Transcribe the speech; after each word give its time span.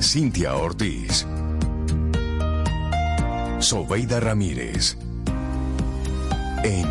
Cintia 0.00 0.56
Ortiz. 0.56 1.24
Sobeida 3.60 4.18
Ramírez. 4.18 4.96
En 6.64 6.88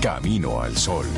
Camino 0.00 0.62
al 0.62 0.76
Sol. 0.76 1.17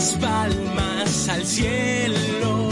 Las 0.00 0.12
palmas 0.12 1.28
al 1.28 1.44
cielo, 1.44 2.70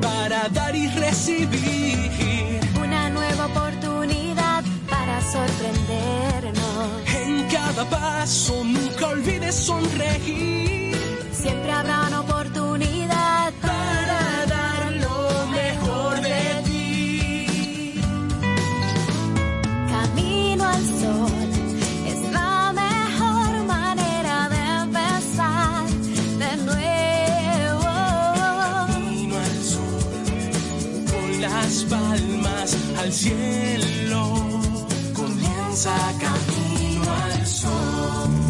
para 0.00 0.48
dar 0.50 0.76
y 0.76 0.86
recibir. 0.86 2.60
Una 2.80 3.10
nueva 3.10 3.46
oportunidad 3.46 4.62
para 4.88 5.20
sorprendernos. 5.20 6.88
En 7.20 7.48
cada 7.48 7.84
paso 7.84 8.62
nunca 8.62 9.08
olvides 9.08 9.56
sonreír. 9.56 10.96
Siempre 11.32 11.72
habrá 11.72 12.07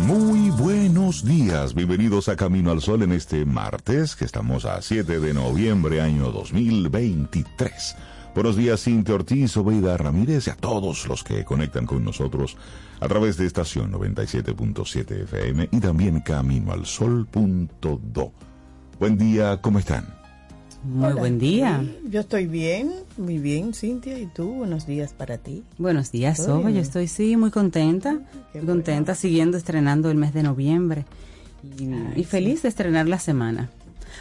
Muy 0.06 0.50
buenos 0.50 1.25
días, 1.25 1.75
bienvenidos 1.75 2.28
a 2.28 2.36
Camino 2.36 2.70
al 2.70 2.80
Sol 2.80 3.02
en 3.02 3.12
este 3.12 3.44
martes, 3.44 4.16
que 4.16 4.25
estamos 4.25 4.64
a 4.64 4.80
7 4.80 5.20
de 5.20 5.34
noviembre, 5.34 6.00
año 6.00 6.32
2023. 6.32 7.96
Buenos 8.34 8.56
días, 8.56 8.82
Cintia 8.82 9.14
Ortiz, 9.14 9.56
Obeida 9.56 9.96
Ramírez 9.96 10.46
y 10.46 10.50
a 10.50 10.56
todos 10.56 11.08
los 11.08 11.25
que 11.25 11.44
conectan 11.44 11.86
con 11.86 12.04
nosotros 12.04 12.56
a 13.00 13.08
través 13.08 13.36
de 13.36 13.46
estación 13.46 13.92
97.7 13.92 15.22
FM 15.25 15.69
y 15.72 15.80
también 15.80 16.20
caminoalsol.do. 16.20 18.32
Buen 18.98 19.19
día, 19.19 19.60
¿cómo 19.60 19.78
están? 19.78 20.18
Muy 20.84 21.12
buen 21.14 21.38
día. 21.38 21.84
Yo 22.08 22.20
estoy 22.20 22.46
bien, 22.46 22.92
muy 23.16 23.38
bien, 23.38 23.75
Cintia. 23.75 24.19
¿Y 24.19 24.26
tú? 24.26 24.52
Buenos 24.54 24.86
días 24.86 25.12
para 25.12 25.38
ti. 25.38 25.64
Buenos 25.76 26.12
días, 26.12 26.36
¿Todo 26.36 26.58
Soba. 26.58 26.70
Yo 26.70 26.80
estoy, 26.80 27.08
sí, 27.08 27.36
muy 27.36 27.50
contenta. 27.50 28.19
Qué 28.52 28.58
Muy 28.58 28.66
contenta, 28.69 29.14
siguiendo 29.14 29.56
estrenando 29.56 30.10
el 30.10 30.16
mes 30.16 30.32
de 30.32 30.42
noviembre. 30.42 31.04
Y, 31.78 32.20
y 32.20 32.25
feliz 32.25 32.62
de 32.62 32.69
estrenar 32.69 33.08
la 33.08 33.19
semana. 33.19 33.70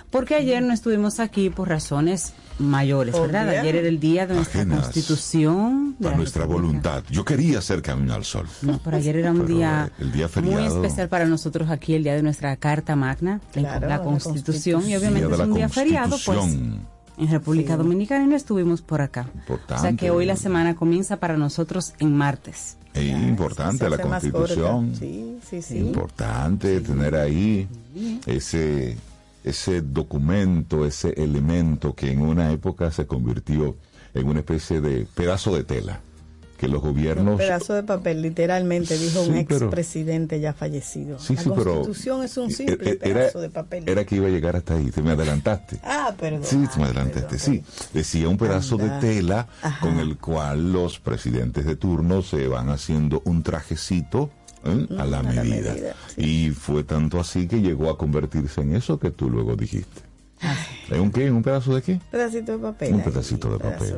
Porque 0.10 0.36
ayer 0.36 0.64
no 0.64 0.74
estuvimos 0.74 1.20
aquí 1.20 1.50
por 1.50 1.70
razones 1.70 2.34
mayores, 2.60 3.14
¿verdad? 3.20 3.48
Obvia. 3.50 3.62
Ayer 3.62 3.76
era 3.78 3.88
el 3.88 4.00
día 4.00 4.26
de 4.28 4.36
nuestra 4.36 4.62
Ajenas 4.62 4.84
constitución. 4.84 5.96
de 6.00 6.10
A 6.10 6.16
nuestra 6.16 6.44
República. 6.44 6.62
voluntad. 6.68 7.04
Yo 7.10 7.24
quería 7.26 7.60
hacer 7.60 7.82
Camino 7.82 8.14
al 8.14 8.24
Sol. 8.26 8.48
No, 8.62 8.80
pero 8.84 8.98
ayer 8.98 9.18
era 9.18 9.32
un 9.32 9.42
Pero 9.42 9.56
día, 9.56 9.92
el 10.00 10.12
día 10.12 10.30
muy 10.42 10.64
especial 10.66 11.10
para 11.10 11.26
nosotros 11.26 11.70
aquí, 11.70 11.94
el 11.94 12.04
día 12.04 12.16
de 12.16 12.24
nuestra 12.24 12.56
Carta 12.58 12.96
Magna, 12.96 13.42
la- 13.54 13.62
Claro, 13.62 13.88
la 13.88 13.98
la 13.98 14.04
Constitución, 14.04 14.82
y 14.82 14.94
Constitución. 14.94 15.00
obviamente 15.14 15.34
es 15.36 15.40
un 15.50 15.54
día 15.54 15.70
feriado, 15.70 16.10
pues 16.10 16.24
Constitución. 16.26 16.80
en 17.18 17.32
República 17.32 17.74
Sí. 17.74 17.78
Dominicana 17.78 18.24
y 18.26 18.28
no 18.28 18.36
estuvimos 18.36 18.82
por 18.82 19.02
acá. 19.02 19.28
Importante. 19.34 19.74
O 19.76 19.80
sea 19.80 19.94
que 19.94 20.12
hoy 20.12 20.26
la 20.26 20.36
semana 20.36 20.76
comienza 20.76 21.18
para 21.18 21.38
nosotros 21.38 21.94
en 22.00 22.16
martes. 22.16 22.78
Es 22.94 23.08
Ya, 23.08 23.18
importante 23.20 23.84
se 23.86 23.90
la. 23.92 23.98
Constitución. 24.00 24.94
Sí, 24.98 25.38
sí, 25.48 25.62
sí. 25.62 25.78
Importante 25.78 26.80
tener 26.82 27.16
ahí 27.16 27.68
ese, 28.26 28.98
ese 29.44 29.82
documento, 29.82 30.86
ese 30.86 31.10
elemento 31.22 31.94
que 31.96 32.12
en 32.12 32.22
una 32.22 32.52
época 32.52 32.92
se 32.92 33.06
convirtió 33.08 33.76
en 34.14 34.28
una 34.28 34.40
especie 34.40 34.82
de 34.82 35.08
pedazo 35.16 35.56
de 35.56 35.64
tela 35.64 36.02
que 36.58 36.68
los 36.68 36.82
Un 36.82 36.90
gobiernos... 36.90 37.38
pedazo 37.38 37.76
de 37.76 37.84
papel, 37.84 38.24
literalmente, 38.24 38.98
dijo 38.98 39.22
un 39.22 39.36
Sí, 39.38 39.46
pero- 39.48 39.66
expresidente 39.68 40.40
ya 40.40 40.54
fallecido. 40.54 41.20
Sí, 41.20 41.36
la 41.36 41.42
sí, 41.44 41.52
pero- 41.56 41.74
Constitución 41.76 42.24
es 42.24 42.36
un 42.36 42.50
Eh, 42.50 42.54
simple 42.54 42.90
eh, 42.94 43.00
era, 43.04 43.14
pedazo 43.20 43.42
de 43.42 43.50
papel. 43.52 43.84
Era 43.88 44.06
que 44.06 44.16
iba 44.16 44.26
a 44.26 44.32
llegar 44.32 44.56
hasta 44.56 44.74
ahí, 44.74 44.90
te 44.90 45.04
me 45.04 45.12
adelantaste. 45.12 45.78
Ah, 45.84 46.16
perdón. 46.20 46.42
Sí, 46.44 46.56
te 46.74 46.78
me 46.80 46.86
Ah, 46.86 46.88
adelantaste, 46.88 47.38
perdón, 47.38 47.64
sí. 47.64 47.64
Decía 47.94 48.28
un 48.28 48.38
pedazo 48.38 48.74
Anda. 48.80 49.00
de 49.00 49.02
tela 49.02 49.48
Ajá. 49.62 49.80
con 49.88 50.00
el 50.00 50.18
cual 50.18 50.74
los 50.74 50.98
presidentes 51.00 51.64
de 51.64 51.76
turno 51.76 52.24
se 52.24 52.48
van 52.48 52.70
haciendo 52.70 53.22
un 53.26 53.44
trajecito 53.44 54.32
¿eh? 54.72 54.88
a 54.98 55.06
la 55.06 55.20
a 55.20 55.24
la 55.24 55.24
medida. 55.24 55.76
Y 56.16 56.50
fue 56.50 56.84
tanto 56.84 57.20
así 57.20 57.48
que 57.48 57.62
llegó 57.62 57.90
a 57.90 57.98
convertirse 57.98 58.62
en 58.62 58.76
eso 58.76 59.00
que 59.00 59.12
tú 59.12 59.30
luego 59.30 59.56
dijiste. 59.56 60.02
¿En 60.90 61.02
un 61.02 61.12
qué? 61.12 61.26
¿En 61.26 61.34
un 61.34 61.44
pedazo 61.44 61.76
de 61.76 61.82
qué? 61.82 61.94
Un 61.94 62.00
pedacito 62.12 62.52
de 62.52 62.58
papel. 62.60 62.94
Un 62.94 63.04
pedacito 63.04 63.52
de 63.52 63.60
papel. 63.60 63.96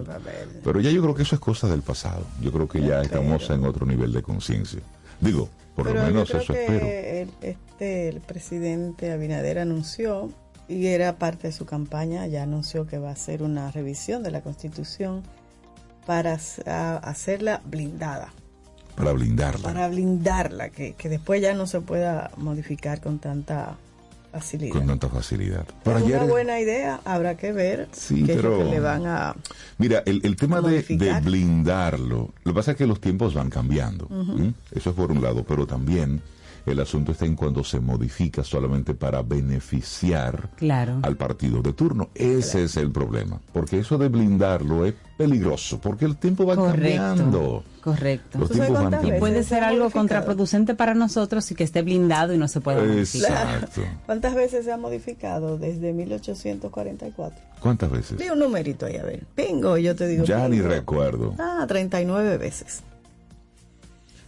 Pero 0.64 0.80
ya 0.80 0.90
yo 0.90 1.02
creo 1.02 1.14
que 1.14 1.24
eso 1.24 1.36
es 1.36 1.42
cosa 1.42 1.68
del 1.68 1.82
pasado. 1.82 2.26
Yo 2.42 2.52
creo 2.52 2.68
que 2.68 2.82
ya 2.82 3.02
estamos 3.02 3.50
en 3.50 3.66
otro 3.66 3.86
nivel 3.86 4.14
de 4.14 4.22
conciencia. 4.22 4.80
Digo, 5.20 5.50
por 5.76 5.86
Pero 5.86 6.00
lo 6.00 6.08
yo 6.08 6.14
menos 6.14 6.30
creo 6.30 6.42
eso 6.42 6.54
que 6.54 6.62
espero. 6.62 6.86
El, 6.86 7.30
este, 7.42 8.10
el 8.10 8.22
presidente 8.22 9.12
Abinader 9.12 9.60
anunció, 9.60 10.32
y 10.68 10.88
era 10.88 11.18
parte 11.18 11.48
de 11.48 11.54
su 11.54 11.66
campaña, 11.66 12.26
ya 12.28 12.44
anunció 12.44 12.88
que 12.88 13.00
va 13.00 13.10
a 13.10 13.14
hacer 13.14 13.44
una 13.44 13.72
revisión 13.72 14.24
de 14.24 14.32
la 14.32 14.42
Constitución 14.42 15.24
para 16.06 16.40
hacerla 17.04 17.62
blindada, 17.66 18.34
Para 19.00 19.14
blindarla. 19.14 19.64
para 19.64 19.88
blindarla, 19.88 20.70
que, 20.70 20.94
que 20.94 21.10
después 21.10 21.42
ya 21.42 21.54
no 21.54 21.66
se 21.68 21.80
pueda 21.82 22.30
modificar 22.38 23.00
con 23.02 23.18
tanta 23.20 23.78
facilidad. 24.32 24.74
Con 24.74 24.86
tanta 24.88 25.08
facilidad. 25.10 25.66
Pero 25.84 25.98
es 26.00 26.04
ayer, 26.04 26.18
una 26.18 26.26
buena 26.30 26.60
idea, 26.60 27.00
habrá 27.06 27.36
que 27.38 27.52
ver 27.54 27.88
Sí, 27.94 28.24
qué 28.26 28.36
pero- 28.36 28.54
es 28.54 28.60
lo 28.60 28.66
que 28.66 28.72
le 28.76 28.80
van 28.82 29.08
a... 29.08 29.36
Mira, 29.78 30.04
el, 30.06 30.20
el 30.24 30.36
tema 30.36 30.62
de, 30.62 30.84
de 30.84 31.20
blindarlo, 31.22 32.30
lo 32.44 32.52
que 32.52 32.56
pasa 32.56 32.72
es 32.72 32.78
que 32.78 32.86
los 32.86 33.00
tiempos 33.02 33.34
van 33.34 33.50
cambiando. 33.50 34.08
Eso 34.72 34.90
es 34.92 34.96
por 34.96 35.12
un 35.12 35.24
lado, 35.24 35.44
pero 35.48 35.66
también 35.66 36.22
el 36.66 36.80
asunto 36.80 37.12
está 37.12 37.26
en 37.26 37.36
cuando 37.36 37.64
se 37.64 37.80
modifica 37.80 38.44
solamente 38.44 38.94
para 38.94 39.22
beneficiar 39.22 40.50
Claro. 40.56 41.00
al 41.04 41.18
partido 41.18 41.62
de 41.62 41.74
turno. 41.74 42.10
Ese 42.16 42.64
es 42.64 42.78
el 42.78 42.92
problema. 42.92 43.40
Porque 43.54 43.80
eso 43.80 43.98
de 43.98 44.08
blindarlo 44.10 44.86
es 44.86 44.94
peligroso, 45.18 45.80
porque 45.82 46.06
el 46.06 46.16
tiempo 46.18 46.46
va 46.46 46.56
cambiando. 46.56 47.64
Correcto. 47.64 47.80
Correcto. 47.82 48.40
Los 48.40 48.50
¿Tú 48.50 48.56
sabes 48.56 48.68
tiempos 48.68 48.74
van 48.74 48.84
cuántas 48.84 49.00
Y 49.00 49.04
cambiando. 49.04 49.20
puede 49.20 49.44
se 49.44 49.50
ser 49.50 49.64
algo 49.64 49.90
contraproducente 49.90 50.76
para 50.76 50.94
nosotros 50.94 51.50
y 51.52 51.56
que 51.56 51.64
esté 51.64 51.82
blindado 51.82 52.34
y 52.34 52.38
no 52.38 52.48
se 52.48 52.62
pueda 52.62 52.82
modificar. 52.84 53.56
Exacto. 53.56 53.82
¿Cuántas 54.06 54.36
veces 54.36 54.66
se 54.66 54.72
ha 54.72 54.78
modificado 54.78 55.58
desde 55.58 55.94
1844? 55.94 57.40
¿Cuántas 57.62 57.92
veces? 57.92 58.18
Di 58.18 58.30
un 58.30 58.40
numerito 58.40 58.86
ahí, 58.86 58.98
a 58.98 59.04
ver. 59.04 59.24
Pingo, 59.36 59.78
yo 59.78 59.96
te 59.96 60.08
digo. 60.08 60.24
Ya 60.26 60.48
ni 60.48 60.58
pingo. 60.58 60.70
recuerdo. 60.70 61.34
Ah, 61.40 61.66
39 61.68 62.38
veces. 62.38 62.84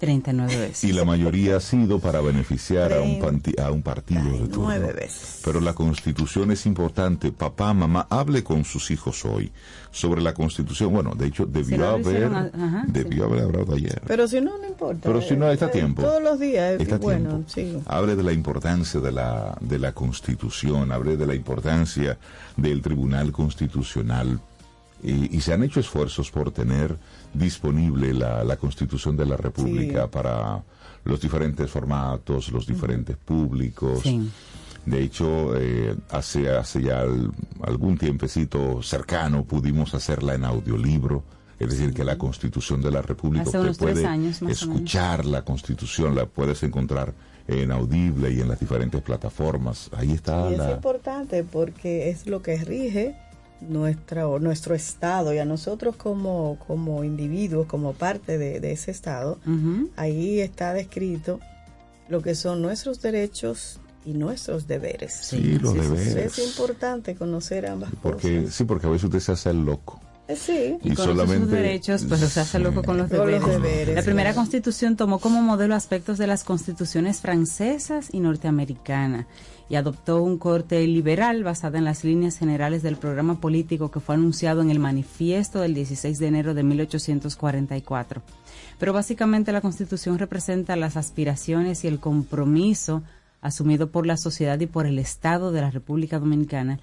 39 0.01 0.57
veces. 0.57 0.83
Y 0.83 0.92
la 0.94 1.06
mayoría 1.06 1.57
ha 1.57 1.59
sido 1.59 2.00
para 2.00 2.19
beneficiar 2.21 2.92
a 2.92 3.01
un, 3.01 3.21
panti- 3.21 3.57
a 3.57 3.71
un 3.71 3.83
partido 3.83 4.24
de 4.24 4.48
turno. 4.48 4.63
Nueve 4.63 4.92
veces. 4.94 5.39
Pero 5.45 5.62
la 5.62 5.74
constitución 5.74 6.51
es 6.51 6.65
importante. 6.65 7.31
Papá, 7.31 7.74
mamá, 7.74 8.07
hable 8.09 8.44
con 8.44 8.65
sus 8.65 8.89
hijos 8.92 9.24
hoy 9.25 9.51
sobre 9.92 10.21
la 10.21 10.33
constitución. 10.33 10.92
Bueno, 10.92 11.13
de 11.15 11.27
hecho, 11.27 11.45
debió 11.45 11.88
haber, 11.88 12.25
ajá, 12.33 12.83
debió 12.88 13.25
haber 13.25 13.44
hablado 13.44 13.75
ayer. 13.75 14.01
Pero 14.07 14.27
si 14.27 14.42
no, 14.42 14.57
no 14.57 14.68
importa. 14.68 15.01
Pero 15.03 15.21
si 15.21 15.36
no, 15.38 15.50
está 15.51 15.65
a 15.68 15.69
Eh, 15.69 15.71
tiempo. 15.71 16.01
Todos 16.01 16.21
los 16.24 16.39
días, 16.39 16.74
es 16.74 16.81
Está 16.81 16.95
a 16.95 16.98
bueno, 16.98 17.30
tiempo. 17.45 17.50
sí. 17.50 17.77
Hable 17.86 18.15
de 18.15 18.24
la 18.24 18.33
importancia 18.33 19.00
de 19.00 19.12
la, 19.12 19.56
de 19.62 19.77
la 19.80 19.92
constitución, 19.94 20.92
hable 20.92 21.15
de 21.15 21.27
la 21.27 21.36
importancia 21.36 22.18
del 22.57 22.81
Tribunal 22.81 23.31
Constitucional. 23.31 24.39
Y, 25.03 25.36
y 25.36 25.42
se 25.42 25.53
han 25.53 25.63
hecho 25.63 25.80
esfuerzos 25.80 26.30
por 26.30 26.51
tener 26.51 26.95
disponible 27.33 28.13
la, 28.13 28.43
la 28.43 28.57
constitución 28.57 29.15
de 29.17 29.25
la 29.25 29.37
República 29.37 30.03
Sí. 30.03 30.09
para 30.11 30.63
los 31.05 31.19
diferentes 31.21 31.69
formatos, 31.69 32.51
los 32.51 32.65
diferentes 32.67 33.17
públicos. 33.17 34.01
Sí. 34.03 34.29
De 34.85 35.01
hecho, 35.03 35.55
eh, 35.57 35.95
hace, 36.09 36.49
hace 36.49 36.81
ya 36.81 37.01
al- 37.01 37.31
algún 37.63 37.97
tiempecito 37.97 38.81
cercano 38.81 39.43
pudimos 39.43 39.93
hacerla 39.93 40.35
en 40.35 40.45
audiolibro, 40.45 41.23
Es 41.59 41.69
decir, 41.69 41.93
que 41.93 42.03
la 42.03 42.17
Constitución 42.17 42.81
de 42.81 42.89
la 42.89 43.03
República 43.03 43.43
Hace 43.43 43.49
usted 43.59 43.59
unos 43.61 43.77
tres 43.77 43.93
puede 43.93 44.05
años, 44.07 44.41
escuchar 44.41 45.25
la 45.27 45.43
Constitución, 45.45 46.15
la 46.15 46.25
puedes 46.25 46.63
encontrar 46.63 47.13
en 47.47 47.71
Audible 47.71 48.31
y 48.31 48.41
en 48.41 48.47
las 48.49 48.59
diferentes 48.59 48.99
plataformas. 49.03 49.91
Ahí 49.95 50.11
está 50.11 50.49
Y 50.49 50.55
es 50.55 50.69
importante 50.71 51.43
porque 51.43 52.09
es 52.09 52.25
lo 52.25 52.41
que 52.41 52.57
rige 52.65 53.15
nuestra, 53.61 54.27
o 54.27 54.39
nuestro 54.39 54.75
Estado 54.75 55.33
y 55.33 55.37
a 55.37 55.45
nosotros 55.45 55.95
como, 55.95 56.57
como 56.67 57.03
individuos, 57.03 57.67
como 57.67 57.93
parte 57.93 58.37
de, 58.37 58.59
de 58.59 58.71
ese 58.71 58.91
Estado, 58.91 59.39
ahí 59.95 60.39
está 60.41 60.73
descrito 60.73 61.39
lo 62.09 62.21
que 62.21 62.35
son 62.35 62.61
nuestros 62.61 63.01
derechos 63.01 63.79
y 64.05 64.13
nuestros 64.13 64.67
deberes. 64.67 65.13
Sí, 65.13 65.59
los 65.59 65.73
deberes. 65.75 66.15
Es 66.15 66.39
importante 66.39 67.15
conocer 67.15 67.67
ambas 67.67 67.91
Porque, 68.01 68.39
cosas. 68.41 68.55
sí, 68.55 68.63
porque 68.63 68.87
a 68.87 68.89
veces 68.89 69.05
usted 69.05 69.19
se 69.19 69.31
hace 69.31 69.49
el 69.51 69.63
loco. 69.63 70.01
Eh, 70.31 70.35
Sí, 70.37 70.77
Y, 70.83 70.91
Y 70.91 70.95
conoce 70.95 71.11
solamente- 71.11 71.39
sus 71.39 71.49
derechos, 71.51 72.05
pero 72.07 72.27
se 72.27 72.39
hace 72.39 72.59
loco 72.59 72.83
con 72.83 72.97
los 72.97 73.09
Con 73.09 73.17
los 73.19 73.27
deberes. 73.41 73.47
deberes, 73.61 73.95
La 73.95 74.01
primera 74.03 74.29
claro. 74.31 74.41
constitución 74.41 74.95
tomó 74.95 75.19
como 75.19 75.41
modelo 75.41 75.75
aspectos 75.75 76.17
de 76.17 76.27
las 76.27 76.43
constituciones 76.43 77.19
francesas 77.21 78.09
y 78.11 78.19
norteamericana 78.19 79.27
y 79.69 79.75
adoptó 79.75 80.21
un 80.21 80.38
corte 80.38 80.85
liberal 80.88 81.43
basado 81.43 81.77
en 81.77 81.85
las 81.85 82.03
líneas 82.03 82.38
generales 82.38 82.81
del 82.83 82.97
programa 82.97 83.39
político 83.39 83.89
que 83.91 84.00
fue 84.00 84.15
anunciado 84.15 84.61
en 84.61 84.69
el 84.71 84.79
manifiesto 84.79 85.59
del 85.61 85.73
16 85.73 86.19
de 86.19 86.27
enero 86.27 86.53
de 86.53 86.63
1844. 86.63 88.21
Pero 88.79 88.93
básicamente 88.93 89.51
la 89.51 89.61
constitución 89.61 90.17
representa 90.17 90.75
las 90.75 90.97
aspiraciones 90.97 91.83
y 91.83 91.88
el 91.88 92.00
compromiso 92.00 93.03
asumido 93.41 93.89
por 93.89 94.05
la 94.05 94.17
sociedad 94.17 94.59
y 94.59 94.67
por 94.67 94.85
el 94.85 95.00
Estado 95.00 95.51
de 95.51 95.61
la 95.61 95.71
República 95.71 96.19
Dominicana 96.19 96.79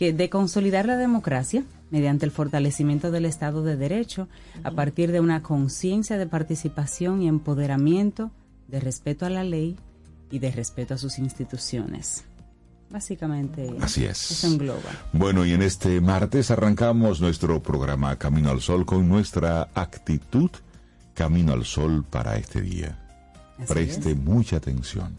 que 0.00 0.14
de 0.14 0.30
consolidar 0.30 0.86
la 0.86 0.96
democracia 0.96 1.62
mediante 1.90 2.24
el 2.24 2.30
fortalecimiento 2.32 3.10
del 3.10 3.26
Estado 3.26 3.62
de 3.62 3.76
Derecho 3.76 4.28
a 4.64 4.70
partir 4.70 5.12
de 5.12 5.20
una 5.20 5.42
conciencia 5.42 6.16
de 6.16 6.26
participación 6.26 7.20
y 7.20 7.28
empoderamiento, 7.28 8.30
de 8.66 8.80
respeto 8.80 9.26
a 9.26 9.28
la 9.28 9.44
ley 9.44 9.76
y 10.30 10.38
de 10.38 10.52
respeto 10.52 10.94
a 10.94 10.96
sus 10.96 11.18
instituciones. 11.18 12.24
Básicamente, 12.88 13.74
Así 13.82 14.06
es. 14.06 14.30
eso 14.30 14.46
engloba. 14.46 14.90
Bueno, 15.12 15.44
y 15.44 15.52
en 15.52 15.60
este 15.60 16.00
martes 16.00 16.50
arrancamos 16.50 17.20
nuestro 17.20 17.62
programa 17.62 18.16
Camino 18.16 18.48
al 18.48 18.62
Sol 18.62 18.86
con 18.86 19.06
nuestra 19.06 19.68
actitud 19.74 20.50
Camino 21.12 21.52
al 21.52 21.66
Sol 21.66 22.06
para 22.08 22.38
este 22.38 22.62
día. 22.62 22.98
Así 23.58 23.70
Preste 23.70 24.12
es. 24.12 24.16
mucha 24.16 24.56
atención. 24.56 25.14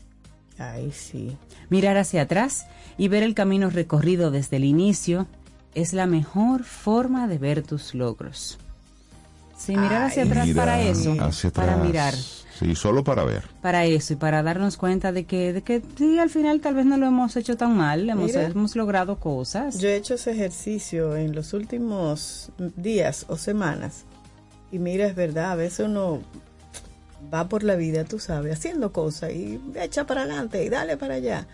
Ay, 0.61 0.91
sí. 0.91 1.37
Mirar 1.69 1.97
hacia 1.97 2.23
atrás 2.23 2.65
y 2.97 3.07
ver 3.07 3.23
el 3.23 3.33
camino 3.33 3.69
recorrido 3.69 4.31
desde 4.31 4.57
el 4.57 4.65
inicio 4.65 5.27
es 5.73 5.93
la 5.93 6.05
mejor 6.05 6.63
forma 6.63 7.27
de 7.27 7.37
ver 7.37 7.63
tus 7.63 7.95
logros. 7.95 8.57
Sí, 9.57 9.75
mirar 9.77 10.03
hacia 10.03 10.23
atrás 10.23 10.47
Mira 10.47 10.61
para 10.61 10.81
eso, 10.81 11.15
hacia 11.19 11.49
para 11.51 11.73
atrás. 11.73 11.87
mirar, 11.87 12.13
Sí, 12.59 12.75
solo 12.75 13.03
para 13.03 13.23
ver. 13.23 13.43
para 13.61 13.85
eso 13.85 14.13
y 14.13 14.15
para 14.15 14.41
darnos 14.43 14.75
cuenta 14.77 15.11
de 15.11 15.25
que, 15.25 15.53
de 15.53 15.61
que 15.61 15.81
sí, 15.97 16.17
al 16.19 16.29
final 16.29 16.61
tal 16.61 16.75
vez 16.75 16.85
no 16.85 16.97
lo 16.97 17.05
hemos 17.07 17.35
hecho 17.35 17.57
tan 17.57 17.75
mal, 17.77 18.09
hemos, 18.09 18.25
Mira. 18.27 18.43
hemos 18.47 18.75
logrado 18.75 19.17
cosas. 19.19 19.79
Yo 19.79 19.87
he 19.89 19.95
hecho 19.95 20.15
ese 20.15 20.31
ejercicio 20.31 21.15
en 21.15 21.33
los 21.35 21.53
últimos 21.53 22.51
días 22.75 23.25
o 23.29 23.37
semanas. 23.37 24.03
Y 24.71 24.79
mira, 24.79 25.05
es 25.05 25.15
verdad, 25.15 25.51
a 25.51 25.55
veces 25.55 25.85
uno 25.87 26.21
va 27.33 27.47
por 27.47 27.63
la 27.63 27.75
vida, 27.75 28.03
tú 28.03 28.19
sabes, 28.19 28.53
haciendo 28.53 28.91
cosas 28.91 29.31
y 29.31 29.59
echa 29.75 30.05
para 30.05 30.23
adelante 30.23 30.63
y 30.63 30.69
dale 30.69 30.97
para 30.97 31.15
allá. 31.15 31.47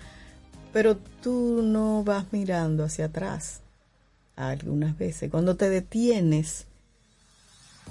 Pero 0.73 0.97
tú 1.21 1.61
no 1.63 2.03
vas 2.03 2.25
mirando 2.31 2.83
hacia 2.83 3.05
atrás 3.05 3.61
algunas 4.35 4.97
veces. 4.97 5.29
Cuando 5.31 5.55
te 5.55 5.69
detienes 5.69 6.65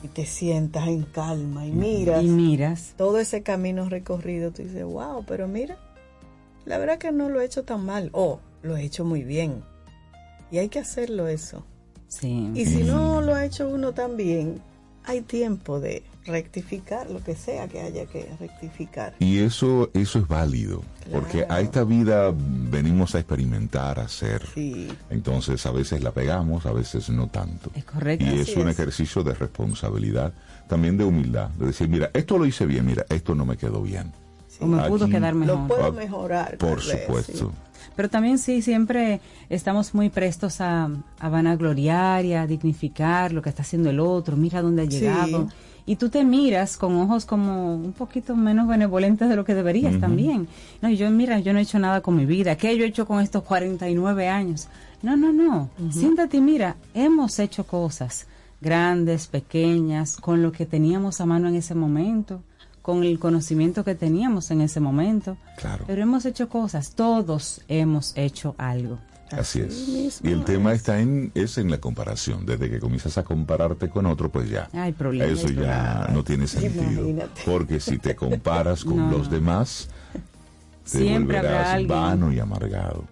y 0.02 0.08
te 0.08 0.26
sientas 0.26 0.88
en 0.88 1.02
calma 1.02 1.66
y 1.66 1.72
miras 1.72 2.22
y 2.22 2.28
miras. 2.28 2.94
todo 2.96 3.18
ese 3.18 3.42
camino 3.42 3.88
recorrido, 3.88 4.50
tú 4.50 4.62
dices, 4.62 4.84
wow, 4.84 5.24
pero 5.26 5.48
mira, 5.48 5.78
la 6.64 6.78
verdad 6.78 6.98
que 6.98 7.12
no 7.12 7.28
lo 7.28 7.40
he 7.40 7.44
hecho 7.44 7.64
tan 7.64 7.84
mal, 7.84 8.10
o 8.12 8.40
lo 8.62 8.76
he 8.76 8.82
hecho 8.82 9.04
muy 9.04 9.22
bien. 9.22 9.62
Y 10.50 10.58
hay 10.58 10.68
que 10.68 10.78
hacerlo 10.78 11.28
eso. 11.28 11.64
Sí. 12.08 12.50
Y 12.54 12.66
si 12.66 12.84
no 12.84 13.20
lo 13.20 13.34
ha 13.34 13.44
hecho 13.44 13.68
uno 13.68 13.92
tan 13.92 14.16
bien, 14.16 14.60
hay 15.04 15.22
tiempo 15.22 15.80
de 15.80 16.04
rectificar 16.26 17.10
lo 17.10 17.22
que 17.22 17.34
sea 17.34 17.68
que 17.68 17.80
haya 17.80 18.06
que 18.06 18.28
rectificar. 18.38 19.14
Y 19.18 19.38
eso, 19.38 19.90
eso 19.94 20.18
es 20.18 20.28
válido, 20.28 20.82
porque 21.12 21.46
a 21.48 21.60
esta 21.60 21.84
vida 21.84 22.32
venimos 22.36 23.14
a 23.14 23.18
experimentar, 23.20 23.98
a 24.00 24.02
hacer. 24.04 24.42
Sí, 24.54 24.88
Entonces 25.10 25.64
a 25.66 25.70
veces 25.70 26.02
la 26.02 26.12
pegamos, 26.12 26.66
a 26.66 26.72
veces 26.72 27.08
no 27.10 27.28
tanto. 27.28 27.70
Es 27.74 27.84
correcto. 27.84 28.24
Y 28.24 28.38
es 28.40 28.56
un 28.56 28.68
es. 28.68 28.74
ejercicio 28.78 29.22
de 29.22 29.34
responsabilidad, 29.34 30.32
también 30.68 30.96
de 30.96 31.04
humildad, 31.04 31.50
de 31.50 31.66
decir, 31.66 31.88
mira, 31.88 32.10
esto 32.12 32.38
lo 32.38 32.46
hice 32.46 32.66
bien, 32.66 32.86
mira, 32.86 33.06
esto 33.08 33.34
no 33.34 33.44
me 33.46 33.56
quedó 33.56 33.82
bien. 33.82 34.12
o 34.60 34.66
me 34.66 34.82
pudo 34.88 35.04
Aquí- 35.04 35.12
quedar 35.14 35.34
mejor. 35.34 35.58
lo 35.60 35.66
puedo 35.68 35.84
Ah, 35.86 35.92
mejorar. 35.92 36.56
Por 36.56 36.76
vez, 36.76 37.02
supuesto. 37.02 37.52
Pero 37.94 38.08
también 38.10 38.38
sí, 38.38 38.62
siempre 38.62 39.20
estamos 39.50 39.94
muy 39.94 40.08
prestos 40.10 40.60
a, 40.60 40.88
a 41.20 41.28
vanagloriar 41.28 42.24
y 42.24 42.32
a 42.34 42.46
dignificar 42.46 43.32
lo 43.32 43.42
que 43.42 43.48
está 43.50 43.62
haciendo 43.62 43.90
el 43.90 44.00
otro, 44.00 44.36
mira 44.36 44.60
dónde 44.62 44.82
ha 44.82 44.86
Sí. 44.86 44.90
Y 45.88 45.96
tú 45.96 46.08
te 46.08 46.24
miras 46.24 46.76
con 46.76 46.96
ojos 46.96 47.24
como 47.24 47.76
un 47.76 47.92
poquito 47.92 48.34
menos 48.34 48.66
benevolentes 48.66 49.28
de 49.28 49.36
lo 49.36 49.44
que 49.44 49.54
deberías 49.54 50.00
también. 50.00 50.48
No, 50.82 50.90
y 50.90 50.96
yo, 50.96 51.08
mira, 51.10 51.38
yo 51.38 51.52
no 51.52 51.60
he 51.60 51.62
hecho 51.62 51.78
nada 51.78 52.00
con 52.00 52.16
mi 52.16 52.26
vida. 52.26 52.56
¿Qué 52.56 52.76
yo 52.76 52.84
he 52.84 52.88
hecho 52.88 53.06
con 53.06 53.20
estos 53.20 53.44
49 53.44 54.28
años? 54.28 54.66
No, 55.02 55.16
no, 55.16 55.32
no. 55.32 55.70
Siéntate 55.90 56.38
y 56.38 56.40
mira, 56.40 56.74
hemos 56.92 57.38
hecho 57.38 57.64
cosas 57.64 58.26
grandes, 58.60 59.28
pequeñas, 59.28 60.16
con 60.16 60.42
lo 60.42 60.50
que 60.50 60.66
teníamos 60.66 61.20
a 61.20 61.26
mano 61.26 61.48
en 61.48 61.54
ese 61.54 61.76
momento, 61.76 62.42
con 62.82 63.04
el 63.04 63.18
conocimiento 63.20 63.84
que 63.84 63.94
teníamos 63.94 64.50
en 64.50 64.62
ese 64.62 64.80
momento. 64.80 65.36
Claro. 65.56 65.84
Pero 65.86 66.02
hemos 66.02 66.24
hecho 66.26 66.48
cosas, 66.48 66.94
todos 66.94 67.62
hemos 67.68 68.16
hecho 68.16 68.56
algo. 68.58 68.98
Así 69.30 69.60
es. 69.60 69.88
mismo 69.88 70.30
Y 70.30 70.32
el 70.32 70.44
tema 70.44 70.72
es. 70.72 70.78
está 70.78 71.00
en, 71.00 71.32
es 71.34 71.58
en 71.58 71.70
la 71.70 71.78
comparación. 71.78 72.46
Desde 72.46 72.70
que 72.70 72.78
comienzas 72.78 73.18
a 73.18 73.24
compararte 73.24 73.88
con 73.88 74.06
otro, 74.06 74.30
pues 74.30 74.48
ya. 74.48 74.68
Eso 74.72 75.48
ya 75.48 76.08
no 76.12 76.22
tiene 76.22 76.46
sentido. 76.46 77.02
Imagínate. 77.08 77.42
Porque 77.44 77.80
si 77.80 77.98
te 77.98 78.14
comparas 78.14 78.84
con 78.84 78.96
No, 79.10 79.10
los 79.10 79.30
demás, 79.30 79.88
te 80.90 80.98
Siempre 80.98 81.36
volverás 81.38 81.86
vano 81.86 82.32
y 82.32 82.38
amargado. 82.38 83.04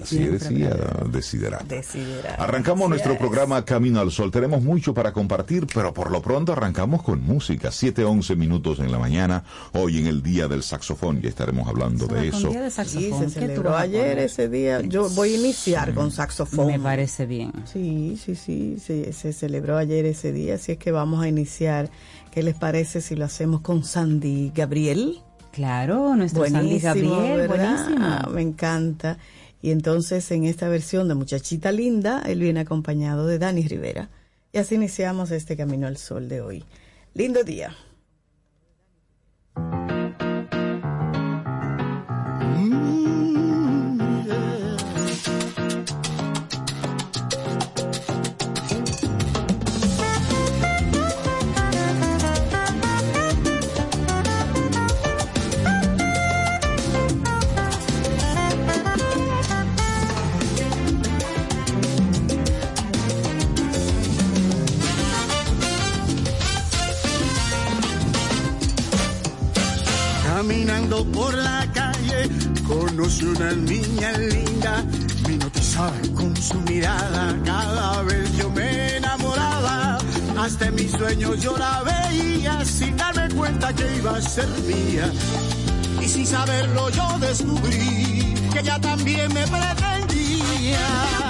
Así 0.00 0.16
Siempre 0.16 0.38
decía 0.38 0.70
Desiderata. 1.10 1.64
Desiderata. 1.64 2.42
Arrancamos 2.42 2.88
nuestro 2.88 3.12
es. 3.12 3.18
programa 3.18 3.64
Camino 3.64 4.00
al 4.00 4.10
Sol. 4.10 4.30
Tenemos 4.30 4.62
mucho 4.62 4.94
para 4.94 5.12
compartir, 5.12 5.66
pero 5.72 5.92
por 5.92 6.10
lo 6.10 6.22
pronto 6.22 6.52
arrancamos 6.52 7.02
con 7.02 7.22
música. 7.22 7.70
7, 7.70 8.04
11 8.04 8.36
minutos 8.36 8.78
en 8.78 8.90
la 8.92 8.98
mañana, 8.98 9.44
hoy 9.72 9.98
en 9.98 10.06
el 10.06 10.22
Día 10.22 10.48
del 10.48 10.62
Saxofón. 10.62 11.20
Ya 11.20 11.28
estaremos 11.28 11.68
hablando 11.68 12.06
de 12.06 12.28
eso. 12.28 12.48
día 12.50 12.62
de 12.62 12.70
Sí, 12.70 12.76
saxofón, 12.76 13.30
se 13.30 13.40
¿qué 13.40 13.46
tú 13.46 13.52
celebró 13.52 13.76
ayer 13.76 14.18
ese 14.18 14.48
día. 14.48 14.80
Yo 14.82 15.08
voy 15.10 15.34
a 15.34 15.38
iniciar 15.38 15.94
con 15.94 16.10
saxofón. 16.10 16.66
Me 16.68 16.78
parece 16.80 17.26
bien. 17.26 17.52
Sí, 17.64 18.18
sí, 18.22 18.34
sí, 18.34 18.76
sí, 18.84 19.12
se 19.12 19.32
celebró 19.32 19.76
ayer 19.76 20.06
ese 20.06 20.32
día, 20.32 20.54
así 20.54 20.72
es 20.72 20.78
que 20.78 20.92
vamos 20.92 21.22
a 21.24 21.28
iniciar. 21.28 21.90
¿Qué 22.30 22.42
les 22.42 22.54
parece 22.54 23.00
si 23.00 23.14
lo 23.14 23.24
hacemos 23.26 23.60
con 23.60 23.84
Sandy 23.84 24.52
Gabriel? 24.54 25.20
Claro, 25.52 26.16
nuestro 26.16 26.44
Sandy 26.44 26.78
Buenísimo, 26.80 27.14
Gabriel, 27.16 27.48
¿verdad? 27.48 27.74
buenísimo. 27.84 28.06
Ah, 28.06 28.28
me 28.32 28.40
encanta. 28.40 29.18
Y 29.62 29.70
entonces 29.70 30.28
en 30.32 30.44
esta 30.44 30.68
versión 30.68 31.08
de 31.08 31.14
Muchachita 31.14 31.70
Linda, 31.70 32.22
él 32.26 32.40
viene 32.40 32.60
acompañado 32.60 33.26
de 33.26 33.38
Dani 33.38 33.66
Rivera. 33.66 34.10
Y 34.52 34.58
así 34.58 34.74
iniciamos 34.74 35.30
este 35.30 35.56
Camino 35.56 35.86
al 35.86 35.96
Sol 35.96 36.28
de 36.28 36.40
hoy. 36.40 36.64
Lindo 37.14 37.44
día. 37.44 37.74
Por 70.92 71.34
la 71.34 71.66
calle, 71.72 72.28
conocí 72.66 73.24
una 73.24 73.52
niña 73.52 74.12
linda, 74.12 74.84
me 75.26 75.34
hipnotizaba 75.34 75.90
con 76.14 76.36
su 76.36 76.60
mirada, 76.60 77.34
cada 77.46 78.02
vez 78.02 78.36
yo 78.36 78.50
me 78.50 78.98
enamoraba, 78.98 79.98
hasta 80.38 80.66
en 80.66 80.74
mis 80.74 80.90
sueños 80.90 81.40
yo 81.40 81.56
la 81.56 81.82
veía, 81.82 82.62
sin 82.66 82.94
darme 82.98 83.26
cuenta 83.34 83.72
que 83.72 83.96
iba 83.96 84.16
a 84.16 84.20
ser 84.20 84.48
mía, 84.66 85.10
y 86.02 86.08
sin 86.08 86.26
saberlo 86.26 86.90
yo 86.90 87.18
descubrí 87.20 88.34
que 88.52 88.60
ella 88.60 88.78
también 88.78 89.32
me 89.32 89.46
pretendía. 89.48 91.21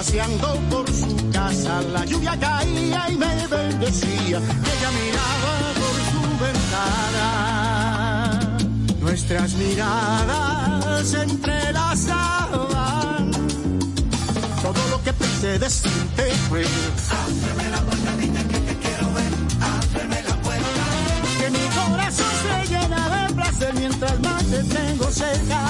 Paseando 0.00 0.48
por 0.70 0.86
su 0.90 1.30
casa, 1.30 1.82
la 1.82 2.06
lluvia 2.06 2.34
caía 2.40 3.10
y 3.10 3.16
me 3.18 3.46
bendecía. 3.48 4.38
Ella 4.38 4.90
miraba 4.98 5.74
por 5.80 5.96
su 6.10 6.22
ventana. 6.42 7.26
Nuestras 8.98 9.52
miradas 9.56 11.06
se 11.06 11.20
entrelazaban. 11.20 13.30
Todo 14.62 14.88
lo 14.90 15.02
que 15.04 15.12
pensé 15.12 15.58
decirte 15.58 16.32
fue: 16.48 16.64
Ábreme 17.20 17.68
la 17.70 17.82
puerta, 17.82 18.12
niña, 18.16 18.42
que 18.44 18.58
te 18.58 18.78
quiero 18.78 19.12
ver. 19.12 19.34
Ábreme 19.60 20.22
la 20.22 20.36
puerta. 20.36 20.82
Que 21.40 21.50
mi 21.50 21.68
corazón 21.78 22.32
se 22.44 22.54
llena 22.72 23.02
de 23.16 23.34
placer 23.34 23.74
mientras 23.74 24.18
más 24.20 24.44
te 24.44 24.64
tengo 24.64 25.10
cerca. 25.10 25.69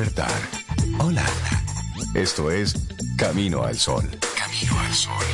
Despertar. 0.00 0.40
Hola. 0.98 1.24
Esto 2.14 2.50
es 2.50 2.74
Camino 3.18 3.64
al 3.64 3.76
Sol. 3.76 4.08
Camino 4.34 4.80
al 4.80 4.94
Sol. 4.94 5.24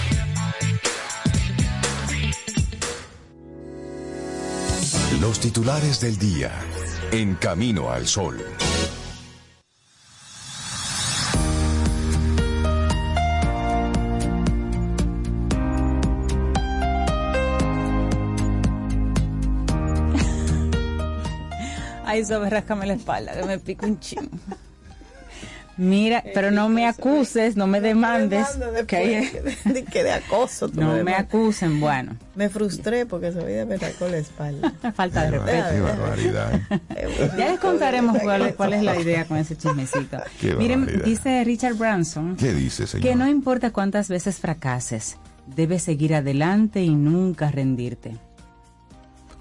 Los 5.20 5.38
titulares 5.38 6.00
del 6.00 6.18
día 6.18 6.50
en 7.12 7.36
Camino 7.36 7.90
al 7.90 8.08
Sol. 8.08 8.44
Ay, 22.04 22.24
sobre 22.24 22.50
rascame 22.50 22.86
la 22.86 22.94
espalda, 22.94 23.32
que 23.34 23.44
me 23.44 23.58
pica 23.58 23.86
un 23.86 24.00
ching. 24.00 24.35
Mira, 25.78 26.24
pero 26.32 26.50
no 26.50 26.68
me 26.70 26.86
acuses, 26.86 27.54
no 27.56 27.66
me 27.66 27.80
demandes. 27.82 28.46
que 28.86 28.96
hay- 28.96 29.30
de, 29.64 29.84
que 29.84 30.02
de 30.02 30.12
acoso. 30.12 30.68
tú 30.70 30.80
no 30.80 31.02
me 31.04 31.14
acusen, 31.14 31.80
bueno, 31.80 32.16
Me 32.34 32.48
frustré 32.48 33.04
porque 33.06 33.28
esa 33.28 33.44
vida 33.44 33.66
me 33.66 33.76
sacó 33.78 34.08
la 34.08 34.16
espalda. 34.18 34.72
falta 34.94 35.24
de 35.24 35.32
Qué 35.32 35.38
respeto. 35.38 35.82
barbaridad. 35.84 36.60
Ya 37.38 37.48
les 37.50 37.60
contaremos 37.60 38.18
cuál, 38.22 38.42
es- 38.46 38.54
cuál 38.54 38.72
es 38.72 38.82
la 38.82 38.98
idea 38.98 39.26
con 39.26 39.36
ese 39.36 39.56
chismecito. 39.56 40.18
Qué 40.40 40.54
Miren, 40.54 40.80
barbaridad. 40.86 41.04
dice 41.04 41.44
Richard 41.44 41.74
Branson 41.74 42.36
¿Qué 42.36 42.52
dice, 42.54 42.86
señor? 42.86 43.06
que 43.06 43.14
no 43.16 43.28
importa 43.28 43.70
cuántas 43.70 44.08
veces 44.08 44.38
fracases, 44.38 45.18
debes 45.46 45.82
seguir 45.82 46.14
adelante 46.14 46.82
y 46.82 46.94
nunca 46.94 47.50
rendirte. 47.50 48.16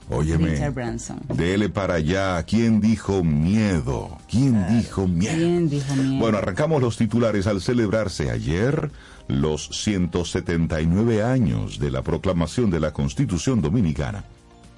Óyeme. 0.09 0.51
Richard 0.51 0.73
Branson. 0.73 1.19
Dele 1.33 1.69
para 1.69 1.95
allá. 1.95 2.43
¿Quién 2.43 2.79
dijo 2.79 3.23
miedo? 3.23 4.17
¿Quién 4.29 4.67
dijo 4.69 5.07
miedo? 5.07 5.35
¿Quién 5.35 5.69
dijo 5.69 5.95
miedo? 5.95 6.19
Bueno, 6.19 6.37
arrancamos 6.37 6.81
los 6.81 6.97
titulares 6.97 7.47
al 7.47 7.61
celebrarse 7.61 8.29
ayer 8.29 8.91
los 9.27 9.69
179 9.69 11.23
años 11.23 11.79
de 11.79 11.89
la 11.89 12.03
proclamación 12.03 12.69
de 12.69 12.79
la 12.79 12.93
Constitución 12.93 13.61
Dominicana. 13.61 14.23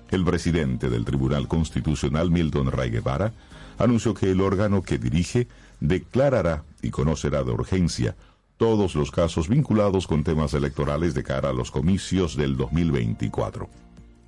El 0.09 0.23
presidente 0.23 0.89
del 0.89 1.03
Tribunal 1.03 1.49
Constitucional, 1.49 2.31
Milton 2.31 2.71
Ray 2.71 2.89
Guevara, 2.89 3.33
anunció 3.77 4.13
que 4.13 4.31
el 4.31 4.39
órgano 4.39 4.81
que 4.81 4.97
dirige 4.97 5.47
declarará 5.81 6.63
y 6.81 6.89
conocerá 6.89 7.43
de 7.43 7.51
urgencia 7.51 8.15
todos 8.55 8.95
los 8.95 9.11
casos 9.11 9.49
vinculados 9.49 10.07
con 10.07 10.23
temas 10.23 10.53
electorales 10.53 11.13
de 11.13 11.23
cara 11.23 11.49
a 11.49 11.53
los 11.53 11.69
comicios 11.69 12.35
del 12.37 12.55
2024. 12.57 13.69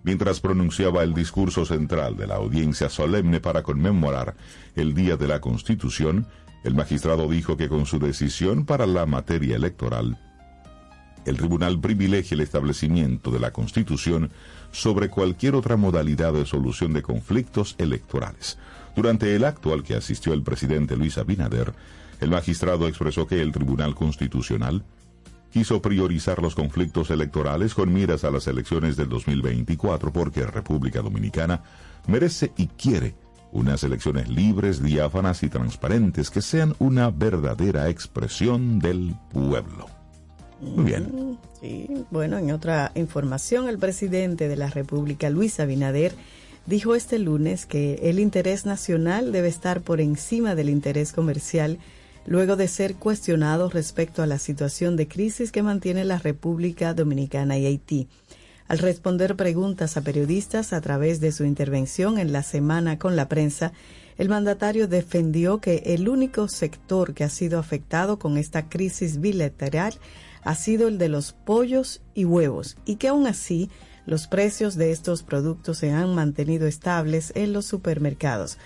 Mientras 0.04 0.40
pronunciaba 0.40 1.04
el 1.04 1.14
discurso 1.14 1.66
central 1.66 2.16
de 2.16 2.28
la 2.28 2.36
audiencia 2.36 2.90
solemne 2.90 3.42
para 3.42 3.64
conmemorar 3.64 4.36
el 4.76 4.94
Día 4.94 5.18
de 5.18 5.28
la 5.28 5.42
Constitución, 5.42 6.28
el 6.64 6.74
magistrado 6.74 7.28
dijo 7.28 7.58
que 7.58 7.70
con 7.70 7.86
su 7.86 8.00
decisión 8.00 8.66
para 8.66 8.86
la 8.86 9.06
materia 9.06 9.56
electoral, 9.56 10.18
el 11.26 11.38
tribunal 11.38 11.80
privilegia 11.80 12.36
el 12.36 12.42
establecimiento 12.42 13.30
de 13.32 13.40
la 13.40 13.52
Constitución 13.52 14.32
sobre 14.72 15.10
cualquier 15.10 15.56
otra 15.56 15.78
modalidad 15.78 16.34
de 16.34 16.46
solución 16.46 16.94
de 16.94 17.02
conflictos 17.02 17.76
electorales. 17.78 18.58
Durante 18.96 19.36
el 19.36 19.44
acto 19.44 19.74
al 19.74 19.84
que 19.84 19.96
asistió 19.96 20.34
el 20.34 20.44
presidente 20.44 20.96
Luis 20.98 21.18
Abinader, 21.18 21.74
el 22.20 22.30
magistrado 22.30 22.88
expresó 22.88 23.28
que 23.28 23.42
el 23.42 23.52
Tribunal 23.52 23.96
Constitucional 23.96 24.84
quiso 25.52 25.82
priorizar 25.82 26.42
los 26.42 26.56
conflictos 26.56 27.10
electorales 27.10 27.74
con 27.74 27.94
miras 27.94 28.24
a 28.24 28.32
las 28.32 28.48
elecciones 28.48 28.96
del 28.98 29.10
2024 29.10 30.12
porque 30.14 30.46
República 30.46 31.02
Dominicana 31.02 31.64
merece 32.08 32.52
y 32.58 32.68
quiere 32.68 33.16
unas 33.52 33.84
elecciones 33.84 34.30
libres, 34.30 34.82
diáfanas 34.82 35.44
y 35.44 35.50
transparentes 35.50 36.30
que 36.30 36.42
sean 36.42 36.76
una 36.80 37.10
verdadera 37.10 37.90
expresión 37.90 38.80
del 38.80 39.16
pueblo. 39.34 39.88
Muy 40.62 40.86
bien. 40.86 41.38
Sí, 41.62 41.88
bueno, 42.12 42.38
en 42.38 42.52
otra 42.52 42.92
información, 42.96 43.68
el 43.70 43.80
presidente 43.80 44.48
de 44.48 44.56
la 44.56 44.70
República, 44.70 45.30
Luis 45.30 45.60
Abinader, 45.60 46.14
dijo 46.66 46.96
este 46.96 47.18
lunes 47.18 47.66
que 47.66 47.96
el 48.04 48.20
interés 48.20 48.66
nacional 48.66 49.32
debe 49.32 49.48
estar 49.48 49.82
por 49.82 50.02
encima 50.02 50.56
del 50.56 50.70
interés 50.70 51.14
comercial 51.14 51.80
luego 52.30 52.56
de 52.56 52.68
ser 52.68 52.96
cuestionado 52.96 53.70
respecto 53.70 54.22
a 54.22 54.28
la 54.28 54.38
situación 54.38 54.96
de 54.96 55.08
crisis 55.08 55.52
que 55.52 55.64
mantiene 55.64 56.06
la 56.06 56.20
República 56.20 56.94
Dominicana 56.94 57.58
y 57.58 57.66
Haití. 57.66 58.08
Al 58.68 58.78
responder 58.78 59.36
preguntas 59.36 59.98
a 59.98 60.02
periodistas 60.02 60.72
a 60.72 60.80
través 60.80 61.20
de 61.22 61.32
su 61.32 61.44
intervención 61.44 62.20
en 62.20 62.32
la 62.32 62.44
semana 62.44 63.00
con 63.00 63.16
la 63.16 63.28
prensa, 63.28 63.74
el 64.20 64.30
mandatario 64.30 64.88
defendió 64.88 65.60
que 65.60 65.82
el 65.88 66.08
único 66.08 66.48
sector 66.48 67.16
que 67.16 67.24
ha 67.24 67.30
sido 67.30 67.58
afectado 67.58 68.20
con 68.20 68.38
esta 68.38 68.70
crisis 68.70 69.20
bilateral 69.20 69.96
ha 70.44 70.54
sido 70.54 70.88
el 70.88 71.00
de 71.00 71.10
los 71.10 71.34
pollos 71.34 72.04
y 72.14 72.26
huevos 72.26 72.78
y 72.86 72.98
que 72.98 73.08
aún 73.08 73.26
así 73.26 73.72
los 74.06 74.28
precios 74.28 74.76
de 74.76 74.92
estos 74.92 75.24
productos 75.24 75.80
se 75.80 75.90
han 75.90 76.14
mantenido 76.14 76.68
estables 76.68 77.32
en 77.36 77.54
los 77.54 77.66
supermercados. 77.66 78.60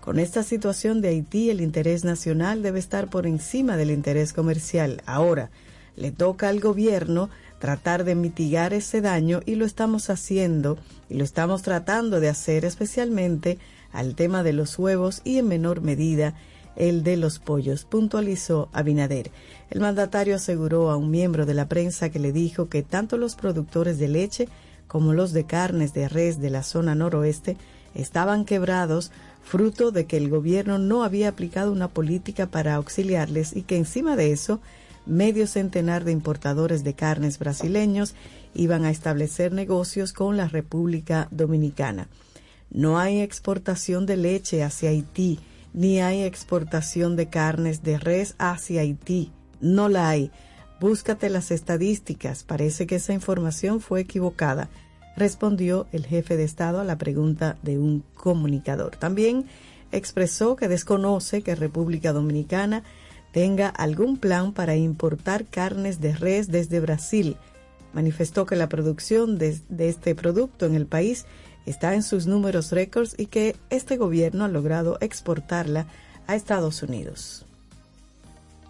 Con 0.00 0.18
esta 0.18 0.42
situación 0.42 1.02
de 1.02 1.08
Haití, 1.08 1.50
el 1.50 1.60
interés 1.60 2.04
nacional 2.04 2.62
debe 2.62 2.78
estar 2.78 3.10
por 3.10 3.26
encima 3.26 3.76
del 3.76 3.90
interés 3.90 4.32
comercial. 4.32 5.02
Ahora, 5.04 5.50
le 5.94 6.10
toca 6.10 6.48
al 6.48 6.58
gobierno 6.60 7.28
tratar 7.58 8.04
de 8.04 8.14
mitigar 8.14 8.72
ese 8.72 9.02
daño 9.02 9.40
y 9.44 9.56
lo 9.56 9.66
estamos 9.66 10.08
haciendo 10.08 10.78
y 11.10 11.14
lo 11.14 11.24
estamos 11.24 11.60
tratando 11.60 12.18
de 12.18 12.30
hacer 12.30 12.64
especialmente 12.64 13.58
al 13.92 14.14
tema 14.14 14.42
de 14.42 14.54
los 14.54 14.78
huevos 14.78 15.20
y 15.24 15.36
en 15.36 15.48
menor 15.48 15.82
medida 15.82 16.34
el 16.76 17.02
de 17.02 17.18
los 17.18 17.38
pollos, 17.38 17.84
puntualizó 17.84 18.70
Abinader. 18.72 19.30
El 19.68 19.80
mandatario 19.80 20.36
aseguró 20.36 20.90
a 20.90 20.96
un 20.96 21.10
miembro 21.10 21.44
de 21.44 21.52
la 21.52 21.68
prensa 21.68 22.08
que 22.08 22.18
le 22.18 22.32
dijo 22.32 22.70
que 22.70 22.82
tanto 22.82 23.18
los 23.18 23.34
productores 23.34 23.98
de 23.98 24.08
leche 24.08 24.48
como 24.86 25.12
los 25.12 25.32
de 25.32 25.44
carnes 25.44 25.92
de 25.92 26.08
res 26.08 26.40
de 26.40 26.48
la 26.48 26.62
zona 26.62 26.94
noroeste 26.94 27.58
estaban 27.94 28.44
quebrados 28.44 29.10
fruto 29.42 29.90
de 29.90 30.06
que 30.06 30.16
el 30.16 30.28
gobierno 30.28 30.78
no 30.78 31.02
había 31.02 31.28
aplicado 31.28 31.72
una 31.72 31.88
política 31.88 32.46
para 32.46 32.74
auxiliarles 32.74 33.56
y 33.56 33.62
que 33.62 33.76
encima 33.76 34.16
de 34.16 34.32
eso 34.32 34.60
medio 35.06 35.46
centenar 35.46 36.04
de 36.04 36.12
importadores 36.12 36.84
de 36.84 36.94
carnes 36.94 37.38
brasileños 37.38 38.14
iban 38.54 38.84
a 38.84 38.90
establecer 38.90 39.52
negocios 39.52 40.12
con 40.12 40.36
la 40.36 40.48
República 40.48 41.28
Dominicana. 41.30 42.08
No 42.70 42.98
hay 42.98 43.20
exportación 43.20 44.06
de 44.06 44.16
leche 44.16 44.62
hacia 44.62 44.90
Haití, 44.90 45.40
ni 45.72 46.00
hay 46.00 46.22
exportación 46.22 47.16
de 47.16 47.28
carnes 47.28 47.82
de 47.82 47.98
res 47.98 48.34
hacia 48.38 48.82
Haití. 48.82 49.32
No 49.60 49.88
la 49.88 50.08
hay. 50.08 50.30
Búscate 50.80 51.28
las 51.28 51.50
estadísticas. 51.50 52.44
Parece 52.44 52.86
que 52.86 52.96
esa 52.96 53.12
información 53.12 53.80
fue 53.80 54.00
equivocada, 54.00 54.68
respondió 55.16 55.86
el 55.92 56.06
jefe 56.06 56.36
de 56.36 56.44
Estado 56.44 56.80
a 56.80 56.84
la 56.84 56.98
pregunta 56.98 57.56
de 57.62 57.78
un 57.78 58.04
comunicador. 58.14 58.96
También 58.96 59.46
expresó 59.92 60.56
que 60.56 60.68
desconoce 60.68 61.42
que 61.42 61.54
República 61.54 62.12
Dominicana 62.12 62.82
tenga 63.32 63.68
algún 63.68 64.16
plan 64.16 64.52
para 64.52 64.76
importar 64.76 65.44
carnes 65.46 66.00
de 66.00 66.14
res 66.14 66.48
desde 66.48 66.80
Brasil. 66.80 67.36
Manifestó 67.92 68.46
que 68.46 68.56
la 68.56 68.68
producción 68.68 69.38
de, 69.38 69.60
este 69.78 70.14
producto 70.14 70.66
en 70.66 70.74
el 70.74 70.86
país 70.86 71.26
está 71.66 71.94
en 71.94 72.02
sus 72.02 72.26
números 72.26 72.72
récords 72.72 73.14
y 73.18 73.26
que 73.26 73.56
este 73.68 73.96
gobierno 73.96 74.44
ha 74.44 74.48
logrado 74.48 74.96
exportarla 75.00 75.86
a 76.26 76.34
Estados 76.36 76.82
Unidos. 76.82 77.44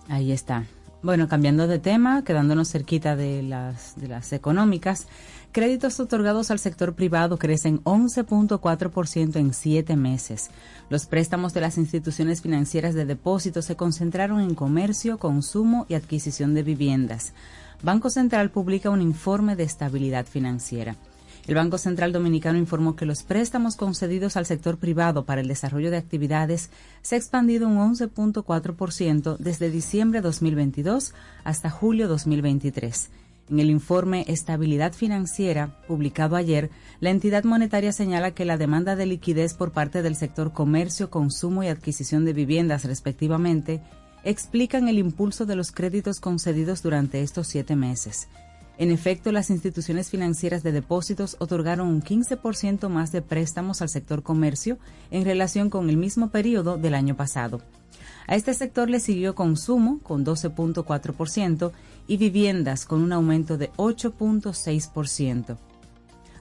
Ahí 0.09 0.33
está. 0.33 0.65
Bueno, 1.03 1.29
cambiando 1.29 1.67
de 1.67 1.79
tema, 1.79 2.25
quedándonos 2.25 2.71
cerquita 2.71 3.17
de 3.17 3.43
de 3.43 4.09
las 4.09 4.33
económicas, 4.33 5.07
créditos 5.53 6.01
otorgados 6.01 6.51
al 6.51 6.59
sector 6.59 6.95
privado 6.95 7.39
crecen 7.39 7.83
11.4% 7.85 9.37
en 9.37 9.55
siete 9.55 9.97
meses. 9.97 10.51
Los 10.89 11.07
préstamos 11.07 11.53
de 11.55 11.61
las 11.61 11.79
instituciones 11.79 12.43
financieras 12.43 12.95
de 12.95 13.05
depósito 13.05 13.63
se 13.63 13.77
concentraron 13.77 14.41
en 14.41 14.55
comercio, 14.55 15.19
consumo 15.19 15.87
y 15.89 15.95
adquisición 15.95 16.55
de 16.55 16.63
viviendas. 16.63 17.33
Banco 17.83 18.11
Central 18.11 18.51
publica 18.51 18.91
un 18.91 19.01
informe 19.01 19.57
de 19.57 19.65
estabilidad 19.65 20.27
financiera. 20.27 20.97
El 21.47 21.55
Banco 21.55 21.79
Central 21.79 22.13
Dominicano 22.13 22.59
informó 22.59 22.95
que 22.95 23.07
los 23.07 23.23
préstamos 23.23 23.77
concedidos 23.77 24.37
al 24.37 24.47
sector 24.47 24.77
privado 24.77 25.25
para 25.25 25.41
el 25.41 25.49
desarrollo 25.49 25.91
de 25.91 25.97
actividades 25.97 26.71
se 27.03 27.15
ha 27.15 27.19
expandido 27.19 27.67
un 27.67 27.79
11.4% 27.79 29.37
desde 29.39 29.71
diciembre 29.71 30.21
2022 30.21 31.15
hasta 31.43 31.71
julio 31.71 32.09
2023. 32.09 33.11
En 33.51 33.59
el 33.59 33.69
informe 33.69 34.25
Estabilidad 34.29 34.93
Financiera, 34.93 35.83
publicado 35.89 36.37
ayer, 36.37 36.71
la 37.01 37.11
entidad 37.11 37.43
monetaria 37.43 37.91
señala 37.91 38.31
que 38.31 38.45
la 38.45 38.57
demanda 38.57 38.95
de 38.95 39.07
liquidez 39.07 39.55
por 39.55 39.73
parte 39.73 40.03
del 40.03 40.15
sector 40.15 40.53
comercio, 40.53 41.11
consumo 41.11 41.65
y 41.65 41.67
adquisición 41.67 42.25
de 42.25 42.33
viviendas, 42.33 42.85
respectivamente, 42.85 43.83
explican 44.23 44.87
el 44.87 45.01
impulso 45.01 45.47
de 45.47 45.57
los 45.57 45.73
créditos 45.73 46.21
concedidos 46.21 46.81
durante 46.81 47.23
estos 47.23 47.49
siete 47.49 47.75
meses. 47.75 48.29
En 48.79 48.93
efecto, 48.93 49.33
las 49.33 49.51
instituciones 49.51 50.11
financieras 50.11 50.63
de 50.63 50.71
depósitos 50.71 51.37
otorgaron 51.41 51.89
un 51.89 52.03
15% 52.03 52.89
más 52.89 53.11
de 53.11 53.21
préstamos 53.21 53.83
al 53.83 53.89
sector 53.89 54.23
comercio 54.23 54.79
en 55.11 55.25
relación 55.25 55.71
con 55.71 55.91
el 55.91 55.97
mismo 55.97 56.31
periodo 56.31 56.79
del 56.79 56.95
año 56.95 57.17
pasado. 57.17 57.61
A 58.27 58.37
este 58.37 58.55
sector 58.55 58.89
le 58.89 59.01
siguió 59.01 59.35
consumo 59.35 59.99
con 60.03 60.25
12.4% 60.25 61.73
y 62.07 62.17
viviendas 62.17 62.85
con 62.85 63.03
un 63.03 63.13
aumento 63.13 63.59
de 63.59 63.71
8.6% 63.73 65.57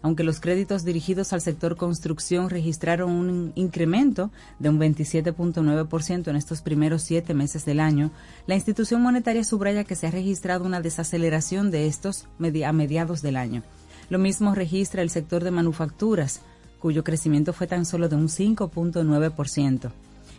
aunque 0.02 0.24
los 0.24 0.40
créditos 0.40 0.86
dirigidos 0.86 1.34
al 1.34 1.42
sector 1.42 1.76
construcción 1.76 2.50
registraron 2.50 3.12
un 3.12 3.52
incremento 3.56 4.32
de 4.60 4.70
un 4.70 4.80
27.9% 4.80 6.28
en 6.28 6.36
estos 6.36 6.62
primeros 6.62 7.04
siete 7.04 7.34
meses 7.34 7.66
del 7.66 7.80
año, 7.80 8.12
la 8.48 8.56
institución 8.56 9.02
monetaria 9.02 9.44
subraya 9.44 9.84
que 9.84 9.96
se 9.96 10.08
ha 10.08 10.12
registrado 10.12 10.66
una 10.66 10.82
desaceleración 10.82 11.72
de 11.72 11.88
estos 11.88 12.28
a 12.66 12.72
mediados 12.74 13.22
del 13.22 13.36
año. 13.36 13.64
Lo 14.10 14.20
mismo 14.20 14.56
registra 14.56 15.02
el 15.02 15.10
sector 15.10 15.44
de 15.44 15.52
manufacturas, 15.52 16.42
cuyo 16.80 17.04
crecimiento 17.04 17.54
fue 17.54 17.68
tan 17.68 17.86
solo 17.86 18.10
de 18.10 18.16
un 18.16 18.28
5.9%. 18.28 19.92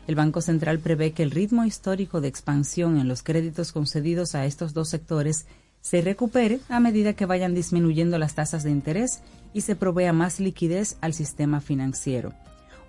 El 0.07 0.15
Banco 0.15 0.41
Central 0.41 0.79
prevé 0.81 1.13
que 1.13 1.23
el 1.23 1.31
ritmo 1.31 1.65
histórico 1.65 2.21
de 2.21 2.29
expansión 2.29 2.99
en 2.99 3.09
los 3.09 3.23
créditos 3.23 3.73
concedidos 3.73 4.35
a 4.35 4.47
estos 4.47 4.75
dos 4.75 4.89
sectores 4.89 5.47
se 5.81 6.03
recupere 6.03 6.61
a 6.69 6.81
medida 6.81 7.15
que 7.15 7.27
vayan 7.27 7.55
disminuyendo 7.55 8.19
las 8.19 8.35
tasas 8.35 8.65
de 8.65 8.71
interés 8.71 9.23
y 9.55 9.63
se 9.63 9.77
provea 9.77 10.13
más 10.13 10.41
liquidez 10.41 10.97
al 11.01 11.15
sistema 11.15 11.61
financiero. 11.61 12.33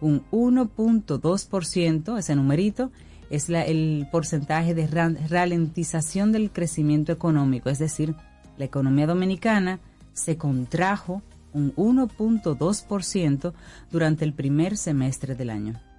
Un 0.01 0.23
1.2%, 0.31 2.17
ese 2.17 2.35
numerito, 2.35 2.91
es 3.29 3.49
el 3.49 4.07
porcentaje 4.11 4.73
de 4.73 4.87
ralentización 4.87 6.31
del 6.31 6.51
crecimiento 6.51 7.13
económico, 7.13 7.69
es 7.69 7.79
decir, 7.79 8.15
la 8.57 8.65
economía 8.65 9.07
dominicana 9.07 9.79
se 10.13 10.37
contrajo 10.37 11.21
un 11.53 11.73
1.2% 11.75 13.53
durante 13.89 14.25
el 14.25 14.33
primer 14.33 14.75
semestre 14.75 15.35
del 15.35 15.49
año. 15.49 15.90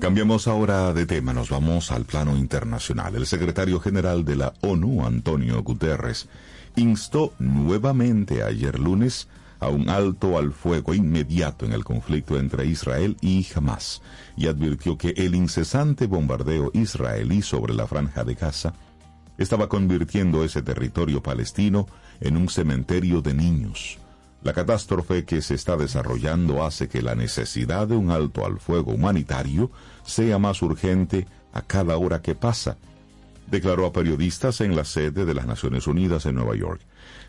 Cambiamos 0.00 0.48
ahora 0.48 0.92
de 0.92 1.06
tema, 1.06 1.32
nos 1.32 1.48
vamos 1.50 1.90
al 1.90 2.04
plano 2.04 2.36
internacional. 2.36 3.14
El 3.14 3.26
secretario 3.26 3.80
general 3.80 4.24
de 4.24 4.36
la 4.36 4.52
ONU, 4.60 5.06
Antonio 5.06 5.62
Guterres, 5.62 6.28
instó 6.76 7.32
nuevamente 7.38 8.42
ayer 8.42 8.78
lunes 8.78 9.28
a 9.60 9.68
un 9.68 9.88
alto 9.88 10.38
al 10.38 10.52
fuego 10.52 10.94
inmediato 10.94 11.64
en 11.64 11.72
el 11.72 11.84
conflicto 11.84 12.38
entre 12.38 12.66
Israel 12.66 13.16
y 13.20 13.46
Hamas 13.54 14.02
y 14.36 14.48
advirtió 14.48 14.98
que 14.98 15.14
el 15.16 15.34
incesante 15.34 16.06
bombardeo 16.06 16.70
israelí 16.74 17.40
sobre 17.40 17.74
la 17.74 17.86
franja 17.86 18.24
de 18.24 18.34
Gaza 18.34 18.74
estaba 19.38 19.68
convirtiendo 19.68 20.44
ese 20.44 20.62
territorio 20.62 21.22
palestino 21.22 21.86
en 22.20 22.36
un 22.36 22.48
cementerio 22.48 23.22
de 23.22 23.34
niños. 23.34 23.98
La 24.46 24.52
catástrofe 24.52 25.24
que 25.24 25.42
se 25.42 25.56
está 25.56 25.76
desarrollando 25.76 26.64
hace 26.64 26.88
que 26.88 27.02
la 27.02 27.16
necesidad 27.16 27.88
de 27.88 27.96
un 27.96 28.12
alto 28.12 28.46
al 28.46 28.60
fuego 28.60 28.92
humanitario 28.92 29.72
sea 30.04 30.38
más 30.38 30.62
urgente 30.62 31.26
a 31.52 31.62
cada 31.62 31.96
hora 31.96 32.22
que 32.22 32.36
pasa 32.36 32.76
declaró 33.48 33.86
a 33.86 33.92
periodistas 33.92 34.60
en 34.60 34.76
la 34.76 34.84
sede 34.84 35.24
de 35.24 35.34
las 35.34 35.46
Naciones 35.46 35.88
Unidas 35.88 36.26
en 36.26 36.36
Nueva 36.36 36.54
York. 36.54 36.80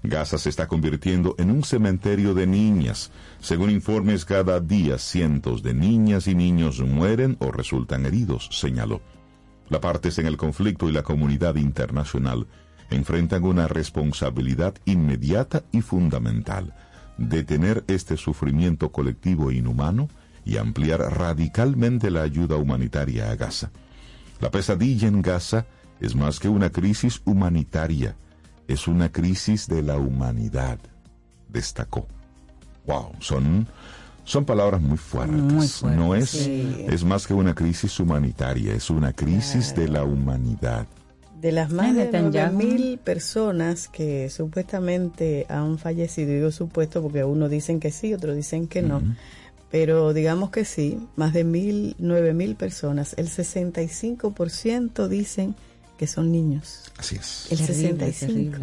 Gaza 0.04 0.38
se 0.38 0.50
está 0.50 0.68
convirtiendo 0.68 1.34
en 1.40 1.50
un 1.50 1.64
cementerio 1.64 2.36
de 2.36 2.46
niñas. 2.46 3.10
Según 3.42 3.72
informes, 3.72 4.24
cada 4.24 4.60
día 4.60 5.00
cientos 5.00 5.64
de 5.64 5.74
niñas 5.74 6.28
y 6.28 6.36
niños 6.36 6.82
mueren 6.82 7.36
o 7.40 7.52
resultan 7.52 8.06
heridos, 8.06 8.48
señaló. 8.52 9.02
La 9.70 9.82
partes 9.82 10.20
en 10.20 10.28
el 10.28 10.38
conflicto 10.38 10.88
y 10.88 10.92
la 10.92 11.02
comunidad 11.02 11.56
internacional 11.56 12.46
enfrentan 12.90 13.44
una 13.44 13.68
responsabilidad 13.68 14.76
inmediata 14.86 15.64
y 15.72 15.82
fundamental, 15.82 16.74
detener 17.18 17.84
este 17.88 18.18
sufrimiento 18.18 18.92
colectivo 18.92 19.52
inhumano 19.52 20.10
y 20.46 20.58
ampliar 20.58 21.00
radicalmente 21.00 22.10
la 22.10 22.22
ayuda 22.22 22.56
humanitaria 22.56 23.32
a 23.32 23.36
Gaza. 23.36 23.72
La 24.40 24.52
pesadilla 24.52 25.08
en 25.08 25.22
Gaza 25.22 25.66
es 26.00 26.16
más 26.16 26.40
que 26.40 26.48
una 26.48 26.70
crisis 26.70 27.22
humanitaria, 27.26 28.16
es 28.68 28.88
una 28.88 29.12
crisis 29.12 29.68
de 29.68 29.82
la 29.82 29.98
humanidad, 29.98 30.80
destacó. 31.50 32.08
Wow, 32.86 33.14
son, 33.20 33.68
son 34.24 34.46
palabras 34.46 34.82
muy 34.82 34.98
fuertes. 34.98 35.84
no 35.84 36.16
es, 36.16 36.48
es 36.48 37.04
más 37.04 37.28
que 37.28 37.34
una 37.34 37.54
crisis 37.54 38.00
humanitaria, 38.00 38.74
es 38.74 38.90
una 38.90 39.12
crisis 39.12 39.76
de 39.76 39.90
la 39.90 40.04
humanidad. 40.04 40.88
De 41.42 41.52
las 41.52 41.72
más 41.72 41.96
de 41.96 42.50
mil 42.52 42.98
personas 42.98 43.88
que 43.88 44.30
supuestamente 44.30 45.46
han 45.50 45.78
fallecido, 45.78 46.32
digo 46.32 46.52
supuesto 46.52 47.02
porque 47.02 47.24
unos 47.24 47.52
dicen 47.52 47.80
que 47.80 47.92
sí, 47.92 48.14
otros 48.14 48.36
dicen 48.36 48.68
que 48.68 48.82
no, 48.82 49.02
pero 49.70 50.14
digamos 50.14 50.50
que 50.50 50.66
sí, 50.66 50.98
más 51.16 51.34
de 51.34 51.44
mil, 51.44 51.96
nueve 52.00 52.34
mil 52.34 52.56
personas, 52.56 53.14
el 53.18 53.28
65% 53.28 55.08
dicen 55.08 55.56
que 55.98 56.08
son 56.08 56.32
niños. 56.32 56.92
Así 56.98 57.16
es. 57.16 57.48
El 57.52 57.58
65. 57.58 58.60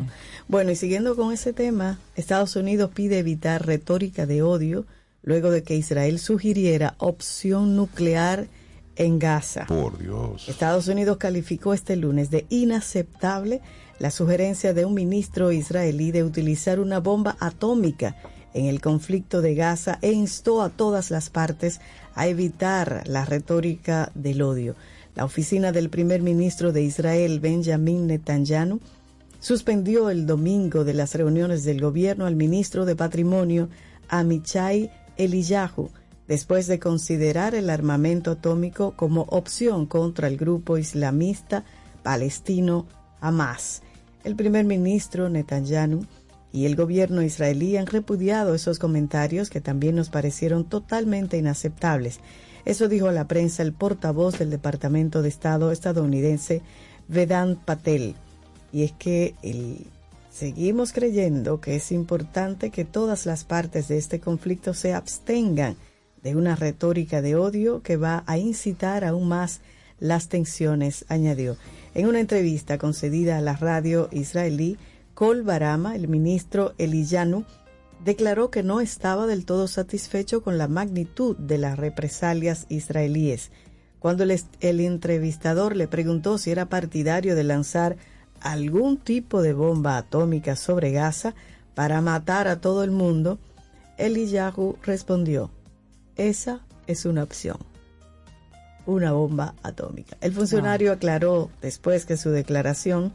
Bueno, 0.49 0.71
y 0.71 0.77
siguiendo 0.77 1.17
con 1.17 1.33
ese 1.33 1.53
tema, 1.53 1.99
Estados 2.17 2.57
Unidos 2.57 2.91
pide 2.95 3.19
evitar 3.19 3.67
retórica 3.67 4.27
de 4.27 4.43
odio 4.43 4.87
luego 5.23 5.51
de 5.51 5.63
que 5.63 5.77
Israel 5.77 6.19
sugiriera 6.19 6.95
opción 6.99 7.77
nuclear 7.77 8.47
en 8.97 9.19
Gaza. 9.19 9.67
Por 9.67 9.99
Dios. 9.99 10.49
Estados 10.49 10.89
Unidos 10.89 11.17
calificó 11.17 11.75
este 11.75 11.97
lunes 11.97 12.31
de 12.31 12.47
inaceptable 12.49 13.61
la 13.99 14.11
sugerencia 14.11 14.75
de 14.75 14.85
un 14.85 14.95
ministro 14.95 15.53
israelí 15.53 16.11
de 16.11 16.25
utilizar 16.25 16.81
una 16.81 17.01
bomba 17.01 17.37
atómica 17.41 18.17
en 18.53 18.67
el 18.67 18.81
conflicto 18.81 19.41
de 19.41 19.55
Gaza 19.55 19.99
e 20.03 20.13
instó 20.13 20.63
a 20.63 20.71
todas 20.71 21.11
las 21.11 21.31
partes 21.31 21.81
a 22.15 22.27
evitar 22.27 23.03
la 23.07 23.25
retórica 23.25 24.11
del 24.15 24.43
odio. 24.43 24.77
La 25.15 25.25
oficina 25.25 25.73
del 25.73 25.91
primer 25.91 26.23
ministro 26.23 26.73
de 26.73 26.83
Israel, 26.83 27.41
Benjamin 27.41 28.07
Netanyahu, 28.07 28.81
suspendió 29.39 30.11
el 30.11 30.27
domingo 30.27 30.85
de 30.85 30.95
las 30.95 31.15
reuniones 31.15 31.65
del 31.65 31.81
gobierno 31.81 32.27
al 32.27 32.35
ministro 32.35 32.85
de 32.85 32.97
Patrimonio, 32.97 33.69
Amichai 34.09 34.91
Eliyahu, 35.17 35.91
después 36.29 36.67
de 36.67 36.79
considerar 36.79 37.55
el 37.55 37.71
armamento 37.71 38.33
atómico 38.33 38.95
como 38.97 39.23
opción 39.23 39.87
contra 39.87 40.29
el 40.29 40.37
grupo 40.37 40.79
islamista 40.79 41.65
palestino 42.03 42.87
Hamas. 43.21 43.83
El 44.25 44.37
primer 44.37 44.65
ministro 44.65 45.29
Netanyahu 45.29 46.07
y 46.53 46.67
el 46.67 46.77
gobierno 46.77 47.23
israelí 47.23 47.77
han 47.77 47.87
repudiado 47.87 48.55
esos 48.55 48.79
comentarios 48.79 49.51
que 49.51 49.61
también 49.61 49.97
nos 49.97 50.09
parecieron 50.09 50.65
totalmente 50.65 51.37
inaceptables 51.37 52.21
eso 52.65 52.89
dijo 52.89 53.09
a 53.09 53.13
la 53.13 53.29
prensa 53.29 53.63
el 53.63 53.73
portavoz 53.73 54.39
del 54.39 54.51
Departamento 54.51 55.23
de 55.23 55.29
Estado 55.29 55.71
estadounidense, 55.71 56.63
Vedant 57.09 57.59
Patel. 57.59 58.15
Y 58.73 58.85
es 58.85 58.93
que 58.93 59.35
seguimos 60.31 60.93
creyendo 60.93 61.61
que 61.61 61.77
es 61.77 61.93
importante 61.93 62.71
que 62.71 62.85
todas 62.85 63.27
las 63.27 63.45
partes 63.45 63.89
de 63.89 63.99
este 63.99 64.19
conflicto 64.19 64.73
se 64.73 64.95
abstengan 64.95 65.77
de 66.25 66.35
una 66.35 66.57
retórica 66.57 67.23
de 67.23 67.37
odio 67.37 67.83
que 67.83 67.97
va 67.97 68.25
a 68.27 68.39
incitar 68.39 69.05
aún 69.05 69.29
más 69.29 69.61
las 70.01 70.29
tensiones, 70.29 71.05
añadió. 71.09 71.57
En 71.95 72.09
una 72.09 72.19
entrevista 72.19 72.79
concedida 72.79 73.39
a 73.39 73.41
la 73.41 73.55
radio 73.55 74.09
israelí, 74.11 74.77
Kol 75.15 75.43
Barama, 75.43 75.95
el 75.95 76.09
ministro 76.09 76.75
Eliyanu, 76.79 77.45
declaró 78.05 78.51
que 78.51 78.63
no 78.63 78.81
estaba 78.81 79.27
del 79.27 79.45
todo 79.45 79.69
satisfecho 79.69 80.43
con 80.43 80.59
la 80.59 80.67
magnitud 80.67 81.37
de 81.37 81.59
las 81.59 81.79
represalias 81.79 82.67
israelíes. 82.69 83.51
Cuando 83.99 84.25
el, 84.25 84.81
entrevistador 84.81 85.77
le 85.77 85.89
preguntó 85.89 86.37
si 86.37 86.51
era 86.51 86.67
partidario 86.67 87.35
de 87.35 87.45
lanzar 87.45 87.97
algún 88.41 88.99
tipo 88.99 89.41
de 89.41 89.55
bomba 89.55 89.97
atómica 89.97 90.57
sobre 90.57 90.91
Gaza 90.91 91.35
para 91.75 92.03
matar 92.03 92.49
a 92.49 92.61
todo 92.61 92.85
el 92.85 92.91
mundo, 92.91 93.39
Eliyahu 93.97 94.77
respondió, 94.83 95.51
esa 96.17 96.61
es 96.87 97.05
una 97.05 97.23
opción, 97.23 97.59
una 98.87 99.13
bomba 99.13 99.55
atómica. 99.63 100.17
El 100.21 100.33
funcionario 100.33 100.93
aclaró 100.93 101.51
después 101.63 102.07
que 102.07 102.17
su 102.17 102.31
declaración 102.31 103.13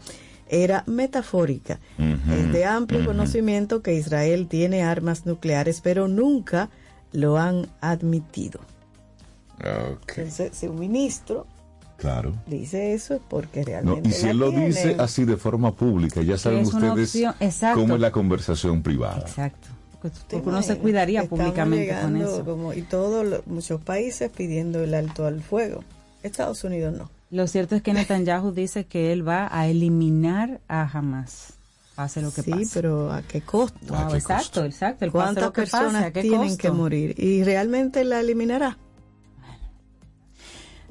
era 0.50 0.84
metafórica. 0.88 1.80
Es 1.98 2.52
de 2.52 2.66
amplio 2.66 3.06
conocimiento 3.06 3.82
que 3.82 3.94
Israel 3.94 4.48
tiene 4.48 4.84
armas 4.84 5.26
nucleares, 5.26 5.82
pero 5.82 6.08
nunca 6.08 6.70
lo 7.12 7.38
han 7.38 7.68
admitido. 7.82 8.60
Entonces, 9.60 10.52
si 10.54 10.68
un 10.68 10.80
ministro 10.80 11.46
claro. 11.98 12.34
dice 12.48 12.94
eso 12.94 13.16
es 13.16 13.22
porque 13.28 13.60
No, 13.60 13.66
realmente 13.66 14.10
y 14.10 14.12
si 14.12 14.28
él 14.28 14.38
lo 14.38 14.50
tiene. 14.50 14.68
dice 14.68 14.96
así 15.00 15.26
de 15.26 15.38
forma 15.38 15.76
pública, 15.76 16.22
ya 16.22 16.38
saben 16.38 16.66
ustedes 16.66 17.16
opción, 17.16 17.36
cómo 17.74 17.96
es 17.96 18.02
la 18.02 18.12
conversación 18.12 18.82
privada. 18.82 19.20
Exacto. 19.20 19.68
Porque, 20.02 20.18
¿Te 20.28 20.36
porque 20.38 20.50
uno 20.50 20.62
se 20.62 20.68
imaginas? 20.68 20.82
cuidaría 20.82 21.22
Estamos 21.24 21.40
públicamente 21.40 21.88
con 21.88 21.96
llegando 22.14 22.34
eso. 22.36 22.46
como- 22.46 22.74
y 22.74 22.82
todos 22.84 23.26
los- 23.26 23.48
muchos 23.48 23.82
países 23.82 24.32
pidiendo 24.36 24.82
el 24.84 24.94
alto 24.94 25.26
al 25.26 25.42
fuego. 25.42 25.84
Estados 26.24 26.64
Unidos 26.64 26.96
no. 26.98 27.10
Lo 27.32 27.48
cierto 27.48 27.76
es 27.76 27.82
que 27.82 27.94
Netanyahu 27.94 28.52
dice 28.52 28.86
que 28.86 29.12
él 29.14 29.28
va 29.28 29.48
a 29.52 29.68
eliminar 29.68 30.62
a 30.68 30.82
Hamas, 30.92 31.54
pase 31.96 32.22
lo 32.22 32.32
que 32.34 32.42
sí, 32.42 32.52
pase. 32.52 32.70
pero 32.74 33.12
¿a 33.12 33.22
qué 33.22 33.42
costo? 33.42 33.78
Wow, 33.88 33.98
¿A 33.98 34.08
qué 34.08 34.18
exacto, 34.18 34.44
costo? 34.44 34.66
exacto. 34.66 35.06
El 35.06 35.12
¿Cuántas 35.12 35.44
lo 35.44 35.54
que 35.54 35.62
pase, 35.64 35.72
personas 35.78 36.04
¿a 36.06 36.12
qué 36.12 36.22
tienen 36.22 36.40
costo? 36.50 36.58
que 36.58 36.72
morir? 36.72 37.16
¿Y 37.20 37.44
realmente 37.44 38.04
la 38.06 38.20
eliminará? 38.22 38.78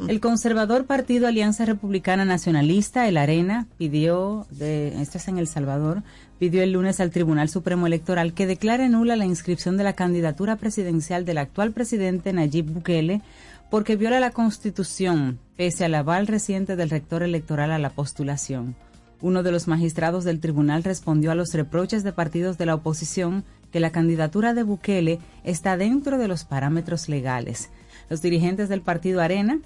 El 0.06 0.20
conservador 0.20 0.86
Partido 0.86 1.26
Alianza 1.26 1.64
Republicana 1.64 2.24
Nacionalista, 2.24 3.08
el 3.08 3.16
ARENA, 3.16 3.66
pidió, 3.78 4.46
de, 4.50 5.00
esto 5.02 5.18
es 5.18 5.26
en 5.26 5.38
El 5.38 5.48
Salvador, 5.48 6.04
pidió 6.38 6.62
el 6.62 6.72
lunes 6.72 7.00
al 7.00 7.10
Tribunal 7.10 7.48
Supremo 7.48 7.86
Electoral 7.86 8.32
que 8.32 8.46
declare 8.46 8.88
nula 8.88 9.16
la 9.16 9.24
inscripción 9.24 9.76
de 9.76 9.84
la 9.84 9.92
candidatura 9.92 10.56
presidencial 10.56 11.24
del 11.24 11.38
actual 11.38 11.72
presidente 11.72 12.32
Nayib 12.32 12.66
Bukele 12.66 13.22
porque 13.70 13.96
viola 13.96 14.20
la 14.20 14.30
Constitución, 14.30 15.38
pese 15.56 15.84
al 15.84 15.94
aval 15.94 16.26
reciente 16.26 16.76
del 16.76 16.90
rector 16.90 17.22
electoral 17.22 17.70
a 17.70 17.78
la 17.78 17.90
postulación. 17.90 18.76
Uno 19.20 19.42
de 19.42 19.50
los 19.50 19.66
magistrados 19.66 20.24
del 20.24 20.40
tribunal 20.40 20.84
respondió 20.84 21.32
a 21.32 21.34
los 21.34 21.52
reproches 21.52 22.04
de 22.04 22.12
partidos 22.12 22.56
de 22.56 22.66
la 22.66 22.76
oposición 22.76 23.44
que 23.72 23.80
la 23.80 23.90
candidatura 23.90 24.54
de 24.54 24.62
Bukele 24.62 25.18
está 25.44 25.76
dentro 25.76 26.18
de 26.18 26.28
los 26.28 26.44
parámetros 26.44 27.08
legales. 27.08 27.70
Los 28.08 28.22
dirigentes 28.22 28.68
del 28.68 28.80
partido 28.80 29.20
Arena 29.20 29.58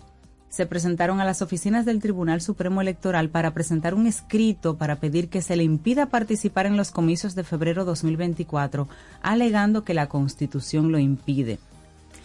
se 0.53 0.67
presentaron 0.67 1.19
a 1.19 1.25
las 1.25 1.41
oficinas 1.41 1.87
del 1.87 1.99
Tribunal 1.99 2.43
Supremo 2.43 2.83
Electoral 2.83 3.31
para 3.31 3.55
presentar 3.55 3.95
un 3.95 4.07
escrito 4.07 4.77
para 4.77 4.97
pedir 4.97 5.31
que 5.31 5.41
se 5.41 5.57
le 5.57 5.65
impida 5.65 6.11
participar 6.11 6.67
en 6.67 6.77
los 6.77 6.91
comicios 6.91 7.35
de 7.35 7.43
febrero 7.43 7.87
2024, 7.87 8.87
alegando 9.23 9.83
que 9.83 9.95
la 9.95 10.11
Constitución 10.11 10.93
lo 10.93 10.99
impide. 10.99 11.59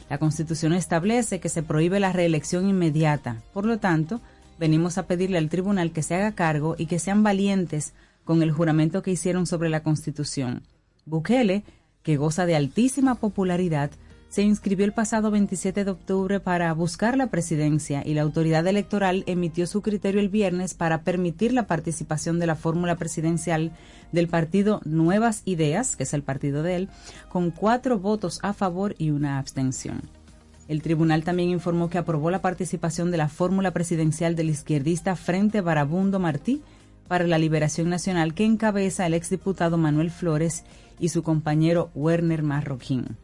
La 0.10 0.18
Constitución 0.18 0.74
establece 0.74 1.40
que 1.40 1.48
se 1.48 1.64
prohíbe 1.64 2.02
la 2.02 2.12
reelección 2.12 2.68
inmediata. 2.68 3.38
Por 3.54 3.66
lo 3.66 3.78
tanto, 3.78 4.20
venimos 4.60 4.98
a 4.98 5.08
pedirle 5.08 5.38
al 5.38 5.48
tribunal 5.48 5.92
que 5.92 6.04
se 6.04 6.16
haga 6.16 6.34
cargo 6.34 6.76
y 6.78 6.88
que 6.88 7.00
sean 7.00 7.24
valientes 7.24 7.94
con 8.26 8.44
el 8.44 8.52
juramento 8.52 9.04
que 9.04 9.12
hicieron 9.12 9.48
sobre 9.48 9.70
la 9.70 9.84
Constitución. 9.84 10.64
Bukele, 11.06 11.64
que 12.04 12.18
goza 12.18 12.46
de 12.46 12.58
altísima 12.58 13.16
popularidad, 13.16 13.90
se 14.30 14.42
inscribió 14.42 14.86
el 14.86 14.92
pasado 14.92 15.32
27 15.32 15.86
de 15.86 15.92
octubre 15.92 16.40
para 16.40 16.74
buscar 16.74 17.18
la 17.18 17.28
presidencia 17.28 18.04
y 18.06 18.14
la 18.14 18.24
autoridad 18.24 18.68
electoral 18.68 19.24
emitió 19.26 19.66
su 19.68 19.82
criterio 19.82 20.20
el 20.20 20.30
viernes 20.30 20.74
para 20.74 21.02
permitir 21.04 21.54
la 21.54 21.66
participación 21.66 22.38
de 22.38 22.48
la 22.48 22.56
fórmula 22.56 22.98
presidencial 22.98 23.72
del 24.12 24.28
partido 24.28 24.82
Nuevas 24.84 25.44
Ideas, 25.46 25.96
que 25.96 26.04
es 26.04 26.14
el 26.14 26.24
partido 26.24 26.62
de 26.62 26.76
él, 26.76 26.90
con 27.30 27.52
cuatro 27.52 28.00
votos 28.00 28.40
a 28.44 28.54
favor 28.54 28.96
y 28.98 29.12
una 29.12 29.40
abstención. 29.40 30.02
El 30.68 30.82
tribunal 30.82 31.24
también 31.24 31.50
informó 31.50 31.90
que 31.90 31.98
aprobó 31.98 32.30
la 32.30 32.42
participación 32.42 33.12
de 33.12 33.18
la 33.18 33.30
fórmula 33.30 33.72
presidencial 33.72 34.36
del 34.36 34.50
izquierdista 34.50 35.16
Frente 35.16 35.62
Barabundo 35.62 36.20
Martí 36.20 36.62
para 37.08 37.26
la 37.26 37.38
Liberación 37.38 37.90
Nacional 37.90 38.34
que 38.34 38.44
encabeza 38.44 39.06
el 39.06 39.14
exdiputado 39.14 39.78
Manuel 39.78 40.12
Flores 40.12 40.66
y 41.00 41.10
su 41.10 41.24
compañero 41.24 41.90
Werner 41.96 42.44
Marroquín. 42.44 43.16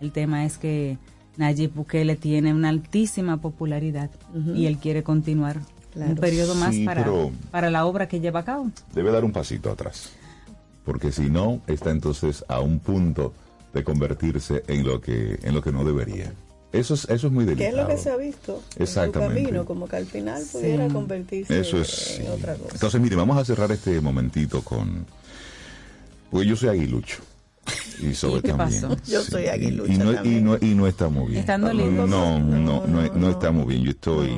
El 0.00 0.12
tema 0.12 0.44
es 0.44 0.58
que 0.58 0.98
Nayib 1.36 1.72
Bukele 1.74 2.16
tiene 2.16 2.52
una 2.54 2.68
altísima 2.68 3.38
popularidad 3.40 4.10
y 4.54 4.66
él 4.66 4.78
quiere 4.78 5.02
continuar 5.02 5.60
Claro. 5.92 6.10
un 6.10 6.16
periodo 6.18 6.54
más 6.54 6.74
Sí, 6.74 6.84
para, 7.50 7.70
la 7.70 7.86
obra 7.86 8.06
que 8.06 8.20
lleva 8.20 8.40
a 8.40 8.44
cabo. 8.44 8.70
Debe 8.94 9.10
dar 9.10 9.24
un 9.24 9.32
pasito 9.32 9.70
atrás, 9.70 10.10
porque 10.84 11.10
si 11.10 11.30
no, 11.30 11.62
está 11.66 11.90
entonces 11.90 12.44
a 12.48 12.60
un 12.60 12.80
punto 12.80 13.32
de 13.72 13.82
convertirse 13.82 14.62
en 14.68 14.86
lo 14.86 15.00
que, 15.00 15.38
en 15.42 15.54
lo 15.54 15.62
que 15.62 15.72
no 15.72 15.84
debería. 15.84 16.32
Eso 16.72 16.92
es, 16.92 17.04
eso 17.08 17.28
es 17.28 17.32
muy 17.32 17.46
¿Qué 17.46 17.52
es 17.52 17.56
delicado. 17.58 17.82
lo 17.88 17.88
que 17.88 17.96
se 17.96 18.10
ha 18.10 18.16
visto 18.18 18.56
en 18.72 18.76
su 18.76 18.82
Exactamente. 18.82 19.42
camino? 19.42 19.64
Como 19.64 19.88
que 19.88 19.96
al 19.96 20.04
final 20.04 20.42
pudiera 20.52 20.88
convertirse 20.88 21.58
Eso 21.60 21.80
es. 21.80 22.18
en 22.20 22.28
otra 22.28 22.54
cosa. 22.56 22.74
Entonces, 22.74 23.00
mire, 23.00 23.16
vamos 23.16 23.38
a 23.38 23.44
cerrar 23.46 23.72
este 23.72 23.98
momentito 24.02 24.60
con. 24.62 25.06
Pues 26.30 26.46
yo 26.46 26.56
soy 26.56 26.68
aguilucho. 26.70 27.22
Y 28.00 28.14
sobre 28.14 28.38
¿Y 28.38 28.42
qué 28.42 28.48
también. 28.52 28.82
pasó? 28.82 28.96
Yo 29.06 29.22
soy 29.22 29.46
aguilucha 29.46 29.92
Y 29.92 29.98
no, 29.98 30.12
y, 30.12 30.14
también. 30.14 30.44
no, 30.44 30.58
y 30.60 30.74
no 30.74 30.86
estamos 30.86 31.28
bien. 31.28 31.40
Están 31.40 31.62
doliendo. 31.62 32.06
No, 32.06 32.38
no, 32.38 32.86
no, 32.86 33.12
no, 33.14 33.30
estamos 33.30 33.66
bien. 33.66 33.82
Yo 33.84 33.90
estoy. 33.90 34.28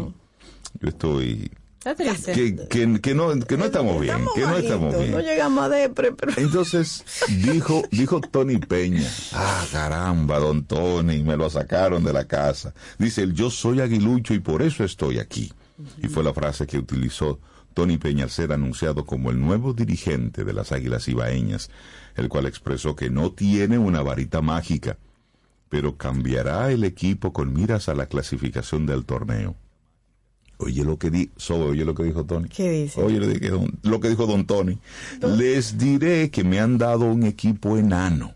Yo 0.80 0.88
estoy. 0.88 1.50
Está 1.78 1.94
triste. 1.94 2.32
Que, 2.32 2.56
que, 2.68 3.00
que 3.00 3.14
no, 3.14 3.38
que 3.40 3.56
no 3.56 3.64
estamos 3.66 4.00
bien. 4.00 4.16
Que 4.34 4.40
no 4.42 4.56
estamos 4.56 4.98
bien. 4.98 5.12
No 5.12 5.20
llegamos 5.20 5.64
a 5.64 5.68
depre, 5.68 6.12
pero 6.12 6.32
Entonces 6.36 7.04
dijo, 7.28 7.82
dijo 7.90 8.20
Tony 8.20 8.58
Peña, 8.58 9.08
ah 9.32 9.64
caramba, 9.70 10.38
don 10.40 10.64
Tony, 10.64 11.22
me 11.22 11.36
lo 11.36 11.48
sacaron 11.48 12.02
de 12.02 12.12
la 12.12 12.24
casa. 12.24 12.74
Dice 12.98 13.22
él, 13.22 13.32
yo 13.32 13.48
soy 13.50 13.80
aguilucho 13.80 14.34
y 14.34 14.40
por 14.40 14.62
eso 14.62 14.82
estoy 14.84 15.18
aquí. 15.20 15.52
Y 16.02 16.08
fue 16.08 16.24
la 16.24 16.34
frase 16.34 16.66
que 16.66 16.78
utilizó 16.78 17.38
Tony 17.74 17.96
Peña 17.96 18.24
al 18.24 18.30
ser 18.30 18.52
anunciado 18.52 19.06
como 19.06 19.30
el 19.30 19.40
nuevo 19.40 19.72
dirigente 19.72 20.44
de 20.44 20.52
las 20.52 20.72
Águilas 20.72 21.06
Ibaeñas, 21.06 21.70
el 22.18 22.28
cual 22.28 22.46
expresó 22.46 22.94
que 22.96 23.10
no 23.10 23.32
tiene 23.32 23.78
una 23.78 24.02
varita 24.02 24.42
mágica, 24.42 24.98
pero 25.68 25.96
cambiará 25.96 26.70
el 26.72 26.84
equipo 26.84 27.32
con 27.32 27.52
miras 27.52 27.88
a 27.88 27.94
la 27.94 28.06
clasificación 28.06 28.86
del 28.86 29.04
torneo. 29.04 29.54
Oye 30.58 30.84
lo 30.84 30.98
que 30.98 31.10
di, 31.10 31.30
oye 31.50 31.84
lo 31.84 31.94
que 31.94 32.02
dijo 32.02 32.24
Tony. 32.24 32.48
¿Qué 32.48 32.70
dice? 32.70 33.00
Oye 33.00 33.20
lo 33.20 33.28
que, 33.38 33.48
don- 33.48 33.78
lo 33.82 34.00
que 34.00 34.08
dijo 34.08 34.26
Don 34.26 34.44
Tony. 34.44 34.78
Les 35.36 35.78
diré 35.78 36.30
que 36.30 36.42
me 36.42 36.58
han 36.58 36.78
dado 36.78 37.04
un 37.04 37.22
equipo 37.22 37.78
enano, 37.78 38.34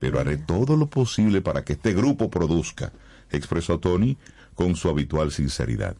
pero 0.00 0.18
haré 0.18 0.38
todo 0.38 0.76
lo 0.76 0.86
posible 0.86 1.40
para 1.40 1.62
que 1.64 1.74
este 1.74 1.94
grupo 1.94 2.30
produzca, 2.30 2.92
expresó 3.30 3.78
Tony 3.78 4.16
con 4.56 4.74
su 4.74 4.88
habitual 4.88 5.30
sinceridad. 5.30 5.94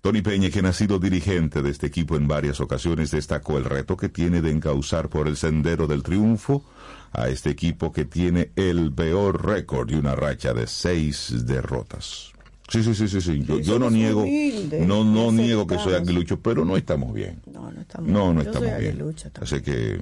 Tony 0.00 0.22
Peña, 0.22 0.48
quien 0.50 0.64
ha 0.64 0.72
sido 0.72 0.98
dirigente 0.98 1.60
de 1.60 1.70
este 1.70 1.86
equipo 1.86 2.16
en 2.16 2.26
varias 2.26 2.60
ocasiones, 2.60 3.10
destacó 3.10 3.58
el 3.58 3.64
reto 3.64 3.96
que 3.96 4.08
tiene 4.08 4.40
de 4.40 4.50
encauzar 4.50 5.10
por 5.10 5.28
el 5.28 5.36
sendero 5.36 5.86
del 5.86 6.02
triunfo 6.02 6.64
a 7.12 7.28
este 7.28 7.50
equipo 7.50 7.92
que 7.92 8.06
tiene 8.06 8.50
el 8.56 8.92
peor 8.92 9.44
récord 9.44 9.90
y 9.90 9.94
una 9.94 10.14
racha 10.14 10.54
de 10.54 10.66
seis 10.66 11.44
derrotas. 11.44 12.32
Sí, 12.68 12.82
sí, 12.82 12.94
sí, 12.94 13.08
sí, 13.08 13.20
sí. 13.20 13.44
Yo, 13.62 13.78
no 13.78 13.90
niego, 13.90 14.22
humildes 14.22 14.86
no, 14.86 15.04
no 15.04 15.32
niego 15.32 15.66
que 15.66 15.76
soy 15.76 15.94
aguilucho, 15.94 16.40
pero 16.40 16.64
no 16.64 16.76
estamos 16.76 17.12
bien. 17.12 17.42
no, 17.52 17.70
no 17.70 17.80
estamos 17.80 18.08
No, 18.08 18.32
no 18.32 18.42
Yo 18.42 18.50
estamos 18.50 18.78
bien. 18.78 19.14
Así 19.40 19.60
que, 19.60 20.00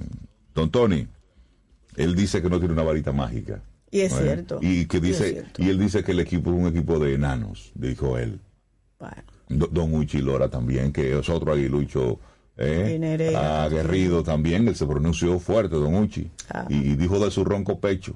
don 0.53 0.69
Tony, 0.69 1.07
él 1.95 2.15
dice 2.15 2.41
que 2.41 2.49
no 2.49 2.59
tiene 2.59 2.73
una 2.73 2.83
varita 2.83 3.11
mágica. 3.11 3.61
Y 3.91 4.01
es 4.01 4.11
Bueno, 4.11 4.25
cierto. 4.27 4.59
Y 4.61 4.85
que 4.85 5.01
dice, 5.01 5.45
y 5.57 5.69
él 5.69 5.79
dice 5.79 6.03
que 6.03 6.11
el 6.11 6.19
equipo 6.19 6.51
es 6.51 6.57
un 6.57 6.67
equipo 6.67 6.99
de 6.99 7.15
enanos, 7.15 7.71
dijo 7.73 8.19
él. 8.19 8.39
Bueno, 8.99 9.23
Don 9.49 9.93
Uchi 9.95 10.19
Lora 10.21 10.47
también, 10.49 10.91
que 10.93 11.17
es 11.19 11.27
otro 11.29 11.51
aguilucho 11.53 12.19
eh, 12.57 13.33
aguerrido 13.35 14.23
también, 14.23 14.67
él 14.67 14.75
se 14.75 14.85
pronunció 14.85 15.39
fuerte, 15.39 15.75
Don 15.75 15.95
Uchi, 15.95 16.29
Ah. 16.53 16.65
y, 16.69 16.75
y 16.75 16.95
dijo 16.95 17.19
de 17.23 17.31
su 17.31 17.43
ronco 17.43 17.79
pecho. 17.79 18.15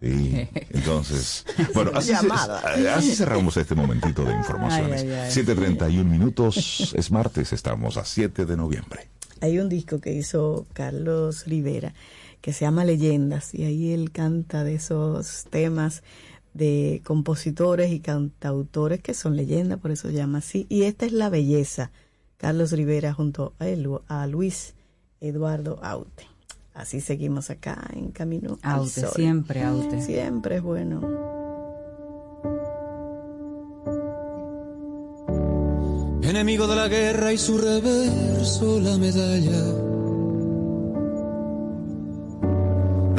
Y 0.00 0.34
entonces, 0.70 1.44
bueno, 1.74 1.92
así, 1.94 2.10
Llamada. 2.12 2.60
así 2.96 3.14
cerramos 3.14 3.56
este 3.56 3.74
momentito 3.74 4.24
de 4.24 4.34
informaciones. 4.34 5.02
Ay, 5.02 5.10
ay, 5.10 5.18
ay. 5.20 5.30
7.31 5.30 6.04
minutos, 6.04 6.92
es 6.96 7.10
martes, 7.10 7.52
estamos 7.52 7.96
a 7.96 8.04
7 8.04 8.44
de 8.46 8.56
noviembre. 8.56 9.08
hay 9.40 9.58
un 9.58 9.68
disco 9.68 10.00
que 10.00 10.12
hizo 10.12 10.66
Carlos 10.72 11.44
Rivera 11.46 11.94
que 12.40 12.52
se 12.52 12.64
llama 12.64 12.84
Leyendas 12.84 13.54
y 13.54 13.62
ahí 13.64 13.92
él 13.92 14.10
canta 14.10 14.64
de 14.64 14.74
esos 14.74 15.44
temas 15.50 16.02
de 16.54 17.00
compositores 17.04 17.92
y 17.92 18.00
cantautores 18.00 19.00
que 19.00 19.14
son 19.14 19.36
leyendas, 19.36 19.78
por 19.78 19.90
eso 19.90 20.08
se 20.08 20.14
llama 20.14 20.38
así. 20.38 20.66
Y 20.68 20.82
esta 20.82 21.06
es 21.06 21.12
La 21.12 21.30
Belleza, 21.30 21.90
Carlos 22.36 22.72
Rivera 22.72 23.12
junto 23.12 23.54
a, 23.58 23.68
él, 23.68 23.88
a 24.08 24.26
Luis 24.26 24.74
Eduardo 25.20 25.78
Aute. 25.82 26.26
Así 26.74 27.00
seguimos 27.00 27.50
acá 27.50 27.88
en 27.94 28.12
Camino 28.12 28.58
al 28.62 28.80
Aute, 28.80 29.02
Sol. 29.02 29.10
siempre 29.14 29.62
Aute. 29.62 30.00
Siempre 30.00 30.56
es 30.56 30.62
bueno. 30.62 31.00
Enemigo 36.22 36.66
de 36.66 36.76
la 36.76 36.88
guerra 36.88 37.32
y 37.32 37.38
su 37.38 37.58
reverso 37.58 38.80
la 38.80 38.96
medalla. 38.96 39.91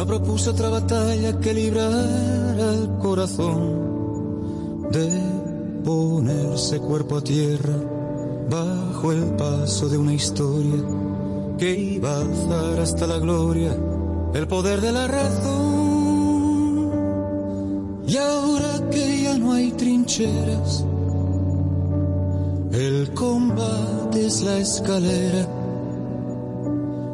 No 0.03 0.07
propuso 0.07 0.51
otra 0.51 0.67
batalla 0.67 1.39
que 1.39 1.53
librar 1.53 2.59
al 2.59 2.99
corazón 2.99 4.89
de 4.91 5.07
ponerse 5.81 6.77
cuerpo 6.79 7.15
a 7.15 7.23
tierra 7.23 7.73
bajo 8.49 9.13
el 9.13 9.23
paso 9.37 9.87
de 9.87 9.97
una 9.97 10.13
historia 10.13 10.83
que 11.57 11.73
iba 11.73 12.17
a 12.17 12.19
alzar 12.19 12.81
hasta 12.81 13.07
la 13.07 13.17
gloria 13.17 13.77
el 14.33 14.45
poder 14.45 14.81
de 14.81 14.91
la 14.91 15.07
razón. 15.07 16.91
Y 18.05 18.17
ahora 18.17 18.89
que 18.91 19.21
ya 19.21 19.37
no 19.37 19.53
hay 19.53 19.71
trincheras, 19.71 20.83
el 22.73 23.13
combate 23.13 24.25
es 24.25 24.41
la 24.41 24.57
escalera 24.57 25.62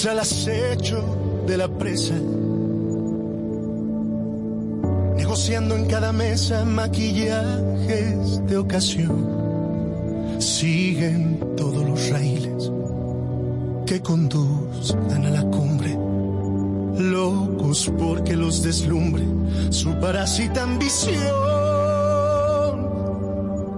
reptiles 0.00 0.06
al 0.06 0.18
acecho 0.18 1.44
de 1.46 1.56
la 1.56 1.68
presa. 1.68 2.14
Negociando 5.16 5.76
en 5.76 5.86
cada 5.86 6.12
mesa 6.12 6.64
maquillajes 6.64 8.46
de 8.46 8.56
ocasión. 8.56 9.40
Siguen 10.38 11.38
todos 11.56 11.86
los 11.86 12.10
raíles 12.10 12.70
que 13.86 14.00
conduzcan 14.00 15.26
a 15.26 15.30
la 15.30 15.42
cumbre. 15.42 15.96
Locos 16.98 17.90
porque 17.98 18.36
los 18.36 18.62
deslumbre 18.62 19.24
su 19.70 19.94
parásita 20.00 20.62
ambición. 20.62 21.34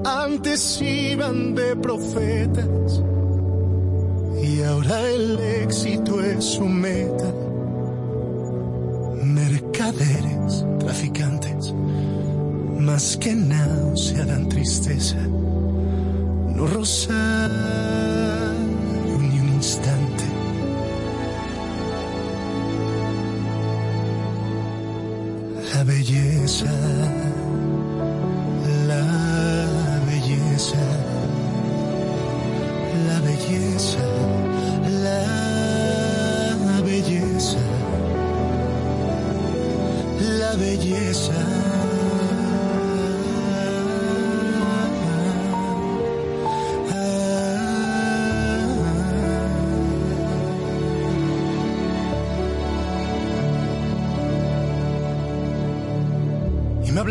Antes 0.05 0.81
iban 0.83 1.55
de 1.55 1.77
profetas 1.77 3.03
ahora 4.64 5.08
el 5.08 5.38
éxito 5.38 6.22
es 6.22 6.44
su 6.44 6.64
meta. 6.64 7.32
Mercaderes, 9.24 10.64
traficantes, 10.78 11.72
más 12.78 13.16
que 13.16 13.34
náusea 13.34 14.24
dan 14.24 14.48
tristeza. 14.48 15.18
No 16.56 16.66
rozaron 16.66 17.22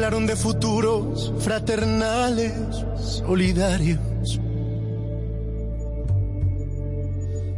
hablaron 0.01 0.25
de 0.25 0.35
futuros 0.35 1.31
fraternales, 1.41 2.53
solidarios. 3.23 3.99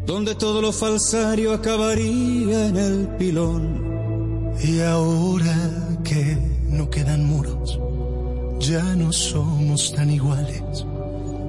donde 0.06 0.36
todo 0.36 0.62
lo 0.62 0.74
falsario 0.74 1.54
acabaría 1.54 2.68
en 2.68 2.76
el 2.76 3.08
pilón. 3.18 4.54
Y 4.62 4.82
ahora 4.82 5.56
que 6.04 6.38
no 6.68 6.90
quedan 6.90 7.26
muros, 7.26 7.80
ya 8.60 8.84
no 8.98 9.14
somos 9.14 9.94
tan 9.96 10.12
iguales. 10.12 10.86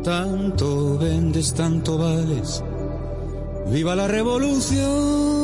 Tanto 0.05 0.97
vendes, 0.97 1.53
tanto 1.55 1.99
vales. 1.99 2.63
¡Viva 3.67 3.97
la 3.97 4.07
revolución! 4.07 5.44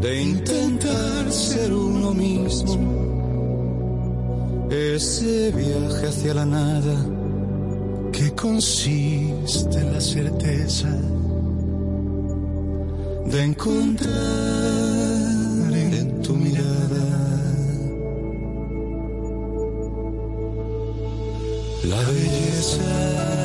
De 0.00 0.22
intentar 0.22 1.30
ser 1.30 1.72
uno 1.72 2.12
mismo. 2.12 2.76
Ese 4.70 5.52
viaje 5.52 6.08
hacia 6.08 6.34
la 6.34 6.44
nada 6.44 6.96
que 8.10 8.32
consiste 8.32 9.78
en 9.78 9.92
la 9.92 10.00
certeza 10.00 10.88
de 13.26 13.44
encontrar 13.44 14.12
en 15.72 16.22
tu 16.22 16.34
mirada 16.34 17.22
la 21.84 22.00
belleza, 22.10 23.41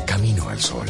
Camino 0.06 0.46
al 0.50 0.60
Sol. 0.60 0.84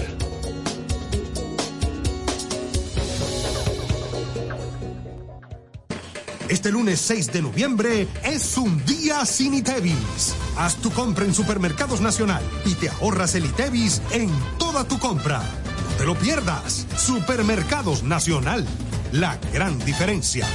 Este 6.48 6.72
lunes 6.72 7.00
6 7.00 7.32
de 7.32 7.42
noviembre 7.42 8.08
es 8.24 8.58
un 8.58 8.84
día 8.84 9.24
sin 9.24 9.54
ITEVIS. 9.54 10.34
Haz 10.56 10.78
tu 10.78 10.90
compra 10.90 11.26
en 11.26 11.32
Supermercados 11.32 12.00
Nacional 12.00 12.42
y 12.64 12.74
te 12.74 12.88
ahorras 12.88 13.36
el 13.36 13.44
ITEVIS 13.44 14.02
en 14.10 14.32
toda 14.58 14.82
tu 14.82 14.98
compra. 14.98 15.38
No 15.38 15.96
te 15.96 16.06
lo 16.06 16.16
pierdas. 16.16 16.88
Supermercados 16.96 18.02
Nacional. 18.02 18.66
La 19.12 19.38
gran 19.52 19.78
diferencia. 19.84 20.48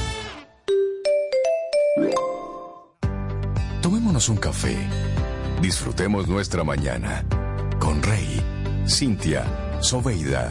Un 4.28 4.38
café. 4.38 4.76
Disfrutemos 5.62 6.26
nuestra 6.26 6.64
mañana 6.64 7.24
con 7.78 8.02
Rey, 8.02 8.42
Cintia, 8.88 9.44
Soveida, 9.80 10.50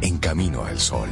en 0.00 0.18
Camino 0.18 0.64
al 0.64 0.80
Sol. 0.80 1.08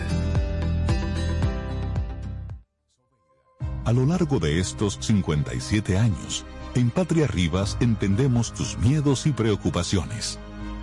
A 3.85 3.93
lo 3.93 4.07
largo 4.07 4.41
de 4.41 4.59
estos 4.59 4.99
57 5.03 5.97
años, 5.97 6.45
en 6.75 6.91
Patria 6.91 7.29
Rivas 7.29 7.77
entendemos 7.79 8.53
tus 8.53 8.77
miedos 8.79 9.27
y 9.27 9.33
preocupaciones. 9.33 10.41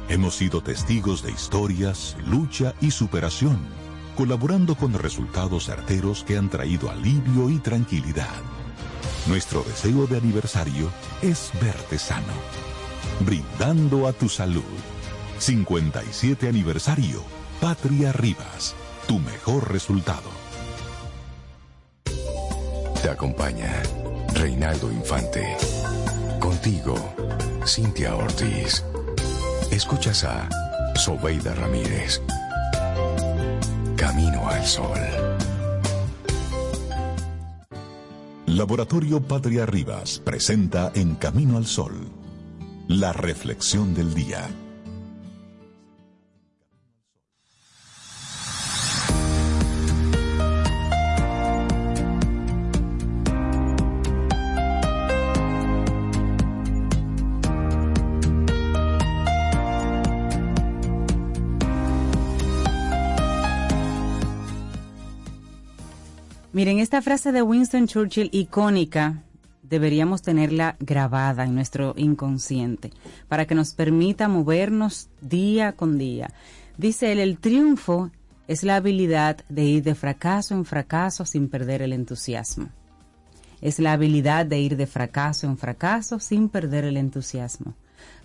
Hemos 0.07 0.35
sido 0.35 0.61
testigos 0.61 1.23
de 1.23 1.31
historias, 1.31 2.15
lucha 2.25 2.73
y 2.79 2.91
superación, 2.91 3.59
colaborando 4.15 4.75
con 4.75 4.93
resultados 4.93 5.65
certeros 5.65 6.23
que 6.23 6.37
han 6.37 6.49
traído 6.49 6.89
alivio 6.89 7.49
y 7.49 7.59
tranquilidad. 7.59 8.50
Nuestro 9.27 9.63
deseo 9.63 10.07
de 10.07 10.17
aniversario 10.17 10.89
es 11.21 11.51
verte 11.61 11.99
sano, 11.99 12.33
brindando 13.19 14.07
a 14.07 14.13
tu 14.13 14.27
salud. 14.27 14.63
57 15.37 16.47
aniversario, 16.47 17.23
Patria 17.59 18.11
Rivas, 18.11 18.73
tu 19.07 19.19
mejor 19.19 19.71
resultado. 19.71 20.29
Te 23.01 23.09
acompaña 23.09 23.81
Reinaldo 24.33 24.91
Infante. 24.91 25.55
Contigo, 26.39 26.95
Cintia 27.65 28.15
Ortiz. 28.15 28.83
Escuchas 29.71 30.23
a 30.23 30.49
Sobeida 30.95 31.53
Ramírez. 31.53 32.21
Camino 33.95 34.47
al 34.49 34.65
Sol. 34.65 35.20
Laboratorio 38.55 39.21
Patria 39.21 39.65
Rivas 39.65 40.19
presenta 40.19 40.91
En 40.93 41.15
Camino 41.15 41.55
al 41.55 41.65
Sol, 41.65 41.93
la 42.89 43.13
reflexión 43.13 43.93
del 43.93 44.13
día. 44.13 44.49
Miren, 66.53 66.79
esta 66.79 67.01
frase 67.01 67.31
de 67.31 67.41
Winston 67.41 67.87
Churchill 67.87 68.29
icónica 68.33 69.23
deberíamos 69.63 70.21
tenerla 70.21 70.75
grabada 70.81 71.45
en 71.45 71.55
nuestro 71.55 71.93
inconsciente 71.95 72.91
para 73.29 73.45
que 73.45 73.55
nos 73.55 73.73
permita 73.73 74.27
movernos 74.27 75.07
día 75.21 75.71
con 75.71 75.97
día. 75.97 76.33
Dice 76.77 77.13
él, 77.13 77.19
el 77.19 77.37
triunfo 77.37 78.11
es 78.49 78.63
la 78.63 78.75
habilidad 78.75 79.45
de 79.47 79.63
ir 79.63 79.83
de 79.83 79.95
fracaso 79.95 80.53
en 80.53 80.65
fracaso 80.65 81.25
sin 81.25 81.47
perder 81.47 81.83
el 81.83 81.93
entusiasmo. 81.93 82.67
Es 83.61 83.79
la 83.79 83.93
habilidad 83.93 84.45
de 84.45 84.59
ir 84.59 84.75
de 84.75 84.87
fracaso 84.87 85.47
en 85.47 85.57
fracaso 85.57 86.19
sin 86.19 86.49
perder 86.49 86.83
el 86.83 86.97
entusiasmo. 86.97 87.75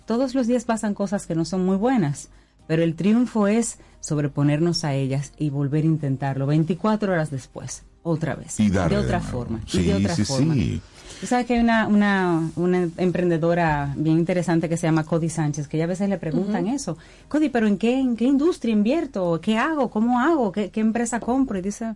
Todos 0.05 0.35
los 0.35 0.47
días 0.47 0.65
pasan 0.65 0.95
cosas 0.95 1.27
que 1.27 1.35
no 1.35 1.45
son 1.45 1.65
muy 1.65 1.77
buenas, 1.77 2.27
pero 2.67 2.83
el 2.83 2.95
triunfo 2.95 3.47
es 3.47 3.79
sobreponernos 4.01 4.83
a 4.83 4.95
ellas 4.95 5.31
y 5.37 5.49
volver 5.49 5.85
a 5.85 5.87
intentarlo 5.87 6.45
24 6.45 7.13
horas 7.13 7.31
después 7.31 7.85
otra 8.09 8.35
vez. 8.35 8.59
Y 8.59 8.69
darle 8.69 8.97
de 8.97 9.03
otra 9.03 9.17
de 9.19 9.23
nuevo. 9.23 9.39
forma. 9.39 9.61
Sí, 9.67 9.79
y 9.79 9.83
de 9.83 9.93
otra 9.95 10.15
sí, 10.15 10.23
forma. 10.25 10.53
sí. 10.53 10.81
Tú 11.19 11.25
sabes 11.25 11.47
que 11.47 11.55
hay 11.55 11.59
una, 11.61 11.87
una, 11.87 12.51
una 12.55 12.87
emprendedora 12.97 13.91
bien 13.97 14.19
interesante 14.19 14.69
que 14.69 14.77
se 14.77 14.85
llama 14.85 15.03
Cody 15.03 15.29
Sánchez, 15.29 15.67
que 15.67 15.77
ella 15.77 15.85
a 15.85 15.87
veces 15.87 16.09
le 16.09 16.19
preguntan 16.19 16.67
eso. 16.67 16.95
Cody, 17.27 17.49
¿pero 17.49 17.65
en 17.65 17.77
qué, 17.79 17.99
en 17.99 18.15
qué 18.15 18.25
industria 18.25 18.71
invierto? 18.71 19.39
¿Qué 19.41 19.57
hago? 19.57 19.89
¿Cómo 19.89 20.19
hago? 20.19 20.51
¿Qué, 20.51 20.69
qué 20.69 20.79
empresa 20.79 21.19
compro? 21.19 21.57
Y 21.57 21.63
dice, 21.63 21.95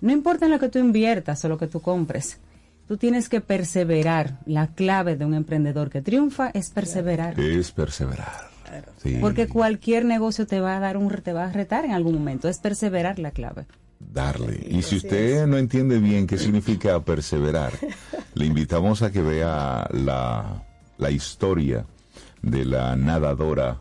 no 0.00 0.10
importa 0.12 0.46
en 0.46 0.50
lo 0.50 0.58
que 0.58 0.68
tú 0.68 0.80
inviertas 0.80 1.44
o 1.44 1.48
lo 1.48 1.58
que 1.58 1.68
tú 1.68 1.80
compres. 1.80 2.38
Tú 2.88 2.96
tienes 2.96 3.28
que 3.28 3.40
perseverar. 3.40 4.38
La 4.46 4.68
clave 4.68 5.16
de 5.16 5.24
un 5.24 5.34
emprendedor 5.34 5.88
que 5.88 6.02
triunfa 6.02 6.50
es 6.52 6.70
perseverar. 6.70 7.38
Es 7.38 7.70
perseverar. 7.70 8.50
Sí. 9.02 9.18
Porque 9.20 9.46
cualquier 9.46 10.04
negocio 10.04 10.46
te 10.46 10.60
va 10.60 10.76
a 10.76 10.80
dar 10.80 10.96
un 10.96 11.08
te 11.08 11.32
va 11.32 11.44
a 11.44 11.52
retar 11.52 11.84
en 11.84 11.92
algún 11.92 12.14
momento. 12.14 12.48
Es 12.48 12.58
perseverar 12.58 13.18
la 13.20 13.30
clave. 13.30 13.66
Darle. 13.98 14.66
Y 14.68 14.82
si 14.82 14.96
usted 14.96 15.46
no 15.46 15.58
entiende 15.58 15.98
bien 15.98 16.26
qué 16.26 16.38
significa 16.38 17.02
perseverar, 17.04 17.72
le 18.34 18.46
invitamos 18.46 19.02
a 19.02 19.10
que 19.10 19.22
vea 19.22 19.88
la, 19.92 20.64
la 20.98 21.10
historia 21.10 21.86
de 22.42 22.64
la 22.64 22.96
nadadora 22.96 23.80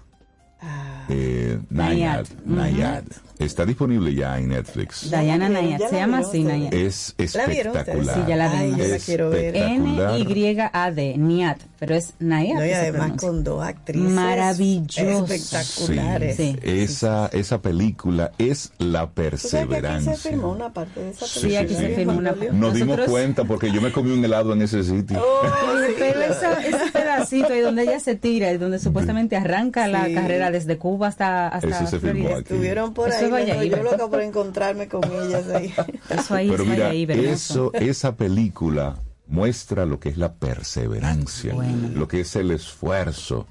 eh, 1.09 1.59
Nayad. 1.69 2.25
Nayad. 2.45 2.73
Nayad. 2.77 3.03
Está 3.37 3.65
disponible 3.65 4.15
ya 4.15 4.37
en 4.39 4.47
Netflix. 4.47 5.09
Diana 5.11 5.49
ya 5.61 5.77
se 5.77 5.93
la 5.95 5.99
llama 5.99 6.19
así. 6.19 6.43
Nayat. 6.45 6.73
Es 6.73 7.15
¿La 7.35 7.47
vieron 7.47 7.75
ustedes? 7.75 7.97
espectacular. 7.97 8.15
Sí, 8.15 8.21
ya 8.29 8.35
la 8.37 8.97
quiero 9.05 9.29
ver. 9.29 9.55
Espectacular. 9.57 10.15
N-Y-A-D, 10.21 11.17
Niat, 11.17 11.57
pero 11.77 11.95
es 11.95 12.13
Nayat. 12.19 12.55
No, 12.55 12.65
y 12.65 12.71
además 12.71 13.11
con 13.19 13.43
dos 13.43 13.61
actrices 13.61 14.09
Maravilloso. 14.09 15.25
espectaculares. 15.33 16.37
Sí. 16.37 16.55
Esa, 16.63 17.27
esa 17.33 17.61
película 17.61 18.31
es 18.37 18.71
la 18.77 19.07
¿Tú 19.07 19.21
sabes 19.37 19.41
que 19.41 19.45
aquí 19.45 19.47
se 19.49 19.57
perseverancia. 19.67 20.15
filmó 20.31 20.51
una 20.53 20.71
parte 20.73 20.99
de 21.01 21.09
esa 21.09 21.25
Sí, 21.27 21.39
película? 21.41 21.59
aquí 21.61 21.75
se 21.75 21.95
filmó 21.95 22.13
una- 22.13 22.31
Manolio? 22.31 22.53
Nos 22.53 22.73
dimos 22.73 22.99
cuenta 23.01 23.43
porque 23.43 23.69
yo 23.69 23.81
me 23.81 23.91
comí 23.91 24.11
un 24.11 24.23
helado 24.23 24.53
en 24.53 24.61
ese 24.61 24.81
sitio. 24.83 25.21
Oye, 25.21 25.93
pero 25.99 26.21
esa- 26.21 26.61
ese 26.65 26.89
pedacito 26.93 27.51
ahí 27.51 27.59
donde 27.59 27.83
ella 27.83 27.99
se 27.99 28.15
tira 28.15 28.49
y 28.53 28.57
donde 28.57 28.79
supuestamente 28.79 29.35
arranca 29.35 29.87
la 29.89 30.05
Sí. 30.05 30.13
carrera 30.13 30.51
desde 30.51 30.77
Cuba 30.77 30.94
hasta, 31.03 31.49
hasta 31.49 31.67
Ese 31.83 31.87
se 31.87 31.99
filmó 31.99 32.29
aquí. 32.29 32.53
Estuvieron 32.53 32.93
por 32.93 33.09
Eso 33.09 33.25
ahí, 33.25 33.29
bueno, 33.29 33.63
yo 33.63 33.83
loca 33.83 34.07
por 34.07 34.21
encontrarme 34.21 34.87
con 34.87 35.03
ellas 35.03 35.47
ahí. 35.49 35.73
Eso 36.09 36.35
ahí 36.35 36.49
Pero 36.49 36.63
está 36.63 36.73
mira, 36.75 36.89
ahí, 36.89 37.07
eso, 37.09 37.73
esa 37.73 38.15
película 38.15 38.95
muestra 39.27 39.85
lo 39.85 39.99
que 39.99 40.09
es 40.09 40.17
la 40.17 40.33
perseverancia, 40.35 41.53
Bueno. 41.55 41.89
lo 41.95 42.07
que 42.07 42.21
es 42.21 42.35
el 42.35 42.51
esfuerzo. 42.51 43.47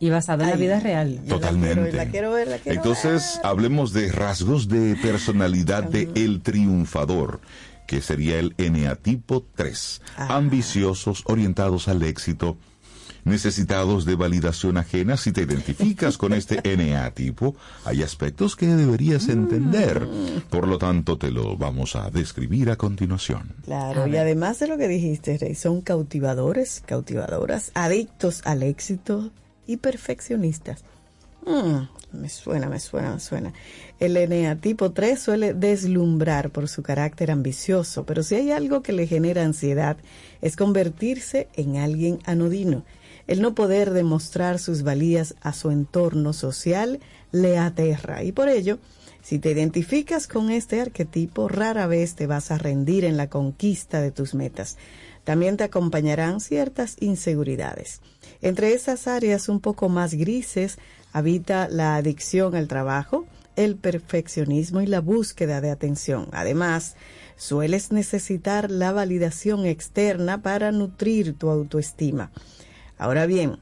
Y 0.00 0.10
basado 0.10 0.44
en 0.44 0.50
la 0.50 0.56
vida 0.56 0.80
real. 0.80 1.16
Yo 1.16 1.22
la 1.22 1.28
Totalmente. 1.28 1.74
quiero, 1.82 1.96
la 1.96 2.06
quiero 2.06 2.32
ver, 2.32 2.48
la 2.48 2.58
quiero 2.58 2.76
Entonces, 2.78 3.34
ver. 3.36 3.46
hablemos 3.46 3.92
de 3.92 4.10
rasgos 4.12 4.68
de 4.68 4.96
personalidad 5.02 5.82
de 5.84 6.08
el 6.14 6.40
triunfador, 6.40 7.40
que 7.86 8.00
sería 8.00 8.38
el 8.38 8.54
eneatipo 8.58 9.44
3. 9.56 10.00
Ah. 10.16 10.36
Ambiciosos, 10.36 11.24
orientados 11.26 11.88
al 11.88 12.02
éxito, 12.04 12.56
necesitados 13.28 14.04
de 14.04 14.14
validación 14.14 14.76
ajena. 14.78 15.16
Si 15.16 15.32
te 15.32 15.42
identificas 15.42 16.18
con 16.18 16.32
este 16.32 16.60
eneatipo, 16.64 17.56
hay 17.84 18.02
aspectos 18.02 18.56
que 18.56 18.66
deberías 18.66 19.28
entender. 19.28 20.06
Por 20.50 20.66
lo 20.66 20.78
tanto, 20.78 21.18
te 21.18 21.30
lo 21.30 21.56
vamos 21.56 21.96
a 21.96 22.10
describir 22.10 22.70
a 22.70 22.76
continuación. 22.76 23.54
Claro, 23.64 24.04
A 24.04 24.08
y 24.08 24.16
además 24.16 24.58
de 24.58 24.68
lo 24.68 24.78
que 24.78 24.88
dijiste, 24.88 25.38
Rey, 25.38 25.54
son 25.54 25.80
cautivadores, 25.80 26.82
cautivadoras, 26.84 27.70
adictos 27.74 28.42
al 28.44 28.62
éxito 28.62 29.30
y 29.66 29.76
perfeccionistas. 29.76 30.82
Mm, 31.46 32.18
me 32.20 32.28
suena, 32.28 32.68
me 32.68 32.80
suena, 32.80 33.14
me 33.14 33.20
suena. 33.20 33.52
El 33.98 34.16
eneatipo 34.16 34.92
3 34.92 35.18
suele 35.18 35.54
deslumbrar 35.54 36.50
por 36.50 36.68
su 36.68 36.82
carácter 36.82 37.30
ambicioso, 37.30 38.04
pero 38.04 38.22
si 38.22 38.34
hay 38.34 38.50
algo 38.50 38.82
que 38.82 38.92
le 38.92 39.06
genera 39.06 39.44
ansiedad 39.44 39.96
es 40.40 40.56
convertirse 40.56 41.48
en 41.54 41.76
alguien 41.76 42.18
anodino. 42.24 42.84
El 43.28 43.40
no 43.40 43.54
poder 43.54 43.92
demostrar 43.92 44.58
sus 44.58 44.82
valías 44.82 45.36
a 45.40 45.52
su 45.52 45.70
entorno 45.70 46.32
social 46.32 46.98
le 47.30 47.58
aterra 47.58 48.24
y 48.24 48.32
por 48.32 48.48
ello 48.48 48.80
si 49.22 49.38
te 49.38 49.50
identificas 49.50 50.26
con 50.26 50.50
este 50.50 50.80
arquetipo, 50.80 51.48
rara 51.48 51.86
vez 51.86 52.14
te 52.14 52.26
vas 52.26 52.50
a 52.50 52.56
rendir 52.56 53.04
en 53.04 53.18
la 53.18 53.28
conquista 53.28 54.00
de 54.00 54.10
tus 54.10 54.34
metas. 54.34 54.78
También 55.24 55.58
te 55.58 55.64
acompañarán 55.64 56.40
ciertas 56.40 56.96
inseguridades. 57.00 58.00
Entre 58.40 58.72
esas 58.72 59.06
áreas 59.06 59.50
un 59.50 59.60
poco 59.60 59.90
más 59.90 60.14
grises 60.14 60.78
habita 61.12 61.68
la 61.68 61.96
adicción 61.96 62.54
al 62.54 62.68
trabajo, 62.68 63.26
el 63.56 63.76
perfeccionismo 63.76 64.80
y 64.80 64.86
la 64.86 65.00
búsqueda 65.00 65.60
de 65.60 65.70
atención. 65.70 66.28
Además, 66.32 66.96
sueles 67.36 67.92
necesitar 67.92 68.70
la 68.70 68.92
validación 68.92 69.66
externa 69.66 70.40
para 70.40 70.72
nutrir 70.72 71.36
tu 71.36 71.50
autoestima. 71.50 72.30
Ahora 72.98 73.26
bien, 73.26 73.58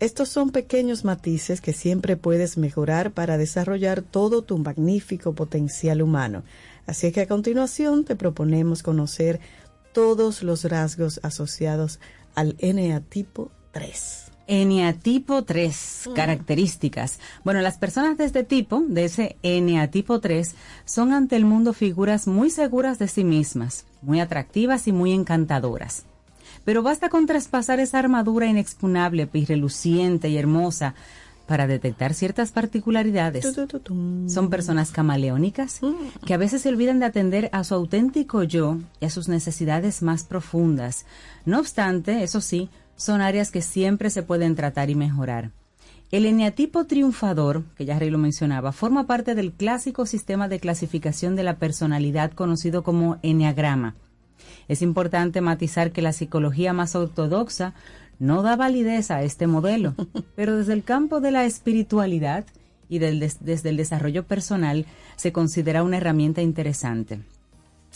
estos 0.00 0.30
son 0.30 0.50
pequeños 0.50 1.04
matices 1.04 1.60
que 1.60 1.72
siempre 1.72 2.16
puedes 2.16 2.56
mejorar 2.56 3.12
para 3.12 3.36
desarrollar 3.36 4.02
todo 4.02 4.42
tu 4.42 4.56
magnífico 4.58 5.34
potencial 5.34 6.00
humano. 6.00 6.42
Así 6.86 7.12
que 7.12 7.20
a 7.20 7.28
continuación 7.28 8.04
te 8.04 8.16
proponemos 8.16 8.82
conocer 8.82 9.40
todos 9.92 10.42
los 10.42 10.64
rasgos 10.64 11.20
asociados 11.22 12.00
al 12.34 12.56
eneatipo 12.58 13.50
3. 13.72 14.30
Eneatipo 14.46 15.44
3, 15.44 16.10
características. 16.16 17.20
Bueno, 17.44 17.60
las 17.60 17.78
personas 17.78 18.18
de 18.18 18.24
este 18.24 18.42
tipo, 18.42 18.82
de 18.88 19.04
ese 19.04 19.36
eneatipo 19.42 20.18
3, 20.18 20.54
son 20.84 21.12
ante 21.12 21.36
el 21.36 21.44
mundo 21.44 21.72
figuras 21.72 22.26
muy 22.26 22.50
seguras 22.50 22.98
de 22.98 23.06
sí 23.06 23.22
mismas, 23.22 23.86
muy 24.02 24.18
atractivas 24.18 24.88
y 24.88 24.92
muy 24.92 25.12
encantadoras. 25.12 26.04
Pero 26.64 26.82
basta 26.82 27.08
con 27.08 27.26
traspasar 27.26 27.80
esa 27.80 27.98
armadura 27.98 28.46
inexpugnable, 28.46 29.28
y 29.32 29.44
reluciente 29.44 30.28
y 30.28 30.36
hermosa 30.36 30.94
para 31.50 31.66
detectar 31.66 32.14
ciertas 32.14 32.52
particularidades. 32.52 33.44
Son 34.28 34.50
personas 34.50 34.92
camaleónicas 34.92 35.80
que 36.24 36.34
a 36.34 36.36
veces 36.36 36.62
se 36.62 36.68
olvidan 36.68 37.00
de 37.00 37.06
atender 37.06 37.50
a 37.52 37.64
su 37.64 37.74
auténtico 37.74 38.44
yo 38.44 38.78
y 39.00 39.06
a 39.06 39.10
sus 39.10 39.28
necesidades 39.28 40.00
más 40.00 40.22
profundas. 40.22 41.06
No 41.44 41.58
obstante, 41.58 42.22
eso 42.22 42.40
sí, 42.40 42.70
son 42.94 43.20
áreas 43.20 43.50
que 43.50 43.62
siempre 43.62 44.10
se 44.10 44.22
pueden 44.22 44.54
tratar 44.54 44.90
y 44.90 44.94
mejorar. 44.94 45.50
El 46.12 46.26
eneatipo 46.26 46.84
triunfador, 46.84 47.64
que 47.76 47.84
ya 47.84 47.98
Rey 47.98 48.10
lo 48.10 48.18
mencionaba, 48.18 48.70
forma 48.70 49.06
parte 49.06 49.34
del 49.34 49.52
clásico 49.52 50.06
sistema 50.06 50.46
de 50.46 50.60
clasificación 50.60 51.34
de 51.34 51.42
la 51.42 51.56
personalidad 51.56 52.30
conocido 52.32 52.84
como 52.84 53.18
eneagrama. 53.22 53.96
Es 54.68 54.82
importante 54.82 55.40
matizar 55.40 55.92
que 55.92 56.02
la 56.02 56.12
psicología 56.12 56.72
más 56.72 56.94
ortodoxa 56.94 57.74
no 58.18 58.42
da 58.42 58.56
validez 58.56 59.10
a 59.10 59.22
este 59.22 59.46
modelo, 59.46 59.94
pero 60.36 60.56
desde 60.56 60.74
el 60.74 60.84
campo 60.84 61.20
de 61.20 61.30
la 61.30 61.44
espiritualidad 61.44 62.44
y 62.88 62.98
desde 62.98 63.68
el 63.68 63.76
desarrollo 63.76 64.24
personal 64.24 64.84
se 65.16 65.32
considera 65.32 65.82
una 65.82 65.98
herramienta 65.98 66.42
interesante. 66.42 67.20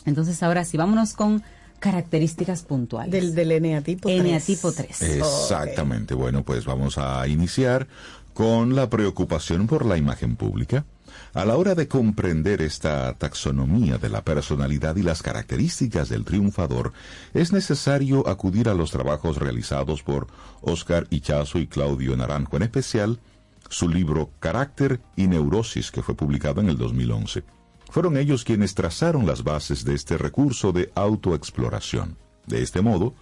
Entonces 0.06 0.42
ahora 0.42 0.64
sí, 0.64 0.76
vámonos 0.76 1.14
con 1.14 1.42
características 1.80 2.62
puntuales. 2.62 3.12
Del, 3.12 3.34
del 3.34 3.52
eneatipo 3.52 4.08
3. 4.08 4.20
Eneatipo 4.20 4.72
3. 4.72 5.02
Exactamente. 5.02 6.14
Bueno, 6.14 6.42
pues 6.42 6.64
vamos 6.64 6.96
a 6.96 7.26
iniciar 7.28 7.86
con 8.32 8.74
la 8.74 8.88
preocupación 8.88 9.66
por 9.66 9.84
la 9.84 9.96
imagen 9.96 10.36
pública. 10.36 10.84
A 11.34 11.44
la 11.44 11.56
hora 11.56 11.74
de 11.74 11.88
comprender 11.88 12.62
esta 12.62 13.12
taxonomía 13.14 13.98
de 13.98 14.08
la 14.08 14.22
personalidad 14.22 14.96
y 14.96 15.02
las 15.02 15.22
características 15.22 16.08
del 16.08 16.24
triunfador, 16.24 16.92
es 17.32 17.52
necesario 17.52 18.28
acudir 18.28 18.68
a 18.68 18.74
los 18.74 18.90
trabajos 18.90 19.38
realizados 19.38 20.02
por 20.02 20.28
Oscar 20.60 21.06
Ichazo 21.10 21.58
y 21.58 21.66
Claudio 21.66 22.16
Naranjo, 22.16 22.56
en 22.56 22.62
especial 22.62 23.18
su 23.68 23.88
libro 23.88 24.30
Carácter 24.40 25.00
y 25.16 25.26
Neurosis, 25.26 25.90
que 25.90 26.02
fue 26.02 26.14
publicado 26.14 26.60
en 26.60 26.68
el 26.68 26.78
2011. 26.78 27.42
Fueron 27.90 28.16
ellos 28.16 28.44
quienes 28.44 28.74
trazaron 28.74 29.26
las 29.26 29.44
bases 29.44 29.84
de 29.84 29.94
este 29.94 30.18
recurso 30.18 30.72
de 30.72 30.90
autoexploración. 30.94 32.16
De 32.46 32.62
este 32.62 32.80
modo, 32.82 33.14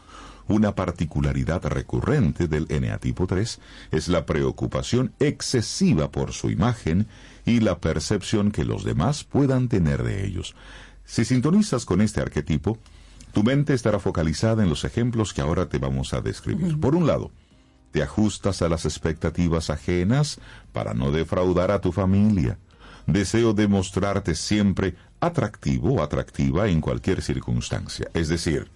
una 0.49 0.74
particularidad 0.74 1.64
recurrente 1.64 2.49
del 2.49 2.66
eneatipo 2.68 3.26
3 3.26 3.61
es 3.93 4.09
la 4.09 4.26
preocupación 4.26 5.12
excesiva 5.20 6.11
por 6.11 6.32
su 6.32 6.51
imagen 6.51 7.07
y 7.45 7.61
la 7.61 7.78
percepción 7.78 8.51
que 8.51 8.64
los 8.64 8.84
demás 8.84 9.24
puedan 9.24 9.68
tener 9.68 10.03
de 10.03 10.26
ellos. 10.26 10.55
Si 11.05 11.24
sintonizas 11.24 11.84
con 11.84 12.01
este 12.01 12.20
arquetipo, 12.20 12.78
tu 13.32 13.43
mente 13.43 13.74
estará 13.74 13.99
focalizada 13.99 14.62
en 14.62 14.68
los 14.68 14.84
ejemplos 14.84 15.32
que 15.32 15.40
ahora 15.40 15.68
te 15.68 15.78
vamos 15.78 16.14
a 16.14 16.20
describir. 16.20 16.78
Por 16.78 16.95
un 16.95 17.07
lado, 17.07 17.30
te 17.90 18.03
ajustas 18.03 18.62
a 18.62 18.68
las 18.68 18.84
expectativas 18.84 19.70
ajenas 19.70 20.38
para 20.72 20.95
no 20.95 21.11
defraudar 21.11 21.70
a 21.70 21.80
tu 21.80 21.93
familia. 21.93 22.59
Deseo 23.07 23.53
demostrarte 23.53 24.34
siempre 24.34 24.95
atractivo 25.20 25.95
o 25.95 26.03
atractiva 26.03 26.68
en 26.68 26.80
cualquier 26.80 27.20
circunstancia. 27.22 28.09
Es 28.14 28.28
decir, 28.28 28.70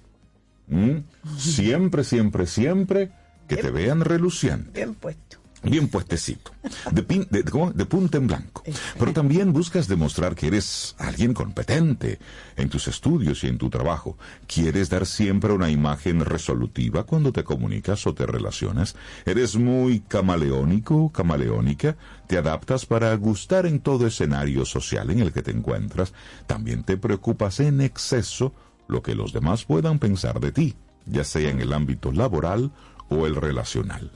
siempre, 1.38 2.02
siempre, 2.02 2.46
siempre 2.46 3.12
que 3.46 3.56
te 3.56 3.70
vean 3.70 4.00
reluciente. 4.00 4.72
Bien 4.72 4.94
puesto 4.94 5.45
bien 5.62 5.88
puestecito, 5.88 6.52
de, 6.90 7.02
de, 7.02 7.86
punta 7.86 8.18
en 8.18 8.26
blanco. 8.26 8.62
Pero 8.98 9.12
también 9.12 9.52
buscas 9.52 9.88
demostrar 9.88 10.34
que 10.34 10.48
eres 10.48 10.94
alguien 10.98 11.34
competente 11.34 12.18
en 12.56 12.68
tus 12.68 12.88
estudios 12.88 13.42
y 13.44 13.48
en 13.48 13.58
tu 13.58 13.70
trabajo. 13.70 14.16
Quieres 14.46 14.88
dar 14.88 15.06
siempre 15.06 15.52
una 15.52 15.70
imagen 15.70 16.24
resolutiva 16.24 17.04
cuando 17.04 17.32
te 17.32 17.44
comunicas 17.44 18.06
o 18.06 18.14
te 18.14 18.26
relacionas. 18.26 18.96
Eres 19.24 19.56
muy 19.56 20.00
camaleónico, 20.00 21.10
camaleónica. 21.10 21.96
Te 22.26 22.38
adaptas 22.38 22.86
para 22.86 23.14
gustar 23.16 23.66
en 23.66 23.80
todo 23.80 24.06
escenario 24.06 24.64
social 24.64 25.10
en 25.10 25.20
el 25.20 25.32
que 25.32 25.42
te 25.42 25.50
encuentras. 25.50 26.12
También 26.46 26.84
te 26.84 26.96
preocupas 26.96 27.60
en 27.60 27.80
exceso 27.80 28.52
lo 28.88 29.02
que 29.02 29.14
los 29.14 29.32
demás 29.32 29.64
puedan 29.64 29.98
pensar 29.98 30.40
de 30.40 30.52
ti, 30.52 30.74
ya 31.06 31.24
sea 31.24 31.50
en 31.50 31.60
el 31.60 31.72
ámbito 31.72 32.12
laboral 32.12 32.72
o 33.08 33.26
el 33.26 33.36
relacional. 33.36 34.15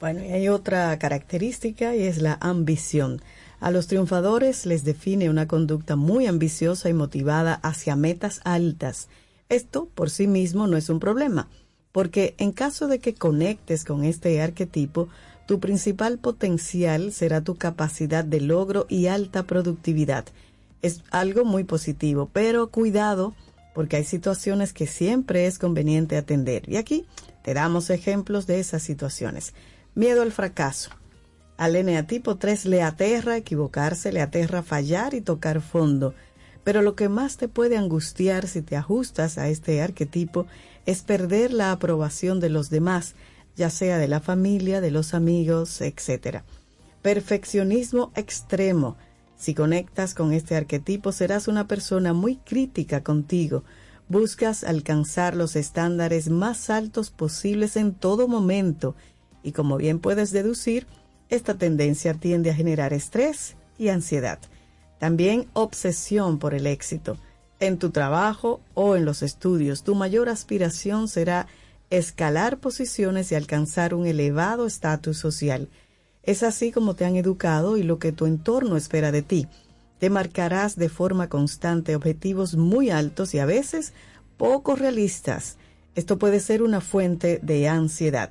Bueno, 0.00 0.24
y 0.24 0.32
hay 0.32 0.48
otra 0.48 0.98
característica 0.98 1.94
y 1.94 2.04
es 2.04 2.22
la 2.22 2.38
ambición. 2.40 3.20
A 3.60 3.70
los 3.70 3.86
triunfadores 3.86 4.64
les 4.64 4.82
define 4.82 5.28
una 5.28 5.46
conducta 5.46 5.94
muy 5.94 6.26
ambiciosa 6.26 6.88
y 6.88 6.94
motivada 6.94 7.60
hacia 7.62 7.96
metas 7.96 8.40
altas. 8.44 9.10
Esto 9.50 9.90
por 9.94 10.08
sí 10.08 10.26
mismo 10.26 10.66
no 10.66 10.78
es 10.78 10.88
un 10.88 11.00
problema, 11.00 11.48
porque 11.92 12.34
en 12.38 12.52
caso 12.52 12.88
de 12.88 12.98
que 12.98 13.12
conectes 13.12 13.84
con 13.84 14.02
este 14.02 14.40
arquetipo, 14.40 15.08
tu 15.46 15.60
principal 15.60 16.18
potencial 16.18 17.12
será 17.12 17.42
tu 17.42 17.56
capacidad 17.56 18.24
de 18.24 18.40
logro 18.40 18.86
y 18.88 19.08
alta 19.08 19.42
productividad. 19.42 20.24
Es 20.80 21.02
algo 21.10 21.44
muy 21.44 21.64
positivo, 21.64 22.30
pero 22.32 22.70
cuidado, 22.70 23.34
porque 23.74 23.96
hay 23.96 24.04
situaciones 24.04 24.72
que 24.72 24.86
siempre 24.86 25.44
es 25.44 25.58
conveniente 25.58 26.16
atender. 26.16 26.66
Y 26.70 26.76
aquí 26.76 27.04
te 27.42 27.52
damos 27.52 27.90
ejemplos 27.90 28.46
de 28.46 28.60
esas 28.60 28.82
situaciones. 28.82 29.52
Miedo 29.96 30.22
al 30.22 30.30
fracaso. 30.30 30.90
Al 31.56 31.74
eneatipo 31.74 32.36
3 32.36 32.66
le 32.66 32.82
aterra 32.82 33.36
equivocarse, 33.36 34.12
le 34.12 34.20
aterra 34.20 34.62
fallar 34.62 35.14
y 35.14 35.20
tocar 35.20 35.60
fondo. 35.60 36.14
Pero 36.62 36.80
lo 36.80 36.94
que 36.94 37.08
más 37.08 37.38
te 37.38 37.48
puede 37.48 37.76
angustiar 37.76 38.46
si 38.46 38.62
te 38.62 38.76
ajustas 38.76 39.36
a 39.36 39.48
este 39.48 39.82
arquetipo 39.82 40.46
es 40.86 41.02
perder 41.02 41.52
la 41.52 41.72
aprobación 41.72 42.38
de 42.38 42.50
los 42.50 42.70
demás, 42.70 43.16
ya 43.56 43.68
sea 43.68 43.98
de 43.98 44.06
la 44.06 44.20
familia, 44.20 44.80
de 44.80 44.92
los 44.92 45.12
amigos, 45.12 45.80
etc. 45.80 46.42
Perfeccionismo 47.02 48.12
extremo. 48.14 48.96
Si 49.36 49.54
conectas 49.54 50.14
con 50.14 50.32
este 50.32 50.54
arquetipo 50.54 51.10
serás 51.10 51.48
una 51.48 51.66
persona 51.66 52.12
muy 52.12 52.36
crítica 52.36 53.02
contigo. 53.02 53.64
Buscas 54.08 54.62
alcanzar 54.62 55.34
los 55.34 55.56
estándares 55.56 56.30
más 56.30 56.70
altos 56.70 57.10
posibles 57.10 57.76
en 57.76 57.92
todo 57.92 58.28
momento 58.28 58.94
y 59.42 59.52
como 59.52 59.76
bien 59.76 59.98
puedes 59.98 60.30
deducir, 60.32 60.86
esta 61.28 61.54
tendencia 61.54 62.14
tiende 62.14 62.50
a 62.50 62.54
generar 62.54 62.92
estrés 62.92 63.56
y 63.78 63.88
ansiedad. 63.88 64.38
También 64.98 65.46
obsesión 65.54 66.38
por 66.38 66.54
el 66.54 66.66
éxito. 66.66 67.16
En 67.60 67.78
tu 67.78 67.90
trabajo 67.90 68.60
o 68.74 68.96
en 68.96 69.04
los 69.04 69.22
estudios, 69.22 69.82
tu 69.82 69.94
mayor 69.94 70.28
aspiración 70.28 71.08
será 71.08 71.46
escalar 71.90 72.58
posiciones 72.58 73.32
y 73.32 73.34
alcanzar 73.34 73.94
un 73.94 74.06
elevado 74.06 74.66
estatus 74.66 75.18
social. 75.18 75.68
Es 76.22 76.42
así 76.42 76.70
como 76.70 76.94
te 76.94 77.04
han 77.04 77.16
educado 77.16 77.76
y 77.76 77.82
lo 77.82 77.98
que 77.98 78.12
tu 78.12 78.26
entorno 78.26 78.76
espera 78.76 79.12
de 79.12 79.22
ti. 79.22 79.48
Te 79.98 80.10
marcarás 80.10 80.76
de 80.76 80.88
forma 80.88 81.28
constante 81.28 81.96
objetivos 81.96 82.56
muy 82.56 82.90
altos 82.90 83.34
y 83.34 83.38
a 83.38 83.46
veces 83.46 83.92
poco 84.36 84.76
realistas. 84.76 85.56
Esto 85.94 86.18
puede 86.18 86.40
ser 86.40 86.62
una 86.62 86.80
fuente 86.80 87.40
de 87.42 87.68
ansiedad. 87.68 88.30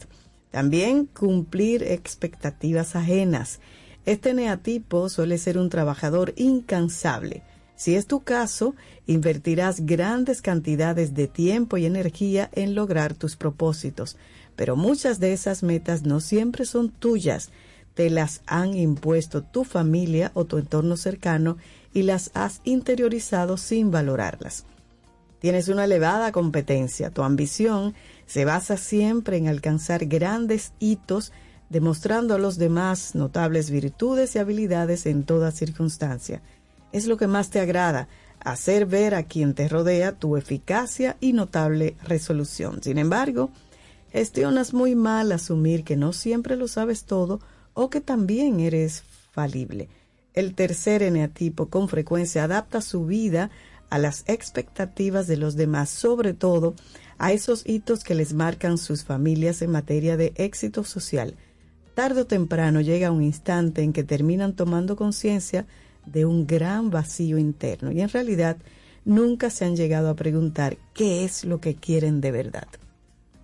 También 0.52 1.06
cumplir 1.06 1.84
expectativas 1.84 2.96
ajenas. 2.96 3.60
Este 4.06 4.34
neatipo 4.34 5.10
suele 5.10 5.38
ser 5.38 5.58
un 5.58 5.70
trabajador 5.70 6.34
incansable. 6.38 7.44
Si 7.76 7.96
es 7.96 8.08
tu 8.08 8.24
caso, 8.24 8.76
invertirás 9.08 9.86
grandes 9.86 10.42
cantidades 10.42 11.14
de 11.14 11.28
tiempo 11.28 11.78
y 11.78 11.86
energía 11.86 12.50
en 12.54 12.76
lograr 12.76 13.14
tus 13.14 13.36
propósitos, 13.36 14.18
pero 14.56 14.76
muchas 14.76 15.20
de 15.20 15.32
esas 15.32 15.64
metas 15.64 16.04
no 16.04 16.20
siempre 16.20 16.66
son 16.66 16.90
tuyas. 16.90 17.52
Te 17.94 18.10
las 18.10 18.42
han 18.48 18.74
impuesto 18.74 19.44
tu 19.44 19.64
familia 19.64 20.32
o 20.34 20.46
tu 20.46 20.58
entorno 20.58 20.98
cercano 20.98 21.58
y 21.94 22.02
las 22.02 22.32
has 22.34 22.60
interiorizado 22.64 23.56
sin 23.56 23.92
valorarlas. 23.92 24.66
Tienes 25.40 25.70
una 25.70 25.86
elevada 25.86 26.34
competencia, 26.34 27.12
tu 27.12 27.24
ambición 27.24 27.94
se 28.30 28.46
basa 28.46 28.78
siempre 28.78 29.38
en 29.38 29.48
alcanzar 29.48 30.06
grandes 30.06 30.74
hitos, 30.78 31.34
demostrando 31.70 32.36
a 32.36 32.38
los 32.38 32.60
demás 32.60 33.16
notables 33.16 33.72
virtudes 33.72 34.36
y 34.36 34.38
habilidades 34.38 35.08
en 35.08 35.24
toda 35.24 35.52
circunstancia. 35.52 36.44
Es 36.92 37.08
lo 37.08 37.18
que 37.18 37.26
más 37.26 37.50
te 37.50 37.60
agrada, 37.60 38.08
hacer 38.40 38.86
ver 38.86 39.16
a 39.16 39.24
quien 39.24 39.56
te 39.56 39.68
rodea 39.68 40.12
tu 40.12 40.38
eficacia 40.38 41.18
y 41.20 41.34
notable 41.34 41.96
resolución. 42.04 42.84
Sin 42.84 43.00
embargo, 43.00 43.50
gestionas 44.12 44.76
muy 44.76 44.94
mal 44.94 45.32
asumir 45.32 45.84
que 45.84 45.98
no 45.98 46.14
siempre 46.14 46.56
lo 46.56 46.68
sabes 46.68 47.06
todo 47.06 47.40
o 47.74 47.90
que 47.90 48.00
también 48.00 48.60
eres 48.60 49.04
falible. 49.32 49.90
El 50.36 50.54
tercer 50.54 51.02
eneatipo 51.02 51.70
con 51.70 51.90
frecuencia 51.90 52.44
adapta 52.44 52.82
su 52.82 53.08
vida 53.08 53.50
a 53.90 53.98
las 53.98 54.24
expectativas 54.28 55.26
de 55.26 55.38
los 55.38 55.56
demás, 55.56 55.90
sobre 55.90 56.36
todo 56.36 56.76
a 57.20 57.32
esos 57.34 57.64
hitos 57.68 58.04
que 58.04 58.16
les 58.16 58.34
marcan 58.34 58.78
sus 58.78 59.04
familias 59.04 59.62
en 59.62 59.72
materia 59.72 60.18
de 60.18 60.34
éxito 60.36 60.84
social. 60.84 61.36
Tarde 61.94 62.22
o 62.22 62.26
temprano 62.26 62.82
llega 62.82 63.12
un 63.12 63.22
instante 63.24 63.84
en 63.84 63.94
que 63.94 64.04
terminan 64.04 64.54
tomando 64.54 64.96
conciencia 64.96 65.66
de 66.06 66.26
un 66.26 66.48
gran 66.48 66.90
vacío 66.90 67.38
interno 67.38 67.92
y 67.92 68.02
en 68.02 68.10
realidad 68.10 68.58
nunca 69.06 69.50
se 69.50 69.66
han 69.66 69.76
llegado 69.76 70.10
a 70.10 70.16
preguntar 70.16 70.78
qué 70.94 71.26
es 71.26 71.44
lo 71.44 71.60
que 71.60 71.76
quieren 71.76 72.22
de 72.22 72.32
verdad. 72.32 72.68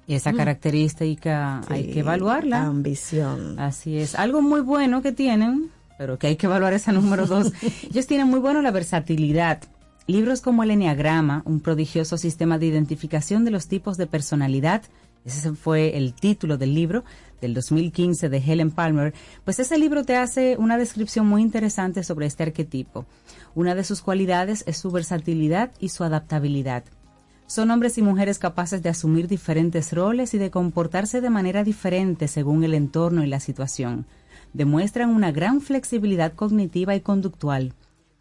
Esa 0.08 0.32
Mm. 0.32 0.38
característica 0.38 1.62
hay 1.68 1.92
que 1.92 2.00
evaluarla. 2.00 2.64
Ambición. 2.64 3.60
Así 3.60 3.98
es. 3.98 4.16
Algo 4.16 4.42
muy 4.42 4.62
bueno 4.62 5.02
que 5.02 5.12
tienen, 5.12 5.72
pero 5.98 6.18
que 6.20 6.28
hay 6.28 6.36
que 6.36 6.46
evaluar 6.46 6.74
esa 6.74 6.92
número 6.92 7.26
dos. 7.26 7.52
Ellos 7.92 8.06
tienen 8.08 8.28
muy 8.28 8.40
bueno 8.40 8.62
la 8.62 8.72
versatilidad. 8.72 9.64
Libros 10.08 10.42
como 10.42 10.62
el 10.62 10.70
Enneagrama, 10.70 11.42
un 11.46 11.62
prodigioso 11.62 12.18
sistema 12.18 12.60
de 12.60 12.68
identificación 12.68 13.44
de 13.44 13.50
los 13.50 13.68
tipos 13.68 13.98
de 13.98 14.06
personalidad, 14.06 14.84
ese 15.26 15.54
fue 15.54 15.98
el 15.98 16.14
título 16.14 16.60
del 16.60 16.76
libro 16.76 17.04
del 17.42 17.56
2015 17.56 18.30
de 18.30 18.38
Helen 18.38 18.70
Palmer, 18.70 19.16
pues 19.44 19.58
ese 19.58 19.80
libro 19.80 20.04
te 20.04 20.16
hace 20.16 20.58
una 20.60 20.78
descripción 20.78 21.26
muy 21.26 21.42
interesante 21.42 22.04
sobre 22.04 22.28
este 22.28 22.44
arquetipo. 22.44 23.08
Una 23.56 23.74
de 23.74 23.84
sus 23.84 24.04
cualidades 24.04 24.64
es 24.68 24.78
su 24.78 24.92
versatilidad 24.92 25.72
y 25.80 25.90
su 25.90 26.04
adaptabilidad. 26.04 26.84
Son 27.48 27.72
hombres 27.72 27.98
y 27.98 28.04
mujeres 28.04 28.38
capaces 28.38 28.84
de 28.84 28.90
asumir 28.90 29.28
diferentes 29.28 29.92
roles 29.92 30.36
y 30.36 30.38
de 30.38 30.52
comportarse 30.52 31.20
de 31.20 31.32
manera 31.32 31.64
diferente 31.64 32.28
según 32.28 32.64
el 32.64 32.76
entorno 32.76 33.24
y 33.24 33.28
la 33.28 33.40
situación. 33.40 34.06
Demuestran 34.54 35.10
una 35.10 35.32
gran 35.32 35.62
flexibilidad 35.62 36.34
cognitiva 36.34 36.96
y 36.96 37.02
conductual. 37.02 37.74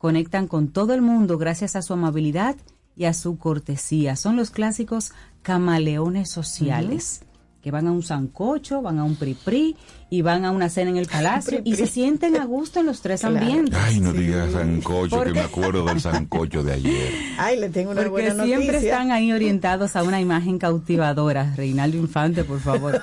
Conectan 0.04 0.48
con 0.48 0.68
todo 0.68 0.92
el 0.92 1.00
mundo 1.00 1.38
gracias 1.38 1.76
a 1.76 1.80
su 1.80 1.94
amabilidad 1.94 2.56
y 2.94 3.06
a 3.06 3.14
su 3.14 3.38
cortesía. 3.38 4.16
Son 4.16 4.36
los 4.36 4.50
clásicos 4.50 5.12
camaleones 5.40 6.30
sociales. 6.30 7.22
Que 7.64 7.70
van 7.70 7.86
a 7.86 7.92
un 7.92 8.02
sancocho, 8.02 8.82
van 8.82 8.98
a 8.98 9.04
un 9.04 9.16
pri-pri 9.16 9.74
y 10.10 10.20
van 10.20 10.44
a 10.44 10.50
una 10.50 10.68
cena 10.68 10.90
en 10.90 10.98
el 10.98 11.06
palacio 11.06 11.62
y 11.64 11.76
se 11.76 11.86
sienten 11.86 12.36
a 12.36 12.44
gusto 12.44 12.78
en 12.80 12.84
los 12.86 13.00
tres 13.00 13.22
Claro. 13.22 13.38
ambientes. 13.38 13.74
Ay, 13.82 14.00
no 14.00 14.12
digas 14.12 14.52
sancocho, 14.52 15.16
¿Por 15.16 15.28
que 15.28 15.32
me 15.32 15.40
acuerdo 15.40 15.82
del 15.86 15.98
sancocho 15.98 16.62
de 16.62 16.74
ayer. 16.74 17.14
Ay, 17.38 17.58
le 17.58 17.70
tengo 17.70 17.92
una 17.92 18.02
Porque 18.02 18.10
buena 18.28 18.44
siempre 18.44 18.66
noticia. 18.66 18.90
están 18.92 19.10
ahí 19.12 19.32
orientados 19.32 19.96
a 19.96 20.02
una 20.02 20.20
imagen 20.20 20.58
cautivadora. 20.58 21.54
Reinaldo 21.56 21.96
Infante, 21.96 22.44
por 22.44 22.60
favor. 22.60 23.00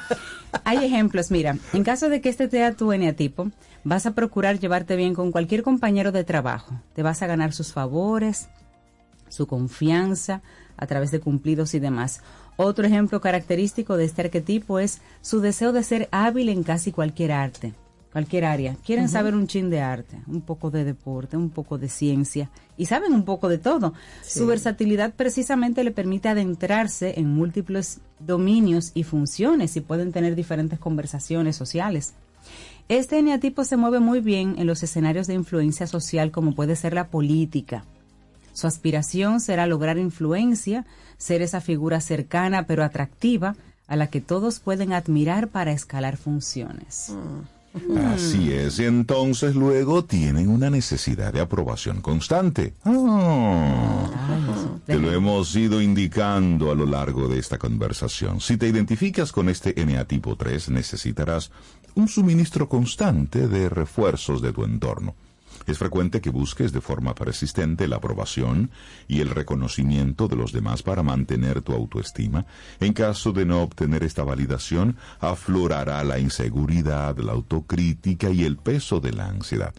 Hay 0.64 0.86
ejemplos, 0.86 1.32
mira, 1.32 1.58
en 1.74 1.84
caso 1.84 2.08
de 2.10 2.22
que 2.22 2.30
este 2.30 2.48
sea 2.48 2.74
tu 2.74 2.92
eneatipo, 2.92 3.50
vas 3.84 4.06
a 4.06 4.12
procurar 4.14 4.60
llevarte 4.60 4.96
bien 4.96 5.16
con 5.16 5.32
cualquier 5.32 5.64
compañero 5.64 6.12
de 6.12 6.24
trabajo. 6.24 6.80
Te 6.94 7.02
vas 7.02 7.24
a 7.24 7.28
ganar 7.28 7.52
sus 7.54 7.74
favores, 7.74 8.48
su 9.28 9.48
confianza 9.48 10.42
a 10.78 10.86
través 10.88 11.10
de 11.10 11.20
cumplidos 11.20 11.74
y 11.74 11.80
demás. 11.80 12.22
Otro 12.58 12.86
ejemplo 12.86 13.22
característico 13.22 13.98
de 13.98 14.06
este 14.06 14.22
arquetipo 14.22 14.80
es 14.80 15.02
su 15.22 15.42
deseo 15.42 15.72
de 15.72 15.84
ser 15.84 16.10
hábil 16.12 16.50
en 16.50 16.64
casi 16.64 16.92
cualquier 16.92 17.32
arte, 17.32 17.74
cualquier 18.12 18.46
área. 18.46 18.76
Quieren 18.86 19.10
saber 19.10 19.36
un 19.36 19.48
chin 19.48 19.70
de 19.70 19.82
arte, 19.82 20.22
un 20.28 20.42
poco 20.42 20.70
de 20.70 20.84
deporte, 20.84 21.38
un 21.38 21.50
poco 21.50 21.78
de 21.78 21.90
ciencia 21.90 22.50
y 22.78 22.86
saben 22.86 23.14
un 23.14 23.26
poco 23.26 23.50
de 23.50 23.58
todo. 23.58 23.94
Sí. 24.22 24.40
Su 24.40 24.48
versatilidad 24.48 25.14
precisamente 25.14 25.84
le 25.84 25.92
permite 25.92 26.30
adentrarse 26.30 27.20
en 27.20 27.30
múltiples 27.30 28.02
dominios 28.20 28.92
y 28.94 29.04
funciones 29.04 29.76
y 29.76 29.82
pueden 29.82 30.12
tener 30.12 30.36
diferentes 30.36 30.80
conversaciones 30.80 31.56
sociales. 31.56 32.14
Este 32.90 33.20
eneatipo 33.20 33.64
se 33.64 33.78
mueve 33.78 34.00
muy 34.00 34.20
bien 34.20 34.56
en 34.58 34.68
los 34.68 34.84
escenarios 34.84 35.28
de 35.28 35.34
influencia 35.34 35.88
social 35.88 36.32
como 36.32 36.54
puede 36.54 36.76
ser 36.76 36.94
la 36.94 37.08
política. 37.08 37.86
Su 38.54 38.68
aspiración 38.68 39.40
será 39.40 39.68
lograr 39.68 39.98
influencia, 39.98 40.86
ser 41.18 41.42
esa 41.42 41.62
figura 41.62 42.02
cercana 42.02 42.66
pero 42.68 42.84
atractiva 42.84 43.56
a 43.88 43.96
la 43.96 44.08
que 44.08 44.22
todos 44.22 44.60
pueden 44.60 44.94
admirar 44.94 45.50
para 45.50 45.72
escalar 45.72 46.18
funciones. 46.18 47.14
Así 48.14 48.52
es, 48.52 48.80
y 48.80 48.86
entonces 48.86 49.56
luego 49.56 50.04
tienen 50.04 50.50
una 50.50 50.70
necesidad 50.70 51.32
de 51.32 51.40
aprobación 51.40 52.02
constante. 52.02 52.74
Ah, 52.84 54.08
te 54.86 55.00
lo 55.00 55.12
hemos 55.12 55.56
ido 55.56 55.82
indicando 55.82 56.72
a 56.72 56.76
lo 56.76 56.86
largo 56.86 57.30
de 57.30 57.40
esta 57.40 57.58
conversación. 57.58 58.42
Si 58.42 58.58
te 58.58 58.68
identificas 58.68 59.32
con 59.32 59.48
este 59.48 59.80
eneatipo 59.80 60.36
3, 60.36 60.70
necesitarás 60.70 61.52
un 61.96 62.10
suministro 62.10 62.68
constante 62.68 63.48
de 63.48 63.70
refuerzos 63.70 64.42
de 64.42 64.52
tu 64.52 64.66
entorno. 64.66 65.16
Es 65.66 65.78
frecuente 65.78 66.22
que 66.22 66.30
busques 66.30 66.72
de 66.72 66.82
forma 66.82 67.14
persistente 67.16 67.88
la 67.88 67.98
aprobación 67.98 68.72
y 69.08 69.22
el 69.22 69.30
reconocimiento 69.30 70.28
de 70.28 70.36
los 70.36 70.52
demás 70.52 70.84
para 70.84 71.04
mantener 71.04 71.62
tu 71.62 71.74
autoestima. 71.74 72.46
En 72.80 72.94
caso 72.94 73.32
de 73.32 73.46
no 73.46 73.62
obtener 73.62 74.04
esta 74.04 74.24
validación, 74.24 74.98
aflorará 75.20 76.04
la 76.04 76.20
inseguridad, 76.20 77.18
la 77.18 77.34
autocrítica 77.34 78.30
y 78.30 78.44
el 78.44 78.58
peso 78.58 79.00
de 79.00 79.12
la 79.12 79.28
ansiedad. 79.28 79.74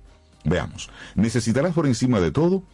Veamos, 0.45 0.91
necesitarás 1.15 1.73
por 1.73 1.87
encima 1.87 2.21
de 2.21 2.33
todo 2.33 2.65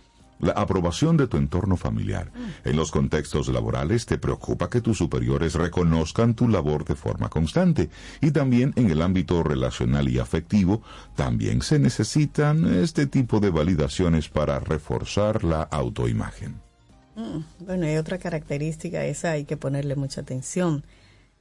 la 0.41 0.53
aprobación 0.53 1.17
de 1.17 1.27
tu 1.27 1.37
entorno 1.37 1.77
familiar. 1.77 2.31
En 2.65 2.77
los 2.77 2.91
contextos 2.91 3.49
laborales 3.49 4.07
te 4.07 4.19
preocupa 4.19 4.69
que 4.71 4.81
tus 4.81 4.99
superiores 4.99 5.55
reconozcan 5.55 6.35
tu 6.35 6.49
labor 6.49 6.85
de 6.85 6.95
forma 6.95 7.29
constante 7.29 7.91
y 8.21 8.31
también 8.31 8.73
en 8.77 8.91
el 8.91 9.03
ámbito 9.03 9.43
relacional 9.43 10.09
y 10.09 10.19
afectivo 10.19 10.83
también 11.17 11.63
se 11.63 11.79
necesitan 11.79 12.65
este 12.83 13.07
tipo 13.07 13.41
de 13.41 13.51
validaciones 13.51 14.29
para 14.29 14.61
reforzar 14.61 15.45
la 15.45 15.63
autoimagen. 15.63 16.61
Mm, 17.17 17.65
Bueno, 17.67 17.87
hay 17.87 17.97
otra 17.97 18.19
característica, 18.19 19.05
esa 19.05 19.33
hay 19.33 19.45
que 19.45 19.57
ponerle 19.57 19.97
mucha 19.97 20.21
atención. 20.21 20.85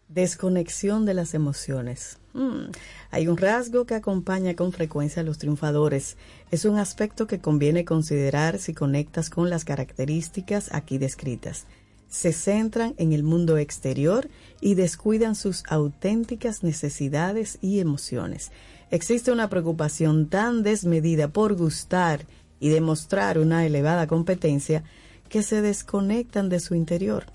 Desconexión 0.09 1.05
de 1.05 1.13
las 1.13 1.33
emociones. 1.33 2.17
Mm, 2.33 2.71
Hay 3.11 3.27
un 3.27 3.37
rasgo 3.37 3.85
que 3.85 3.95
acompaña 3.95 4.55
con 4.55 4.71
frecuencia 4.71 5.21
a 5.21 5.25
los 5.25 5.37
triunfadores. 5.37 6.17
Es 6.49 6.63
un 6.63 6.77
aspecto 6.77 7.27
que 7.27 7.39
conviene 7.39 7.83
considerar 7.83 8.57
si 8.57 8.73
conectas 8.73 9.29
con 9.29 9.49
las 9.49 9.65
características 9.65 10.73
aquí 10.73 10.97
descritas. 10.97 11.65
Se 12.07 12.31
centran 12.31 12.93
en 12.97 13.11
el 13.11 13.23
mundo 13.23 13.57
exterior 13.57 14.29
y 14.61 14.75
descuidan 14.75 15.35
sus 15.35 15.63
auténticas 15.67 16.63
necesidades 16.63 17.57
y 17.61 17.81
emociones. 17.81 18.51
Existe 18.91 19.33
una 19.33 19.49
preocupación 19.49 20.29
tan 20.29 20.63
desmedida 20.63 21.27
por 21.27 21.55
gustar 21.55 22.25
y 22.61 22.69
demostrar 22.69 23.39
una 23.39 23.65
elevada 23.65 24.07
competencia 24.07 24.85
que 25.27 25.43
se 25.43 25.61
desconectan 25.61 26.47
de 26.47 26.61
su 26.61 26.75
interior. 26.75 27.25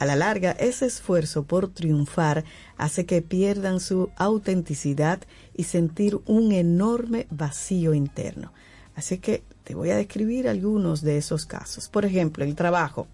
A 0.00 0.06
la 0.06 0.16
larga, 0.16 0.52
ese 0.52 0.86
esfuerzo 0.86 1.42
por 1.42 1.68
triunfar 1.68 2.42
hace 2.78 3.04
que 3.04 3.20
pierdan 3.20 3.80
su 3.80 4.08
autenticidad 4.16 5.20
y 5.54 5.64
sentir 5.64 6.18
un 6.24 6.52
enorme 6.52 7.26
vacío 7.30 7.92
interno. 7.92 8.50
Así 8.96 9.18
que 9.18 9.42
te 9.62 9.74
voy 9.74 9.90
a 9.90 9.96
describir 9.96 10.48
algunos 10.48 11.02
de 11.02 11.18
esos 11.18 11.44
casos. 11.44 11.90
Por 11.90 12.06
ejemplo, 12.06 12.44
el 12.44 12.54
trabajo. 12.54 13.08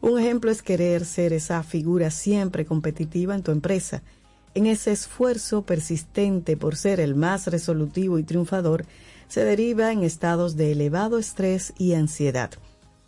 Un 0.00 0.16
ejemplo 0.16 0.52
es 0.52 0.62
querer 0.62 1.06
ser 1.06 1.32
esa 1.32 1.60
figura 1.64 2.12
siempre 2.12 2.66
competitiva 2.66 3.34
en 3.34 3.42
tu 3.42 3.50
empresa. 3.50 4.04
En 4.54 4.66
ese 4.66 4.92
esfuerzo 4.92 5.62
persistente 5.62 6.56
por 6.56 6.76
ser 6.76 7.00
el 7.00 7.16
más 7.16 7.48
resolutivo 7.48 8.20
y 8.20 8.22
triunfador, 8.22 8.86
se 9.26 9.44
deriva 9.44 9.90
en 9.90 10.04
estados 10.04 10.54
de 10.54 10.70
elevado 10.70 11.18
estrés 11.18 11.72
y 11.78 11.94
ansiedad. 11.94 12.50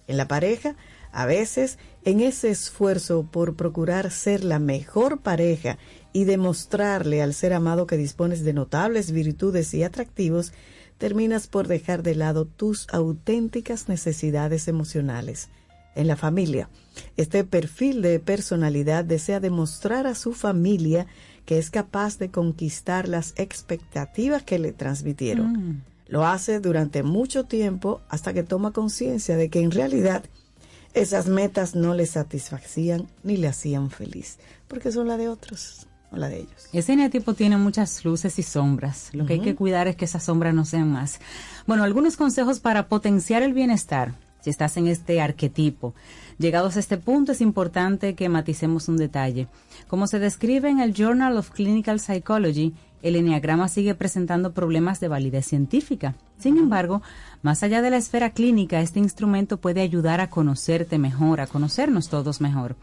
En 0.09 0.17
la 0.17 0.27
pareja, 0.27 0.75
a 1.13 1.27
veces, 1.27 1.79
en 2.05 2.21
ese 2.21 2.51
esfuerzo 2.51 3.27
por 3.31 3.57
procurar 3.57 4.11
ser 4.11 4.45
la 4.45 4.59
mejor 4.59 5.21
pareja 5.21 5.79
y 6.13 6.25
demostrarle 6.25 7.23
al 7.23 7.35
ser 7.35 7.53
amado 7.53 7.87
que 7.87 7.97
dispones 7.97 8.45
de 8.45 8.53
notables 8.53 9.11
virtudes 9.11 9.73
y 9.75 9.83
atractivos, 9.83 10.53
terminas 10.99 11.47
por 11.47 11.67
dejar 11.67 12.03
de 12.03 12.15
lado 12.15 12.45
tus 12.45 12.87
auténticas 12.93 13.89
necesidades 13.89 14.69
emocionales. 14.69 15.49
En 15.97 16.07
la 16.07 16.17
familia, 16.17 16.69
este 17.17 17.45
perfil 17.45 18.03
de 18.03 18.19
personalidad 18.21 19.05
desea 19.05 19.41
demostrar 19.41 20.07
a 20.07 20.15
su 20.15 20.33
familia 20.33 21.07
que 21.47 21.59
es 21.59 21.71
capaz 21.71 22.19
de 22.19 22.31
conquistar 22.31 23.09
las 23.09 23.33
expectativas 23.37 24.43
que 24.43 24.59
le 24.59 24.73
transmitieron. 24.73 25.53
Mm. 25.53 25.83
Lo 26.09 26.27
hace 26.27 26.61
durante 26.61 27.03
mucho 27.03 27.45
tiempo 27.45 28.01
hasta 28.09 28.33
que 28.33 28.43
toma 28.43 28.73
conciencia 28.73 29.37
de 29.37 29.49
que 29.51 29.61
en 29.61 29.71
realidad 29.71 30.25
esas 30.95 31.27
metas 31.27 31.75
no 31.75 31.93
le 31.95 32.07
satisfacían 32.07 33.09
ni 33.23 33.37
le 33.37 33.49
hacían 33.49 33.91
feliz, 33.91 34.39
porque 34.69 34.93
son 34.93 35.09
la 35.09 35.17
de 35.17 35.29
otros, 35.29 35.87
no 36.11 36.19
la 36.19 36.29
de 36.29 36.39
ellos. 36.39 36.69
Ese 36.73 36.93
eneatipo 36.93 37.35
tiene 37.35 37.57
muchas 37.57 38.05
luces 38.05 38.39
y 38.39 38.43
sombras. 38.43 39.11
Lo 39.13 39.27
que 39.27 39.35
hay 39.35 39.41
que 39.41 39.57
cuidar 39.57 39.89
es 39.89 39.97
que 39.97 40.05
esas 40.05 40.25
sombras 40.25 40.55
no 40.55 40.65
sean 40.65 40.93
más. 40.93 41.19
Bueno, 41.67 41.83
algunos 41.83 42.17
consejos 42.17 42.61
para 42.61 42.89
potenciar 42.89 43.43
el 43.43 43.53
bienestar, 43.53 44.15
si 44.41 44.51
estás 44.51 44.77
en 44.77 44.87
este 44.87 45.21
arquetipo. 45.21 45.95
Llegados 46.39 46.77
a 46.77 46.81
este 46.81 46.97
punto, 46.97 47.33
es 47.33 47.41
importante 47.41 48.15
que 48.15 48.29
maticemos 48.29 48.89
un 48.89 48.97
detalle. 48.97 49.49
Como 49.89 50.07
se 50.07 50.19
describe 50.19 50.69
en 50.69 50.81
el 50.81 50.95
Journal 50.95 51.37
of 51.37 51.51
Clinical 51.51 51.99
Psychology, 51.99 52.75
el 53.05 53.17
enneagrama 53.17 53.69
sigue 53.69 53.95
presentando 53.95 54.55
problemas 54.55 54.99
de 54.99 55.09
validez 55.09 55.45
científica. 55.47 56.15
Sin 56.39 56.57
embargo, 56.57 57.03
más 57.43 57.63
allá 57.63 57.83
de 57.83 57.91
la 57.91 57.99
esfera 57.99 58.31
clínica, 58.31 58.81
este 58.81 58.99
instrumento 58.99 59.59
puede 59.59 59.83
ayudar 59.83 60.23
a 60.23 60.31
conocerte 60.31 60.99
mejor, 60.99 61.43
a 61.43 61.47
conocernos 61.47 62.09
todos 62.09 62.41
mejor. 62.41 62.77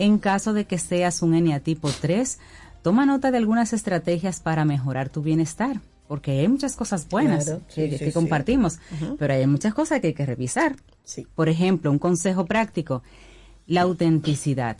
En 0.00 0.18
caso 0.18 0.52
de 0.52 0.64
que 0.64 0.78
seas 0.78 1.22
un 1.22 1.34
eneatipo 1.34 1.90
3, 2.00 2.40
toma 2.82 3.06
nota 3.06 3.30
de 3.30 3.38
algunas 3.38 3.72
estrategias 3.72 4.40
para 4.40 4.64
mejorar 4.64 5.10
tu 5.10 5.22
bienestar, 5.22 5.80
porque 6.08 6.40
hay 6.40 6.48
muchas 6.48 6.74
cosas 6.74 7.08
buenas 7.08 7.44
Claro, 7.44 7.60
que, 7.72 7.98
sí, 7.98 8.06
sí. 8.06 8.12
compartimos, 8.12 8.80
pero 9.16 9.32
hay 9.32 9.46
muchas 9.46 9.74
cosas 9.74 10.00
que 10.00 10.08
hay 10.08 10.14
que 10.14 10.26
revisar. 10.26 10.74
Sí. 11.04 11.24
Por 11.36 11.48
ejemplo, 11.48 11.92
un 11.92 12.00
consejo 12.00 12.46
práctico, 12.46 13.04
la 13.68 13.82
autenticidad. 13.82 14.76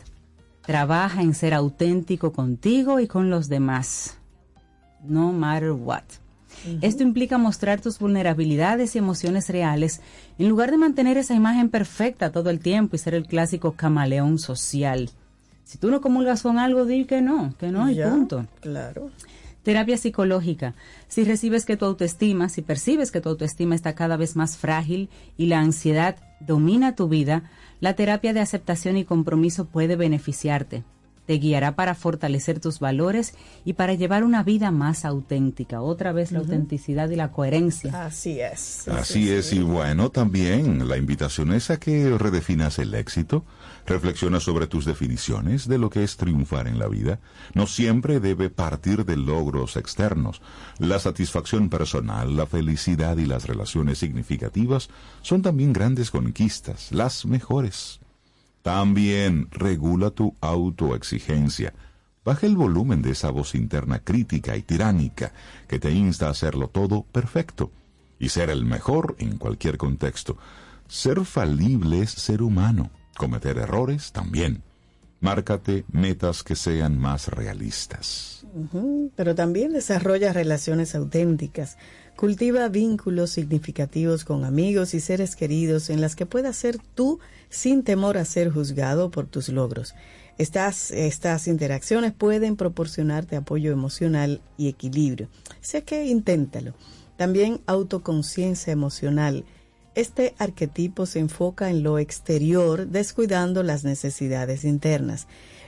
Trabaja 0.65 1.21
en 1.21 1.33
ser 1.35 1.53
auténtico 1.53 2.33
contigo 2.33 2.99
y 2.99 3.07
con 3.07 3.29
los 3.29 3.47
demás. 3.47 4.17
No 5.03 5.31
matter 5.31 5.71
what. 5.71 6.03
Esto 6.81 7.03
implica 7.03 7.37
mostrar 7.37 7.81
tus 7.81 7.99
vulnerabilidades 7.99 8.95
y 8.95 8.99
emociones 8.99 9.49
reales 9.49 10.01
en 10.37 10.47
lugar 10.47 10.71
de 10.71 10.77
mantener 10.77 11.17
esa 11.17 11.33
imagen 11.33 11.69
perfecta 11.69 12.31
todo 12.31 12.49
el 12.49 12.59
tiempo 12.59 12.95
y 12.95 12.99
ser 12.99 13.15
el 13.15 13.25
clásico 13.25 13.73
camaleón 13.73 14.39
social. 14.39 15.09
Si 15.65 15.77
tú 15.77 15.89
no 15.89 16.01
comulgas 16.01 16.43
con 16.43 16.59
algo, 16.59 16.85
di 16.85 17.05
que 17.05 17.21
no, 17.21 17.53
que 17.57 17.69
no 17.71 17.89
y 17.89 17.95
punto. 17.95 18.45
Claro. 18.61 19.09
Terapia 19.63 19.97
psicológica. 19.97 20.75
Si 21.07 21.23
recibes 21.23 21.65
que 21.65 21.77
tu 21.77 21.85
autoestima, 21.85 22.49
si 22.49 22.61
percibes 22.61 23.11
que 23.11 23.21
tu 23.21 23.29
autoestima 23.29 23.75
está 23.75 23.95
cada 23.95 24.17
vez 24.17 24.35
más 24.35 24.57
frágil 24.57 25.09
y 25.37 25.45
la 25.45 25.59
ansiedad 25.59 26.17
domina 26.41 26.95
tu 26.95 27.07
vida, 27.07 27.49
la 27.79 27.93
terapia 27.93 28.33
de 28.33 28.41
aceptación 28.41 28.97
y 28.97 29.05
compromiso 29.05 29.65
puede 29.65 29.95
beneficiarte. 29.95 30.83
Te 31.25 31.35
guiará 31.35 31.75
para 31.75 31.95
fortalecer 31.95 32.59
tus 32.59 32.79
valores 32.79 33.33
y 33.63 33.73
para 33.73 33.93
llevar 33.93 34.23
una 34.23 34.43
vida 34.43 34.71
más 34.71 35.05
auténtica. 35.05 35.81
Otra 35.81 36.11
vez 36.11 36.31
la 36.31 36.39
autenticidad 36.39 37.09
y 37.09 37.15
la 37.15 37.31
coherencia. 37.31 38.05
Así 38.05 38.41
es. 38.41 38.59
sí, 38.59 38.91
Así 38.91 39.13
sí, 39.13 39.31
es, 39.31 39.45
sí. 39.47 39.57
y 39.57 39.61
bueno, 39.61 40.09
también 40.09 40.87
la 40.87 40.97
invitación 40.97 41.53
es 41.53 41.69
a 41.69 41.77
que 41.77 42.17
redefinas 42.17 42.77
el 42.79 42.93
éxito, 42.93 43.45
reflexiona 43.85 44.39
sobre 44.39 44.67
tus 44.67 44.85
definiciones 44.85 45.67
de 45.67 45.77
lo 45.77 45.89
que 45.89 46.03
es 46.03 46.17
triunfar 46.17 46.67
en 46.67 46.77
la 46.77 46.87
vida. 46.87 47.19
No 47.53 47.67
siempre 47.67 48.19
debe 48.19 48.49
partir 48.49 49.05
de 49.05 49.15
logros 49.15 49.77
externos. 49.77 50.41
La 50.77 50.99
satisfacción 50.99 51.69
personal, 51.69 52.35
la 52.35 52.47
felicidad 52.47 53.17
y 53.17 53.25
las 53.25 53.47
relaciones 53.47 53.97
significativas 53.97 54.89
son 55.21 55.41
también 55.41 55.73
grandes 55.73 56.11
conquistas, 56.11 56.91
las 56.91 57.25
mejores. 57.25 57.99
También 58.63 59.49
regula 59.51 60.09
tu 60.09 60.35
autoexigencia. 60.41 61.73
Baja 62.23 62.47
el 62.47 62.55
volumen 62.55 63.01
de 63.01 63.11
esa 63.11 63.29
voz 63.29 63.55
interna 63.55 63.99
crítica 63.99 64.55
y 64.55 64.61
tiránica 64.61 65.33
que 65.67 65.79
te 65.79 65.91
insta 65.91 66.27
a 66.27 66.31
hacerlo 66.31 66.69
todo 66.69 67.03
perfecto 67.03 67.71
y 68.17 68.29
ser 68.29 68.49
el 68.49 68.63
mejor 68.63 69.15
en 69.19 69.37
cualquier 69.37 69.77
contexto. 69.77 70.37
Ser 70.87 71.25
falible 71.25 72.01
es 72.01 72.11
ser 72.11 72.41
humano. 72.41 72.89
Cometer 73.17 73.57
errores 73.57 74.13
también. 74.13 74.63
Márcate 75.19 75.83
metas 75.91 76.41
que 76.41 76.55
sean 76.55 76.97
más 76.97 77.27
realistas. 77.27 78.45
Pero 79.15 79.35
también 79.35 79.73
desarrolla 79.73 80.31
relaciones 80.31 80.95
auténticas. 80.95 81.77
Cultiva 82.15 82.69
vínculos 82.69 83.31
significativos 83.31 84.23
con 84.23 84.45
amigos 84.45 84.93
y 84.93 84.99
seres 84.99 85.35
queridos 85.35 85.89
en 85.89 85.99
las 85.99 86.15
que 86.15 86.25
puedas 86.25 86.55
ser 86.55 86.77
tú 86.77 87.19
sin 87.49 87.83
temor 87.83 88.17
a 88.17 88.25
ser 88.25 88.49
juzgado 88.49 89.09
por 89.09 89.25
tus 89.25 89.49
logros. 89.49 89.95
Estas, 90.37 90.91
estas 90.91 91.47
interacciones 91.47 92.13
pueden 92.13 92.55
proporcionarte 92.55 93.35
apoyo 93.35 93.71
emocional 93.71 94.41
y 94.57 94.67
equilibrio. 94.67 95.27
Sé 95.61 95.83
que 95.83 96.05
inténtalo. 96.05 96.73
También 97.17 97.61
autoconciencia 97.65 98.73
emocional. 98.73 99.45
Este 99.95 100.33
arquetipo 100.39 101.05
se 101.05 101.19
enfoca 101.19 101.69
en 101.69 101.83
lo 101.83 101.99
exterior, 101.99 102.87
descuidando 102.87 103.61
las 103.61 103.83
necesidades 103.83 104.63
internas. 104.63 105.27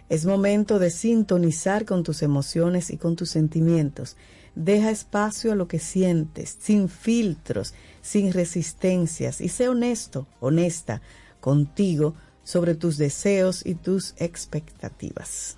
Es 0.09 0.25
momento 0.25 0.79
de 0.79 0.89
sintonizar 0.89 1.85
con 1.85 2.03
tus 2.03 2.23
emociones 2.23 2.89
y 2.89 2.97
con 2.97 3.15
tus 3.15 3.29
sentimientos. 3.29 4.17
Deja 4.55 4.89
espacio 4.89 5.51
a 5.51 5.55
lo 5.55 5.67
que 5.67 5.79
sientes, 5.79 6.57
sin 6.59 6.89
filtros, 6.89 7.73
sin 8.01 8.31
resistencias, 8.31 9.41
y 9.41 9.49
sé 9.49 9.67
honesto, 9.67 10.27
honesta 10.39 11.01
contigo 11.41 12.15
sobre 12.43 12.75
tus 12.75 12.97
deseos 12.97 13.65
y 13.65 13.75
tus 13.75 14.13
expectativas. 14.17 15.57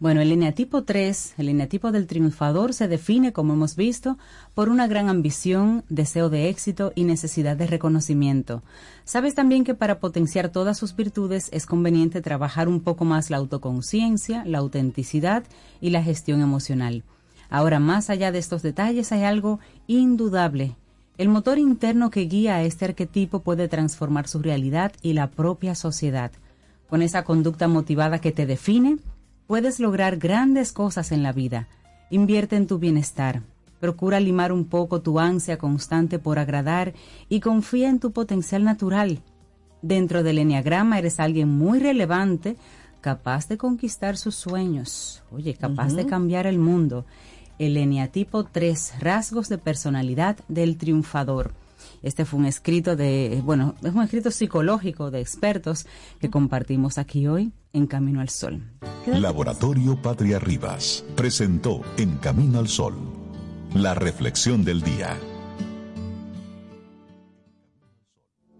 Bueno, 0.00 0.20
el 0.20 0.30
eneatipo 0.30 0.84
3, 0.84 1.34
el 1.38 1.48
eneatipo 1.48 1.90
del 1.90 2.06
triunfador, 2.06 2.72
se 2.72 2.86
define, 2.86 3.32
como 3.32 3.54
hemos 3.54 3.74
visto, 3.74 4.16
por 4.54 4.68
una 4.68 4.86
gran 4.86 5.08
ambición, 5.08 5.84
deseo 5.88 6.30
de 6.30 6.48
éxito 6.48 6.92
y 6.94 7.02
necesidad 7.02 7.56
de 7.56 7.66
reconocimiento. 7.66 8.62
Sabes 9.04 9.34
también 9.34 9.64
que 9.64 9.74
para 9.74 9.98
potenciar 9.98 10.50
todas 10.50 10.78
sus 10.78 10.94
virtudes 10.94 11.48
es 11.52 11.66
conveniente 11.66 12.22
trabajar 12.22 12.68
un 12.68 12.80
poco 12.80 13.04
más 13.04 13.28
la 13.28 13.38
autoconciencia, 13.38 14.44
la 14.44 14.58
autenticidad 14.58 15.42
y 15.80 15.90
la 15.90 16.02
gestión 16.02 16.42
emocional. 16.42 17.02
Ahora, 17.50 17.78
más 17.78 18.10
allá 18.10 18.32
de 18.32 18.38
estos 18.38 18.62
detalles, 18.62 19.12
hay 19.12 19.24
algo 19.24 19.58
indudable. 19.86 20.76
El 21.16 21.28
motor 21.28 21.58
interno 21.58 22.10
que 22.10 22.20
guía 22.22 22.56
a 22.56 22.62
este 22.62 22.84
arquetipo 22.84 23.40
puede 23.40 23.68
transformar 23.68 24.28
su 24.28 24.40
realidad 24.40 24.92
y 25.02 25.14
la 25.14 25.30
propia 25.30 25.74
sociedad. 25.74 26.30
Con 26.88 27.02
esa 27.02 27.24
conducta 27.24 27.68
motivada 27.68 28.20
que 28.20 28.32
te 28.32 28.46
define, 28.46 28.98
puedes 29.46 29.80
lograr 29.80 30.18
grandes 30.18 30.72
cosas 30.72 31.10
en 31.10 31.22
la 31.22 31.32
vida. 31.32 31.68
Invierte 32.10 32.56
en 32.56 32.66
tu 32.66 32.78
bienestar. 32.78 33.42
Procura 33.80 34.20
limar 34.20 34.52
un 34.52 34.64
poco 34.64 35.02
tu 35.02 35.18
ansia 35.18 35.58
constante 35.58 36.18
por 36.18 36.38
agradar 36.38 36.94
y 37.28 37.40
confía 37.40 37.88
en 37.88 37.98
tu 37.98 38.12
potencial 38.12 38.64
natural. 38.64 39.20
Dentro 39.82 40.22
del 40.22 40.38
enneagrama 40.38 40.98
eres 40.98 41.20
alguien 41.20 41.48
muy 41.48 41.78
relevante, 41.78 42.56
capaz 43.00 43.48
de 43.48 43.56
conquistar 43.56 44.16
sus 44.16 44.34
sueños. 44.34 45.22
Oye, 45.30 45.54
capaz 45.54 45.94
de 45.94 46.06
cambiar 46.06 46.46
el 46.46 46.58
mundo. 46.58 47.06
El 47.58 47.76
eneatipo 47.76 48.44
3, 48.44 48.94
rasgos 49.00 49.48
de 49.48 49.58
personalidad 49.58 50.36
del 50.48 50.76
triunfador. 50.76 51.52
Este 52.02 52.24
fue 52.24 52.40
un 52.40 52.46
escrito 52.46 52.96
de, 52.96 53.40
bueno, 53.44 53.74
es 53.82 53.94
un 53.94 54.02
escrito 54.02 54.30
psicológico 54.30 55.10
de 55.10 55.20
expertos 55.20 55.86
que 56.20 56.30
compartimos 56.30 56.98
aquí 56.98 57.26
hoy 57.26 57.52
en 57.72 57.86
Camino 57.86 58.20
al 58.20 58.28
Sol. 58.28 58.62
Laboratorio 59.06 60.00
Patria 60.00 60.38
Rivas 60.38 61.04
presentó 61.16 61.82
En 61.96 62.16
Camino 62.18 62.58
al 62.58 62.68
Sol, 62.68 62.94
la 63.74 63.94
reflexión 63.94 64.64
del 64.64 64.82
día. 64.82 65.16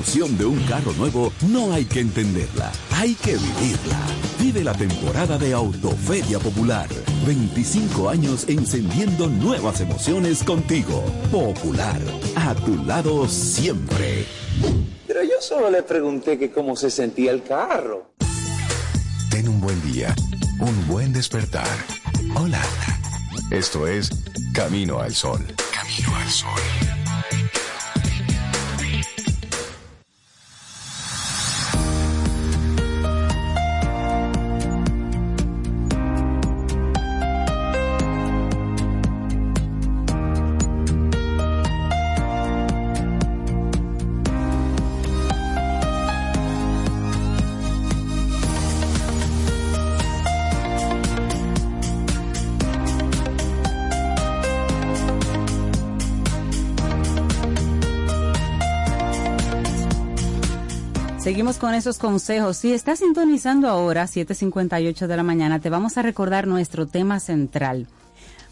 Emoción 0.05 0.37
de 0.37 0.45
un 0.45 0.59
carro 0.65 0.93
nuevo 0.93 1.33
no 1.49 1.73
hay 1.73 1.83
que 1.85 1.99
entenderla, 1.99 2.71
hay 2.91 3.15
que 3.15 3.31
vivirla. 3.37 3.99
Vive 4.39 4.63
la 4.63 4.73
temporada 4.73 5.39
de 5.39 5.51
Autoferia 5.53 6.37
Popular. 6.37 6.87
25 7.25 8.09
años 8.09 8.45
encendiendo 8.47 9.27
nuevas 9.27 9.81
emociones 9.81 10.43
contigo. 10.43 11.03
Popular, 11.31 11.99
a 12.35 12.53
tu 12.53 12.75
lado 12.83 13.27
siempre. 13.27 14.25
Pero 15.07 15.23
yo 15.23 15.41
solo 15.41 15.71
le 15.71 15.81
pregunté 15.81 16.37
que 16.37 16.51
cómo 16.51 16.75
se 16.75 16.91
sentía 16.91 17.31
el 17.31 17.41
carro. 17.41 18.11
Ten 19.31 19.47
un 19.47 19.59
buen 19.59 19.81
día, 19.91 20.13
un 20.59 20.87
buen 20.87 21.13
despertar. 21.13 21.77
Hola. 22.35 22.61
Esto 23.49 23.87
es 23.87 24.11
Camino 24.53 24.99
al 24.99 25.15
Sol. 25.15 25.43
Camino 25.73 26.15
al 26.15 26.29
Sol. 26.29 26.94
Seguimos 61.25 61.57
con 61.57 61.73
esos 61.73 61.97
consejos. 61.97 62.57
Si 62.57 62.71
estás 62.71 62.99
sintonizando 62.99 63.67
ahora, 63.67 64.03
7.58 64.03 65.07
de 65.07 65.17
la 65.17 65.23
mañana, 65.23 65.59
te 65.59 65.71
vamos 65.71 65.97
a 65.97 66.03
recordar 66.03 66.45
nuestro 66.45 66.85
tema 66.85 67.19
central. 67.19 67.87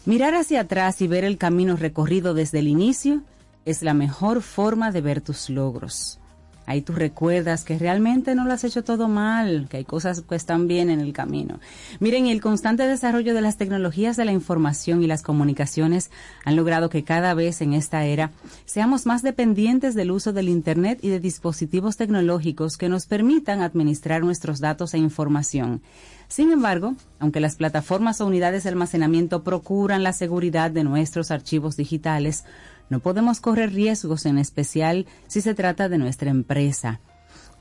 Mirar 0.06 0.34
hacia 0.34 0.62
atrás 0.62 1.00
y 1.00 1.06
ver 1.06 1.22
el 1.22 1.38
camino 1.38 1.76
recorrido 1.76 2.34
desde 2.34 2.58
el 2.58 2.66
inicio 2.66 3.22
es 3.64 3.84
la 3.84 3.94
mejor 3.94 4.42
forma 4.42 4.90
de 4.90 5.02
ver 5.02 5.20
tus 5.20 5.50
logros. 5.50 6.18
Ahí 6.66 6.80
tú 6.80 6.92
recuerdas 6.92 7.64
que 7.64 7.78
realmente 7.78 8.34
no 8.34 8.44
lo 8.44 8.52
has 8.52 8.64
hecho 8.64 8.84
todo 8.84 9.08
mal, 9.08 9.66
que 9.68 9.78
hay 9.78 9.84
cosas 9.84 10.22
que 10.22 10.34
están 10.34 10.66
bien 10.66 10.90
en 10.90 11.00
el 11.00 11.12
camino. 11.12 11.60
Miren, 12.00 12.26
el 12.26 12.40
constante 12.40 12.86
desarrollo 12.86 13.34
de 13.34 13.42
las 13.42 13.56
tecnologías 13.56 14.16
de 14.16 14.24
la 14.24 14.32
información 14.32 15.02
y 15.02 15.06
las 15.06 15.22
comunicaciones 15.22 16.10
han 16.44 16.56
logrado 16.56 16.88
que 16.88 17.04
cada 17.04 17.34
vez 17.34 17.60
en 17.60 17.74
esta 17.74 18.04
era 18.04 18.30
seamos 18.64 19.06
más 19.06 19.22
dependientes 19.22 19.94
del 19.94 20.10
uso 20.10 20.32
del 20.32 20.48
Internet 20.48 20.98
y 21.02 21.08
de 21.08 21.20
dispositivos 21.20 21.96
tecnológicos 21.96 22.76
que 22.76 22.88
nos 22.88 23.06
permitan 23.06 23.60
administrar 23.60 24.22
nuestros 24.22 24.60
datos 24.60 24.94
e 24.94 24.98
información. 24.98 25.82
Sin 26.28 26.50
embargo, 26.50 26.94
aunque 27.18 27.40
las 27.40 27.56
plataformas 27.56 28.20
o 28.20 28.26
unidades 28.26 28.64
de 28.64 28.70
almacenamiento 28.70 29.44
procuran 29.44 30.02
la 30.02 30.12
seguridad 30.12 30.70
de 30.70 30.84
nuestros 30.84 31.30
archivos 31.30 31.76
digitales, 31.76 32.44
no 32.90 33.00
podemos 33.00 33.40
correr 33.40 33.72
riesgos, 33.72 34.26
en 34.26 34.38
especial 34.38 35.06
si 35.26 35.40
se 35.40 35.54
trata 35.54 35.88
de 35.88 35.98
nuestra 35.98 36.30
empresa. 36.30 37.00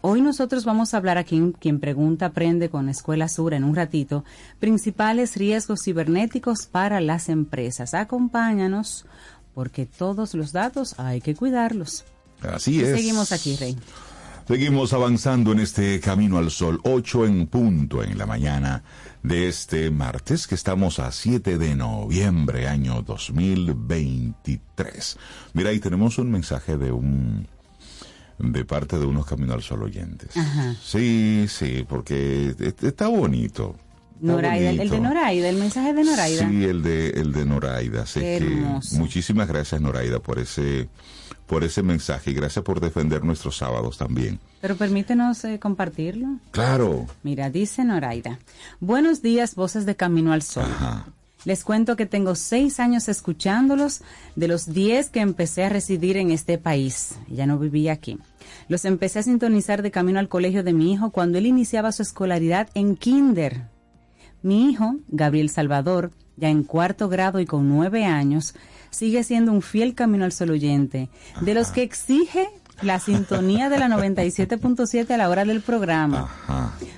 Hoy 0.02 0.22
nosotros 0.22 0.66
vamos 0.66 0.94
a 0.94 0.98
hablar 0.98 1.18
aquí, 1.18 1.54
quien 1.62 1.80
pregunta 1.80 2.26
aprende 2.26 2.70
con 2.70 2.90
Escuela 2.90 3.30
Sur 3.30 3.54
en 3.54 3.64
un 3.64 3.74
ratito, 3.74 4.26
principales 4.60 5.38
riesgos 5.38 5.82
cibernéticos 5.86 6.66
para 6.66 7.00
las 7.00 7.30
empresas. 7.30 7.94
Acompáñanos 7.94 9.06
porque 9.54 9.86
todos 9.86 10.34
los 10.34 10.52
datos 10.52 11.00
hay 11.00 11.22
que 11.22 11.36
cuidarlos. 11.36 12.04
Así 12.42 12.76
Y 12.76 12.82
es. 12.82 12.98
Seguimos 12.98 13.32
aquí, 13.32 13.56
Rey. 13.56 13.78
Seguimos 14.46 14.92
avanzando 14.92 15.54
en 15.54 15.62
este 15.62 16.02
camino 16.02 16.38
al 16.38 16.52
sol, 16.52 16.82
8 16.84 17.26
en 17.26 17.48
punto 17.48 18.04
en 18.04 18.18
la 18.18 18.26
mañana 18.26 18.84
de 19.24 19.48
este 19.48 19.90
martes, 19.90 20.48
que 20.48 20.56
estamos 20.56 21.00
a 21.00 21.12
7 21.12 21.58
de 21.58 21.76
noviembre, 21.76 22.68
año 22.68 23.02
2023. 23.02 25.18
Mira, 25.54 25.70
ahí 25.70 25.80
tenemos 25.80 26.18
un 26.18 26.32
mensaje 26.32 26.78
de 26.78 26.92
un 26.92 27.48
de 28.40 28.66
parte 28.66 28.98
de 29.00 29.06
unos 29.06 29.26
Camino 29.26 29.54
al 29.54 29.62
Sol 29.62 29.84
oyentes. 29.84 30.36
Ajá. 30.36 30.76
Sí, 30.84 31.46
sí, 31.48 31.86
porque 31.88 32.54
est- 32.60 32.84
está 32.84 33.08
bonito. 33.08 33.76
Noraida, 34.20 34.72
el, 34.72 34.90
de. 34.90 35.00
Noraida, 35.00 35.50
el 35.50 35.58
mensaje 35.58 35.94
de 35.94 36.04
Noraida. 36.04 36.50
Sí, 36.50 36.64
el 36.64 36.82
de 36.82 37.10
el 37.12 37.32
de 37.34 37.46
Noraida. 37.46 38.04
Así 38.04 38.20
que 38.20 38.66
muchísimas 38.94 39.48
gracias 39.48 39.80
Noraida 39.82 40.20
por 40.20 40.40
ese 40.40 40.90
por 41.48 41.64
ese 41.64 41.84
mensaje 41.84 42.32
y 42.32 42.34
gracias 42.34 42.64
por 42.64 42.80
defender 42.80 43.24
nuestros 43.24 43.58
sábados 43.58 43.98
también. 43.98 44.40
Pero 44.62 44.76
permítenos 44.76 45.44
eh, 45.46 45.60
compartirlo. 45.60 46.38
Claro. 46.52 47.06
Mira, 47.24 47.50
dice 47.50 47.84
Noraida. 47.84 48.40
Buenos 48.80 49.22
días, 49.22 49.56
voces 49.56 49.86
de 49.86 49.96
Camino 49.96 50.34
al 50.34 50.42
Sol. 50.42 50.68
Les 51.46 51.66
cuento 51.66 51.98
que 51.98 52.06
tengo 52.06 52.36
seis 52.36 52.80
años 52.80 53.10
escuchándolos 53.10 54.02
de 54.36 54.48
los 54.48 54.74
diez 54.74 55.10
que 55.10 55.20
empecé 55.20 55.66
a 55.66 55.70
residir 55.70 56.16
en 56.16 56.32
este 56.32 56.58
país. 56.58 57.16
Ya 57.30 57.46
no 57.46 57.60
vivía 57.60 57.92
aquí. 57.92 58.18
Los 58.70 58.86
empecé 58.86 59.20
a 59.20 59.24
sintonizar 59.24 59.82
de 59.82 59.92
camino 59.92 60.20
al 60.20 60.30
colegio 60.30 60.64
de 60.64 60.72
mi 60.72 60.94
hijo 60.94 61.12
cuando 61.12 61.38
él 61.38 61.46
iniciaba 61.46 61.92
su 61.92 62.02
escolaridad 62.02 62.70
en 62.76 62.96
kinder. 62.96 63.68
Mi 64.42 64.70
hijo, 64.70 64.96
Gabriel 65.10 65.50
Salvador, 65.50 66.12
ya 66.38 66.50
en 66.50 66.64
cuarto 66.64 67.10
grado 67.10 67.40
y 67.40 67.46
con 67.46 67.68
nueve 67.68 68.06
años, 68.06 68.56
sigue 68.94 69.24
siendo 69.24 69.52
un 69.52 69.62
fiel 69.62 69.96
camino 69.96 70.24
al 70.24 70.32
sol 70.32 70.52
oyente, 70.52 71.10
de 71.42 71.54
los 71.54 71.70
que 71.70 71.84
exige 71.84 72.50
la 72.82 73.00
sintonía 73.00 73.70
de 73.70 73.80
la 73.80 73.88
97.7 73.88 75.10
a 75.12 75.18
la 75.18 75.30
hora 75.30 75.46
del 75.46 75.62
programa. 75.62 76.30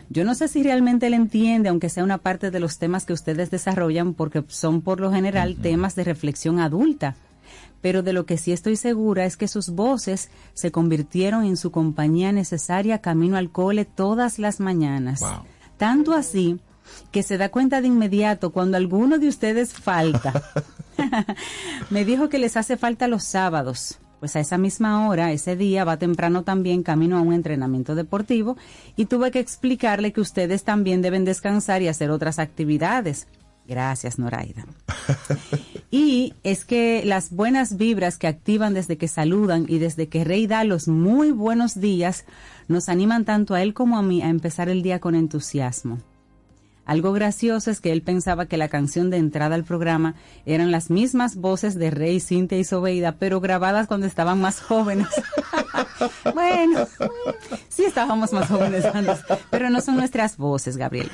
Yo 0.10 0.24
no 0.24 0.36
sé 0.36 0.48
si 0.48 0.64
realmente 0.64 1.08
él 1.08 1.14
entiende, 1.14 1.70
aunque 1.70 1.89
sea 1.89 2.04
una 2.04 2.18
parte 2.18 2.52
de 2.52 2.60
los 2.60 2.78
temas 2.78 3.06
que 3.06 3.14
ustedes 3.14 3.52
desarrollan, 3.52 4.14
porque 4.14 4.43
son 4.48 4.82
por 4.82 5.00
lo 5.00 5.12
general 5.12 5.58
temas 5.62 5.96
de 5.96 6.04
reflexión 6.04 6.60
adulta. 6.60 7.16
Pero 7.82 8.02
de 8.02 8.14
lo 8.14 8.26
que 8.26 8.38
sí 8.38 8.52
estoy 8.52 8.78
segura 8.78 9.26
es 9.26 9.38
que 9.38 9.48
sus 9.48 9.70
voces 9.70 10.30
se 10.54 10.72
convirtieron 10.72 11.43
en 11.43 11.58
su 11.58 11.72
compañía 11.72 12.32
necesaria 12.32 13.00
camino 13.00 13.38
al 13.38 13.52
cole 13.52 13.86
todas 13.86 14.39
las 14.39 14.60
mañanas. 14.60 15.22
Tanto 15.78 16.14
así 16.14 16.60
que 17.11 17.23
se 17.23 17.38
da 17.38 17.49
cuenta 17.49 17.81
de 17.81 17.88
inmediato 17.88 18.51
cuando 18.51 18.77
alguno 18.77 19.19
de 19.19 19.27
ustedes 19.27 19.73
falta. 19.73 20.43
Me 21.89 22.05
dijo 22.05 22.29
que 22.29 22.39
les 22.39 22.57
hace 22.57 22.77
falta 22.77 23.07
los 23.07 23.23
sábados. 23.23 23.99
Pues 24.19 24.36
a 24.36 24.39
esa 24.39 24.57
misma 24.57 25.07
hora, 25.07 25.31
ese 25.31 25.55
día, 25.55 25.83
va 25.83 25.97
temprano 25.97 26.43
también 26.43 26.83
camino 26.83 27.17
a 27.17 27.21
un 27.21 27.33
entrenamiento 27.33 27.95
deportivo 27.95 28.57
y 28.95 29.05
tuve 29.05 29.29
que 29.29 29.39
explicarle 29.39 30.13
que 30.13 30.21
ustedes 30.21 30.63
también 30.63 31.01
deben 31.01 31.25
descansar 31.25 31.81
y 31.81 31.89
hacer 31.89 32.09
otras 32.09 32.39
actividades. 32.39 33.27
Gracias, 33.67 34.19
Noraida. 34.19 34.65
Y 35.91 36.33
es 36.43 36.65
que 36.65 37.03
las 37.05 37.31
buenas 37.31 37.77
vibras 37.77 38.17
que 38.17 38.27
activan 38.27 38.73
desde 38.73 38.97
que 38.97 39.07
saludan 39.07 39.65
y 39.69 39.77
desde 39.77 40.09
que 40.09 40.25
Rey 40.25 40.45
da 40.45 40.65
los 40.65 40.89
muy 40.89 41.31
buenos 41.31 41.79
días 41.79 42.25
nos 42.67 42.89
animan 42.89 43.23
tanto 43.23 43.53
a 43.53 43.61
él 43.61 43.73
como 43.73 43.97
a 43.97 44.01
mí 44.01 44.21
a 44.21 44.27
empezar 44.27 44.67
el 44.67 44.81
día 44.81 44.99
con 44.99 45.15
entusiasmo. 45.15 45.99
Algo 46.86 47.13
gracioso 47.13 47.71
es 47.71 47.81
que 47.81 47.91
él 47.91 48.03
pensaba 48.03 48.45
que 48.45 48.57
la 48.57 48.69
canción 48.69 49.09
de 49.09 49.17
entrada 49.17 49.55
al 49.55 49.63
programa 49.63 50.15
eran 50.45 50.71
las 50.71 50.89
mismas 50.89 51.36
voces 51.36 51.75
de 51.75 51.89
Rey, 51.89 52.19
Cintia 52.19 52.59
y 52.59 52.63
Sobeida, 52.63 53.13
pero 53.13 53.41
grabadas 53.41 53.88
cuando 53.88 54.05
estaban 54.05 54.39
más 54.39 54.61
jóvenes. 54.61 55.07
bueno, 56.33 56.88
sí 57.69 57.83
estábamos 57.86 58.31
más 58.33 58.47
jóvenes 58.47 58.86
antes, 58.86 59.19
pero 59.49 59.69
no 59.69 59.81
son 59.81 59.95
nuestras 59.95 60.38
voces, 60.38 60.77
Gabriel. 60.77 61.09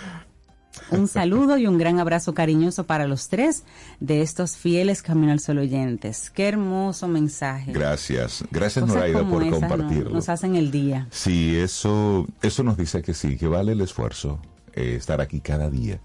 Un 0.89 1.07
saludo 1.07 1.57
y 1.57 1.67
un 1.67 1.77
gran 1.77 1.99
abrazo 1.99 2.33
cariñoso 2.33 2.85
para 2.85 3.07
los 3.07 3.29
tres 3.29 3.63
de 3.99 4.21
estos 4.21 4.57
fieles 4.57 5.01
Camino 5.01 5.31
al 5.31 5.39
Sol 5.39 5.59
oyentes. 5.59 6.29
Qué 6.29 6.47
hermoso 6.47 7.07
mensaje. 7.07 7.71
Gracias. 7.71 8.43
Gracias 8.51 8.83
Cosas 8.83 8.95
Noraida 8.97 9.29
por 9.29 9.43
esas, 9.43 9.61
¿no? 9.61 9.67
compartirlo. 9.67 10.11
Nos 10.11 10.29
hacen 10.29 10.55
el 10.55 10.71
día. 10.71 11.07
Sí, 11.11 11.55
eso, 11.57 12.27
eso 12.41 12.63
nos 12.63 12.77
dice 12.77 13.01
que 13.01 13.13
sí, 13.13 13.37
que 13.37 13.47
vale 13.47 13.71
el 13.71 13.81
esfuerzo 13.81 14.39
eh, 14.73 14.95
estar 14.97 15.21
aquí 15.21 15.39
cada 15.39 15.69
día. 15.69 15.99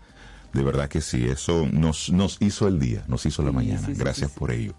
De 0.53 0.63
verdad 0.63 0.89
que 0.89 1.01
sí, 1.01 1.27
eso 1.27 1.69
nos, 1.71 2.11
nos 2.11 2.39
hizo 2.41 2.67
el 2.67 2.79
día, 2.79 3.05
nos 3.09 3.27
hizo 3.27 3.43
la 3.43 3.53
mañana. 3.53 3.87
sí, 3.87 3.95
sí, 3.95 4.01
Gracias 4.01 4.31
por 4.31 4.51
ello. 4.51 4.75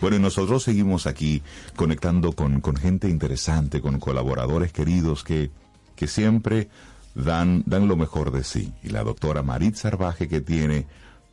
Bueno, 0.00 0.16
y 0.16 0.20
nosotros 0.20 0.62
seguimos 0.62 1.06
aquí 1.06 1.42
conectando 1.74 2.32
con, 2.32 2.60
con 2.60 2.76
gente 2.76 3.08
interesante, 3.08 3.80
con 3.80 3.98
colaboradores 3.98 4.72
queridos 4.72 5.24
que, 5.24 5.50
que 5.96 6.06
siempre 6.06 6.68
dan, 7.14 7.62
dan 7.66 7.88
lo 7.88 7.96
mejor 7.96 8.30
de 8.30 8.44
sí. 8.44 8.72
Y 8.82 8.90
la 8.90 9.02
doctora 9.02 9.42
Marit 9.42 9.74
Sarvaje, 9.74 10.28
que 10.28 10.40
tiene 10.40 10.86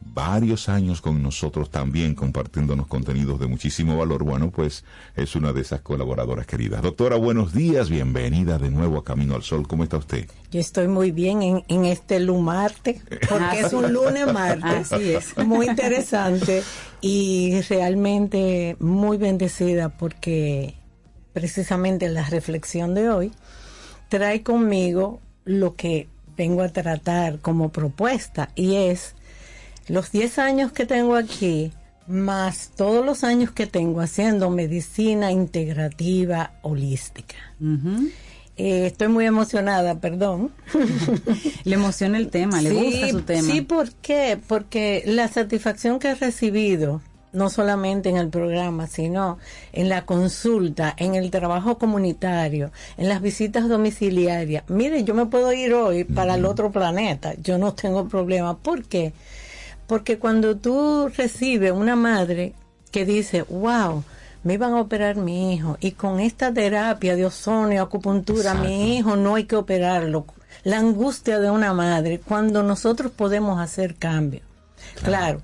varios 0.06 0.70
años 0.70 1.02
con 1.02 1.22
nosotros 1.22 1.70
también 1.70 2.16
compartiéndonos 2.16 2.88
contenidos 2.88 3.40
de 3.40 3.48
muchísimo 3.48 3.98
valor, 3.98 4.24
bueno, 4.24 4.52
pues 4.52 4.84
es 5.16 5.36
una 5.36 5.54
de 5.54 5.62
esas 5.62 5.82
colaboradoras 5.82 6.46
queridas. 6.46 6.82
Doctora, 6.82 7.16
buenos 7.16 7.54
días, 7.54 7.90
bienvenida 7.90 8.58
de 8.58 8.70
nuevo 8.70 8.98
a 8.98 9.04
Camino 9.04 9.36
al 9.36 9.44
Sol. 9.44 9.68
¿Cómo 9.68 9.84
está 9.84 9.98
usted? 9.98 10.28
Yo 10.52 10.60
estoy 10.60 10.88
muy 10.88 11.12
bien 11.12 11.42
en, 11.42 11.64
en 11.68 11.86
este 11.86 12.20
lumarte, 12.20 13.02
porque 13.30 13.62
es 13.62 13.74
un 13.74 13.92
lunes 13.94 14.32
martes. 14.32 14.92
Así 14.94 15.14
es. 15.14 15.38
Muy 15.38 15.68
interesante 15.68 16.64
y 17.02 17.62
realmente 17.62 18.78
muy 18.80 19.18
bendecida 19.18 19.90
porque 19.90 20.76
precisamente 21.34 22.08
la 22.10 22.24
reflexión 22.24 22.94
de 22.94 23.10
hoy, 23.10 23.32
trae 24.08 24.44
conmigo 24.44 25.20
lo 25.44 25.76
que 25.76 26.08
vengo 26.38 26.62
a 26.62 26.70
tratar 26.70 27.40
como 27.40 27.70
propuesta 27.70 28.50
y 28.56 28.76
es 28.76 29.16
los 29.88 30.12
10 30.12 30.40
años 30.40 30.72
que 30.72 30.86
tengo 30.86 31.16
aquí, 31.16 31.72
más 32.08 32.72
todos 32.76 33.06
los 33.06 33.24
años 33.24 33.52
que 33.52 33.68
tengo 33.68 34.02
haciendo 34.02 34.50
medicina 34.50 35.32
integrativa 35.32 36.52
holística. 36.62 37.36
Eh, 38.56 38.86
estoy 38.88 39.08
muy 39.08 39.26
emocionada, 39.26 40.00
perdón. 40.00 40.52
le 41.64 41.76
emociona 41.76 42.18
el 42.18 42.30
tema, 42.30 42.62
le 42.62 42.72
gusta 42.72 43.10
su 43.10 43.22
tema. 43.22 43.52
Sí, 43.52 43.62
¿por 43.62 43.92
qué? 43.94 44.40
Porque 44.48 45.04
la 45.06 45.28
satisfacción 45.28 45.98
que 45.98 46.10
he 46.10 46.16
recibido, 46.16 47.02
no 47.32 47.50
solamente 47.50 48.10
en 48.10 48.18
el 48.18 48.30
programa, 48.30 48.86
sino 48.86 49.40
en 49.72 49.90
la 49.90 50.06
consulta, 50.06 50.94
en 50.98 51.16
el 51.16 51.32
trabajo 51.32 51.80
comunitario, 51.80 52.72
en 52.98 53.10
las 53.10 53.22
visitas 53.22 53.68
domiciliarias. 53.68 54.64
Mire, 54.68 55.04
yo 55.04 55.16
me 55.16 55.26
puedo 55.26 55.52
ir 55.52 55.74
hoy 55.74 56.04
para 56.04 56.36
el 56.36 56.46
otro 56.46 56.72
planeta, 56.72 57.34
yo 57.42 57.58
no 57.58 57.74
tengo 57.74 58.08
problema. 58.08 58.58
¿Por 58.58 58.84
qué? 58.84 59.14
Porque 59.14 59.43
cuando 60.20 60.58
tú 60.58 61.10
recibes 61.16 61.72
una 61.72 61.96
madre 61.96 62.54
que 62.92 63.06
dice, 63.06 63.44
wow, 63.44 64.04
me 64.44 64.56
iban 64.56 64.74
a 64.74 64.82
operar 64.82 65.16
mi 65.16 65.54
hijo 65.54 65.78
y 65.80 65.92
con 65.92 66.20
esta 66.20 66.54
terapia 66.54 67.16
de 67.16 67.26
ozono 67.26 67.72
y 67.72 67.78
acupuntura 67.78 68.54
mi 68.54 68.98
hijo 68.98 69.16
no 69.16 69.36
hay 69.36 69.46
que 69.46 69.56
operarlo. 69.56 70.26
La 70.64 70.80
angustia 70.80 71.40
de 71.40 71.50
una 71.50 71.74
madre 71.74 72.20
cuando 72.20 72.64
nosotros 72.64 73.12
podemos 73.12 73.60
hacer 73.60 73.96
cambio. 73.96 74.42
Claro, 75.04 75.42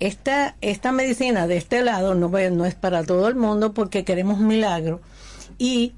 esta, 0.00 0.56
esta 0.60 0.92
medicina 0.92 1.46
de 1.46 1.56
este 1.56 1.82
lado 1.82 2.14
no, 2.14 2.28
no 2.28 2.66
es 2.66 2.74
para 2.74 3.04
todo 3.04 3.28
el 3.28 3.34
mundo 3.34 3.72
porque 3.72 4.04
queremos 4.04 4.38
milagro 4.38 5.00
y 5.58 5.94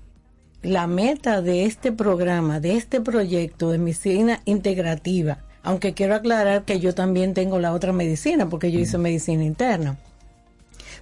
la 0.62 0.86
meta 0.86 1.42
de 1.42 1.64
este 1.64 1.92
programa, 1.92 2.60
de 2.60 2.76
este 2.76 3.00
proyecto 3.00 3.70
de 3.70 3.78
medicina 3.78 4.40
integrativa, 4.44 5.38
aunque 5.66 5.92
quiero 5.94 6.14
aclarar 6.14 6.64
que 6.64 6.80
yo 6.80 6.94
también 6.94 7.34
tengo 7.34 7.58
la 7.58 7.72
otra 7.72 7.92
medicina 7.92 8.48
porque 8.48 8.72
yo 8.72 8.78
hice 8.78 8.98
medicina 8.98 9.44
interna 9.44 9.96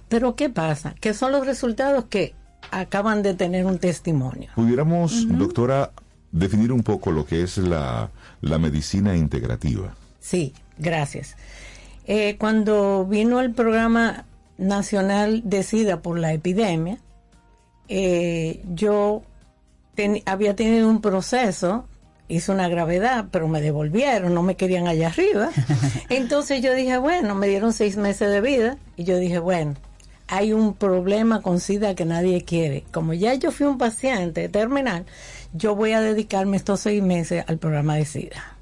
pero 0.09 0.35
¿qué 0.35 0.49
pasa? 0.49 0.95
Que 0.99 1.13
son 1.13 1.31
los 1.31 1.45
resultados 1.45 2.05
que 2.05 2.33
acaban 2.71 3.23
de 3.23 3.33
tener 3.33 3.65
un 3.65 3.79
testimonio. 3.79 4.49
Pudiéramos, 4.55 5.27
doctora, 5.37 5.91
definir 6.31 6.71
un 6.71 6.83
poco 6.83 7.11
lo 7.11 7.25
que 7.25 7.43
es 7.43 7.57
la, 7.57 8.09
medicina 8.41 9.15
integrativa. 9.15 9.95
Sí, 10.19 10.53
gracias. 10.77 11.35
Eh, 12.05 12.35
cuando 12.37 13.05
vino 13.05 13.41
el 13.41 13.51
programa 13.51 14.25
nacional 14.57 15.41
Decida 15.43 16.01
por 16.01 16.19
la 16.19 16.33
epidemia, 16.33 16.99
eh, 17.87 18.63
yo 18.73 19.23
había 20.25 20.55
tenido 20.55 20.87
un 20.87 21.01
proceso, 21.01 21.87
hice 22.27 22.51
una 22.51 22.67
gravedad, 22.67 23.25
pero 23.31 23.47
me 23.47 23.61
devolvieron, 23.61 24.33
no 24.33 24.43
me 24.43 24.55
querían 24.55 24.87
allá 24.87 25.07
arriba. 25.07 25.49
Entonces 26.09 26.61
yo 26.61 26.73
dije, 26.73 26.97
bueno, 26.97 27.35
me 27.35 27.47
dieron 27.47 27.73
seis 27.73 27.97
meses 27.97 28.31
de 28.31 28.41
vida 28.41 28.77
y 28.95 29.03
yo 29.03 29.17
dije, 29.17 29.39
bueno, 29.39 29.75
hay 30.27 30.53
un 30.53 30.73
problema 30.73 31.41
con 31.41 31.59
SIDA 31.59 31.95
que 31.95 32.05
nadie 32.05 32.43
quiere. 32.43 32.83
Como 32.91 33.13
ya 33.13 33.33
yo 33.35 33.51
fui 33.51 33.67
un 33.67 33.77
paciente 33.77 34.49
terminal, 34.49 35.05
yo 35.53 35.75
voy 35.75 35.91
a 35.91 36.01
dedicarme 36.01 36.57
estos 36.57 36.81
seis 36.81 37.03
meses 37.03 37.43
al 37.47 37.57
programa 37.57 37.95
de 37.95 38.05
SIDA. 38.05 38.55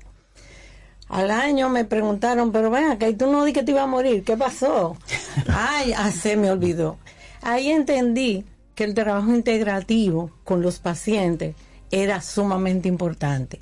Al 1.10 1.32
año 1.32 1.70
me 1.70 1.86
preguntaron, 1.86 2.52
pero 2.52 2.72
ven 2.72 2.86
acá, 2.86 3.08
¿y 3.08 3.14
tú 3.14 3.32
no 3.32 3.46
di 3.46 3.54
que 3.54 3.64
te 3.64 3.72
iba 3.72 3.84
a 3.84 3.88
morir? 3.88 4.24
¿Qué 4.24 4.36
pasó? 4.36 4.98
Ay, 5.48 5.94
ah, 5.96 6.12
se 6.12 6.36
me 6.36 6.50
olvidó. 6.50 6.98
Ahí 7.42 7.70
entendí 7.70 8.46
que 8.76 8.84
el 8.84 8.94
trabajo 8.94 9.30
integrativo 9.30 10.32
con 10.44 10.62
los 10.62 10.80
pacientes 10.80 11.56
era 11.94 12.22
sumamente 12.22 12.90
importante. 12.90 13.60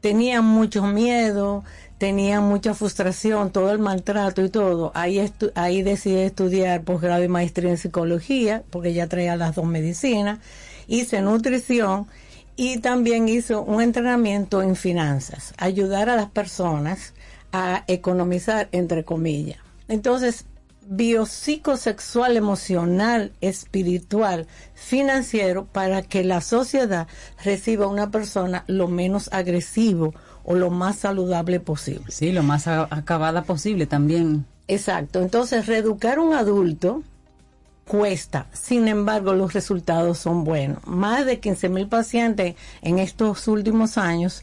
Tenía 0.00 0.42
mucho 0.42 0.82
miedo, 0.82 1.62
tenía 1.98 2.40
mucha 2.40 2.74
frustración, 2.74 3.52
todo 3.52 3.70
el 3.70 3.78
maltrato 3.78 4.44
y 4.44 4.50
todo. 4.50 4.90
Ahí, 4.94 5.32
ahí 5.54 5.82
decidí 5.82 6.16
estudiar 6.16 6.82
posgrado 6.82 7.22
y 7.22 7.28
maestría 7.28 7.70
en 7.70 7.78
psicología, 7.78 8.64
porque 8.70 8.92
ya 8.92 9.06
traía 9.06 9.36
las 9.36 9.54
dos 9.54 9.66
medicinas. 9.66 10.40
Hice 10.88 11.22
nutrición 11.22 12.08
y 12.56 12.78
también 12.78 13.28
hice 13.28 13.54
un 13.54 13.80
entrenamiento 13.80 14.60
en 14.60 14.74
finanzas, 14.74 15.54
ayudar 15.56 16.10
a 16.10 16.16
las 16.16 16.30
personas 16.30 17.14
a 17.52 17.84
economizar, 17.86 18.68
entre 18.72 19.04
comillas. 19.04 19.58
Entonces, 19.86 20.44
biopsicosexual, 20.88 22.36
emocional, 22.36 23.32
espiritual, 23.40 24.46
financiero, 24.74 25.66
para 25.66 26.02
que 26.02 26.24
la 26.24 26.40
sociedad 26.40 27.06
reciba 27.44 27.86
una 27.86 28.10
persona 28.10 28.64
lo 28.66 28.88
menos 28.88 29.28
agresivo 29.32 30.14
o 30.44 30.54
lo 30.54 30.70
más 30.70 30.96
saludable 30.96 31.60
posible. 31.60 32.04
Sí, 32.08 32.32
lo 32.32 32.42
más 32.42 32.66
acabada 32.66 33.42
posible 33.42 33.86
también. 33.86 34.46
Exacto. 34.68 35.20
Entonces, 35.20 35.66
reeducar 35.66 36.18
un 36.18 36.34
adulto 36.34 37.02
cuesta, 37.86 38.46
sin 38.52 38.88
embargo, 38.88 39.34
los 39.34 39.52
resultados 39.52 40.18
son 40.18 40.44
buenos. 40.44 40.86
Más 40.86 41.26
de 41.26 41.40
15 41.40 41.68
mil 41.68 41.88
pacientes 41.88 42.56
en 42.82 42.98
estos 42.98 43.46
últimos 43.48 43.98
años, 43.98 44.42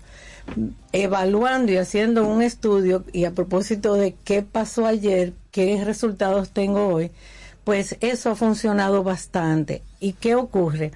evaluando 0.92 1.72
y 1.72 1.78
haciendo 1.78 2.28
un 2.28 2.42
estudio, 2.42 3.04
y 3.14 3.26
a 3.26 3.32
propósito 3.32 3.96
de 3.96 4.16
qué 4.24 4.44
pasó 4.44 4.86
ayer, 4.86 5.34
qué 5.52 5.84
resultados 5.84 6.52
tengo 6.52 6.88
hoy, 6.88 7.12
pues 7.64 7.98
eso 8.02 8.32
ha 8.32 8.36
funcionado 8.36 9.04
bastante. 9.04 9.84
¿Y 10.00 10.14
qué 10.14 10.36
ocurre? 10.36 10.92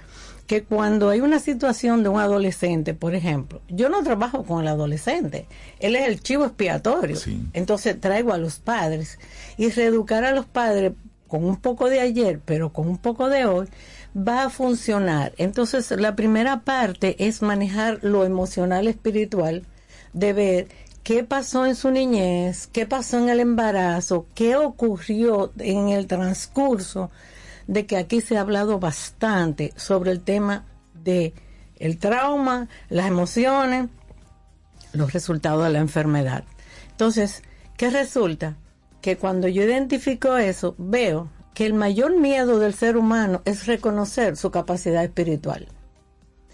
que 0.46 0.62
cuando 0.62 1.08
hay 1.08 1.20
una 1.20 1.40
situación 1.40 2.02
de 2.02 2.08
un 2.08 2.20
adolescente, 2.20 2.94
por 2.94 3.14
ejemplo, 3.14 3.60
yo 3.68 3.88
no 3.88 4.02
trabajo 4.02 4.44
con 4.44 4.62
el 4.62 4.68
adolescente, 4.68 5.46
él 5.80 5.96
es 5.96 6.06
el 6.06 6.20
chivo 6.20 6.44
expiatorio, 6.44 7.18
entonces 7.52 8.00
traigo 8.00 8.32
a 8.32 8.38
los 8.38 8.60
padres 8.60 9.18
y 9.56 9.70
reeducar 9.70 10.24
a 10.24 10.30
los 10.30 10.46
padres 10.46 10.92
con 11.26 11.44
un 11.44 11.56
poco 11.56 11.88
de 11.88 12.00
ayer, 12.00 12.40
pero 12.44 12.72
con 12.72 12.86
un 12.86 12.98
poco 12.98 13.28
de 13.28 13.44
hoy, 13.46 13.66
va 14.16 14.44
a 14.44 14.50
funcionar. 14.50 15.32
Entonces, 15.36 15.90
la 15.90 16.14
primera 16.14 16.60
parte 16.60 17.26
es 17.26 17.42
manejar 17.42 17.98
lo 18.02 18.24
emocional 18.24 18.86
espiritual, 18.86 19.64
de 20.12 20.32
ver 20.32 20.68
qué 21.06 21.22
pasó 21.22 21.66
en 21.66 21.76
su 21.76 21.92
niñez, 21.92 22.66
qué 22.66 22.84
pasó 22.84 23.18
en 23.18 23.28
el 23.28 23.38
embarazo, 23.38 24.26
qué 24.34 24.56
ocurrió 24.56 25.52
en 25.56 25.90
el 25.90 26.08
transcurso 26.08 27.12
de 27.68 27.86
que 27.86 27.96
aquí 27.96 28.20
se 28.20 28.36
ha 28.36 28.40
hablado 28.40 28.80
bastante 28.80 29.72
sobre 29.76 30.10
el 30.10 30.20
tema 30.20 30.64
de 31.04 31.32
el 31.76 31.98
trauma, 31.98 32.68
las 32.88 33.06
emociones, 33.06 33.88
los 34.94 35.12
resultados 35.12 35.62
de 35.62 35.70
la 35.70 35.78
enfermedad. 35.78 36.42
Entonces, 36.90 37.44
¿qué 37.76 37.88
resulta? 37.88 38.56
Que 39.00 39.16
cuando 39.16 39.46
yo 39.46 39.62
identifico 39.62 40.36
eso, 40.36 40.74
veo 40.76 41.30
que 41.54 41.66
el 41.66 41.74
mayor 41.74 42.18
miedo 42.18 42.58
del 42.58 42.74
ser 42.74 42.96
humano 42.96 43.42
es 43.44 43.68
reconocer 43.68 44.36
su 44.36 44.50
capacidad 44.50 45.04
espiritual. 45.04 45.68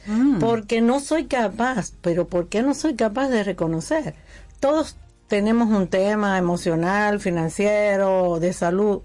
Mm. 0.06 0.40
Porque 0.40 0.80
no 0.80 1.00
soy 1.00 1.24
capaz, 1.24 1.92
pero 2.02 2.26
¿por 2.26 2.48
qué 2.48 2.62
no 2.62 2.74
soy 2.74 2.96
capaz 2.96 3.28
de 3.28 3.44
reconocer? 3.44 4.14
Todos 4.62 4.96
tenemos 5.26 5.68
un 5.68 5.88
tema 5.88 6.38
emocional, 6.38 7.20
financiero, 7.20 8.38
de 8.40 8.54
salud, 8.54 9.02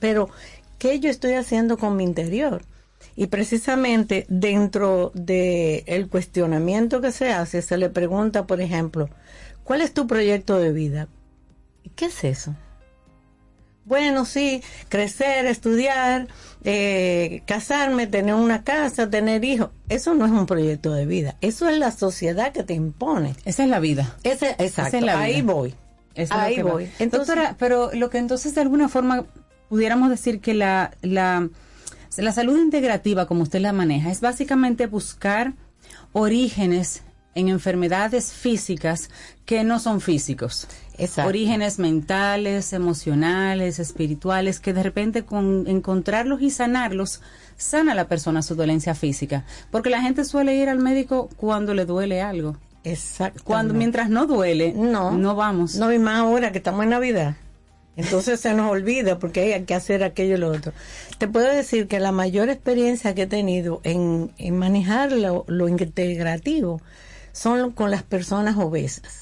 pero 0.00 0.30
¿Qué 0.82 0.98
yo 0.98 1.10
estoy 1.10 1.34
haciendo 1.34 1.78
con 1.78 1.94
mi 1.94 2.02
interior? 2.02 2.64
Y 3.14 3.28
precisamente 3.28 4.26
dentro 4.28 5.12
del 5.14 5.84
el 5.86 6.08
cuestionamiento 6.08 7.00
que 7.00 7.12
se 7.12 7.32
hace, 7.32 7.62
se 7.62 7.78
le 7.78 7.88
pregunta, 7.88 8.48
por 8.48 8.60
ejemplo, 8.60 9.08
¿cuál 9.62 9.80
es 9.80 9.94
tu 9.94 10.08
proyecto 10.08 10.58
de 10.58 10.72
vida? 10.72 11.06
¿Qué 11.94 12.06
es 12.06 12.24
eso? 12.24 12.56
Bueno, 13.84 14.24
sí, 14.24 14.62
crecer, 14.88 15.46
estudiar, 15.46 16.28
eh, 16.62 17.42
casarme, 17.46 18.06
tener 18.06 18.34
una 18.34 18.62
casa, 18.62 19.10
tener 19.10 19.44
hijos. 19.44 19.70
Eso 19.88 20.14
no 20.14 20.24
es 20.24 20.30
un 20.30 20.46
proyecto 20.46 20.92
de 20.92 21.04
vida. 21.04 21.36
Eso 21.40 21.68
es 21.68 21.78
la 21.78 21.90
sociedad 21.90 22.52
que 22.52 22.62
te 22.62 22.74
impone. 22.74 23.34
Esa 23.44 23.64
es 23.64 23.68
la 23.68 23.80
vida. 23.80 24.16
Ese, 24.22 24.54
exacto. 24.58 24.98
Ahí 25.10 25.42
voy. 25.42 25.74
Ahí 26.30 26.62
voy. 26.62 26.90
Entonces, 26.98 27.36
pero 27.58 27.90
lo 27.92 28.10
que 28.10 28.18
entonces 28.18 28.54
de 28.54 28.60
alguna 28.60 28.88
forma 28.88 29.26
pudiéramos 29.68 30.10
decir 30.10 30.40
que 30.40 30.54
la, 30.54 30.92
la, 31.00 31.48
la 32.16 32.32
salud 32.32 32.58
integrativa, 32.58 33.26
como 33.26 33.42
usted 33.42 33.60
la 33.60 33.72
maneja, 33.72 34.10
es 34.10 34.20
básicamente 34.20 34.86
buscar 34.86 35.54
orígenes 36.12 37.02
en 37.34 37.48
enfermedades 37.48 38.32
físicas 38.32 39.08
que 39.46 39.64
no 39.64 39.78
son 39.78 40.00
físicos. 40.00 40.68
Orígenes 41.24 41.78
mentales, 41.78 42.72
emocionales, 42.72 43.78
espirituales, 43.78 44.60
que 44.60 44.72
de 44.72 44.82
repente 44.82 45.24
con 45.24 45.66
encontrarlos 45.66 46.42
y 46.42 46.50
sanarlos, 46.50 47.20
sana 47.56 47.92
a 47.92 47.94
la 47.94 48.08
persona 48.08 48.42
su 48.42 48.54
dolencia 48.54 48.94
física. 48.94 49.44
Porque 49.70 49.90
la 49.90 50.02
gente 50.02 50.24
suele 50.24 50.54
ir 50.56 50.68
al 50.68 50.78
médico 50.78 51.28
cuando 51.36 51.74
le 51.74 51.84
duele 51.84 52.20
algo. 52.22 52.56
Exacto. 52.84 53.42
Cuando 53.44 53.74
mientras 53.74 54.10
no 54.10 54.26
duele, 54.26 54.72
no, 54.72 55.12
no 55.12 55.34
vamos. 55.34 55.76
No, 55.76 55.92
y 55.92 55.98
más 55.98 56.18
ahora 56.18 56.50
que 56.50 56.58
estamos 56.58 56.82
en 56.82 56.90
Navidad 56.90 57.36
Entonces 57.96 58.40
se 58.40 58.54
nos 58.54 58.70
olvida 58.70 59.18
porque 59.18 59.54
hay 59.54 59.64
que 59.64 59.74
hacer 59.74 60.02
aquello 60.02 60.34
y 60.34 60.38
lo 60.38 60.50
otro. 60.50 60.72
Te 61.18 61.28
puedo 61.28 61.48
decir 61.48 61.86
que 61.86 62.00
la 62.00 62.10
mayor 62.10 62.48
experiencia 62.48 63.14
que 63.14 63.22
he 63.22 63.26
tenido 63.26 63.80
en, 63.84 64.32
en 64.38 64.58
manejar 64.58 65.12
lo, 65.12 65.44
lo 65.46 65.68
integrativo 65.68 66.80
son 67.32 67.70
con 67.70 67.90
las 67.90 68.02
personas 68.02 68.56
obesas. 68.56 69.21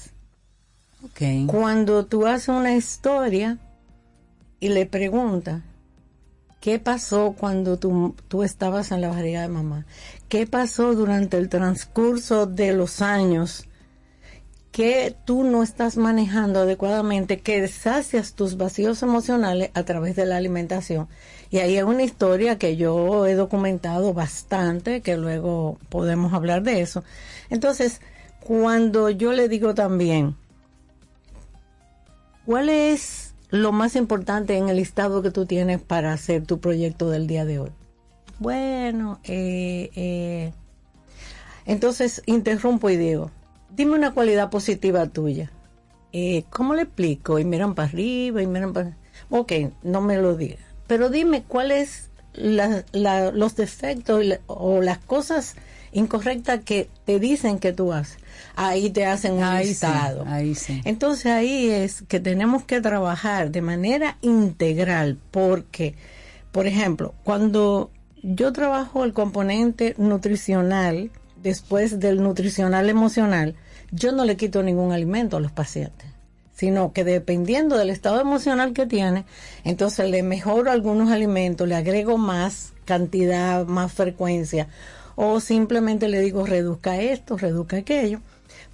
Cuando 1.47 2.05
tú 2.05 2.25
haces 2.27 2.49
una 2.49 2.75
historia 2.75 3.57
y 4.59 4.69
le 4.69 4.85
preguntas, 4.85 5.61
¿qué 6.59 6.79
pasó 6.79 7.35
cuando 7.37 7.77
tú, 7.77 8.15
tú 8.27 8.43
estabas 8.43 8.91
en 8.91 9.01
la 9.01 9.09
barriga 9.09 9.41
de 9.41 9.47
mamá? 9.47 9.85
¿Qué 10.29 10.47
pasó 10.47 10.93
durante 10.93 11.37
el 11.37 11.49
transcurso 11.49 12.45
de 12.45 12.73
los 12.73 13.01
años 13.01 13.65
que 14.71 15.15
tú 15.25 15.43
no 15.43 15.63
estás 15.63 15.97
manejando 15.97 16.61
adecuadamente, 16.61 17.41
que 17.41 17.67
sacias 17.67 18.33
tus 18.33 18.55
vacíos 18.55 19.03
emocionales 19.03 19.71
a 19.73 19.83
través 19.83 20.15
de 20.15 20.25
la 20.25 20.37
alimentación? 20.37 21.07
Y 21.49 21.57
ahí 21.57 21.77
es 21.77 21.83
una 21.83 22.03
historia 22.03 22.57
que 22.57 22.77
yo 22.77 23.25
he 23.25 23.33
documentado 23.33 24.13
bastante, 24.13 25.01
que 25.01 25.17
luego 25.17 25.77
podemos 25.89 26.33
hablar 26.33 26.63
de 26.63 26.81
eso. 26.81 27.03
Entonces, 27.49 28.01
cuando 28.39 29.09
yo 29.09 29.33
le 29.33 29.49
digo 29.49 29.75
también, 29.75 30.35
¿cuál 32.51 32.67
es 32.67 33.33
lo 33.49 33.71
más 33.71 33.95
importante 33.95 34.57
en 34.57 34.67
el 34.67 34.75
listado 34.75 35.21
que 35.21 35.31
tú 35.31 35.45
tienes 35.45 35.79
para 35.79 36.11
hacer 36.11 36.45
tu 36.45 36.59
proyecto 36.59 37.09
del 37.09 37.25
día 37.25 37.45
de 37.45 37.59
hoy? 37.59 37.69
Bueno, 38.39 39.21
eh, 39.23 39.89
eh, 39.95 40.51
entonces 41.65 42.21
interrumpo 42.25 42.89
y 42.89 42.97
digo, 42.97 43.31
dime 43.73 43.93
una 43.93 44.13
cualidad 44.13 44.49
positiva 44.49 45.07
tuya. 45.07 45.49
Eh, 46.11 46.43
¿Cómo 46.49 46.75
le 46.75 46.81
explico? 46.81 47.39
Y 47.39 47.45
miran 47.45 47.73
para 47.73 47.87
arriba 47.87 48.41
y 48.41 48.47
miran 48.47 48.73
para... 48.73 48.97
Ok, 49.29 49.53
no 49.83 50.01
me 50.01 50.17
lo 50.17 50.35
digas. 50.35 50.59
Pero 50.87 51.07
dime 51.09 51.43
cuáles 51.43 52.09
la, 52.33 52.83
la, 52.91 53.31
los 53.31 53.55
defectos 53.55 54.25
o 54.47 54.81
las 54.81 54.97
cosas 54.97 55.55
incorrectas 55.93 56.65
que 56.65 56.89
te 57.05 57.17
dicen 57.17 57.59
que 57.59 57.71
tú 57.71 57.93
haces. 57.93 58.20
Ahí 58.55 58.89
te 58.89 59.05
hacen 59.05 59.33
un 59.33 59.43
Ahí 59.43 59.63
sí, 59.65 59.69
listado. 59.69 60.25
ahí 60.27 60.55
sí. 60.55 60.81
Entonces 60.85 61.27
ahí 61.27 61.69
es 61.69 62.03
que 62.07 62.19
tenemos 62.19 62.63
que 62.63 62.81
trabajar 62.81 63.51
de 63.51 63.61
manera 63.61 64.17
integral 64.21 65.17
porque, 65.31 65.95
por 66.51 66.67
ejemplo, 66.67 67.13
cuando 67.23 67.91
yo 68.23 68.51
trabajo 68.53 69.03
el 69.03 69.13
componente 69.13 69.95
nutricional 69.97 71.11
después 71.41 71.99
del 71.99 72.21
nutricional 72.21 72.89
emocional, 72.89 73.55
yo 73.91 74.11
no 74.11 74.25
le 74.25 74.37
quito 74.37 74.61
ningún 74.63 74.91
alimento 74.91 75.37
a 75.37 75.39
los 75.39 75.51
pacientes, 75.51 76.07
sino 76.53 76.93
que 76.93 77.03
dependiendo 77.03 77.77
del 77.77 77.89
estado 77.89 78.21
emocional 78.21 78.73
que 78.73 78.85
tiene, 78.85 79.25
entonces 79.63 80.09
le 80.09 80.21
mejoro 80.23 80.71
algunos 80.71 81.09
alimentos, 81.11 81.67
le 81.67 81.75
agrego 81.75 82.17
más 82.17 82.73
cantidad, 82.85 83.65
más 83.65 83.91
frecuencia, 83.91 84.67
o 85.15 85.39
simplemente 85.39 86.07
le 86.09 86.21
digo 86.21 86.45
reduzca 86.45 86.97
esto, 86.99 87.37
reduzca 87.37 87.77
aquello, 87.77 88.21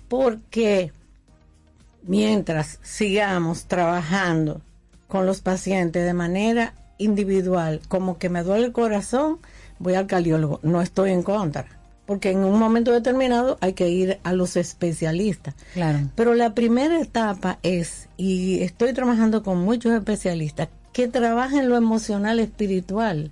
porque 0.08 0.92
mientras 2.04 2.80
sigamos 2.82 3.66
trabajando 3.66 4.62
con 5.08 5.26
los 5.26 5.42
pacientes 5.42 6.06
de 6.06 6.14
manera 6.14 6.74
individual, 6.98 7.82
como 7.88 8.18
que 8.18 8.30
me 8.30 8.44
duele 8.44 8.66
el 8.66 8.72
corazón, 8.72 9.40
voy 9.80 9.94
al 9.94 10.08
cardiólogo, 10.08 10.60
no 10.64 10.82
estoy 10.82 11.12
en 11.12 11.24
contra, 11.24 11.66
porque 12.06 12.32
en 12.32 12.40
un 12.40 12.58
momento 12.58 12.92
determinado 12.92 13.58
hay 13.62 13.74
que 13.74 13.90
ir 13.90 14.20
a 14.24 14.34
los 14.34 14.56
especialistas. 14.56 15.56
Claro. 15.74 16.00
Pero 16.16 16.34
la 16.34 16.54
primera 16.56 17.00
etapa 17.00 17.60
es, 17.64 18.10
y 18.18 18.64
estoy 18.64 18.94
trabajando 18.94 19.44
con 19.44 19.60
muchos 19.60 19.94
especialistas, 19.94 20.70
que 20.94 21.08
trabajen 21.08 21.70
lo 21.70 21.78
emocional 21.78 22.40
espiritual, 22.40 23.32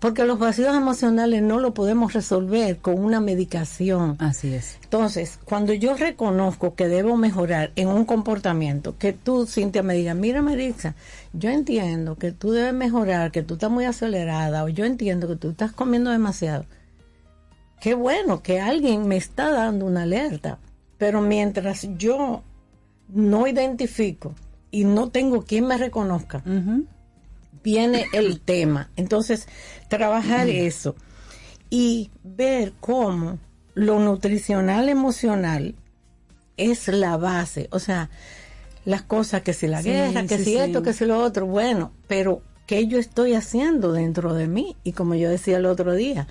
porque 0.00 0.24
los 0.24 0.38
vacíos 0.38 0.74
emocionales 0.74 1.42
no 1.42 1.60
lo 1.60 1.74
podemos 1.74 2.14
resolver 2.14 2.78
con 2.78 2.98
una 2.98 3.20
medicación. 3.20 4.16
Así 4.18 4.54
es. 4.54 4.78
Entonces, 4.82 5.38
cuando 5.44 5.74
yo 5.74 5.94
reconozco 5.94 6.74
que 6.74 6.88
debo 6.88 7.16
mejorar 7.18 7.70
en 7.76 7.88
un 7.88 8.06
comportamiento, 8.06 8.96
que 8.98 9.12
tú, 9.12 9.46
Cintia, 9.46 9.82
me 9.82 9.94
digas, 9.94 10.16
mira, 10.16 10.40
Marisa, 10.40 10.94
yo 11.34 11.50
entiendo 11.50 12.16
que 12.16 12.32
tú 12.32 12.50
debes 12.50 12.72
mejorar, 12.72 13.30
que 13.30 13.42
tú 13.42 13.54
estás 13.54 13.70
muy 13.70 13.84
acelerada, 13.84 14.64
o 14.64 14.68
yo 14.70 14.86
entiendo 14.86 15.28
que 15.28 15.36
tú 15.36 15.50
estás 15.50 15.72
comiendo 15.72 16.10
demasiado. 16.10 16.64
Qué 17.80 17.94
bueno 17.94 18.42
que 18.42 18.58
alguien 18.60 19.06
me 19.06 19.16
está 19.16 19.50
dando 19.50 19.84
una 19.84 20.02
alerta, 20.02 20.58
pero 20.96 21.20
mientras 21.20 21.86
yo 21.98 22.42
no 23.08 23.46
identifico 23.46 24.34
y 24.70 24.84
no 24.84 25.10
tengo 25.10 25.42
quien 25.42 25.66
me 25.66 25.76
reconozca, 25.76 26.42
viene 27.62 28.06
el 28.12 28.40
tema. 28.40 28.90
Entonces, 28.96 29.46
trabajar 29.88 30.48
eso 30.48 30.94
y 31.70 32.10
ver 32.22 32.72
cómo 32.80 33.38
lo 33.74 33.98
nutricional 34.00 34.88
emocional 34.88 35.74
es 36.56 36.88
la 36.88 37.16
base. 37.16 37.68
O 37.72 37.78
sea, 37.78 38.10
las 38.84 39.02
cosas 39.02 39.42
que 39.42 39.52
si 39.52 39.66
la 39.66 39.82
Sí, 39.82 39.90
guerra, 39.90 40.26
que 40.26 40.38
sí, 40.38 40.44
si 40.44 40.50
sí. 40.52 40.56
esto, 40.56 40.82
que 40.82 40.92
si 40.92 41.04
lo 41.06 41.18
otro, 41.18 41.46
bueno, 41.46 41.92
pero 42.08 42.42
¿qué 42.66 42.86
yo 42.86 42.98
estoy 42.98 43.34
haciendo 43.34 43.92
dentro 43.92 44.34
de 44.34 44.46
mí? 44.48 44.76
Y 44.84 44.92
como 44.92 45.14
yo 45.14 45.28
decía 45.30 45.58
el 45.58 45.66
otro 45.66 45.94
día, 45.94 46.26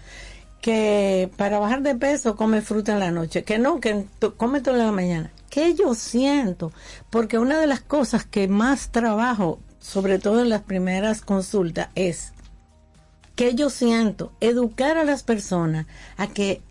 que 0.61 1.31
para 1.37 1.59
bajar 1.59 1.81
de 1.83 1.95
peso 1.95 2.35
come 2.35 2.61
fruta 2.61 2.93
en 2.93 2.99
la 2.99 3.11
noche, 3.11 3.43
que 3.43 3.57
no, 3.59 3.79
que 3.79 4.05
come 4.37 4.61
todo 4.61 4.75
en 4.75 4.85
la 4.85 4.91
mañana. 4.91 5.31
¿Qué 5.49 5.73
yo 5.73 5.95
siento? 5.95 6.71
Porque 7.09 7.37
una 7.39 7.59
de 7.59 7.67
las 7.67 7.81
cosas 7.81 8.25
que 8.25 8.47
más 8.47 8.91
trabajo, 8.91 9.59
sobre 9.79 10.19
todo 10.19 10.41
en 10.41 10.49
las 10.49 10.61
primeras 10.61 11.21
consultas, 11.21 11.89
es 11.95 12.33
que 13.35 13.55
yo 13.55 13.69
siento, 13.69 14.33
educar 14.41 14.97
a 14.97 15.03
las 15.05 15.23
personas 15.23 15.85
a 16.17 16.27
que 16.27 16.61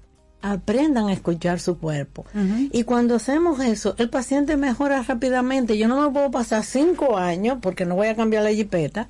aprendan 0.42 1.08
a 1.08 1.12
escuchar 1.12 1.58
su 1.60 1.78
cuerpo. 1.78 2.24
Y 2.70 2.84
cuando 2.84 3.16
hacemos 3.16 3.58
eso, 3.60 3.94
el 3.98 4.08
paciente 4.10 4.56
mejora 4.56 5.02
rápidamente. 5.02 5.76
Yo 5.78 5.88
no 5.88 6.00
me 6.00 6.12
puedo 6.12 6.30
pasar 6.30 6.62
cinco 6.64 7.16
años, 7.16 7.58
porque 7.60 7.86
no 7.86 7.96
voy 7.96 8.08
a 8.08 8.14
cambiar 8.14 8.44
la 8.44 8.52
jipeta, 8.52 9.08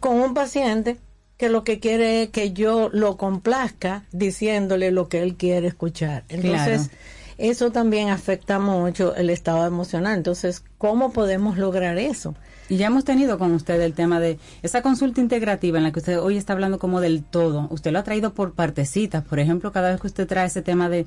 con 0.00 0.18
un 0.18 0.34
paciente 0.34 0.96
que 1.36 1.48
lo 1.50 1.64
que 1.64 1.78
quiere 1.80 2.24
es 2.24 2.28
que 2.30 2.52
yo 2.52 2.88
lo 2.92 3.16
complazca 3.16 4.04
diciéndole 4.12 4.90
lo 4.90 5.08
que 5.08 5.22
él 5.22 5.36
quiere 5.36 5.68
escuchar. 5.68 6.24
Entonces, 6.28 6.88
Claro. 6.88 6.98
eso 7.38 7.70
también 7.70 8.08
afecta 8.08 8.58
mucho 8.58 9.14
el 9.14 9.30
estado 9.30 9.66
emocional. 9.66 10.16
Entonces, 10.16 10.64
¿cómo 10.78 11.12
podemos 11.12 11.58
lograr 11.58 11.96
eso? 11.98 12.34
Y 12.70 12.76
ya 12.76 12.86
hemos 12.86 13.04
tenido 13.04 13.36
con 13.36 13.52
usted 13.52 13.80
el 13.82 13.92
tema 13.94 14.20
de 14.20 14.38
esa 14.62 14.80
consulta 14.80 15.20
integrativa 15.20 15.76
en 15.76 15.84
la 15.84 15.92
que 15.92 15.98
usted 15.98 16.18
hoy 16.20 16.36
está 16.38 16.52
hablando 16.54 16.78
como 16.78 17.00
del 17.00 17.22
todo. 17.24 17.66
Usted 17.70 17.90
lo 17.92 17.98
ha 17.98 18.04
traído 18.04 18.32
por 18.32 18.54
partecitas. 18.54 19.24
Por 19.24 19.40
ejemplo, 19.40 19.72
cada 19.72 19.90
vez 19.90 20.00
que 20.00 20.06
usted 20.06 20.26
trae 20.28 20.46
ese 20.46 20.62
tema 20.62 20.88
de 20.88 21.06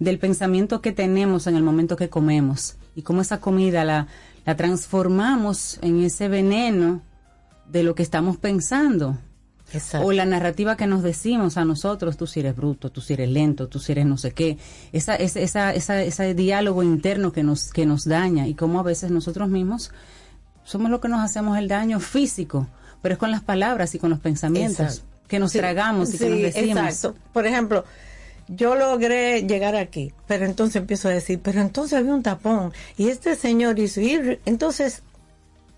del 0.00 0.18
pensamiento 0.18 0.80
que 0.80 0.90
tenemos 0.90 1.46
en 1.46 1.54
el 1.54 1.62
momento 1.62 1.94
que 1.94 2.08
comemos 2.08 2.74
y 2.96 3.02
cómo 3.02 3.20
esa 3.20 3.38
comida 3.40 3.84
la, 3.84 4.08
la 4.44 4.56
transformamos 4.56 5.78
en 5.82 6.02
ese 6.02 6.28
veneno 6.28 7.02
de 7.70 7.82
lo 7.84 7.94
que 7.94 8.02
estamos 8.02 8.36
pensando. 8.38 9.18
Exacto. 9.72 10.06
O 10.06 10.12
la 10.12 10.24
narrativa 10.24 10.76
que 10.76 10.86
nos 10.86 11.02
decimos 11.02 11.56
a 11.58 11.64
nosotros, 11.64 12.16
tú 12.16 12.26
si 12.26 12.40
eres 12.40 12.56
bruto, 12.56 12.90
tú 12.90 13.00
si 13.00 13.12
eres 13.14 13.28
lento, 13.28 13.68
tú 13.68 13.78
si 13.78 13.92
eres 13.92 14.06
no 14.06 14.16
sé 14.16 14.32
qué. 14.32 14.58
Esa, 14.92 15.14
esa, 15.16 15.40
esa, 15.40 15.74
esa- 15.74 16.02
ese 16.02 16.34
diálogo 16.34 16.82
interno 16.82 17.30
que 17.32 17.42
nos, 17.42 17.70
que 17.70 17.86
nos 17.86 18.04
daña 18.04 18.48
y 18.48 18.54
cómo 18.54 18.80
a 18.80 18.82
veces 18.82 19.10
nosotros 19.10 19.48
mismos 19.48 19.90
somos 20.64 20.90
los 20.90 21.00
que 21.00 21.08
nos 21.08 21.20
hacemos 21.22 21.58
el 21.58 21.68
daño 21.68 22.00
físico, 22.00 22.66
pero 23.02 23.14
es 23.14 23.18
con 23.18 23.30
las 23.30 23.42
palabras 23.42 23.94
y 23.94 23.98
con 23.98 24.10
los 24.10 24.18
pensamientos 24.20 24.80
Exacto. 24.80 25.04
que 25.28 25.38
nos 25.38 25.52
Sí, 25.52 25.58
tragamos 25.58 26.14
y 26.14 26.18
que 26.18 26.28
nos 26.30 26.38
decimos. 26.40 26.84
Exacto. 26.84 27.14
Por 27.32 27.46
ejemplo, 27.46 27.84
yo 28.48 28.74
logré 28.74 29.42
llegar 29.42 29.76
aquí, 29.76 30.12
pero 30.26 30.44
entonces 30.44 30.76
empiezo 30.76 31.08
a 31.08 31.12
decir, 31.12 31.40
pero 31.42 31.60
entonces 31.60 31.98
había 31.98 32.14
un 32.14 32.22
tapón 32.22 32.72
y 32.96 33.08
este 33.08 33.36
señor 33.36 33.78
hizo 33.78 34.00
ir, 34.00 34.40
entonces 34.44 35.02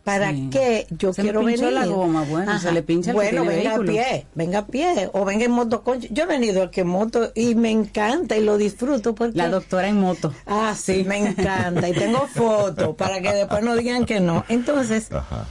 ¿para 0.06 0.30
Sí. 0.30 0.48
qué 0.52 0.86
yo 0.90 1.12
Se 1.12 1.20
quiero 1.22 1.42
venir? 1.42 1.64
la 1.72 1.84
goma, 1.84 2.22
bueno, 2.30 2.58
se 2.60 2.70
le 2.70 2.82
pincha 2.84 3.10
el 3.10 3.16
Bueno, 3.16 3.44
venga 3.44 3.76
vehículo. 3.76 3.90
a 3.90 3.92
pie, 3.92 4.26
venga 4.36 4.58
a 4.60 4.66
pie 4.66 5.10
o 5.12 5.24
venga 5.24 5.44
en 5.46 5.50
motoconcho. 5.50 6.06
Yo 6.12 6.22
he 6.22 6.26
venido 6.26 6.62
aquí 6.62 6.80
en 6.82 6.86
moto 6.86 7.32
y 7.34 7.56
me 7.56 7.72
encanta 7.72 8.36
y 8.36 8.44
lo 8.44 8.56
disfruto 8.56 9.16
porque 9.16 9.36
La 9.36 9.48
doctora 9.48 9.88
en 9.88 9.98
moto. 10.00 10.32
Ah, 10.46 10.74
sí, 10.76 11.02
me 11.04 11.16
encanta 11.18 11.88
y 11.88 11.92
tengo 11.92 12.28
fotos 12.28 12.94
para 12.94 13.20
que 13.20 13.32
después 13.32 13.64
no 13.64 13.74
digan 13.74 14.06
que 14.06 14.20
no. 14.20 14.44
Entonces, 14.48 15.10
Ajá. 15.12 15.44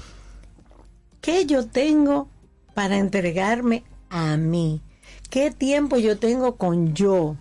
¿qué 1.20 1.46
yo 1.46 1.68
tengo 1.68 2.30
para 2.74 2.98
entregarme 2.98 3.84
a 4.10 4.38
mí? 4.38 4.82
¿Qué 5.30 5.52
tiempo 5.52 5.98
yo 5.98 6.18
tengo 6.18 6.56
con 6.56 6.94
yo? 6.94 7.36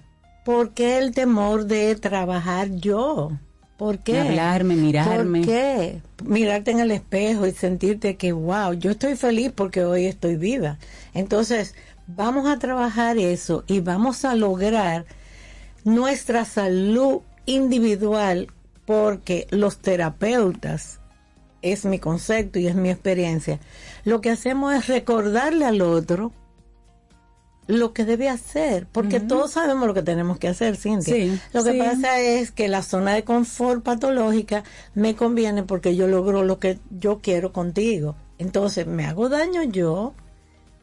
¿Por 0.45 0.73
qué 0.73 0.99
el 0.99 1.13
temor 1.15 1.67
de 1.67 1.95
trabajar 1.95 2.71
yo? 2.73 3.31
¿Por 3.77 3.99
qué? 3.99 4.21
Hablarme, 4.21 4.77
mirarme. 4.77 5.41
¿Por 5.41 5.49
qué? 5.49 6.01
Mirarte 6.25 6.71
en 6.71 6.81
el 6.81 6.91
espejo 6.91 7.47
y 7.47 7.53
sentirte 7.53 8.17
que, 8.17 8.33
wow, 8.33 8.73
yo 8.75 8.93
estoy 8.93 9.17
feliz 9.17 9.53
porque 9.55 9.85
hoy 9.85 10.07
estoy 10.07 10.37
viva. 10.37 10.79
Entonces, 11.13 11.75
vamos 12.07 12.47
a 12.47 12.59
trabajar 12.59 13.19
eso 13.19 13.65
y 13.67 13.81
vamos 13.81 14.25
a 14.25 14.35
lograr 14.37 15.07
nuestra 15.85 16.45
salud 16.45 17.21
individual 17.47 18.49
porque 18.87 19.47
los 19.51 19.79
terapeutas 19.79 21.01
es 21.63 21.85
mi 21.87 21.99
concepto 21.99 22.59
y 22.59 22.67
es 22.67 22.75
mi 22.75 22.91
experiencia, 22.91 23.59
lo 24.05 24.21
que 24.21 24.31
hacemos 24.31 24.75
es 24.75 24.87
recordarle 24.87 25.65
al 25.65 25.81
otro 25.81 26.33
lo 27.67 27.93
que 27.93 28.05
debe 28.05 28.29
hacer, 28.29 28.87
porque 28.91 29.21
todos 29.21 29.53
sabemos 29.53 29.87
lo 29.87 29.95
que 29.95 30.03
tenemos 30.03 30.39
que 30.39 30.49
hacer, 30.49 30.77
Cintia. 30.77 31.15
Sí, 31.15 31.41
lo 31.53 31.65
que 31.65 31.73
sí. 31.73 31.79
pasa 31.79 32.21
es 32.21 32.51
que 32.51 32.69
la 32.69 32.83
zona 32.83 33.15
de 33.15 33.25
confort 33.25 33.83
patológica 33.83 34.65
me 34.95 35.17
conviene 35.17 35.63
porque 35.63 35.97
yo 35.97 36.07
logro 36.07 36.43
lo 36.43 36.59
que 36.59 36.79
yo 36.91 37.21
quiero 37.21 37.53
contigo. 37.53 38.17
Entonces 38.39 38.87
me 38.87 39.07
hago 39.07 39.29
daño 39.29 39.63
yo 39.63 40.13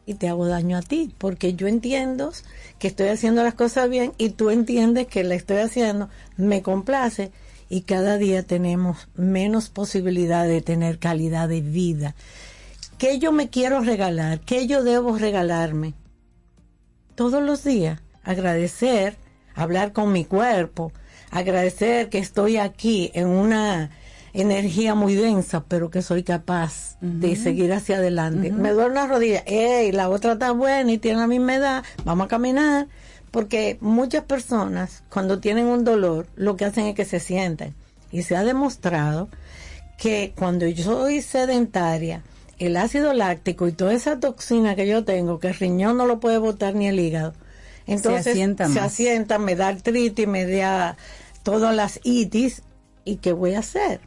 y 0.06 0.14
te 0.14 0.28
hago 0.28 0.46
daño 0.46 0.76
a 0.76 0.82
ti, 0.82 1.14
porque 1.18 1.54
yo 1.54 1.68
entiendo 1.68 2.32
que 2.78 2.88
estoy 2.88 3.08
haciendo 3.08 3.44
las 3.44 3.54
cosas 3.54 3.88
bien 3.88 4.12
y 4.18 4.30
tú 4.30 4.50
entiendes 4.50 5.06
que 5.06 5.22
la 5.22 5.34
estoy 5.34 5.58
haciendo, 5.58 6.08
me 6.36 6.62
complace 6.62 7.30
y 7.68 7.82
cada 7.82 8.18
día 8.18 8.42
tenemos 8.42 9.08
menos 9.14 9.68
posibilidad 9.68 10.46
de 10.46 10.60
tener 10.60 10.98
calidad 10.98 11.48
de 11.48 11.60
vida. 11.60 12.14
¿Qué 12.98 13.18
yo 13.18 13.32
me 13.32 13.48
quiero 13.48 13.80
regalar? 13.80 14.40
¿Qué 14.40 14.66
yo 14.66 14.82
debo 14.82 15.16
regalarme? 15.16 15.94
Todos 17.22 17.40
los 17.40 17.62
días, 17.62 18.00
agradecer, 18.24 19.16
hablar 19.54 19.92
con 19.92 20.10
mi 20.10 20.24
cuerpo, 20.24 20.90
agradecer 21.30 22.08
que 22.08 22.18
estoy 22.18 22.56
aquí 22.56 23.12
en 23.14 23.28
una 23.28 23.90
energía 24.32 24.96
muy 24.96 25.14
densa, 25.14 25.62
pero 25.68 25.88
que 25.88 26.02
soy 26.02 26.24
capaz 26.24 26.96
de 27.00 27.36
seguir 27.36 27.72
hacia 27.72 27.98
adelante. 27.98 28.50
Me 28.50 28.72
duele 28.72 28.90
una 28.90 29.06
rodilla, 29.06 29.44
¡ey! 29.46 29.92
La 29.92 30.08
otra 30.08 30.32
está 30.32 30.50
buena 30.50 30.90
y 30.90 30.98
tiene 30.98 31.20
la 31.20 31.28
misma 31.28 31.54
edad, 31.54 31.84
vamos 32.04 32.24
a 32.24 32.28
caminar. 32.28 32.88
Porque 33.30 33.78
muchas 33.80 34.24
personas, 34.24 35.04
cuando 35.08 35.38
tienen 35.38 35.66
un 35.66 35.84
dolor, 35.84 36.26
lo 36.34 36.56
que 36.56 36.64
hacen 36.64 36.86
es 36.86 36.96
que 36.96 37.04
se 37.04 37.20
sienten. 37.20 37.72
Y 38.10 38.22
se 38.22 38.34
ha 38.34 38.42
demostrado 38.42 39.28
que 39.96 40.32
cuando 40.36 40.66
yo 40.66 40.82
soy 40.82 41.22
sedentaria, 41.22 42.24
el 42.66 42.76
ácido 42.76 43.12
láctico 43.12 43.68
y 43.68 43.72
toda 43.72 43.92
esa 43.92 44.20
toxina 44.20 44.74
que 44.76 44.86
yo 44.86 45.04
tengo, 45.04 45.38
que 45.38 45.48
el 45.48 45.54
riñón 45.54 45.96
no 45.96 46.06
lo 46.06 46.20
puede 46.20 46.38
botar 46.38 46.74
ni 46.74 46.86
el 46.86 46.98
hígado, 47.00 47.34
entonces 47.86 48.28
asienta 48.28 48.68
se 48.68 48.80
asienta, 48.80 49.38
me 49.38 49.56
da 49.56 49.68
artritis, 49.68 50.26
me 50.26 50.46
da 50.46 50.96
todas 51.42 51.74
las 51.74 52.00
itis, 52.04 52.62
¿y 53.04 53.16
qué 53.16 53.32
voy 53.32 53.54
a 53.54 53.60
hacer? 53.60 54.00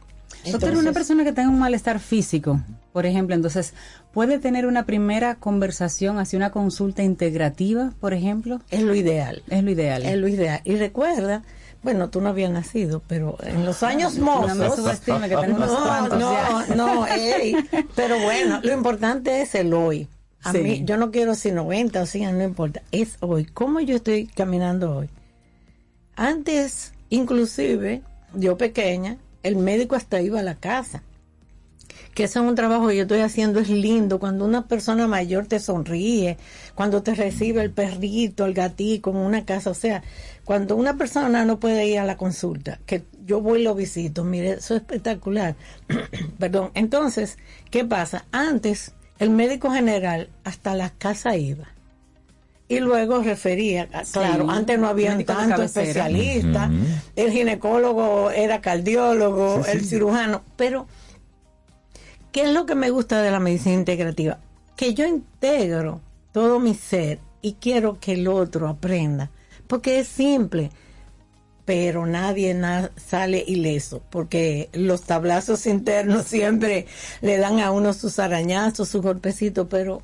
Doctor, 0.50 0.76
una 0.76 0.92
persona 0.92 1.24
que 1.24 1.32
tenga 1.32 1.48
un 1.48 1.58
malestar 1.58 1.98
físico, 1.98 2.60
por 2.92 3.04
ejemplo, 3.04 3.34
entonces, 3.34 3.74
¿puede 4.12 4.38
tener 4.38 4.64
una 4.66 4.86
primera 4.86 5.34
conversación, 5.34 6.18
hacia 6.18 6.38
una 6.38 6.50
consulta 6.50 7.02
integrativa, 7.02 7.92
por 8.00 8.14
ejemplo? 8.14 8.60
Es 8.70 8.82
lo 8.82 8.94
ideal. 8.94 9.42
Es 9.50 9.62
lo 9.62 9.70
ideal. 9.70 10.04
Es 10.04 10.16
lo 10.16 10.28
ideal. 10.28 10.60
Y 10.64 10.76
recuerda, 10.76 11.42
bueno, 11.86 12.10
tú 12.10 12.20
no 12.20 12.30
habías 12.30 12.50
nacido, 12.50 13.00
pero 13.06 13.36
en 13.44 13.64
los 13.64 13.84
años 13.84 14.16
no 14.16 14.24
mozos... 14.40 14.56
me 14.56 14.70
subestime, 14.70 15.28
que 15.28 15.36
tengo 15.36 15.54
unos 15.54 15.70
no, 15.70 15.84
cuantos 15.86 16.18
no, 16.18 16.66
no, 16.74 17.06
ey, 17.06 17.54
pero 17.94 18.18
bueno, 18.18 18.58
lo 18.60 18.72
importante 18.72 19.40
es 19.40 19.54
el 19.54 19.72
hoy. 19.72 20.08
A 20.42 20.50
Sí. 20.50 20.58
mí, 20.58 20.82
yo 20.84 20.96
no 20.96 21.12
quiero 21.12 21.36
si 21.36 21.52
90 21.52 22.02
o 22.02 22.06
100, 22.06 22.38
no 22.38 22.42
importa, 22.42 22.82
es 22.90 23.18
hoy. 23.20 23.44
¿Cómo 23.44 23.78
yo 23.78 23.94
estoy 23.94 24.26
caminando 24.26 24.96
hoy? 24.96 25.08
Antes, 26.16 26.92
inclusive, 27.08 28.02
yo 28.34 28.56
pequeña, 28.58 29.16
el 29.44 29.54
médico 29.54 29.94
hasta 29.94 30.20
iba 30.20 30.40
a 30.40 30.42
la 30.42 30.56
casa. 30.56 31.04
Que 32.16 32.24
ese 32.24 32.38
es 32.38 32.46
un 32.46 32.54
trabajo 32.54 32.88
que 32.88 32.96
yo 32.96 33.02
estoy 33.02 33.20
haciendo, 33.20 33.60
es 33.60 33.68
lindo. 33.68 34.18
Cuando 34.18 34.46
una 34.46 34.66
persona 34.66 35.06
mayor 35.06 35.44
te 35.48 35.60
sonríe, 35.60 36.38
cuando 36.74 37.02
te 37.02 37.14
recibe 37.14 37.60
el 37.60 37.70
perrito, 37.70 38.46
el 38.46 38.54
gatito 38.54 39.10
en 39.10 39.16
una 39.18 39.44
casa. 39.44 39.68
O 39.68 39.74
sea, 39.74 40.02
cuando 40.46 40.76
una 40.76 40.96
persona 40.96 41.44
no 41.44 41.60
puede 41.60 41.86
ir 41.86 41.98
a 41.98 42.06
la 42.06 42.16
consulta, 42.16 42.78
que 42.86 43.04
yo 43.26 43.42
voy 43.42 43.60
y 43.60 43.64
lo 43.64 43.74
visito, 43.74 44.24
mire, 44.24 44.52
eso 44.52 44.74
es 44.74 44.80
espectacular. 44.80 45.56
Perdón. 46.38 46.70
Entonces, 46.72 47.36
¿qué 47.70 47.84
pasa? 47.84 48.24
Antes, 48.32 48.94
el 49.18 49.28
médico 49.28 49.70
general 49.70 50.30
hasta 50.42 50.74
la 50.74 50.88
casa 50.88 51.36
iba. 51.36 51.68
Y 52.66 52.80
luego 52.80 53.20
refería, 53.20 53.90
ah, 53.92 54.04
claro, 54.10 54.50
antes 54.50 54.78
no 54.78 54.88
había 54.88 55.10
médico 55.10 55.34
de 55.34 55.38
tanto 55.38 55.56
cabecera. 55.56 56.08
especialista, 56.08 56.70
el 57.14 57.30
ginecólogo 57.30 58.30
era 58.30 58.62
cardiólogo, 58.62 59.66
el 59.66 59.84
cirujano, 59.84 60.42
pero 60.56 60.86
¿qué 62.36 62.42
es 62.42 62.50
lo 62.50 62.66
que 62.66 62.74
me 62.74 62.90
gusta 62.90 63.22
de 63.22 63.30
la 63.30 63.40
medicina 63.40 63.76
integrativa? 63.76 64.38
Que 64.76 64.92
yo 64.92 65.06
integro 65.06 66.02
todo 66.32 66.60
mi 66.60 66.74
ser 66.74 67.18
y 67.40 67.54
quiero 67.54 67.98
que 67.98 68.12
el 68.12 68.28
otro 68.28 68.68
aprenda, 68.68 69.30
porque 69.66 70.00
es 70.00 70.06
simple, 70.08 70.70
pero 71.64 72.04
nadie 72.04 72.52
na- 72.52 72.90
sale 72.96 73.42
ileso, 73.46 74.02
porque 74.10 74.68
los 74.74 75.04
tablazos 75.04 75.64
internos 75.76 76.26
siempre 76.26 76.84
le 77.22 77.38
dan 77.38 77.58
a 77.60 77.70
uno 77.70 77.94
sus 77.94 78.18
arañazos, 78.18 78.90
sus 78.90 79.00
golpecitos, 79.00 79.66
pero 79.70 80.02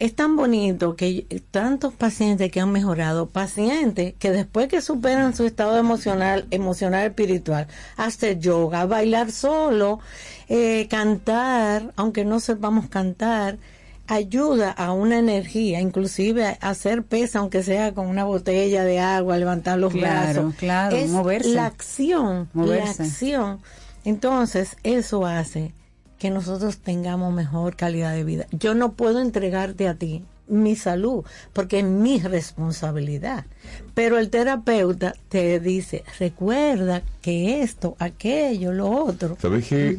es 0.00 0.16
tan 0.16 0.34
bonito 0.34 0.96
que 0.96 1.26
tantos 1.52 1.94
pacientes 1.94 2.50
que 2.50 2.58
han 2.60 2.72
mejorado, 2.72 3.26
pacientes 3.28 4.14
que 4.18 4.32
después 4.32 4.66
que 4.68 4.80
superan 4.80 5.36
su 5.36 5.44
estado 5.46 5.78
emocional, 5.78 6.46
emocional, 6.50 7.06
espiritual, 7.06 7.68
hacer 7.96 8.40
yoga, 8.40 8.86
bailar 8.86 9.30
solo, 9.30 10.00
eh, 10.48 10.88
cantar, 10.90 11.92
aunque 11.96 12.24
no 12.24 12.40
sepamos 12.40 12.88
cantar, 12.88 13.58
ayuda 14.06 14.70
a 14.72 14.92
una 14.92 15.18
energía, 15.18 15.80
inclusive 15.80 16.44
a 16.46 16.70
hacer 16.70 17.04
pesa, 17.04 17.38
aunque 17.38 17.62
sea 17.62 17.92
con 17.94 18.08
una 18.08 18.24
botella 18.24 18.82
de 18.84 18.98
agua, 18.98 19.36
levantar 19.38 19.78
los 19.78 19.92
Claro, 19.92 20.32
brazos. 20.42 20.54
claro, 20.56 20.96
es 20.96 21.10
moverse. 21.10 21.50
La 21.50 21.66
acción, 21.66 22.48
Moverse. 22.54 23.02
la 23.02 23.04
acción. 23.04 23.60
Entonces, 24.04 24.76
eso 24.82 25.26
hace 25.26 25.72
que 26.20 26.30
nosotros 26.30 26.78
tengamos 26.78 27.34
mejor 27.34 27.74
calidad 27.74 28.12
de 28.14 28.22
vida. 28.22 28.46
Yo 28.52 28.74
no 28.74 28.92
puedo 28.92 29.20
entregarte 29.20 29.88
a 29.88 29.94
ti 29.94 30.22
mi 30.46 30.76
salud, 30.76 31.24
porque 31.52 31.78
es 31.80 31.84
mi 31.84 32.20
responsabilidad. 32.20 33.46
Pero 33.94 34.18
el 34.18 34.30
terapeuta 34.30 35.14
te 35.28 35.58
dice, 35.60 36.04
recuerda 36.18 37.02
que 37.22 37.62
esto, 37.62 37.96
aquello, 37.98 38.72
lo 38.72 38.88
otro. 38.90 39.36
¿Sabes 39.40 39.66
que 39.66 39.96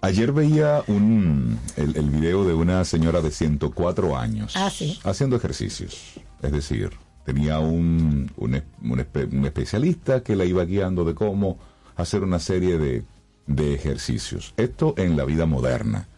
Ayer 0.00 0.32
veía 0.32 0.82
un, 0.86 1.58
el, 1.76 1.96
el 1.96 2.10
video 2.10 2.44
de 2.44 2.52
una 2.52 2.84
señora 2.84 3.22
de 3.22 3.30
104 3.30 4.18
años 4.18 4.52
Ah, 4.54 4.68
sí. 4.70 4.98
haciendo 5.02 5.36
ejercicios. 5.36 6.14
Es 6.42 6.52
decir, 6.52 6.90
tenía 7.24 7.58
un, 7.58 8.30
un, 8.36 8.62
un 8.82 9.44
especialista 9.46 10.22
que 10.22 10.36
la 10.36 10.44
iba 10.44 10.62
guiando 10.66 11.04
de 11.06 11.14
cómo 11.14 11.58
hacer 11.96 12.22
una 12.22 12.38
serie 12.38 12.76
de, 12.76 13.04
de 13.46 13.74
ejercicios. 13.74 14.54
Esto 14.56 14.94
en 14.96 15.16
la 15.16 15.24
vida 15.24 15.46
moderna. 15.46 16.08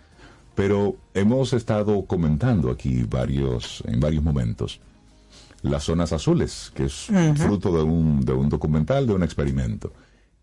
Pero 0.55 0.97
hemos 1.13 1.53
estado 1.53 2.07
comentando 2.07 2.71
aquí 2.71 3.03
varios, 3.03 3.83
en 3.87 4.01
varios 4.01 4.23
momentos 4.23 4.81
las 5.63 5.85
zonas 5.85 6.13
azules, 6.13 6.73
que 6.75 6.85
es 6.85 7.09
fruto 7.37 7.77
de 7.77 7.83
un, 7.83 8.25
de 8.25 8.33
un 8.33 8.49
documental, 8.49 9.07
de 9.07 9.15
un 9.15 9.23
experimento. 9.23 9.93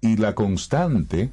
Y 0.01 0.17
la 0.17 0.35
constante 0.35 1.31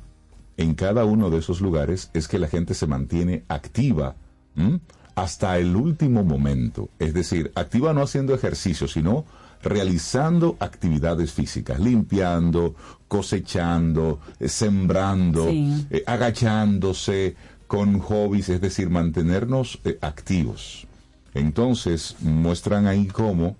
en 0.56 0.74
cada 0.74 1.05
uno 1.05 1.31
de 1.31 1.39
esos 1.39 1.60
lugares 1.60 2.10
es 2.14 2.28
que 2.28 2.39
la 2.39 2.48
gente 2.48 2.74
se 2.74 2.86
mantiene 2.86 3.44
activa 3.48 4.14
¿m? 4.56 4.81
hasta 5.14 5.59
el 5.59 5.74
último 5.74 6.24
momento. 6.24 6.89
Es 6.98 7.14
decir, 7.14 7.51
activa 7.55 7.93
no 7.93 8.02
haciendo 8.02 8.35
ejercicio, 8.35 8.86
sino 8.86 9.24
realizando 9.62 10.56
actividades 10.60 11.32
físicas, 11.32 11.78
limpiando, 11.80 12.74
cosechando, 13.08 14.20
eh, 14.38 14.48
sembrando, 14.48 15.48
Sí. 15.48 15.86
eh, 15.90 16.02
agachándose 16.06 17.36
con 17.66 17.98
hobbies, 18.00 18.48
es 18.48 18.60
decir, 18.60 18.90
mantenernos 18.90 19.78
eh, 19.84 19.98
activos. 20.00 20.86
Entonces, 21.34 22.16
muestran 22.20 22.86
ahí 22.86 23.06
cómo 23.06 23.56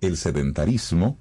el 0.00 0.16
sedentarismo 0.16 1.16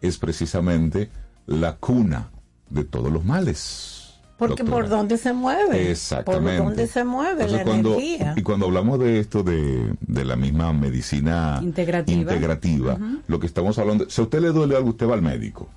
es 0.00 0.16
precisamente 0.18 1.10
la 1.46 1.76
cuna 1.76 2.30
de 2.70 2.84
todos 2.84 3.12
los 3.12 3.24
males. 3.24 3.97
Porque 4.38 4.62
doctora. 4.62 4.82
por 4.82 4.88
dónde 4.88 5.18
se 5.18 5.32
mueve. 5.32 5.90
Exactamente. 5.90 6.58
Por 6.58 6.66
dónde 6.68 6.86
se 6.86 7.04
mueve 7.04 7.42
Entonces, 7.42 7.58
la 7.58 7.64
cuando, 7.64 7.94
energía. 7.94 8.34
Y 8.36 8.42
cuando 8.42 8.66
hablamos 8.66 8.98
de 9.00 9.18
esto 9.18 9.42
de, 9.42 9.92
de 10.00 10.24
la 10.24 10.36
misma 10.36 10.72
medicina 10.72 11.58
Integrativa. 11.60 12.98
lo 13.26 13.40
que 13.40 13.46
estamos 13.46 13.78
hablando, 13.78 14.08
si 14.08 14.20
a 14.20 14.24
usted 14.24 14.40
le 14.40 14.48
duele 14.52 14.76
algo, 14.76 14.90
usted 14.90 15.08
va 15.08 15.14
al 15.14 15.22
médico, 15.22 15.68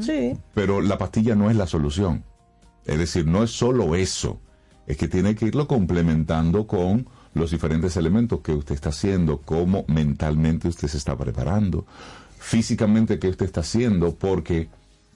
Sí. 0.00 0.36
pero 0.54 0.80
la 0.80 0.96
pastilla 0.96 1.34
no 1.34 1.50
es 1.50 1.56
la 1.56 1.66
solución. 1.66 2.24
Es 2.86 2.98
decir, 2.98 3.26
no 3.26 3.42
es 3.44 3.50
solo 3.50 3.94
eso, 3.94 4.40
es 4.86 4.96
que 4.96 5.08
tiene 5.08 5.34
que 5.34 5.44
irlo 5.46 5.66
complementando 5.68 6.66
con 6.66 7.06
los 7.34 7.50
diferentes 7.50 7.96
elementos 7.98 8.40
que 8.40 8.52
usted 8.52 8.74
está 8.74 8.88
haciendo, 8.88 9.42
cómo 9.44 9.84
mentalmente 9.88 10.68
usted 10.68 10.88
se 10.88 10.96
está 10.96 11.14
preparando, 11.18 11.84
físicamente 12.38 13.18
qué 13.18 13.28
usted 13.28 13.44
está 13.46 13.60
haciendo, 13.60 14.14
porque 14.14 14.68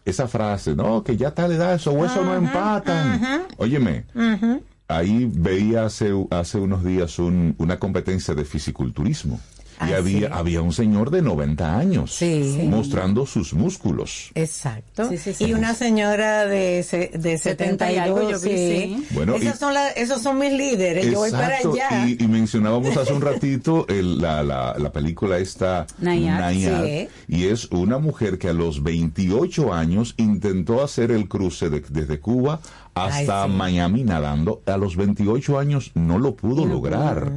esa 0.05 0.27
frase, 0.29 0.75
no, 0.75 1.03
que 1.05 1.17
ya 1.17 1.33
tal 1.33 1.53
edad 1.53 1.75
esos 1.75 1.95
huesos 1.95 2.25
no 2.25 2.35
empatan. 2.35 3.47
Óyeme, 3.59 4.07
Ujú. 4.15 4.63
ahí 4.89 5.31
veía 5.33 5.85
hace, 5.85 6.11
hace 6.31 6.59
unos 6.59 6.83
días 6.85 7.19
un- 7.19 7.55
una 7.59 7.79
competencia 7.79 8.35
de 8.35 8.45
fisiculturismo. 8.45 9.41
Y 9.89 9.93
había, 9.95 10.29
había 10.35 10.61
un 10.63 10.73
señor 10.73 11.11
de 11.11 11.23
90 11.23 11.79
años 11.79 12.13
Sí. 12.15 12.67
mostrando 12.69 13.25
sus 13.25 13.55
músculos. 13.55 14.31
Exacto. 14.35 15.09
Sí, 15.09 15.17
sí, 15.17 15.33
sí. 15.33 15.45
y 15.47 15.53
una 15.55 15.75
señora 15.75 16.45
de, 16.47 16.83
se- 16.83 17.11
de 17.15 17.39
70 17.39 17.91
y 17.93 17.97
algo, 17.97 18.19
72, 18.19 18.43
yo 18.43 18.49
vi, 18.51 18.57
sí. 18.57 18.97
sí. 19.09 19.15
Bueno, 19.15 19.35
Esas 19.37 19.57
y- 19.57 19.59
son 19.59 19.75
la- 19.75 19.89
esos 19.91 20.23
son 20.23 20.39
mis 20.39 20.53
líderes. 20.53 21.07
Yo 21.07 21.19
voy 21.19 21.31
para 21.31 21.57
allá. 21.59 22.07
Y, 22.07 22.23
y 22.23 22.29
mencionábamos 22.29 22.97
hace 22.97 23.13
un 23.13 23.23
ratito 23.23 23.87
el- 23.89 24.21
la, 24.21 24.43
la, 24.43 24.75
la 24.79 24.93
película 24.93 25.39
esta 25.39 25.87
sí. 25.99 27.09
y 27.29 27.45
es 27.47 27.67
una 27.71 27.99
mujer 27.99 28.39
que 28.39 28.49
a 28.49 28.53
los 28.53 28.83
28 28.83 29.73
años 29.73 30.15
intentó 30.17 30.83
hacer 30.83 31.11
el 31.11 31.29
cruce 31.29 31.71
de- 31.71 31.81
desde 31.89 32.21
Cuba 32.21 32.61
hasta 32.95 33.45
Ay, 33.45 33.51
sí. 33.51 33.57
Miami 33.57 34.05
nadando. 34.05 34.63
A 34.67 34.77
los 34.77 34.97
28 34.97 35.59
años 35.59 35.93
no 35.95 36.19
lo 36.19 36.35
pudo 36.35 36.67
lograr. 36.67 37.31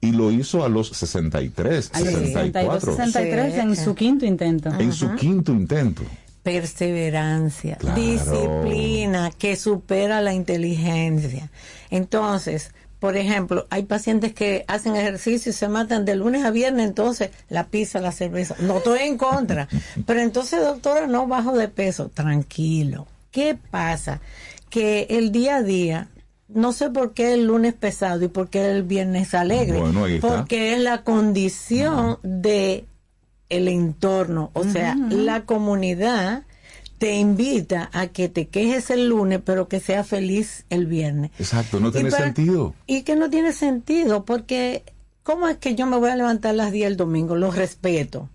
Y 0.00 0.12
lo 0.12 0.30
hizo 0.30 0.64
a 0.64 0.68
los 0.68 0.88
63, 0.90 1.90
A 1.92 2.00
los 2.00 2.08
62, 2.10 2.82
64. 2.82 2.96
63 2.96 3.54
en 3.56 3.76
Sí. 3.76 3.84
su 3.84 3.94
quinto 3.94 4.24
intento. 4.26 4.70
En 4.78 4.92
su 4.92 5.14
quinto 5.16 5.52
intento. 5.52 6.02
perseverancia, 6.42 7.76
Claro. 7.76 8.00
disciplina 8.00 9.30
que 9.36 9.56
supera 9.56 10.20
la 10.22 10.32
inteligencia. 10.32 11.50
Entonces, 11.90 12.72
por 13.00 13.16
ejemplo, 13.16 13.66
hay 13.70 13.82
pacientes 13.84 14.32
que 14.32 14.64
hacen 14.66 14.96
ejercicio 14.96 15.50
y 15.50 15.52
se 15.52 15.68
matan 15.68 16.04
de 16.04 16.16
lunes 16.16 16.44
a 16.44 16.50
viernes, 16.50 16.86
entonces 16.88 17.30
la 17.50 17.66
pizza, 17.66 18.00
la 18.00 18.12
cerveza. 18.12 18.54
No 18.60 18.78
estoy 18.78 19.00
en 19.00 19.18
contra. 19.18 19.68
Pero 20.06 20.20
entonces, 20.20 20.60
doctora, 20.60 21.06
no 21.06 21.26
bajo 21.26 21.56
de 21.56 21.68
peso. 21.68 22.08
Tranquilo. 22.08 23.06
¿Qué 23.30 23.56
pasa? 23.70 24.20
Que 24.70 25.06
el 25.10 25.32
día 25.32 25.56
a 25.56 25.62
día, 25.62 26.08
no 26.48 26.72
sé 26.72 26.90
por 26.90 27.12
qué 27.14 27.34
el 27.34 27.46
lunes 27.46 27.74
pesado 27.74 28.24
y 28.24 28.28
por 28.28 28.48
qué 28.48 28.70
el 28.70 28.82
viernes 28.82 29.34
alegre. 29.34 29.78
Bueno, 29.80 30.04
ahí 30.04 30.14
está. 30.16 30.28
Porque 30.38 30.72
es 30.74 30.80
la 30.80 31.02
condición 31.04 32.18
de 32.22 32.86
el 33.50 33.68
entorno, 33.68 34.50
o 34.54 34.64
sea, 34.64 34.94
la 34.94 35.44
comunidad 35.46 36.42
te 36.98 37.14
invita 37.16 37.88
a 37.92 38.08
que 38.08 38.28
te 38.28 38.48
quejes 38.48 38.90
el 38.90 39.08
lunes, 39.08 39.40
pero 39.44 39.68
que 39.68 39.78
sea 39.80 40.04
feliz 40.04 40.64
el 40.68 40.86
viernes. 40.86 41.30
Exacto, 41.38 41.78
no 41.80 41.88
Y 41.88 41.92
tiene 41.92 42.10
para- 42.10 42.24
sentido. 42.24 42.74
Y 42.86 43.02
que 43.02 43.14
no 43.16 43.30
tiene 43.30 43.52
sentido, 43.52 44.24
porque 44.24 44.82
¿cómo 45.22 45.48
es 45.48 45.56
que 45.58 45.74
yo 45.76 45.86
me 45.86 45.96
voy 45.96 46.10
a 46.10 46.16
levantar 46.16 46.50
a 46.50 46.54
las 46.54 46.72
10 46.72 46.88
el 46.88 46.96
domingo? 46.96 47.36
Lo 47.36 47.50
respeto, 47.50 48.28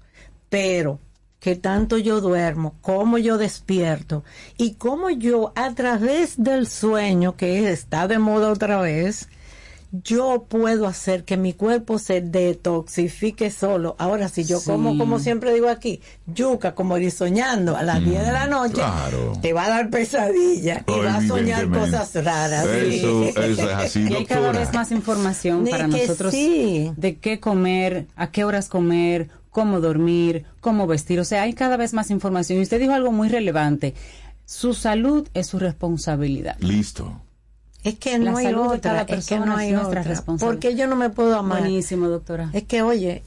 pero 0.50 1.00
que 1.44 1.58
tanto 1.58 1.98
yo 1.98 2.22
duermo, 2.22 2.76
cómo 2.80 3.18
yo 3.18 3.38
despierto 3.38 4.24
y 4.58 4.76
cómo 4.76 5.10
yo 5.10 5.52
a 5.58 5.74
través 5.76 6.42
del 6.42 6.68
sueño, 6.68 7.36
que 7.36 7.70
está 7.70 8.08
de 8.08 8.18
moda 8.18 8.50
otra 8.50 8.80
vez, 8.80 9.28
yo 9.92 10.46
puedo 10.48 10.88
hacer 10.88 11.26
que 11.26 11.36
mi 11.36 11.52
cuerpo 11.52 12.00
se 12.00 12.22
detoxifique 12.22 13.52
solo. 13.52 13.98
Ahora, 14.00 14.30
si 14.30 14.46
yo 14.46 14.60
Sí. 14.60 14.68
como, 14.72 14.98
como 14.98 15.20
siempre 15.20 15.54
digo 15.54 15.68
aquí, 15.68 16.00
yuca, 16.28 16.76
como 16.76 16.98
ir 16.98 17.12
soñando 17.12 17.76
a 17.76 17.84
las 17.84 18.04
10 18.04 18.26
de 18.26 18.32
la 18.32 18.48
noche, 18.48 18.76
claro. 18.76 19.34
te 19.42 19.52
va 19.52 19.66
a 19.66 19.70
dar 19.70 19.90
pesadilla 19.90 20.84
y 20.88 20.92
vas 21.00 21.26
a 21.26 21.28
soñar 21.28 21.70
cosas 21.70 22.16
raras. 22.24 22.66
sí. 22.66 22.96
Eso, 23.00 23.24
eso 23.42 23.70
es 23.70 23.76
así, 23.76 24.08
Y 24.10 24.14
hay 24.16 24.26
cada 24.26 24.54
vez 24.54 24.74
más 24.74 24.92
información 24.92 25.66
De 25.66 25.72
para 25.72 25.88
nosotros 25.88 26.32
sí. 26.34 26.92
de 26.96 27.18
qué 27.18 27.42
comer, 27.42 28.08
a 28.16 28.32
qué 28.32 28.46
horas 28.46 28.70
comer, 28.70 29.28
cómo 29.54 29.80
dormir, 29.80 30.46
cómo 30.60 30.86
vestir. 30.88 31.22
O 31.22 31.24
sea, 31.24 31.44
hay 31.44 31.54
cada 31.54 31.78
vez 31.78 31.94
más 31.94 32.12
información. 32.12 32.60
Y 32.60 32.64
usted 32.64 32.82
dijo 32.82 32.92
algo 32.94 33.14
muy 33.14 33.30
relevante. 33.30 33.94
Su 34.46 34.74
salud 34.74 35.30
es 35.34 35.48
su 35.48 35.60
responsabilidad. 35.60 36.58
Listo. 36.60 37.22
Es 37.84 37.96
que 37.98 38.18
La 38.20 38.32
no 38.32 38.38
hay 38.38 38.46
salud 38.48 38.62
de 38.72 38.78
otra, 38.78 38.92
cada 38.92 39.02
es 39.02 39.08
que 39.08 39.14
persona 39.14 39.46
no 39.46 39.56
hay 39.58 39.72
nuestra 39.72 40.02
otra. 40.02 40.04
responsabilidad. 40.04 40.54
Porque 40.62 40.76
yo 40.76 40.88
no 40.88 40.96
me 40.98 41.10
puedo 41.10 41.38
amar. 41.38 41.60
Buenísimo, 41.62 42.08
doctora. 42.10 42.50
Es 42.54 42.64
que, 42.64 42.82
oye, 42.82 43.24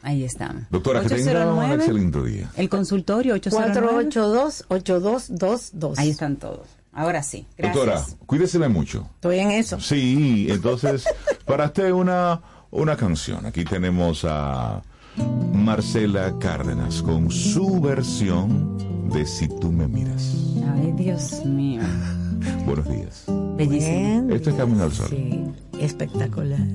Ahí 0.02 0.24
estamos. 0.24 0.64
Doctora, 0.70 1.02
que 1.02 1.10
tenga 1.10 1.46
un 1.46 1.60
809, 1.60 1.74
excelente 1.76 2.22
día. 2.24 2.50
El 2.56 2.68
consultorio 2.68 3.34
809. 3.34 4.08
482-8222. 4.10 5.94
Ahí 5.96 6.10
están 6.10 6.38
todos. 6.38 6.66
Ahora 6.92 7.22
sí. 7.22 7.46
Gracias. 7.56 7.86
Doctora, 7.86 8.04
cuídesela 8.26 8.68
mucho. 8.68 9.08
Estoy 9.14 9.38
en 9.38 9.52
eso. 9.52 9.78
Sí, 9.80 10.48
entonces, 10.50 11.04
para 11.46 11.66
usted 11.66 11.92
una, 11.92 12.42
una 12.74 12.96
canción. 12.96 13.46
Aquí 13.46 13.64
tenemos 13.64 14.24
a 14.28 14.82
Marcela 15.52 16.36
Cárdenas 16.38 17.02
con 17.02 17.30
su 17.30 17.80
versión 17.80 18.76
de 19.10 19.24
Si 19.24 19.48
tú 19.48 19.70
me 19.72 19.86
miras. 19.86 20.34
Ay, 20.74 20.92
Dios 20.96 21.44
mío. 21.46 21.82
Buenos 22.66 22.88
días. 22.88 23.24
Bellísimo. 23.56 24.34
Esto 24.34 24.50
es 24.50 24.56
Camino 24.56 24.82
al 24.82 24.92
Sol. 24.92 25.08
Sí, 25.08 25.44
espectacular. 25.78 26.66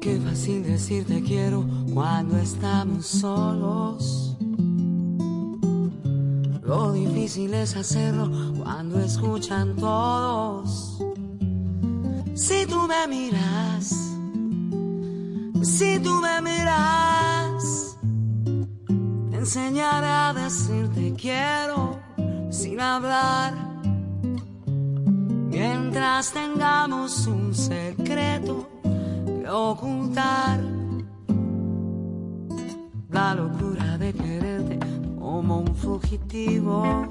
Qué 0.00 0.20
fácil 0.20 0.62
decir 0.62 1.06
te 1.06 1.22
quiero 1.22 1.66
cuando 1.94 2.36
estamos 2.38 3.06
solos. 3.06 4.36
Lo 6.62 6.92
difícil 6.92 7.54
es 7.54 7.74
hacerlo 7.74 8.30
cuando 8.58 9.00
escuchan 9.00 9.74
todos. 9.76 10.98
Si 12.34 12.66
tú 12.66 12.86
me 12.86 13.08
miras, 13.08 14.15
si 15.62 15.98
tú 15.98 16.20
me 16.20 16.40
miras, 16.42 17.96
te 19.30 19.36
enseñaré 19.36 20.06
a 20.06 20.32
decirte 20.34 21.14
quiero 21.16 21.98
sin 22.50 22.80
hablar. 22.80 23.54
Mientras 25.50 26.32
tengamos 26.32 27.26
un 27.26 27.54
secreto 27.54 28.68
que 28.82 29.48
ocultar, 29.48 30.60
la 33.10 33.34
locura 33.34 33.96
de 33.96 34.12
quererte 34.12 34.78
como 35.18 35.60
un 35.60 35.74
fugitivo 35.74 37.06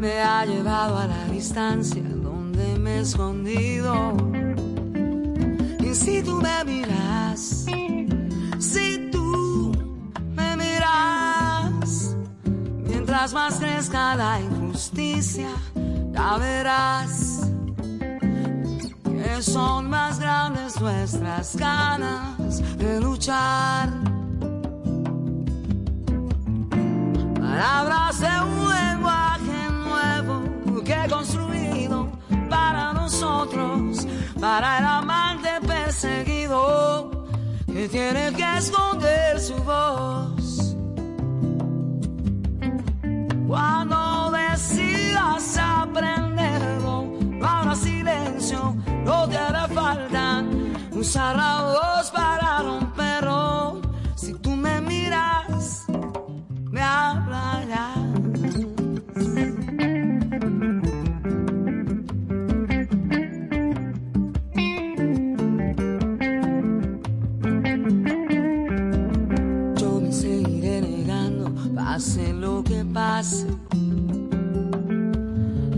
me 0.00 0.20
ha 0.20 0.44
llevado 0.44 0.98
a 0.98 1.06
la 1.06 1.24
distancia 1.26 2.02
donde 2.02 2.76
me 2.78 2.96
he 2.96 3.00
escondido. 3.02 4.41
Si 5.92 6.22
tú 6.22 6.40
me 6.40 6.64
miras, 6.64 7.66
si 8.58 9.10
tú 9.12 9.72
me 10.34 10.56
miras, 10.56 12.16
mientras 12.88 13.34
más 13.34 13.56
crezca 13.56 14.14
la 14.14 14.40
injusticia, 14.40 15.50
ya 16.12 16.38
verás 16.38 17.46
que 19.04 19.42
son 19.42 19.90
más 19.90 20.18
grandes 20.18 20.80
nuestras 20.80 21.56
ganas 21.56 22.78
de 22.78 23.00
luchar. 23.00 23.90
Palabras 27.34 28.18
de 28.18 28.40
un 28.40 28.68
lenguaje 28.70 29.68
nuevo 29.70 30.82
que 30.82 30.94
para 30.94 31.51
para 34.40 34.78
el 34.78 34.84
amante 34.84 35.48
perseguido 35.66 37.26
que 37.66 37.88
tiene 37.88 38.32
que 38.32 38.56
esconder 38.56 39.38
su 39.38 39.54
voz. 39.62 40.76
Cuando 43.46 44.30
decidas 44.30 45.58
aprenderlo, 45.58 47.04
no 47.20 47.46
habrá 47.46 47.74
silencio, 47.74 48.76
no 49.04 49.28
te 49.28 49.36
hará 49.36 49.68
falta 49.68 50.44
usar 50.92 51.36
la 51.36 51.62
voz 51.62 52.10
para 52.10 52.62
romperlo. 52.62 53.82
Si 54.16 54.32
tú 54.34 54.50
me 54.56 54.80
miras, 54.80 55.84
me 56.70 56.80
hablarás. 56.80 57.91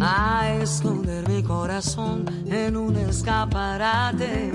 A 0.00 0.50
esconder 0.62 1.28
mi 1.28 1.42
corazón 1.42 2.24
en 2.46 2.74
un 2.74 2.96
escaparate. 2.96 4.50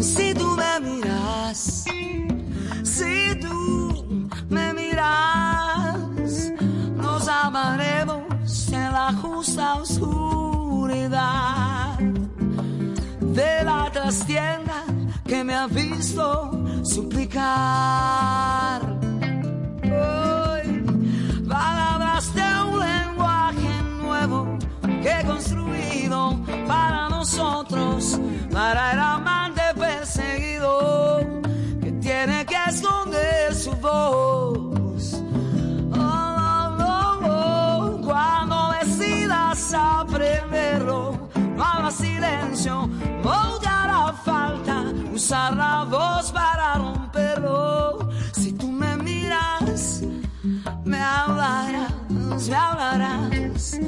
Si 0.00 0.34
tú 0.34 0.56
me 0.56 0.80
miras, 0.80 1.84
si 2.82 3.38
tú 3.40 4.28
me 4.48 4.74
miras, 4.74 6.50
nos 6.96 7.28
amaremos 7.28 8.68
en 8.72 8.92
la 8.92 9.12
justa 9.12 9.76
oscuridad 9.76 11.20
de 13.20 13.64
la 13.64 13.88
trastienda 13.92 14.82
que 15.24 15.44
me 15.44 15.54
ha 15.54 15.68
visto 15.68 16.50
suplicar. 16.82 19.01
Palabras 21.62 22.34
de 22.34 22.48
un 22.64 22.80
lenguaje 22.80 23.82
nuevo 24.02 24.58
que 25.00 25.24
construido 25.24 26.36
para 26.66 27.08
nosotros, 27.08 28.18
para 28.52 28.92
el 28.92 28.98
amante 28.98 29.62
perseguido 29.78 31.20
que 31.80 31.92
tiene 32.06 32.44
que 32.46 32.56
esconder 32.66 33.54
su 33.54 33.70
voz. 33.76 35.22
Oh, 35.94 36.36
oh, 36.80 37.20
oh, 37.30 38.00
Cuando 38.08 38.56
decidas 38.80 39.72
aprenderlo, 39.72 41.28
no 41.56 41.64
haga 41.64 41.92
silencio, 41.92 42.88
no 43.22 43.60
hará 43.64 44.12
falta 44.24 44.82
usar 45.14 45.56
la 45.56 45.84
voz 45.84 46.32
para 46.32 46.74
romperlo. 46.74 48.01
Hablarás, 51.42 52.48
me 52.48 52.56
hablarás. 52.56 53.78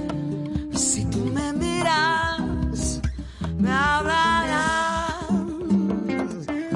Si 0.74 1.04
tú 1.06 1.24
me 1.26 1.52
miras, 1.52 3.00
me 3.58 3.70
hablarás. 3.70 5.26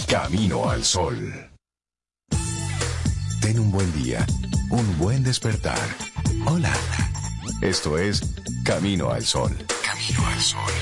Camino 0.09 0.71
al 0.71 0.83
Sol. 0.85 1.54
Ten 3.45 3.61
un 3.61 3.71
buen 3.71 3.93
día, 3.93 4.27
un 4.71 4.99
buen 4.99 5.23
despertar. 5.23 5.79
Hola. 6.47 6.73
Esto 7.61 7.99
es 7.99 8.23
Camino 8.65 9.11
al 9.11 9.23
Sol. 9.23 9.55
Camino 9.85 10.27
al 10.27 10.41
Sol. 10.41 10.73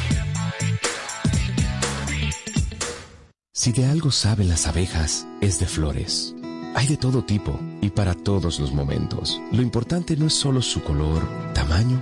Si 3.53 3.73
de 3.73 3.87
algo 3.87 4.13
saben 4.13 4.49
las 4.49 4.69
abejas, 4.69 5.27
es 5.41 5.59
de 5.59 5.67
flores. 5.67 6.37
Hay 6.77 6.87
de 6.87 6.97
todo 6.97 7.25
tipo 7.25 7.59
y 7.81 7.91
para 7.91 8.15
todos 8.15 8.61
los 8.61 8.73
momentos. 8.73 9.41
Lo 9.51 9.61
importante 9.61 10.17
no 10.17 10.29
es 10.29 10.35
solo 10.35 10.63
su 10.63 10.85
color, 10.85 11.29
tamaño 11.55 12.01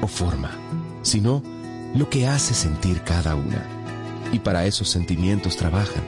o 0.00 0.06
forma, 0.06 0.52
sino 1.02 1.42
lo 1.94 2.08
que 2.08 2.26
hace 2.26 2.54
sentir 2.54 3.02
cada 3.02 3.34
una. 3.34 3.62
Y 4.32 4.38
para 4.38 4.64
esos 4.64 4.88
sentimientos 4.88 5.58
trabajan. 5.58 6.02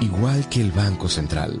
Igual 0.00 0.48
que 0.48 0.60
el 0.60 0.70
Banco 0.70 1.08
Central, 1.08 1.60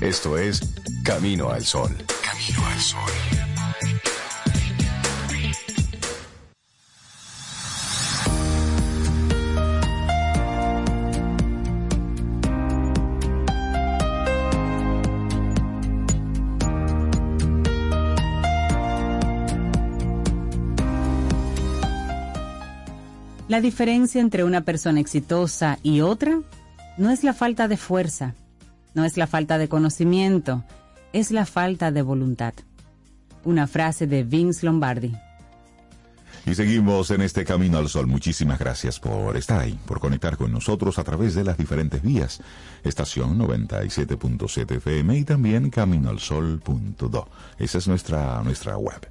Esto 0.00 0.38
es 0.38 0.62
Camino 1.04 1.50
al 1.50 1.62
Sol. 1.62 1.94
Camino 2.24 2.66
al 2.66 2.80
Sol. 2.80 3.00
La 23.48 23.60
diferencia 23.60 24.22
entre 24.22 24.44
una 24.44 24.62
persona 24.62 25.00
exitosa 25.00 25.78
y 25.82 26.00
otra 26.00 26.40
no 26.96 27.10
es 27.10 27.22
la 27.22 27.34
falta 27.34 27.68
de 27.68 27.76
fuerza, 27.76 28.34
no 28.94 29.04
es 29.04 29.16
la 29.16 29.26
falta 29.26 29.58
de 29.58 29.68
conocimiento, 29.68 30.64
es 31.12 31.30
la 31.30 31.46
falta 31.46 31.90
de 31.90 32.02
voluntad. 32.02 32.54
Una 33.44 33.66
frase 33.66 34.06
de 34.06 34.22
Vince 34.22 34.66
Lombardi. 34.66 35.16
Y 36.46 36.54
seguimos 36.54 37.10
en 37.10 37.20
este 37.20 37.44
camino 37.44 37.78
al 37.78 37.88
sol. 37.88 38.06
Muchísimas 38.06 38.58
gracias 38.58 38.98
por 38.98 39.36
estar 39.36 39.60
ahí, 39.60 39.78
por 39.86 40.00
conectar 40.00 40.36
con 40.36 40.50
nosotros 40.50 40.98
a 40.98 41.04
través 41.04 41.34
de 41.34 41.44
las 41.44 41.58
diferentes 41.58 42.02
vías. 42.02 42.40
Estación 42.82 43.38
97.7 43.38 44.76
FM 44.76 45.18
y 45.18 45.24
también 45.24 45.70
caminoalsol.do. 45.70 47.28
Esa 47.58 47.78
es 47.78 47.88
nuestra, 47.88 48.42
nuestra 48.42 48.78
web. 48.78 49.06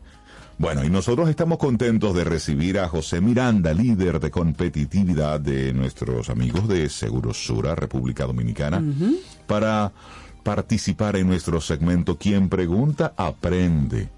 Bueno, 0.59 0.83
y 0.83 0.89
nosotros 0.89 1.29
estamos 1.29 1.57
contentos 1.57 2.13
de 2.13 2.25
recibir 2.25 2.79
a 2.79 2.89
José 2.89 3.21
Miranda, 3.21 3.73
líder 3.73 4.19
de 4.19 4.29
competitividad 4.29 5.39
de 5.39 5.71
nuestros 5.73 6.29
amigos 6.29 6.67
de 6.67 6.89
Segurosura, 6.89 7.75
República 7.75 8.25
Dominicana, 8.25 8.83
para 9.47 9.93
participar 10.43 11.15
en 11.15 11.27
nuestro 11.27 11.61
segmento 11.61 12.17
Quien 12.17 12.49
pregunta, 12.49 13.13
aprende. 13.15 14.09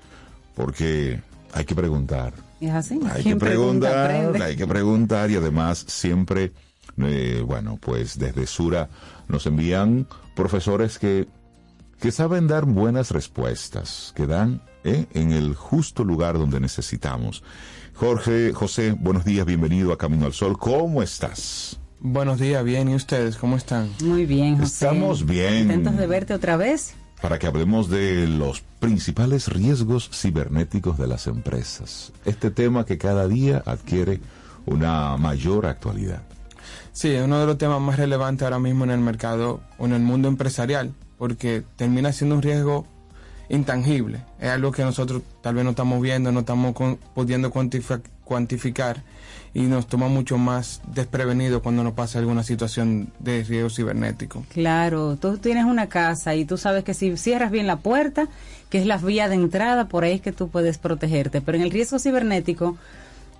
Porque 0.55 1.21
hay 1.53 1.63
que 1.63 1.75
preguntar. 1.75 2.33
Es 2.59 2.71
así. 2.71 2.99
Hay 3.07 3.23
que 3.23 3.35
pregunta, 3.35 4.07
preguntar, 4.07 4.41
hay 4.41 4.55
que 4.55 4.65
preguntar 4.65 5.29
y 5.29 5.35
además 5.35 5.85
siempre, 5.87 6.53
eh, 6.97 7.43
bueno, 7.45 7.77
pues 7.79 8.17
desde 8.17 8.47
Sura 8.47 8.89
nos 9.27 9.45
envían 9.45 10.07
profesores 10.35 10.97
que, 10.97 11.27
que 11.99 12.11
saben 12.11 12.47
dar 12.47 12.65
buenas 12.65 13.11
respuestas, 13.11 14.11
que 14.15 14.25
dan 14.25 14.63
eh, 14.83 15.05
en 15.13 15.31
el 15.31 15.55
justo 15.55 16.03
lugar 16.03 16.37
donde 16.37 16.59
necesitamos. 16.59 17.43
Jorge, 17.93 18.53
José, 18.53 18.95
buenos 18.97 19.25
días, 19.25 19.45
bienvenido 19.45 19.93
a 19.93 19.97
Camino 19.97 20.25
al 20.25 20.33
Sol. 20.33 20.57
¿Cómo 20.57 21.03
estás? 21.03 21.79
Buenos 21.99 22.39
días, 22.39 22.63
bien, 22.63 22.89
¿y 22.89 22.95
ustedes 22.95 23.37
cómo 23.37 23.57
están? 23.57 23.91
Muy 24.03 24.25
bien, 24.25 24.57
José. 24.57 24.85
Estamos 24.85 25.25
bien. 25.25 25.67
Contentos 25.67 25.97
de 25.97 26.07
verte 26.07 26.33
otra 26.33 26.57
vez. 26.57 26.95
Para 27.21 27.37
que 27.37 27.45
hablemos 27.45 27.89
de 27.89 28.27
los 28.27 28.61
principales 28.79 29.47
riesgos 29.47 30.09
cibernéticos 30.11 30.97
de 30.97 31.05
las 31.05 31.27
empresas. 31.27 32.11
Este 32.25 32.49
tema 32.49 32.85
que 32.85 32.97
cada 32.97 33.27
día 33.27 33.61
adquiere 33.67 34.19
una 34.65 35.15
mayor 35.17 35.67
actualidad. 35.67 36.23
Sí, 36.91 37.09
es 37.09 37.23
uno 37.23 37.39
de 37.39 37.45
los 37.45 37.57
temas 37.57 37.79
más 37.79 37.97
relevantes 37.97 38.43
ahora 38.43 38.59
mismo 38.59 38.83
en 38.83 38.91
el 38.91 38.99
mercado 38.99 39.61
o 39.77 39.85
en 39.85 39.93
el 39.93 40.01
mundo 40.01 40.27
empresarial, 40.27 40.93
porque 41.17 41.63
termina 41.75 42.11
siendo 42.11 42.35
un 42.35 42.41
riesgo 42.41 42.87
intangible. 43.51 44.21
Es 44.39 44.49
algo 44.49 44.71
que 44.71 44.83
nosotros 44.83 45.21
tal 45.41 45.55
vez 45.55 45.63
no 45.63 45.71
estamos 45.71 46.01
viendo, 46.01 46.31
no 46.31 46.39
estamos 46.39 46.73
pudiendo 47.13 47.51
cuantificar 47.51 49.03
y 49.53 49.63
nos 49.63 49.87
toma 49.87 50.07
mucho 50.07 50.37
más 50.37 50.81
desprevenido 50.93 51.61
cuando 51.61 51.83
nos 51.83 51.93
pasa 51.93 52.19
alguna 52.19 52.43
situación 52.43 53.11
de 53.19 53.43
riesgo 53.43 53.69
cibernético. 53.69 54.45
Claro, 54.53 55.17
tú 55.17 55.37
tienes 55.37 55.65
una 55.65 55.87
casa 55.87 56.35
y 56.35 56.45
tú 56.45 56.57
sabes 56.57 56.85
que 56.85 56.93
si 56.93 57.17
cierras 57.17 57.51
bien 57.51 57.67
la 57.67 57.77
puerta, 57.77 58.29
que 58.69 58.79
es 58.79 58.85
la 58.85 58.97
vía 58.97 59.27
de 59.27 59.35
entrada, 59.35 59.89
por 59.89 60.05
ahí 60.05 60.13
es 60.13 60.21
que 60.21 60.31
tú 60.31 60.47
puedes 60.47 60.77
protegerte. 60.77 61.41
Pero 61.41 61.57
en 61.57 61.63
el 61.65 61.71
riesgo 61.71 61.99
cibernético, 61.99 62.77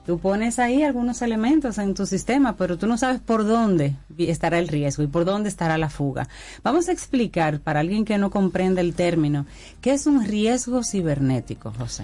tú 0.05 0.19
pones 0.19 0.59
ahí 0.59 0.83
algunos 0.83 1.21
elementos 1.21 1.77
en 1.77 1.93
tu 1.93 2.05
sistema, 2.05 2.55
pero 2.55 2.77
tú 2.77 2.87
no 2.87 2.97
sabes 2.97 3.19
por 3.19 3.45
dónde 3.45 3.95
estará 4.17 4.59
el 4.59 4.67
riesgo 4.67 5.03
y 5.03 5.07
por 5.07 5.25
dónde 5.25 5.49
estará 5.49 5.77
la 5.77 5.89
fuga. 5.89 6.27
Vamos 6.63 6.89
a 6.89 6.91
explicar 6.91 7.59
para 7.59 7.79
alguien 7.79 8.05
que 8.05 8.17
no 8.17 8.29
comprende 8.29 8.81
el 8.81 8.93
término, 8.93 9.45
¿qué 9.81 9.93
es 9.93 10.07
un 10.07 10.25
riesgo 10.25 10.83
cibernético, 10.83 11.71
José? 11.77 12.03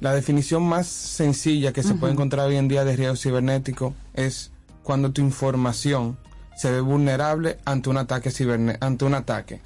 La 0.00 0.14
definición 0.14 0.62
más 0.62 0.86
sencilla 0.86 1.72
que 1.72 1.82
se 1.82 1.94
puede 1.94 2.14
encontrar 2.14 2.48
hoy 2.48 2.56
en 2.56 2.68
día 2.68 2.84
de 2.84 2.96
riesgo 2.96 3.16
cibernético 3.16 3.92
es 4.14 4.50
cuando 4.82 5.12
tu 5.12 5.20
información 5.20 6.16
se 6.56 6.70
ve 6.70 6.80
vulnerable 6.80 7.58
ante 7.66 7.90
un 7.90 7.98
ataque 7.98 8.30
ante 8.80 9.04
un 9.04 9.14
ataque. 9.14 9.60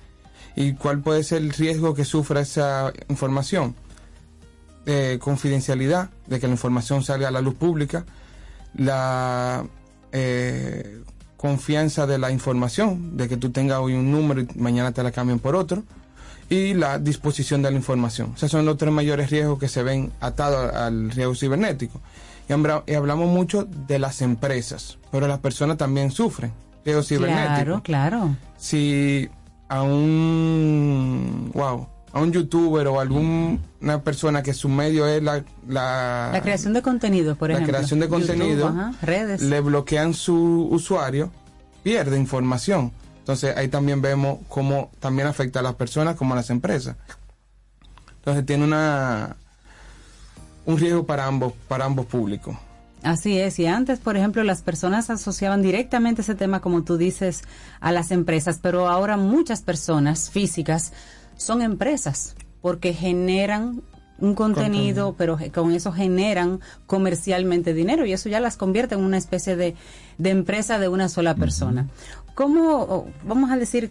¿Y 0.56 0.74
cuál 0.74 1.01
puede 1.01 1.22
ser 1.22 1.42
el 1.42 1.51
riesgo 1.52 1.94
que 1.94 2.05
sufra 2.05 2.40
esa 2.40 2.92
información? 3.09 3.76
Eh, 4.86 5.19
confidencialidad, 5.19 6.11
de 6.27 6.39
que 6.40 6.47
la 6.47 6.52
información 6.52 7.02
salga 7.02 7.28
a 7.28 7.31
la 7.31 7.40
luz 7.40 7.55
pública, 7.55 8.05
la 8.74 9.65
eh, 10.12 11.01
confianza 11.39 12.06
de 12.06 12.19
la 12.19 12.31
información, 12.31 13.16
de 13.16 13.27
que 13.27 13.39
tú 13.39 13.51
tengas 13.51 13.78
hoy 13.78 13.94
un 13.94 14.12
número 14.12 14.43
y 14.43 14.48
mañana 14.56 14.93
te 14.93 15.02
la 15.02 15.11
cambian 15.11 15.39
por 15.39 15.56
otro, 15.56 15.85
y 16.51 16.74
la 16.74 16.98
disposición 16.98 17.62
de 17.62 17.70
la 17.70 17.77
información. 17.78 18.35
Esos 18.36 18.51
son 18.51 18.66
los 18.66 18.77
tres 18.77 18.93
mayores 18.93 19.31
riesgos 19.31 19.59
que 19.59 19.69
se 19.69 19.82
ven 19.82 20.12
atados 20.20 20.74
al 20.74 21.11
riesgo 21.11 21.35
cibernético. 21.35 22.02
Y 22.47 22.93
hablamos 22.94 23.28
mucho 23.28 23.65
de 23.65 23.98
las 23.98 24.20
empresas, 24.20 24.98
pero 25.11 25.27
las 25.27 25.39
personas 25.39 25.78
también 25.78 26.11
sufren 26.11 26.52
riesgo 26.85 27.02
cibernético 27.02 27.81
Claro, 27.81 27.82
claro. 27.82 28.36
si 28.59 29.31
a 29.70 29.82
un 29.82 31.51
wow 31.55 31.89
a 32.15 32.20
un 32.20 32.31
youtuber 32.32 32.86
o 32.86 33.01
alguna 33.01 33.59
persona 34.05 34.41
que 34.41 34.55
su 34.55 34.69
medio 34.69 35.05
es 35.07 35.20
la 35.20 35.43
la, 35.66 36.31
La 36.32 36.41
creación 36.41 36.73
de 36.73 36.81
contenido, 36.81 37.35
por 37.35 37.49
la 37.51 37.57
ejemplo. 37.57 37.74
creación 37.74 37.99
de 37.99 38.07
YouTube, 38.07 38.19
contenido 38.28 38.69
ajá, 38.69 38.93
redes. 39.03 39.43
le 39.43 39.61
bloquean 39.61 40.15
su 40.15 40.69
usuario 40.70 41.32
pierde 41.82 42.16
información 42.16 42.93
entonces 43.19 43.57
ahí 43.57 43.66
también 43.69 44.01
vemos 44.01 44.39
cómo 44.49 44.91
también 45.01 45.27
afecta 45.27 45.59
a 45.59 45.62
las 45.62 45.74
personas 45.74 46.15
como 46.15 46.35
a 46.35 46.36
las 46.36 46.51
empresas 46.51 46.97
entonces 48.19 48.47
tiene 48.47 48.62
una 48.65 49.36
un 50.66 50.78
riesgo 50.78 51.05
para 51.05 51.27
ambos 51.27 51.53
para 51.69 51.85
ambos 51.85 52.07
públicos 52.07 52.57
Así 53.03 53.39
es, 53.39 53.59
y 53.59 53.66
antes, 53.66 53.99
por 53.99 54.16
ejemplo, 54.16 54.43
las 54.45 54.62
personas 54.62 55.11
asociaban 55.11 55.61
directamente 55.61 56.23
ese 56.23 56.35
tema, 56.35 56.61
como 56.62 56.85
tú 56.85 56.97
dices, 56.97 57.43
a 57.81 57.93
las 57.93 58.11
empresas, 58.11 58.61
pero 58.62 58.89
ahora 58.89 59.19
muchas 59.19 59.61
personas 59.61 60.31
físicas 60.31 60.91
son 61.36 61.62
empresas 61.62 62.35
porque 62.61 62.94
generan 62.94 63.82
un 64.19 64.35
contenido, 64.35 65.15
Contenido. 65.15 65.15
pero 65.19 65.39
con 65.52 65.73
eso 65.73 65.93
generan 65.93 66.61
comercialmente 66.86 67.74
dinero 67.74 68.06
y 68.06 68.12
eso 68.12 68.28
ya 68.28 68.40
las 68.40 68.56
convierte 68.56 68.94
en 68.94 69.02
una 69.02 69.19
especie 69.19 69.56
de, 69.56 69.74
de 70.19 70.31
empresa 70.31 70.78
de 70.78 70.89
una 70.89 71.09
sola 71.09 71.35
persona. 71.35 71.89
¿Cómo, 72.35 72.82
o, 72.82 73.09
vamos 73.24 73.51
a 73.51 73.56
decir, 73.56 73.90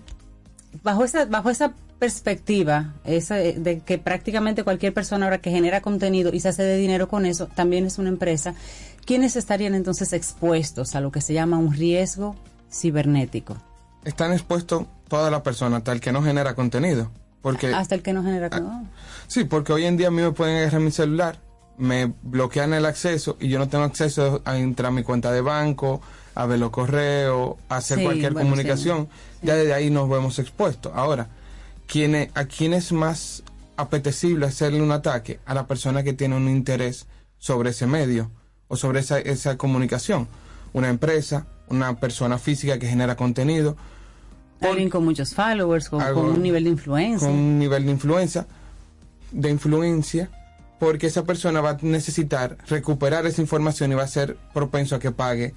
bajo 0.81 1.03
esa, 1.03 1.25
bajo 1.25 1.49
esa 1.49 1.73
perspectiva, 1.99 2.93
esa 3.05 3.35
de 3.35 3.81
que 3.85 3.97
prácticamente 3.97 4.63
cualquier 4.63 4.93
persona 4.93 5.25
ahora 5.25 5.37
que 5.39 5.51
genera 5.51 5.81
contenido 5.81 6.31
y 6.33 6.39
se 6.39 6.49
hace 6.49 6.63
de 6.63 6.77
dinero 6.77 7.07
con 7.07 7.25
eso, 7.25 7.47
también 7.47 7.85
es 7.85 7.97
una 7.97 8.09
empresa, 8.09 8.55
¿quiénes 9.05 9.35
estarían 9.35 9.75
entonces 9.75 10.13
expuestos 10.13 10.95
a 10.95 11.01
lo 11.01 11.11
que 11.11 11.21
se 11.21 11.33
llama 11.33 11.57
un 11.57 11.73
riesgo 11.73 12.35
cibernético? 12.71 13.57
están 14.03 14.33
expuestos 14.33 14.85
todas 15.07 15.31
las 15.31 15.41
personas 15.41 15.83
el 15.87 16.01
que 16.01 16.11
no 16.11 16.21
genera 16.21 16.55
contenido 16.55 17.09
porque 17.43 17.71
Hasta 17.71 17.93
el 17.93 18.01
que 18.01 18.13
no 18.13 18.23
genera 18.23 18.49
contenido. 18.49 18.85
Sí, 19.27 19.43
porque 19.43 19.71
hoy 19.73 19.85
en 19.85 19.97
día 19.97 20.07
a 20.07 20.11
mí 20.11 20.21
me 20.23 20.31
pueden 20.31 20.57
agarrar 20.57 20.81
mi 20.81 20.89
celular, 20.91 21.37
me 21.77 22.11
bloquean 22.23 22.73
el 22.73 22.85
acceso 22.87 23.37
y 23.39 23.49
yo 23.49 23.59
no 23.59 23.67
tengo 23.67 23.83
acceso 23.83 24.41
a 24.45 24.57
entrar 24.57 24.87
a 24.87 24.91
mi 24.91 25.03
cuenta 25.03 25.31
de 25.31 25.41
banco, 25.41 26.01
a 26.33 26.45
ver 26.47 26.57
los 26.59 26.71
correos, 26.71 27.57
a 27.69 27.77
hacer 27.77 27.99
Sí, 27.99 28.03
cualquier 28.03 28.33
bueno, 28.33 28.49
comunicación. 28.49 29.07
Ya 29.43 29.55
desde 29.55 29.73
ahí 29.73 29.89
nos 29.91 30.09
vemos 30.09 30.39
expuestos. 30.39 30.91
Ahora, 30.95 31.27
¿quién 31.85 32.15
es- 32.15 32.29
¿a 32.33 32.45
quién 32.45 32.73
es 32.73 32.91
más 32.91 33.43
apetecible 33.77 34.45
hacerle 34.45 34.81
un 34.81 34.91
ataque? 34.91 35.39
A 35.45 35.53
la 35.53 35.67
persona 35.67 36.01
que 36.03 36.13
tiene 36.13 36.35
un 36.37 36.47
interés 36.49 37.07
sobre 37.39 37.71
ese 37.71 37.87
medio 37.87 38.31
o 38.67 38.77
sobre 38.77 39.01
esa, 39.01 39.19
esa 39.19 39.57
comunicación. 39.57 40.27
Una 40.71 40.89
empresa, 40.89 41.45
una 41.67 41.99
persona 41.99 42.37
física 42.37 42.79
que 42.79 42.87
genera 42.87 43.15
contenido, 43.15 43.75
Alguien 44.69 44.89
con 44.89 45.03
muchos 45.05 45.33
followers, 45.33 45.89
con, 45.89 46.01
Algo- 46.01 46.21
con 46.21 46.31
un 46.31 46.41
nivel 46.43 46.63
de 46.65 46.69
influencia. 46.71 47.27
con 47.27 47.37
un 47.37 47.59
nivel 47.59 47.85
de 47.85 47.91
influencia, 47.91 48.47
de 49.31 49.49
influencia, 49.49 50.29
porque 50.79 51.07
esa 51.07 51.23
persona 51.23 51.61
va 51.61 51.71
a 51.71 51.77
necesitar 51.81 52.57
recuperar 52.67 53.25
esa 53.25 53.41
información 53.41 53.91
y 53.91 53.95
va 53.95 54.03
a 54.03 54.07
ser 54.07 54.37
propenso 54.53 54.95
a 54.95 54.99
que 54.99 55.11
pague 55.11 55.53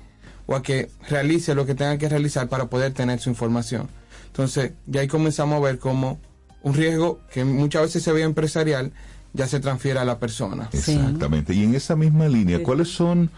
o 0.47 0.55
a 0.55 0.63
que 0.63 0.91
realice 1.09 1.55
lo 1.55 1.67
que 1.67 1.75
tenga 1.75 1.99
que 1.99 2.09
realizar 2.09 2.49
para 2.49 2.67
poder 2.67 2.93
tener 2.93 3.19
su 3.21 3.29
información. 3.31 3.89
Entonces, 4.29 4.73
ya 4.87 5.01
ahí 5.01 5.09
comenzamos 5.09 5.57
a 5.57 5.61
ver 5.61 5.79
cómo 5.79 6.21
un 6.63 6.75
riesgo 6.75 7.21
que 7.33 7.45
muchas 7.45 7.83
veces 7.83 8.03
se 8.03 8.13
ve 8.13 8.23
empresarial 8.23 8.93
ya 9.33 9.47
se 9.47 9.61
transfiere 9.61 9.99
a 9.99 10.05
la 10.05 10.19
persona. 10.19 10.69
Exactamente. 10.73 11.53
Y 11.55 11.65
en 11.65 11.75
esa 11.75 11.95
misma 11.97 12.29
línea, 12.29 12.63
¿cuáles 12.63 12.89
son 12.89 13.31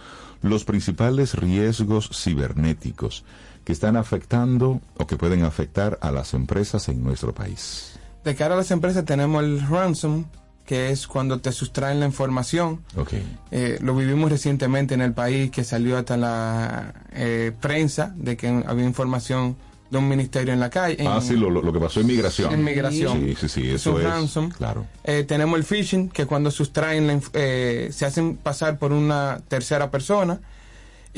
los 0.42 0.64
principales 0.64 1.34
riesgos 1.34 2.10
cibernéticos 2.12 3.24
que 3.68 3.72
están 3.74 3.98
afectando 3.98 4.80
o 4.96 5.06
que 5.06 5.16
pueden 5.16 5.44
afectar 5.44 5.98
a 6.00 6.10
las 6.10 6.32
empresas 6.32 6.88
en 6.88 7.04
nuestro 7.04 7.34
país? 7.34 7.92
De 8.24 8.34
cara 8.34 8.54
a 8.54 8.56
las 8.56 8.70
empresas 8.70 9.04
tenemos 9.04 9.44
el 9.44 9.60
ransom, 9.68 10.24
que 10.64 10.88
es 10.90 11.06
cuando 11.06 11.38
te 11.40 11.52
sustraen 11.52 12.00
la 12.00 12.06
información. 12.06 12.80
Ok. 12.96 13.12
Eh, 13.50 13.78
lo 13.82 13.94
vivimos 13.94 14.30
recientemente 14.30 14.94
en 14.94 15.02
el 15.02 15.12
país, 15.12 15.50
que 15.50 15.64
salió 15.64 15.98
hasta 15.98 16.16
la 16.16 16.94
eh, 17.12 17.52
prensa 17.60 18.14
de 18.16 18.38
que 18.38 18.48
había 18.66 18.86
información 18.86 19.54
de 19.90 19.98
un 19.98 20.08
ministerio 20.08 20.54
en 20.54 20.60
la 20.60 20.70
calle. 20.70 20.96
ah, 21.06 21.16
en- 21.16 21.22
sí, 21.22 21.36
lo, 21.36 21.50
lo- 21.50 21.70
que 21.70 21.78
pasó 21.78 22.00
en 22.00 22.06
migración. 22.06 22.50
En 22.54 22.64
migración. 22.64 23.18
Sí, 23.20 23.36
sí, 23.38 23.48
sí, 23.50 23.68
Es 23.68 23.74
eso 23.82 23.92
un 23.96 24.00
es. 24.00 24.04
ransom. 24.06 24.48
Claro. 24.48 24.86
Eh, 25.04 25.24
tenemos 25.28 25.58
el 25.58 25.64
phishing, 25.64 26.08
que 26.08 26.24
cuando 26.24 26.50
sustraen, 26.50 27.06
la 27.06 27.20
eh, 27.34 27.90
se 27.92 28.06
hacen 28.06 28.38
pasar 28.38 28.78
por 28.78 28.92
una 28.92 29.40
tercera 29.46 29.90
persona 29.90 30.40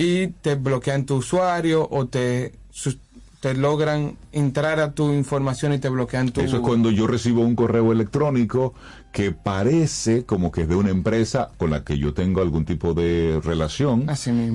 y 0.01 0.29
te 0.29 0.55
bloquean 0.55 1.05
tu 1.05 1.17
usuario 1.17 1.87
o 1.91 2.07
te, 2.07 2.53
te 3.41 3.55
logran 3.55 4.17
entrar 4.33 4.81
a 4.81 4.93
tu 4.93 5.13
información 5.13 5.75
y 5.75 5.79
te 5.79 5.91
bloquean 5.91 6.31
tu... 6.31 6.41
Eso 6.41 6.57
es 6.57 6.63
cuando 6.63 6.91
yo 6.91 7.07
recibo 7.07 7.43
un 7.43 7.55
correo 7.55 7.93
electrónico 7.93 8.73
que 9.13 9.31
parece 9.33 10.25
como 10.25 10.53
que 10.53 10.63
es 10.63 10.69
de 10.69 10.77
una 10.77 10.89
empresa 10.89 11.51
con 11.59 11.69
la 11.71 11.85
que 11.85 11.99
yo 11.99 12.15
tengo 12.15 12.41
algún 12.41 12.65
tipo 12.65 12.95
de 12.95 13.41
relación. 13.45 14.07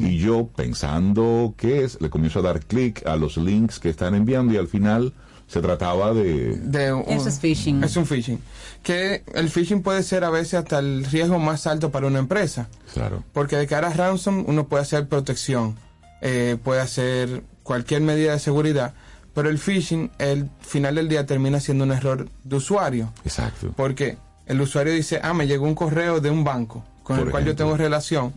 Y 0.01 0.17
yo, 0.17 0.47
pensando 0.47 1.53
que 1.57 1.83
es, 1.83 2.01
le 2.01 2.09
comienzo 2.09 2.39
a 2.39 2.41
dar 2.41 2.61
clic 2.61 3.05
a 3.05 3.15
los 3.15 3.37
links 3.37 3.79
que 3.79 3.89
están 3.89 4.15
enviando 4.15 4.51
y 4.51 4.57
al 4.57 4.67
final 4.67 5.13
se 5.47 5.61
trataba 5.61 6.13
de... 6.13 6.55
de 6.57 6.93
un- 6.93 7.03
Eso 7.07 7.29
es 7.29 7.39
phishing. 7.39 7.83
Es 7.83 7.95
un 7.97 8.05
phishing. 8.05 8.39
Que 8.83 9.23
el 9.33 9.49
phishing 9.49 9.81
puede 9.83 10.03
ser 10.03 10.23
a 10.23 10.29
veces 10.29 10.55
hasta 10.55 10.79
el 10.79 11.05
riesgo 11.05 11.39
más 11.39 11.67
alto 11.67 11.91
para 11.91 12.07
una 12.07 12.19
empresa. 12.19 12.67
Claro. 12.93 13.23
Porque 13.33 13.55
de 13.57 13.67
cara 13.67 13.87
a 13.89 13.93
ransom 13.93 14.43
uno 14.47 14.67
puede 14.67 14.83
hacer 14.83 15.07
protección, 15.07 15.75
eh, 16.21 16.57
puede 16.63 16.81
hacer 16.81 17.43
cualquier 17.63 18.01
medida 18.01 18.31
de 18.33 18.39
seguridad, 18.39 18.93
pero 19.33 19.49
el 19.49 19.57
phishing, 19.57 20.11
el 20.19 20.49
final 20.61 20.95
del 20.95 21.09
día 21.09 21.25
termina 21.25 21.59
siendo 21.59 21.83
un 21.83 21.91
error 21.91 22.27
de 22.43 22.55
usuario. 22.55 23.11
Exacto. 23.23 23.73
Porque 23.75 24.17
el 24.45 24.61
usuario 24.61 24.93
dice, 24.93 25.19
ah, 25.23 25.33
me 25.33 25.47
llegó 25.47 25.65
un 25.65 25.75
correo 25.75 26.21
de 26.21 26.29
un 26.29 26.43
banco 26.43 26.85
con 27.03 27.17
Por 27.17 27.25
el 27.27 27.31
cual 27.31 27.45
yo 27.45 27.55
tengo 27.55 27.75
relación 27.77 28.33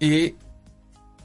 y 0.00 0.34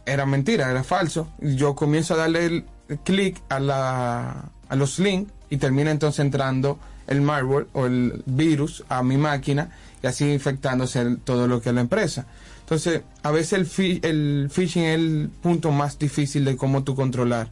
era 0.05 0.25
mentira, 0.25 0.69
era 0.69 0.83
falso. 0.83 1.27
Yo 1.39 1.75
comienzo 1.75 2.15
a 2.15 2.17
darle 2.17 2.45
el 2.45 2.65
clic 3.03 3.41
a, 3.49 3.59
la, 3.59 4.45
a 4.71 4.75
los 4.75 4.97
links 4.99 5.31
y 5.49 5.57
termina 5.57 5.91
entonces 5.91 6.19
entrando 6.21 6.79
el 7.07 7.21
malware 7.21 7.67
o 7.73 7.85
el 7.85 8.23
virus 8.25 8.83
a 8.89 9.03
mi 9.03 9.17
máquina 9.17 9.69
y 10.01 10.07
así 10.07 10.31
infectándose 10.31 10.99
el- 11.01 11.17
todo 11.19 11.47
lo 11.47 11.61
que 11.61 11.69
es 11.69 11.75
la 11.75 11.81
empresa. 11.81 12.25
Entonces, 12.61 13.01
a 13.21 13.31
veces 13.31 13.53
el, 13.53 13.65
fi- 13.65 13.99
el 14.01 14.47
phishing 14.49 14.83
es 14.83 14.95
el 14.95 15.29
punto 15.41 15.71
más 15.71 15.99
difícil 15.99 16.45
de 16.45 16.55
cómo 16.55 16.83
tú 16.83 16.95
controlar. 16.95 17.49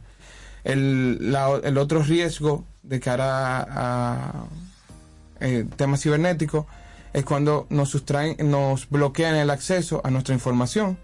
El, 0.64 1.30
la- 1.32 1.60
el 1.62 1.76
otro 1.78 2.02
riesgo 2.02 2.64
de 2.82 3.00
cara 3.00 3.66
a, 3.68 4.44
eh, 5.40 5.66
temas 5.76 6.02
cibernéticos 6.02 6.64
es 7.12 7.24
cuando 7.24 7.66
nos 7.70 7.90
sustraen, 7.90 8.36
nos 8.50 8.88
bloquean 8.88 9.34
el 9.36 9.50
acceso 9.50 10.00
a 10.04 10.10
nuestra 10.10 10.34
información 10.34 10.96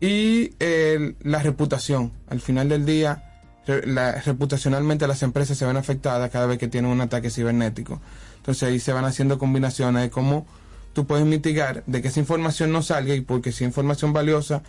y 0.00 0.54
eh, 0.60 1.14
la 1.22 1.38
reputación. 1.40 2.12
Al 2.28 2.40
final 2.40 2.68
del 2.68 2.84
día, 2.84 3.29
la- 3.66 4.20
reputacionalmente 4.20 5.06
las 5.06 5.22
empresas 5.22 5.56
se 5.58 5.64
ven 5.66 5.76
afectadas 5.76 6.30
cada 6.30 6.46
vez 6.46 6.58
que 6.58 6.68
tienen 6.68 6.90
un 6.90 7.00
ataque 7.00 7.30
cibernético. 7.30 8.00
Entonces 8.36 8.62
ahí 8.68 8.80
se 8.80 8.92
van 8.92 9.04
haciendo 9.04 9.38
combinaciones 9.38 10.02
de 10.02 10.10
cómo 10.10 10.46
tú 10.92 11.06
puedes 11.06 11.26
mitigar 11.26 11.84
de 11.86 12.02
que 12.02 12.08
esa 12.08 12.20
información 12.20 12.72
no 12.72 12.82
salga 12.82 13.14
y 13.14 13.20
porque 13.20 13.52
si 13.52 13.64
es 13.64 13.68
información 13.68 14.12
valiosa, 14.12 14.62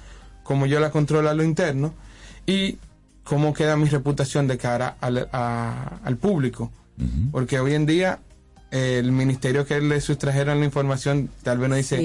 como 0.43 0.65
yo 0.65 0.79
la 0.79 0.91
controlo 0.91 1.29
a 1.29 1.33
lo 1.33 1.43
interno 1.43 1.93
y 2.45 2.77
cómo 3.23 3.53
queda 3.53 3.77
mi 3.77 3.87
reputación 3.87 4.47
de 4.47 4.57
cara 4.57 4.97
al, 5.01 5.29
a- 5.31 5.99
al 6.03 6.17
público. 6.17 6.71
Porque 7.31 7.59
hoy 7.59 7.73
en 7.73 7.85
día 7.87 8.19
el 8.71 9.11
ministerio 9.11 9.65
que 9.65 9.81
le 9.81 9.99
sustrajeron 9.99 10.59
la 10.59 10.65
información 10.65 11.29
tal 11.43 11.57
vez 11.57 11.69
no 11.69 11.75
dice 11.75 11.97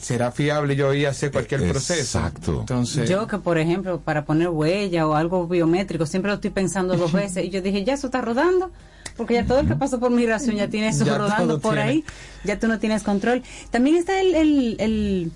será 0.00 0.30
fiable 0.30 0.76
yo 0.76 0.86
voy 0.86 1.04
a 1.04 1.10
hacer 1.10 1.32
cualquier 1.32 1.68
proceso. 1.68 2.18
Exacto. 2.18 2.60
Entonces, 2.60 3.10
Yo 3.10 3.26
que, 3.26 3.38
por 3.38 3.58
ejemplo, 3.58 4.00
para 4.00 4.24
poner 4.24 4.48
huella 4.50 5.06
o 5.06 5.14
algo 5.14 5.48
biométrico, 5.48 6.06
siempre 6.06 6.30
lo 6.30 6.36
estoy 6.36 6.50
pensando 6.50 6.96
dos 6.96 7.12
veces. 7.22 7.44
Y 7.44 7.50
yo 7.50 7.60
dije, 7.60 7.84
ya 7.84 7.94
eso 7.94 8.06
está 8.06 8.20
rodando, 8.20 8.70
porque 9.16 9.34
ya 9.34 9.44
todo 9.44 9.60
el 9.60 9.66
que 9.68 9.74
pasó 9.74 9.98
por 9.98 10.10
migración 10.12 10.56
ya 10.56 10.68
tiene 10.68 10.88
eso 10.88 11.04
Ya 11.04 11.18
rodando 11.18 11.58
por 11.60 11.74
tiene. 11.74 11.88
ahí. 11.90 12.04
Ya 12.44 12.58
tú 12.58 12.68
no 12.68 12.78
tienes 12.78 13.02
control. 13.02 13.42
También 13.70 13.96
está 13.96 14.20
el, 14.20 14.34
el, 14.36 14.76
el, 14.78 15.32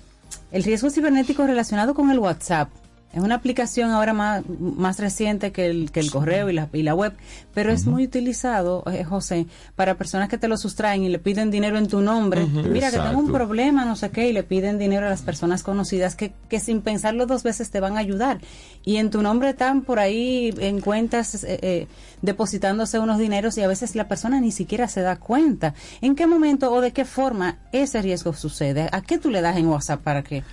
el 0.51 0.63
riesgo 0.63 0.89
cibernético 0.89 1.45
relacionado 1.45 1.93
con 1.93 2.09
el 2.11 2.19
WhatsApp. 2.19 2.69
Es 3.13 3.23
una 3.23 3.35
aplicación 3.35 3.91
ahora 3.91 4.11
más, 4.11 4.43
más 4.59 4.99
reciente 4.99 5.53
que 5.53 5.67
el, 5.67 5.91
que 5.91 6.01
el 6.01 6.11
correo 6.11 6.49
y 6.49 6.53
la, 6.53 6.67
y 6.73 6.83
la 6.83 6.93
web, 6.93 7.13
pero 7.53 7.71
es 7.71 7.85
muy 7.85 8.03
utilizado, 8.03 8.83
eh, 8.91 9.05
José, 9.05 9.47
para 9.75 9.95
personas 9.95 10.27
que 10.27 10.37
te 10.37 10.49
lo 10.49 10.57
sustraen 10.57 11.03
y 11.03 11.07
le 11.07 11.17
piden 11.17 11.49
dinero 11.49 11.77
en 11.77 11.87
tu 11.87 12.01
nombre. 12.01 12.45
Mira 12.45 12.91
que 12.91 12.97
tengo 12.97 13.17
un 13.17 13.31
problema, 13.31 13.85
no 13.85 13.95
sé 13.95 14.09
qué, 14.09 14.27
y 14.27 14.33
le 14.33 14.43
piden 14.43 14.77
dinero 14.77 15.05
a 15.05 15.09
las 15.09 15.21
personas 15.21 15.63
conocidas 15.63 16.15
que, 16.17 16.33
que 16.49 16.59
sin 16.59 16.81
pensarlo 16.81 17.25
dos 17.25 17.43
veces 17.43 17.71
te 17.71 17.79
van 17.79 17.95
a 17.95 17.99
ayudar. 17.99 18.41
Y 18.83 18.97
en 18.97 19.09
tu 19.09 19.21
nombre 19.21 19.51
están 19.51 19.83
por 19.83 19.99
ahí 19.99 20.53
en 20.57 20.81
cuentas 20.81 21.45
eh, 21.45 21.59
eh, 21.61 21.87
depositándose 22.21 22.99
unos 22.99 23.17
dineros 23.17 23.57
y 23.57 23.61
a 23.61 23.67
veces 23.69 23.95
la 23.95 24.09
persona 24.09 24.41
ni 24.41 24.51
siquiera 24.51 24.89
se 24.89 24.99
da 24.99 25.15
cuenta. 25.15 25.73
¿En 26.01 26.15
qué 26.15 26.27
momento 26.27 26.69
o 26.69 26.81
de 26.81 26.91
qué 26.91 27.05
forma 27.05 27.59
ese 27.71 28.01
riesgo 28.01 28.33
sucede? 28.33 28.89
¿A 28.91 28.99
qué 28.99 29.17
tú 29.17 29.29
le 29.29 29.39
das 29.39 29.55
en 29.55 29.67
WhatsApp 29.67 30.01
para 30.01 30.21
que... 30.21 30.43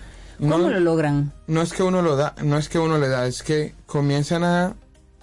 ¿Cómo 0.51 0.59
No- 0.59 0.71
lo 0.71 0.81
logran? 0.81 1.33
No 1.47 1.63
es 1.63 1.73
que 1.73 1.83
uno 1.83 2.03
lo 2.03 2.17
da, 2.17 2.35
no 2.43 2.59
es 2.59 2.69
que 2.69 2.79
uno 2.79 2.99
le 2.99 3.09
da, 3.09 3.27
es 3.27 3.43
que 3.43 3.75
comienzan 3.87 4.43
a 4.45 4.75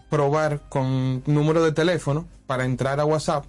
probar 0.09 0.61
con 0.69 1.21
número 1.25 1.63
de 1.63 1.71
teléfono 1.73 2.25
para 2.47 2.65
entrar 2.65 2.99
a 2.99 3.05
WhatsApp 3.05 3.45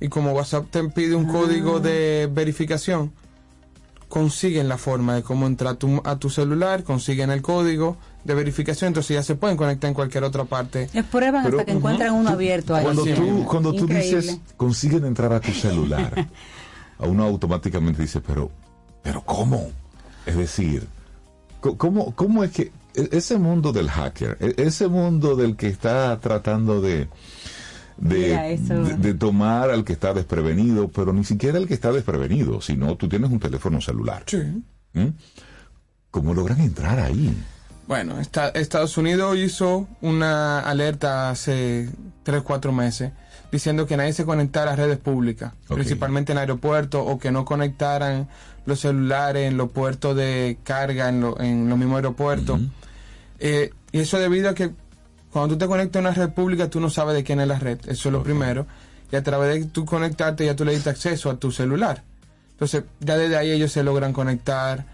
y 0.00 0.08
como 0.08 0.32
WhatsApp 0.32 0.66
te 0.70 0.82
pide 0.88 1.14
un 1.14 1.26
código 1.26 1.78
de 1.80 2.28
verificación, 2.32 3.12
consiguen 4.08 4.68
la 4.68 4.76
forma 4.78 5.14
de 5.14 5.22
cómo 5.22 5.46
entrar 5.46 5.76
tu- 5.76 6.02
a 6.04 6.16
tu 6.18 6.30
celular, 6.30 6.84
consiguen 6.84 7.30
el 7.30 7.42
código 7.42 7.96
de 8.24 8.34
verificación, 8.34 8.88
entonces 8.88 9.14
ya 9.14 9.22
se 9.22 9.34
pueden 9.34 9.56
conectar 9.56 9.88
en 9.88 9.94
cualquier 9.94 10.24
otra 10.24 10.44
parte. 10.44 10.88
Es 10.92 11.04
prueban 11.04 11.44
Pero, 11.44 11.58
hasta 11.58 11.66
que 11.66 11.76
encuentran 11.76 12.12
uno 12.14 12.30
abierto 12.30 12.74
ahí. 12.74 12.84
Cuando 12.84 13.04
Sí. 13.04 13.12
tú, 13.14 13.44
cuando 13.48 13.72
tú 13.72 13.86
dices, 13.86 14.38
consiguen 14.56 15.04
entrar 15.04 15.32
a 15.32 15.40
tu 15.40 15.52
celular, 15.52 16.28
a 16.98 17.06
uno 17.06 17.24
automáticamente 17.24 18.02
dice, 18.02 18.20
pero, 18.20 18.50
pero 19.02 19.22
¿cómo? 19.22 19.68
Es 20.26 20.36
decir, 20.36 20.86
¿cómo, 21.72 22.14
cómo 22.14 22.44
es 22.44 22.50
que 22.52 22.72
e- 22.94 23.08
ese 23.12 23.38
mundo 23.38 23.72
del 23.72 23.88
hacker, 23.90 24.36
e- 24.40 24.54
ese 24.58 24.88
mundo 24.88 25.34
del 25.36 25.56
que 25.56 25.66
está 25.68 26.18
tratando 26.20 26.80
de, 26.80 27.08
de, 27.96 28.18
Mira, 28.18 28.48
eso- 28.48 28.82
de- 28.84 28.94
de 28.96 29.14
tomar 29.14 29.70
al 29.70 29.84
que 29.84 29.92
está 29.94 30.12
desprevenido, 30.14 30.88
pero 30.88 31.12
ni 31.12 31.24
siquiera 31.24 31.58
el 31.58 31.66
que 31.66 31.74
está 31.74 31.90
desprevenido, 31.92 32.60
sino 32.60 32.96
tú 32.96 33.08
tienes 33.08 33.30
un 33.30 33.40
teléfono 33.40 33.80
celular. 33.80 34.22
Sí. 34.26 34.38
¿Mm? 34.92 35.08
¿Cómo 36.10 36.34
logran 36.34 36.60
entrar 36.60 36.98
ahí? 37.00 37.34
Bueno, 37.88 38.18
esta- 38.20 38.48
Estados 38.50 38.96
Unidos 38.96 39.36
hizo 39.36 39.88
una 40.00 40.60
alerta 40.60 41.30
hace 41.30 41.90
3, 42.22 42.42
4 42.42 42.72
meses 42.72 43.12
diciendo 43.54 43.86
que 43.86 43.96
nadie 43.96 44.12
se 44.12 44.24
conectara 44.24 44.72
a 44.72 44.76
redes 44.76 44.98
públicas, 44.98 45.52
principalmente 45.76 46.32
en 46.32 46.38
aeropuertos, 46.38 47.02
o 47.06 47.18
que 47.18 47.30
no 47.30 47.44
conectaran 47.44 48.28
los 48.66 48.80
celulares 48.80 49.48
en 49.50 49.56
los 49.56 49.70
puertos 49.70 50.16
de 50.16 50.58
carga, 50.64 51.08
en, 51.08 51.20
lo- 51.20 51.40
en 51.40 51.68
los 51.68 51.78
mismos 51.78 51.96
aeropuertos. 51.96 52.60
Eh, 53.38 53.70
y 53.92 54.00
eso 54.00 54.18
debido 54.18 54.50
a 54.50 54.54
que 54.54 54.70
cuando 55.30 55.54
tú 55.54 55.58
te 55.58 55.66
conectas 55.66 55.96
a 56.00 56.08
una 56.08 56.10
red 56.14 56.30
pública, 56.30 56.68
tú 56.68 56.80
no 56.80 56.90
sabes 56.90 57.14
de 57.14 57.24
quién 57.24 57.40
es 57.40 57.48
la 57.48 57.58
red, 57.58 57.78
eso 57.86 58.08
es 58.08 58.12
lo 58.12 58.22
primero. 58.22 58.66
Y 59.12 59.16
a 59.16 59.22
través 59.22 59.54
de 59.60 59.66
tú 59.66 59.84
conectarte, 59.84 60.44
ya 60.46 60.56
tú 60.56 60.64
le 60.64 60.72
diste 60.72 60.90
acceso 60.90 61.30
a 61.30 61.36
tu 61.36 61.50
celular. 61.52 62.02
Entonces, 62.52 62.84
ya 63.00 63.16
desde 63.16 63.36
ahí 63.36 63.50
ellos 63.50 63.70
se 63.72 63.82
logran 63.82 64.12
conectar, 64.12 64.84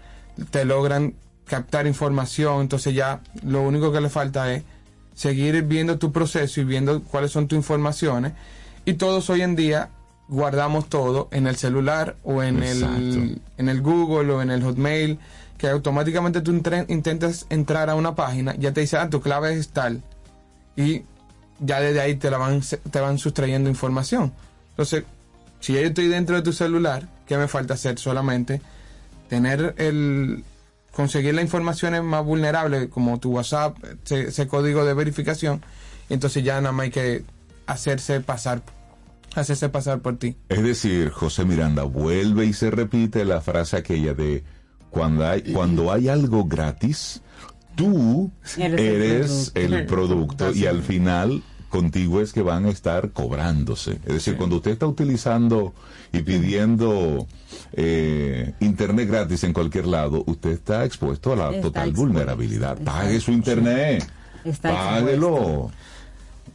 te 0.51 0.65
logran 0.65 1.13
captar 1.45 1.85
información, 1.87 2.61
entonces 2.61 2.93
ya 2.93 3.21
lo 3.43 3.61
único 3.61 3.91
que 3.91 4.01
le 4.01 4.09
falta 4.09 4.53
es 4.53 4.63
seguir 5.21 5.61
viendo 5.61 5.99
tu 5.99 6.11
proceso 6.11 6.61
y 6.61 6.63
viendo 6.63 7.03
cuáles 7.03 7.31
son 7.31 7.47
tus 7.47 7.55
informaciones. 7.55 8.33
Y 8.85 8.93
todos 8.93 9.29
hoy 9.29 9.43
en 9.43 9.55
día 9.55 9.89
guardamos 10.27 10.89
todo 10.89 11.27
en 11.31 11.45
el 11.45 11.57
celular 11.57 12.15
o 12.23 12.41
en 12.41 12.63
el, 12.63 13.39
en 13.59 13.69
el 13.69 13.81
Google 13.83 14.33
o 14.33 14.41
en 14.41 14.49
el 14.49 14.63
Hotmail, 14.63 15.19
que 15.59 15.69
automáticamente 15.69 16.41
tú 16.41 16.51
intentas 16.87 17.45
entrar 17.51 17.91
a 17.91 17.95
una 17.95 18.15
página, 18.15 18.55
ya 18.55 18.73
te 18.73 18.81
dice, 18.81 18.97
ah, 18.97 19.11
tu 19.11 19.21
clave 19.21 19.53
es 19.53 19.69
tal. 19.69 20.01
Y 20.75 21.03
ya 21.59 21.79
desde 21.79 22.01
ahí 22.01 22.15
te, 22.15 22.31
la 22.31 22.39
van, 22.39 22.61
te 22.61 22.99
van 22.99 23.19
sustrayendo 23.19 23.69
información. 23.69 24.33
Entonces, 24.71 25.03
si 25.59 25.73
yo 25.73 25.81
estoy 25.81 26.07
dentro 26.07 26.35
de 26.35 26.41
tu 26.41 26.51
celular, 26.51 27.07
¿qué 27.27 27.37
me 27.37 27.47
falta 27.47 27.75
hacer? 27.75 27.99
Solamente 27.99 28.59
tener 29.29 29.75
el 29.77 30.43
conseguir 30.91 31.33
las 31.33 31.43
informaciones 31.43 32.03
más 32.03 32.23
vulnerables 32.25 32.89
como 32.89 33.19
tu 33.19 33.31
WhatsApp, 33.31 33.77
ese, 34.05 34.29
ese 34.29 34.47
código 34.47 34.85
de 34.85 34.93
verificación, 34.93 35.61
entonces 36.09 36.43
ya 36.43 36.59
nada 36.61 36.71
más 36.71 36.85
hay 36.85 36.91
que 36.91 37.23
hacerse 37.65 38.19
pasar 38.21 38.61
hacerse 39.35 39.69
pasar 39.69 40.01
por 40.01 40.17
ti. 40.17 40.35
Es 40.49 40.63
decir, 40.63 41.09
José 41.09 41.45
Miranda 41.45 41.83
vuelve 41.83 42.45
y 42.45 42.53
se 42.53 42.69
repite 42.71 43.25
la 43.25 43.41
frase 43.41 43.77
aquella 43.77 44.13
de 44.13 44.43
cuando 44.89 45.25
hay, 45.27 45.41
cuando 45.53 45.91
hay 45.91 46.09
algo 46.09 46.45
gratis, 46.45 47.21
tú 47.75 48.31
Eres 48.57 48.79
el 48.79 48.79
eres 48.79 49.51
el 49.55 49.85
producto. 49.85 50.35
producto 50.35 50.59
y 50.59 50.65
al 50.65 50.83
final 50.83 51.43
contigo 51.71 52.21
es 52.21 52.33
que 52.33 52.43
van 52.43 52.65
a 52.65 52.69
estar 52.69 53.09
cobrándose. 53.11 53.93
Es 54.05 54.13
decir, 54.13 54.37
cuando 54.37 54.57
usted 54.57 54.69
está 54.71 54.85
utilizando 54.85 55.73
y 56.13 56.21
pidiendo 56.21 57.25
eh, 57.73 58.53
internet 58.59 59.07
gratis 59.09 59.43
en 59.45 59.53
cualquier 59.53 59.87
lado, 59.87 60.23
usted 60.27 60.51
está 60.51 60.85
expuesto 60.85 61.33
a 61.33 61.35
la 61.35 61.49
Está 61.49 61.61
total 61.63 61.89
expuesto. 61.89 62.01
vulnerabilidad. 62.13 62.77
Está 62.77 62.91
Pague 62.91 63.19
su 63.19 63.31
internet. 63.31 64.07
Está 64.43 64.69
Páguelo. 64.71 65.71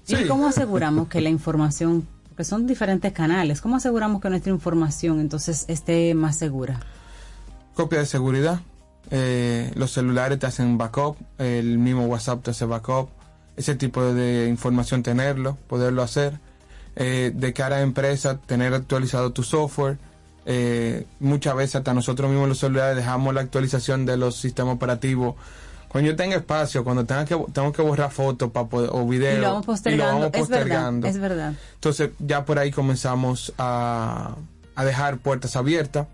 ¿Y 0.06 0.24
cómo 0.28 0.47
aseguramos 0.47 1.09
que 1.12 1.20
la 1.20 1.30
información, 1.30 2.06
porque 2.28 2.44
son 2.44 2.66
diferentes 2.66 3.12
canales, 3.12 3.60
cómo 3.60 3.76
aseguramos 3.76 4.20
que 4.22 4.30
nuestra 4.30 4.52
información 4.52 5.18
entonces 5.20 5.64
esté 5.68 6.14
más 6.14 6.36
segura? 6.36 6.78
Copia 7.74 7.98
de 7.98 8.06
seguridad. 8.06 8.60
eh, 9.10 9.70
los 9.74 9.93
celulares 9.93 10.38
te 10.38 10.47
hacen 10.47 10.78
backup, 10.78 11.16
el 11.38 11.78
mismo 11.78 12.06
WhatsApp 12.06 12.43
te 12.43 12.51
hace 12.51 12.64
backup, 12.64 13.09
ese 13.57 13.74
tipo 13.74 14.03
de 14.03 14.49
información 14.49 15.03
tenerlo, 15.03 15.57
poderlo 15.69 16.03
hacer. 16.03 16.39
Eh, 16.99 17.31
de 17.35 17.53
cara 17.53 17.77
a 17.77 17.81
empresa, 17.83 18.39
tener 18.39 18.73
actualizado 18.73 19.33
tu 19.33 19.43
software. 19.43 19.99
Eh, 20.47 21.05
muchas 21.20 21.55
veces 21.55 21.77
hasta 21.77 21.93
nosotros 21.93 22.31
mismos 22.31 22.49
los 22.49 22.59
celulares 22.59 22.97
dejamos 22.97 23.35
la 23.35 23.43
actualización 23.43 24.07
de 24.07 24.16
los 24.16 24.37
sistemas 24.37 24.77
operativos. 24.77 25.35
Cuando 25.89 26.11
yo 26.11 26.16
tenga 26.16 26.37
espacio, 26.37 26.85
cuando 26.85 27.05
tenga 27.05 27.24
que, 27.24 27.37
tengo 27.53 27.73
que 27.73 27.83
borrar 27.83 28.11
fotos 28.11 28.51
para 28.51 28.66
poder, 28.66 28.91
o 28.93 29.07
videos, 29.07 29.39
y 29.39 29.41
lo 29.41 29.49
vamos 29.49 29.66
postergando, 29.66 30.27
es 30.27 30.33
verdad, 30.33 30.41
postergando. 30.41 31.07
es 31.07 31.19
verdad. 31.19 31.55
Entonces 31.74 32.11
ya 32.19 32.45
por 32.45 32.59
ahí 32.59 32.70
comenzamos 32.70 33.53
a, 33.59 34.37
a 34.74 34.85
dejar 34.85 35.19
puertas 35.19 35.57
abiertas. 35.57 36.07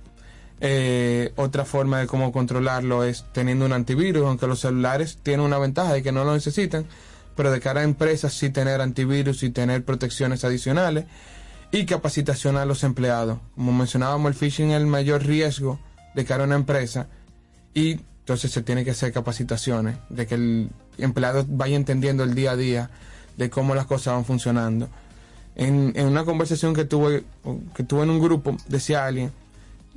Eh, 0.64 1.32
otra 1.34 1.64
forma 1.64 1.98
de 1.98 2.06
cómo 2.06 2.30
controlarlo 2.30 3.02
es 3.02 3.24
teniendo 3.32 3.66
un 3.66 3.72
antivirus, 3.72 4.24
aunque 4.24 4.46
los 4.46 4.60
celulares 4.60 5.18
tienen 5.20 5.44
una 5.44 5.58
ventaja 5.58 5.92
de 5.92 6.04
que 6.04 6.12
no 6.12 6.22
lo 6.22 6.32
necesitan, 6.32 6.86
pero 7.34 7.50
de 7.50 7.60
cara 7.60 7.80
a 7.80 7.84
empresas 7.84 8.32
sí 8.32 8.50
tener 8.50 8.80
antivirus 8.80 9.42
y 9.42 9.50
tener 9.50 9.84
protecciones 9.84 10.44
adicionales 10.44 11.04
y 11.70 11.86
capacitación 11.86 12.56
a 12.56 12.64
los 12.64 12.84
empleados. 12.84 13.38
Como 13.54 13.72
mencionábamos, 13.72 14.30
el 14.30 14.34
phishing 14.34 14.70
es 14.70 14.76
el 14.76 14.86
mayor 14.86 15.24
riesgo 15.24 15.78
de 16.14 16.24
cara 16.24 16.44
a 16.44 16.46
una 16.46 16.56
empresa 16.56 17.06
y 17.74 18.00
entonces 18.20 18.50
se 18.50 18.62
tiene 18.62 18.84
que 18.84 18.90
hacer 18.92 19.12
capacitaciones, 19.12 19.96
de 20.08 20.26
que 20.26 20.34
el 20.34 20.70
empleado 20.98 21.44
vaya 21.48 21.76
entendiendo 21.76 22.22
el 22.22 22.34
día 22.34 22.52
a 22.52 22.56
día 22.56 22.90
de 23.36 23.50
cómo 23.50 23.74
las 23.74 23.86
cosas 23.86 24.14
van 24.14 24.24
funcionando. 24.24 24.88
En, 25.56 25.92
en 25.96 26.06
una 26.06 26.24
conversación 26.24 26.74
que 26.74 26.84
tuve, 26.84 27.24
que 27.74 27.82
tuve 27.82 28.02
en 28.04 28.10
un 28.10 28.20
grupo, 28.20 28.56
decía 28.68 29.06
alguien, 29.06 29.32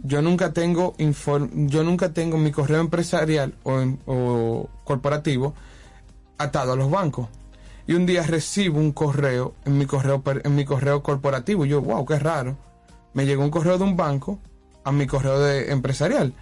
yo 0.03 0.22
nunca 0.22 0.52
tengo 0.53 0.95
inform- 0.98 1.70
yo 1.70 1.84
nunca 1.84 2.14
tengo 2.14 2.38
mi 2.38 2.52
correo 2.52 2.80
empresarial 2.82 3.53
o, 3.64 4.70
corporativo 4.84 5.53
atado 6.38 6.74
a 6.74 6.76
los 6.76 6.90
bancos. 6.90 7.28
Y 7.88 7.94
un 7.94 8.06
día 8.06 8.24
recibo 8.24 8.80
un 8.80 8.91
correo 8.91 9.53
en 9.66 9.78
mi 9.78 9.86
correo 9.86 10.24
en 10.44 10.56
mi 10.56 10.66
correo 10.66 11.03
corporativo 11.03 11.66
y 11.66 11.70
yo, 11.70 11.82
wow, 11.82 12.06
qué 12.06 12.18
raro. 12.18 12.57
Me 13.14 13.26
llegó 13.26 13.44
un 13.44 13.52
correo 13.52 13.78
de 13.78 13.84
un 13.84 13.95
banco 13.95 14.40
a 14.84 14.91
mi 14.91 15.06
correo 15.07 15.40
de 15.40 15.72
empresarial. 15.72 16.34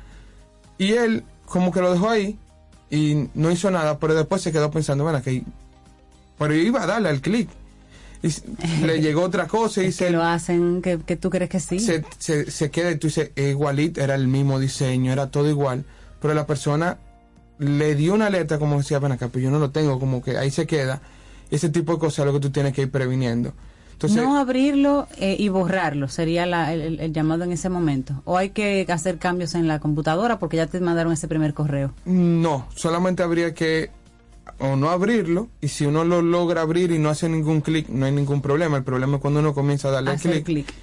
Y 0.77 0.93
él 0.93 1.23
como 1.45 1.71
que 1.71 1.81
lo 1.81 1.91
dejó 1.91 2.09
ahí 2.09 2.37
y 2.89 3.27
no 3.33 3.51
hizo 3.51 3.69
nada, 3.71 3.99
pero 3.99 4.13
después 4.15 4.41
se 4.41 4.51
quedó 4.51 4.71
pensando, 4.71 5.03
bueno, 5.03 5.21
que 5.21 5.43
pero 6.37 6.53
yo 6.53 6.61
iba 6.61 6.81
a 6.83 6.87
darle 6.87 7.09
al 7.09 7.21
clic. 7.21 7.49
Y 8.23 8.29
le 8.85 9.01
llegó 9.01 9.21
otra 9.23 9.47
cosa 9.47 9.83
y 9.83 9.87
Es 9.87 9.97
que 9.97 10.05
se 10.05 10.11
lo 10.11 10.23
hacen 10.23 10.81
que, 10.81 10.97
que 10.99 11.17
tú 11.17 11.29
crees 11.29 11.49
que 11.49 11.59
sí. 11.59 11.79
se, 11.79 12.05
se, 12.19 12.49
se 12.49 12.71
queda 12.71 12.91
y 12.91 12.95
tú 12.97 13.07
dices, 13.07 13.31
"Es 13.35 13.49
igualito, 13.51 13.99
era 14.01 14.15
el 14.15 14.27
mismo 14.27 14.59
diseño, 14.59 15.11
era 15.11 15.29
todo 15.29 15.49
igual, 15.49 15.83
pero 16.21 16.33
la 16.33 16.47
persona 16.47 16.97
le 17.59 17.95
dio 17.95 18.13
una 18.13 18.29
letra 18.29 18.59
como 18.59 18.77
decía, 18.77 18.99
ven 18.99 19.11
acá, 19.13 19.29
pero 19.31 19.43
yo 19.43 19.51
no 19.51 19.59
lo 19.59 19.69
tengo, 19.71 19.99
como 19.99 20.21
que 20.21 20.37
ahí 20.37 20.51
se 20.51 20.65
queda. 20.67 21.01
Ese 21.51 21.69
tipo 21.69 21.93
de 21.93 21.99
cosas 21.99 22.19
es 22.19 22.25
lo 22.25 22.33
que 22.33 22.39
tú 22.39 22.49
tienes 22.49 22.73
que 22.73 22.83
ir 22.83 22.91
previniendo. 22.91 23.53
Entonces, 23.91 24.23
no 24.23 24.37
abrirlo 24.37 25.07
eh, 25.17 25.35
y 25.39 25.47
borrarlo 25.49 26.07
sería 26.09 26.45
la- 26.45 26.73
el, 26.73 26.99
el- 26.99 27.13
llamado 27.13 27.43
en 27.43 27.51
ese 27.51 27.69
momento. 27.69 28.21
O 28.25 28.37
hay 28.37 28.49
que 28.49 28.85
hacer 28.89 29.17
cambios 29.17 29.53
en 29.55 29.67
la 29.67 29.79
computadora 29.79 30.39
porque 30.39 30.57
ya 30.57 30.67
te 30.67 30.79
mandaron 30.81 31.13
ese 31.13 31.27
primer 31.27 31.53
correo. 31.53 31.93
no, 32.05 32.67
solamente 32.75 33.23
habría 33.23 33.53
que 33.53 33.91
o 34.59 34.75
no 34.75 34.89
abrirlo, 34.89 35.47
y 35.61 35.69
si 35.69 35.85
uno 35.85 36.03
lo 36.03 36.21
logra 36.21 36.61
abrir 36.61 36.91
y 36.91 36.99
no 36.99 37.09
hace 37.09 37.29
ningún 37.29 37.61
clic, 37.61 37.87
no 37.87 38.05
hay 38.05 38.11
ningún 38.11 38.41
problema. 38.41 38.75
El 38.77 38.83
problema 38.83 39.15
es 39.17 39.21
cuando 39.21 39.39
uno 39.39 39.53
comienza 39.53 39.87
a 39.87 39.91
darle 39.91 40.11
clic. 40.43 40.73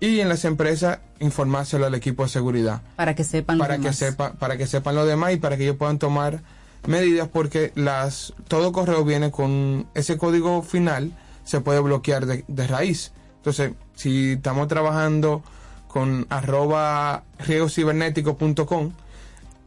Y 0.00 0.20
en 0.20 0.28
las 0.28 0.44
empresas 0.44 1.00
informárselo 1.20 1.86
al 1.86 1.94
equipo 1.94 2.22
de 2.22 2.28
seguridad. 2.28 2.82
para 2.96 3.14
que 3.14 3.24
sepan 3.24 3.58
lo 3.58 3.64
para 3.64 3.76
que 3.76 3.82
demás. 3.82 3.96
sepa 3.96 4.32
para 4.34 4.56
que 4.56 4.66
sepan 4.66 4.94
lo 4.94 5.04
demás 5.04 5.32
y 5.32 5.36
para 5.38 5.56
que 5.56 5.64
ellos 5.64 5.76
puedan 5.76 5.98
tomar 5.98 6.40
medidas 6.86 7.28
porque 7.28 7.72
las 7.74 8.32
todo 8.46 8.70
correo 8.72 9.04
viene 9.04 9.30
con 9.32 9.86
ese 9.94 10.16
código 10.16 10.62
final 10.62 11.12
se 11.44 11.60
puede 11.60 11.80
bloquear 11.80 12.26
de, 12.26 12.44
de 12.46 12.66
raíz. 12.68 13.12
Entonces, 13.38 13.72
si 13.96 14.32
estamos 14.32 14.68
trabajando 14.68 15.42
con 15.88 16.26
arroba 16.28 17.24
riegocibernético.com, 17.38 18.92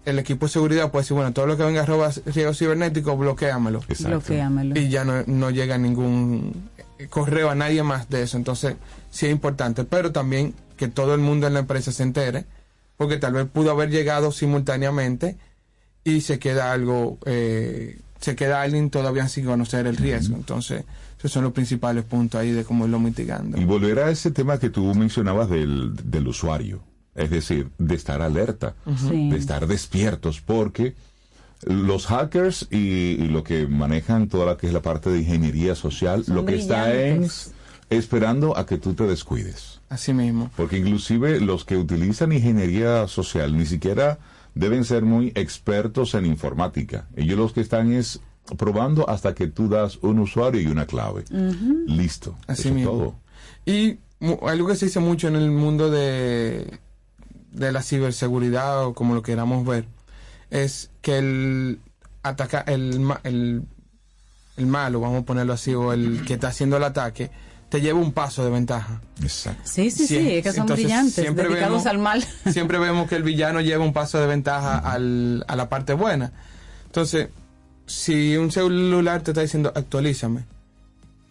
el 0.05 0.19
equipo 0.19 0.45
de 0.45 0.51
seguridad 0.51 0.91
puede 0.91 1.03
decir, 1.03 1.15
bueno, 1.15 1.31
todo 1.33 1.45
lo 1.47 1.57
que 1.57 1.63
venga 1.63 1.81
arroba 1.81 2.09
riego 2.25 2.53
cibernético, 2.53 3.15
bloqueamelo. 3.17 3.81
Bloquéamelo. 3.99 4.79
Y 4.79 4.89
ya 4.89 5.03
no, 5.03 5.23
no 5.27 5.49
llega 5.51 5.77
ningún 5.77 6.69
correo 7.09 7.49
a 7.49 7.55
nadie 7.55 7.83
más 7.83 8.09
de 8.09 8.23
eso. 8.23 8.37
Entonces, 8.37 8.75
sí 9.09 9.25
es 9.27 9.31
importante. 9.31 9.83
Pero 9.83 10.11
también 10.11 10.53
que 10.77 10.87
todo 10.87 11.13
el 11.13 11.21
mundo 11.21 11.47
en 11.47 11.53
la 11.53 11.59
empresa 11.59 11.91
se 11.91 12.03
entere, 12.03 12.45
porque 12.97 13.17
tal 13.17 13.33
vez 13.33 13.47
pudo 13.47 13.71
haber 13.71 13.89
llegado 13.89 14.31
simultáneamente 14.31 15.37
y 16.03 16.21
se 16.21 16.39
queda 16.39 16.71
algo, 16.71 17.17
eh, 17.25 17.99
se 18.19 18.35
queda 18.35 18.61
alguien 18.61 18.89
todavía 18.89 19.27
sin 19.27 19.45
conocer 19.45 19.87
el 19.87 19.97
riesgo. 19.97 20.35
Entonces, 20.35 20.83
esos 21.19 21.31
son 21.31 21.43
los 21.43 21.53
principales 21.53 22.03
puntos 22.03 22.41
ahí 22.41 22.51
de 22.51 22.63
cómo 22.63 22.85
irlo 22.85 22.99
mitigando. 22.99 23.59
Y 23.59 23.65
volver 23.65 23.99
a 23.99 24.09
ese 24.09 24.31
tema 24.31 24.57
que 24.59 24.69
tú 24.69 24.93
mencionabas 24.95 25.49
del, 25.49 25.91
del 26.03 26.27
usuario, 26.27 26.81
es 27.13 27.29
decir, 27.29 27.69
de 27.77 27.95
estar 27.95 28.21
alerta, 28.21 28.73
Sí. 28.97 29.29
de 29.29 29.37
estar 29.37 29.67
despiertos, 29.67 30.41
porque 30.41 30.95
los 31.65 32.07
hackers 32.07 32.67
y, 32.71 32.77
y 32.77 33.27
lo 33.27 33.43
que 33.43 33.67
manejan 33.67 34.27
toda 34.27 34.45
la 34.45 34.57
que 34.57 34.67
es 34.67 34.73
la 34.73 34.81
parte 34.81 35.09
de 35.09 35.19
ingeniería 35.19 35.75
social, 35.75 36.23
Son 36.25 36.35
lo 36.35 36.45
que 36.45 36.55
está 36.55 36.93
es 36.93 37.53
esperando 37.89 38.57
a 38.57 38.65
que 38.65 38.77
tú 38.77 38.93
te 38.93 39.05
descuides. 39.05 39.79
Así 39.89 40.13
mismo. 40.13 40.49
Porque 40.55 40.77
inclusive 40.77 41.39
los 41.41 41.65
que 41.65 41.77
utilizan 41.77 42.31
ingeniería 42.31 43.07
social 43.07 43.57
ni 43.57 43.65
siquiera 43.65 44.19
deben 44.55 44.85
ser 44.85 45.03
muy 45.03 45.31
expertos 45.35 46.13
en 46.13 46.25
informática. 46.25 47.07
Ellos 47.15 47.37
los 47.37 47.51
que 47.53 47.61
están 47.61 47.91
es 47.91 48.21
probando 48.57 49.09
hasta 49.09 49.35
que 49.35 49.47
tú 49.47 49.69
das 49.69 49.97
un 50.01 50.19
usuario 50.19 50.61
y 50.61 50.67
una 50.67 50.85
clave. 50.85 51.25
Listo. 51.87 52.35
Así 52.47 52.69
Eso 52.69 52.73
mismo. 52.75 52.91
todo. 52.91 53.15
Y 53.65 53.97
mu- 54.19 54.39
algo 54.47 54.67
que 54.67 54.75
se 54.75 54.85
dice 54.85 54.99
mucho 54.99 55.27
en 55.27 55.35
el 55.35 55.51
mundo 55.51 55.89
de, 55.91 56.79
de 57.51 57.71
la 57.71 57.81
ciberseguridad 57.81 58.85
o 58.85 58.93
como 58.93 59.13
lo 59.15 59.21
queramos 59.21 59.65
ver, 59.65 59.85
es 60.51 60.91
que 61.01 61.17
el 61.17 61.79
ataca 62.21 62.61
el, 62.67 63.03
el, 63.23 63.63
el 64.57 64.65
malo, 64.67 64.99
vamos 64.99 65.23
a 65.23 65.25
ponerlo 65.25 65.53
así, 65.53 65.73
o 65.73 65.91
el 65.93 66.23
que 66.25 66.35
está 66.35 66.49
haciendo 66.49 66.77
el 66.77 66.83
ataque, 66.83 67.31
te 67.69 67.81
lleva 67.81 67.99
un 67.99 68.11
paso 68.11 68.43
de 68.43 68.51
ventaja. 68.51 69.01
Exacto. 69.23 69.61
Sí, 69.65 69.89
sí, 69.89 70.05
sí, 70.05 70.17
es 70.17 70.43
que 70.43 70.51
son 70.51 70.61
entonces, 70.63 70.85
brillantes, 70.85 71.13
siempre 71.15 71.47
dedicados 71.47 71.83
vemos- 71.83 71.85
al 71.87 71.97
mal. 71.97 72.23
Siempre 72.51 72.77
vemos 72.77 73.07
que 73.09 73.15
el 73.15 73.23
villano 73.23 73.61
lleva 73.61 73.83
un 73.83 73.93
paso 73.93 74.19
de 74.19 74.27
ventaja 74.27 74.77
al, 74.77 75.43
a 75.47 75.55
la 75.55 75.67
parte 75.69 75.93
buena. 75.93 76.31
Entonces, 76.85 77.29
si 77.87 78.35
un 78.37 78.51
celular 78.51 79.21
te 79.23 79.31
está 79.31 79.41
diciendo 79.41 79.71
actualízame, 79.73 80.43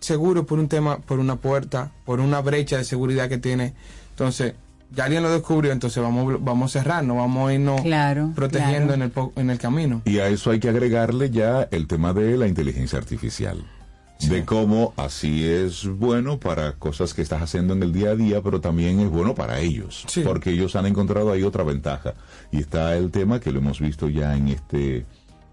seguro 0.00 0.46
por 0.46 0.58
un 0.58 0.68
tema, 0.68 0.98
por 0.98 1.18
una 1.20 1.36
puerta, 1.36 1.92
por 2.06 2.20
una 2.20 2.40
brecha 2.40 2.78
de 2.78 2.84
seguridad 2.84 3.28
que 3.28 3.36
tiene, 3.38 3.74
entonces 4.10 4.54
ya 4.94 5.04
alguien 5.04 5.22
lo 5.22 5.30
descubrió, 5.30 5.72
entonces 5.72 6.02
vamos, 6.02 6.42
vamos 6.42 6.74
a 6.74 6.80
cerrarnos, 6.80 7.16
vamos 7.16 7.48
a 7.50 7.54
irnos 7.54 7.80
Claro, 7.82 8.30
protegiendo 8.34 8.88
claro. 8.88 8.94
en 8.94 9.02
el, 9.02 9.10
po- 9.10 9.32
en 9.36 9.50
el 9.50 9.58
camino. 9.58 10.02
Y 10.04 10.18
a 10.18 10.28
eso 10.28 10.50
hay 10.50 10.60
que 10.60 10.68
agregarle 10.68 11.30
ya 11.30 11.68
el 11.70 11.86
tema 11.86 12.12
de 12.12 12.36
la 12.36 12.46
inteligencia 12.46 12.98
artificial. 12.98 13.64
De 14.28 14.44
cómo 14.44 14.92
así 14.98 15.46
es 15.46 15.86
bueno 15.86 16.38
para 16.38 16.72
cosas 16.72 17.14
que 17.14 17.22
estás 17.22 17.40
haciendo 17.40 17.72
en 17.72 17.82
el 17.82 17.90
día 17.94 18.10
a 18.10 18.16
día, 18.16 18.42
pero 18.42 18.60
también 18.60 19.00
es 19.00 19.08
bueno 19.08 19.34
para 19.34 19.60
ellos. 19.60 20.04
Sí. 20.08 20.20
Porque 20.22 20.50
ellos 20.50 20.76
han 20.76 20.84
encontrado 20.84 21.32
ahí 21.32 21.42
otra 21.42 21.64
ventaja. 21.64 22.12
Y 22.52 22.58
está 22.58 22.94
el 22.98 23.10
tema 23.10 23.40
que 23.40 23.50
lo 23.50 23.60
hemos 23.60 23.80
visto 23.80 24.10
ya 24.10 24.36
en 24.36 24.48
este, 24.48 25.06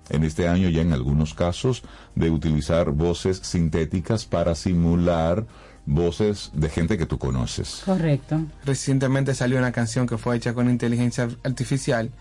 en 0.09 0.23
este 0.26 0.49
año, 0.49 0.68
ya 0.68 0.81
en 0.81 0.91
algunos 0.91 1.34
casos, 1.34 1.81
de 2.15 2.30
utilizar 2.30 2.91
voces 2.91 3.38
sintéticas 3.38 4.26
para 4.26 4.53
simular 4.53 5.45
voces 5.88 6.51
de 6.53 6.69
gente 6.69 6.97
que 6.97 7.05
tú 7.07 7.18
conoces. 7.18 7.81
Correcto. 7.85 8.41
Recientemente 8.65 9.34
salió 9.34 9.57
una 9.57 9.72
canción 9.72 10.05
que 10.05 10.18
fue 10.19 10.35
hecha 10.35 10.53
con 10.53 10.69
inteligencia 10.69 11.27
artificial 11.43 12.11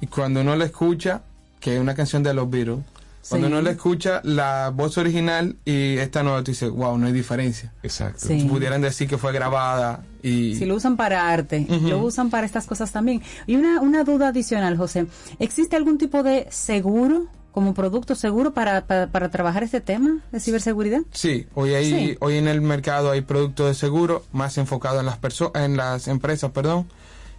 y 0.00 0.06
cuando 0.08 0.40
uno 0.42 0.54
la 0.56 0.64
escucha, 0.66 1.22
que 1.60 1.76
es 1.76 1.80
una 1.80 1.94
canción 1.94 2.22
de 2.22 2.34
los 2.34 2.50
Beatles, 2.50 2.80
cuando 3.28 3.46
Sí. 3.46 3.52
uno 3.54 3.62
la 3.62 3.70
escucha 3.70 4.20
la 4.24 4.70
voz 4.74 4.98
original 4.98 5.56
y 5.64 5.96
esta 5.96 6.22
nueva, 6.22 6.42
tú 6.44 6.50
dices, 6.50 6.68
wow, 6.68 6.98
no 6.98 7.06
hay 7.06 7.12
diferencia. 7.14 7.72
Exacto. 7.82 8.26
Sí. 8.26 8.44
Pudieran 8.50 8.82
decir 8.82 9.08
que 9.08 9.16
fue 9.16 9.32
grabada 9.32 10.04
y... 10.22 10.56
Si 10.56 10.66
lo 10.66 10.74
usan 10.74 10.96
para 10.98 11.30
arte, 11.30 11.66
lo 11.68 12.00
usan 12.00 12.28
para 12.28 12.44
estas 12.44 12.66
cosas 12.66 12.92
también. 12.92 13.22
Y 13.46 13.54
una, 13.56 13.80
una 13.80 14.04
duda 14.04 14.28
adicional, 14.28 14.76
José. 14.76 15.06
¿Existe 15.38 15.74
algún 15.76 15.96
tipo 15.96 16.22
de 16.22 16.46
seguro, 16.50 17.28
como 17.54 17.72
producto 17.72 18.14
seguro, 18.16 18.52
para, 18.52 18.84
para, 18.86 19.06
para 19.06 19.30
trabajar 19.30 19.62
este 19.62 19.80
tema 19.80 20.18
de 20.32 20.40
ciberseguridad? 20.40 21.00
Sí, 21.12 21.46
hoy 21.54 21.72
hay, 21.74 21.90
Sí. 21.90 22.16
hoy 22.20 22.36
en 22.36 22.48
el 22.48 22.60
mercado 22.60 23.12
hay 23.12 23.20
productos 23.20 23.68
de 23.68 23.74
seguro 23.74 24.24
más 24.32 24.58
enfocados 24.58 24.98
en 25.00 25.06
las 25.06 25.20
perso- 25.20 25.52
en 25.54 25.76
las 25.76 26.08
empresas, 26.08 26.50
perdón, 26.50 26.88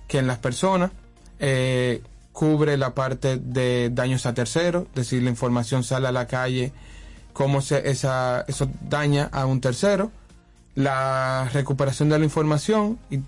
que 0.08 0.18
en 0.20 0.28
las 0.28 0.38
personas. 0.40 0.92
Eh, 1.40 2.02
cubre 2.32 2.76
la 2.78 2.94
parte 2.96 3.38
de 3.38 3.90
daños 3.94 4.26
a 4.26 4.34
terceros, 4.34 4.88
es 4.90 4.96
decir, 4.96 5.22
la 5.24 5.30
información 5.30 5.84
sale 5.84 6.08
a 6.08 6.12
la 6.12 6.28
calle, 6.28 6.74
cómo 7.34 7.62
se, 7.62 7.90
esa, 7.90 8.44
eso 8.48 8.70
daña 8.90 9.30
a 9.32 9.46
un 9.46 9.62
tercero, 9.62 10.12
la 10.76 11.50
recuperación 11.54 12.10
de 12.10 12.20
la 12.20 12.26
información 12.26 13.00
y 13.10 13.20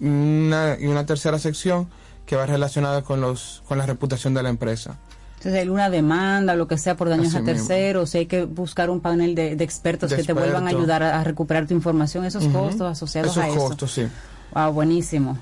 una, 0.00 0.76
y 0.80 0.86
una 0.86 1.06
tercera 1.06 1.38
sección 1.38 1.88
que 2.26 2.36
va 2.36 2.46
relacionada 2.46 3.02
con 3.02 3.20
los 3.20 3.62
con 3.66 3.78
la 3.78 3.86
reputación 3.86 4.32
de 4.34 4.42
la 4.44 4.48
empresa. 4.48 4.96
Entonces, 5.42 5.62
hay 5.62 5.68
una 5.68 5.90
demanda 5.90 6.54
lo 6.54 6.68
que 6.68 6.78
sea 6.78 6.96
por 6.96 7.08
daños 7.08 7.28
Así 7.28 7.38
a 7.38 7.40
mismo. 7.40 7.54
terceros, 7.66 8.10
si 8.10 8.18
hay 8.18 8.26
que 8.26 8.44
buscar 8.44 8.90
un 8.90 9.00
panel 9.00 9.34
de, 9.34 9.56
de 9.56 9.64
expertos 9.64 10.10
De 10.10 10.16
que 10.16 10.22
te 10.22 10.32
vuelvan 10.32 10.66
a 10.68 10.70
ayudar 10.70 11.02
a, 11.02 11.20
a 11.20 11.24
recuperar 11.24 11.66
tu 11.66 11.74
información, 11.74 12.24
esos 12.24 12.46
costos 12.46 12.82
asociados 12.92 13.32
Esos 13.32 13.42
a 13.42 13.48
eso. 13.48 13.58
costos, 13.58 13.92
sí. 13.92 14.06
Wow, 14.54 14.72
buenísimo. 14.72 15.36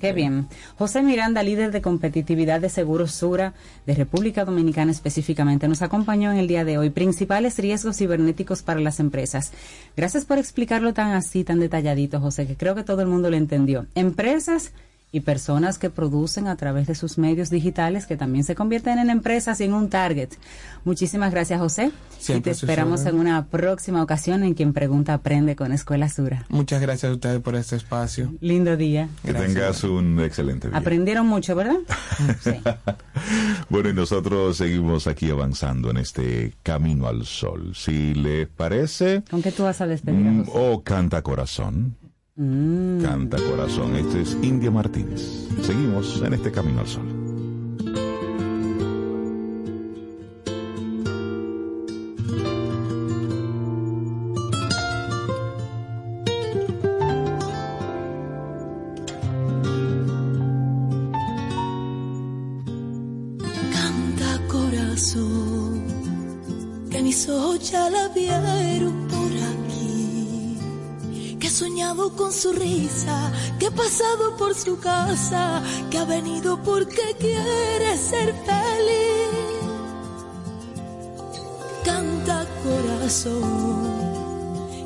Qué 0.00 0.12
bien. 0.12 0.48
José 0.76 1.02
Miranda, 1.02 1.42
líder 1.44 1.70
de 1.70 1.80
competitividad 1.80 2.60
de 2.60 2.68
Seguros 2.68 3.12
Sura 3.12 3.54
de 3.86 3.94
República 3.94 4.44
Dominicana 4.44 4.90
específicamente, 4.90 5.68
nos 5.68 5.82
acompañó 5.82 6.32
en 6.32 6.38
el 6.38 6.48
día 6.48 6.64
de 6.64 6.76
hoy. 6.76 6.90
Principales 6.90 7.56
riesgos 7.58 7.96
cibernéticos 7.98 8.62
para 8.62 8.80
las 8.80 8.98
empresas. 9.00 9.52
Gracias 9.96 10.24
por 10.24 10.38
explicarlo 10.38 10.92
tan 10.92 11.12
así, 11.12 11.44
tan 11.44 11.60
detalladito, 11.60 12.20
José, 12.20 12.46
que 12.46 12.56
creo 12.56 12.74
que 12.74 12.82
todo 12.82 13.00
el 13.02 13.08
mundo 13.08 13.30
lo 13.30 13.36
entendió. 13.36 13.86
Empresas 13.94 14.72
y 15.14 15.20
personas 15.20 15.78
que 15.78 15.90
producen 15.90 16.48
a 16.48 16.56
través 16.56 16.88
de 16.88 16.96
sus 16.96 17.18
medios 17.18 17.48
digitales 17.48 18.04
que 18.04 18.16
también 18.16 18.42
se 18.42 18.56
convierten 18.56 18.98
en 18.98 19.10
empresas 19.10 19.60
y 19.60 19.64
en 19.64 19.72
un 19.72 19.88
target. 19.88 20.30
Muchísimas 20.84 21.30
gracias, 21.30 21.60
José. 21.60 21.92
Siempre 22.18 22.50
y 22.50 22.54
te 22.54 22.58
esperamos 22.58 23.06
en 23.06 23.14
una 23.20 23.46
próxima 23.46 24.02
ocasión 24.02 24.42
en 24.42 24.54
quien 24.54 24.72
pregunta 24.72 25.14
aprende 25.14 25.54
con 25.54 25.70
Escuela 25.70 26.08
Sura. 26.08 26.46
Muchas 26.48 26.80
gracias 26.82 27.12
a 27.12 27.14
ustedes 27.14 27.40
por 27.40 27.54
este 27.54 27.76
espacio. 27.76 28.34
Lindo 28.40 28.76
día. 28.76 29.08
Que 29.24 29.32
tengas 29.32 29.84
un 29.84 30.18
excelente 30.18 30.68
día. 30.68 30.76
Aprendieron 30.76 31.28
mucho, 31.28 31.54
¿verdad? 31.54 31.76
Bueno, 33.68 33.88
y 33.88 33.94
nosotros 33.94 34.56
seguimos 34.56 35.06
aquí 35.06 35.30
avanzando 35.30 35.90
en 35.90 35.98
este 35.98 36.54
camino 36.64 37.06
al 37.06 37.24
sol. 37.24 37.72
Si 37.74 38.14
les 38.14 38.48
parece, 38.48 39.22
¿Con 39.30 39.42
qué 39.42 39.52
tú 39.52 39.62
vas 39.62 39.80
a 39.80 39.86
despedir 39.86 40.26
a 40.26 40.30
mm, 40.30 40.44
José? 40.44 40.52
o 40.54 40.82
canta 40.82 41.22
corazón, 41.22 41.96
Mm. 42.36 43.00
canta 43.00 43.36
corazón. 43.36 43.94
Este 43.94 44.22
es 44.22 44.36
India 44.42 44.70
Martínez. 44.70 45.48
Seguimos 45.62 46.20
en 46.20 46.34
este 46.34 46.50
camino 46.50 46.80
al 46.80 46.88
sol. 46.88 47.06
Canta 63.72 64.40
corazón, 64.48 65.84
que 66.90 67.00
mis 67.00 67.28
ojos 67.28 67.70
ya 67.70 67.88
la 67.90 68.08
vieron 68.08 69.03
con 72.16 72.32
su 72.32 72.52
risa, 72.52 73.30
que 73.58 73.66
he 73.66 73.70
pasado 73.70 74.36
por 74.36 74.54
su 74.54 74.78
casa, 74.78 75.62
que 75.90 75.98
ha 75.98 76.04
venido 76.04 76.60
porque 76.62 77.16
quiere 77.18 77.96
ser 77.98 78.34
feliz. 78.46 79.30
Canta 81.84 82.46
corazón, 82.62 83.82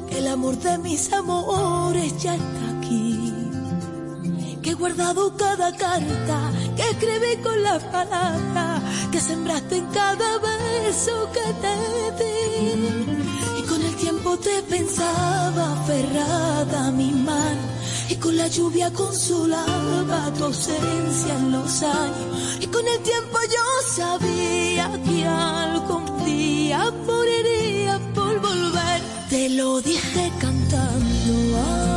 que 0.09 0.19
el 0.19 0.27
amor 0.29 0.57
de 0.59 0.79
mis 0.79 1.13
amores 1.13 2.21
ya 2.23 2.35
está 2.35 2.79
aquí 2.79 3.35
que 4.63 4.71
he 4.71 4.75
guardado 4.75 5.35
cada 5.37 5.75
carta 5.77 6.51
que 6.77 6.83
escribí 6.83 7.37
con 7.43 7.63
las 7.63 7.83
palabras 7.85 8.83
que 9.13 9.21
sembraste 9.21 9.77
en 9.77 9.87
cada 9.87 10.39
beso 10.39 11.31
que 11.33 11.53
te 11.63 12.25
di 12.25 13.18
tiempo 14.19 14.37
te 14.39 14.63
pensaba 14.63 15.73
aferrada 15.75 16.89
a 16.89 16.91
mi 16.91 17.11
mano 17.13 17.61
y 18.09 18.17
con 18.17 18.37
la 18.37 18.49
lluvia 18.49 18.91
consolaba 18.93 20.33
tu 20.37 20.45
ausencia 20.45 21.35
en 21.35 21.53
los 21.53 21.83
años 21.83 22.59
y 22.61 22.67
con 22.67 22.87
el 22.87 22.99
tiempo 23.01 23.39
yo 23.57 23.67
sabía 23.95 24.91
que 25.05 25.25
algo 25.25 25.97
un 25.99 26.25
día 26.25 26.93
moriría 27.07 28.01
por 28.15 28.41
volver. 28.41 29.03
Te 29.31 29.51
lo 29.51 29.81
dije 29.83 30.33
cantando 30.41 31.35
ah, 31.59 31.88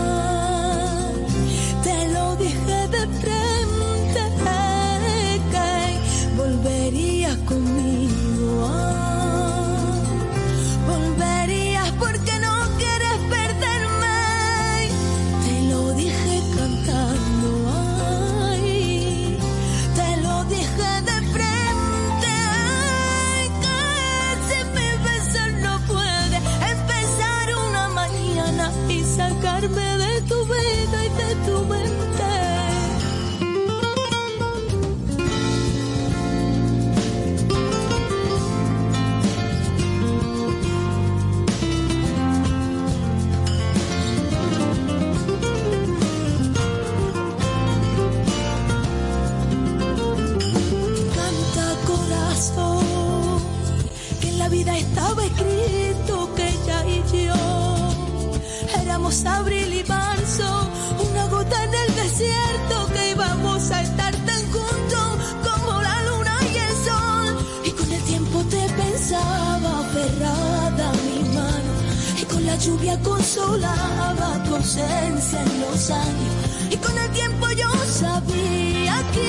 lluvia 72.62 72.96
consolaba 73.00 74.44
tu 74.46 74.56
ausencia 74.56 75.42
en 75.42 75.62
los 75.62 75.90
años. 75.90 76.34
Y 76.70 76.78
con 76.78 76.96
el 76.98 77.10
tiempo 77.12 77.48
yo 77.52 77.70
sabía 77.88 79.04
que 79.14 79.28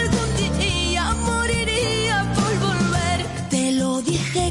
algún 0.00 0.58
día 0.58 1.04
moriría 1.24 2.34
por 2.34 2.52
volver. 2.66 3.48
Te 3.48 3.72
lo 3.72 4.02
dije 4.02 4.50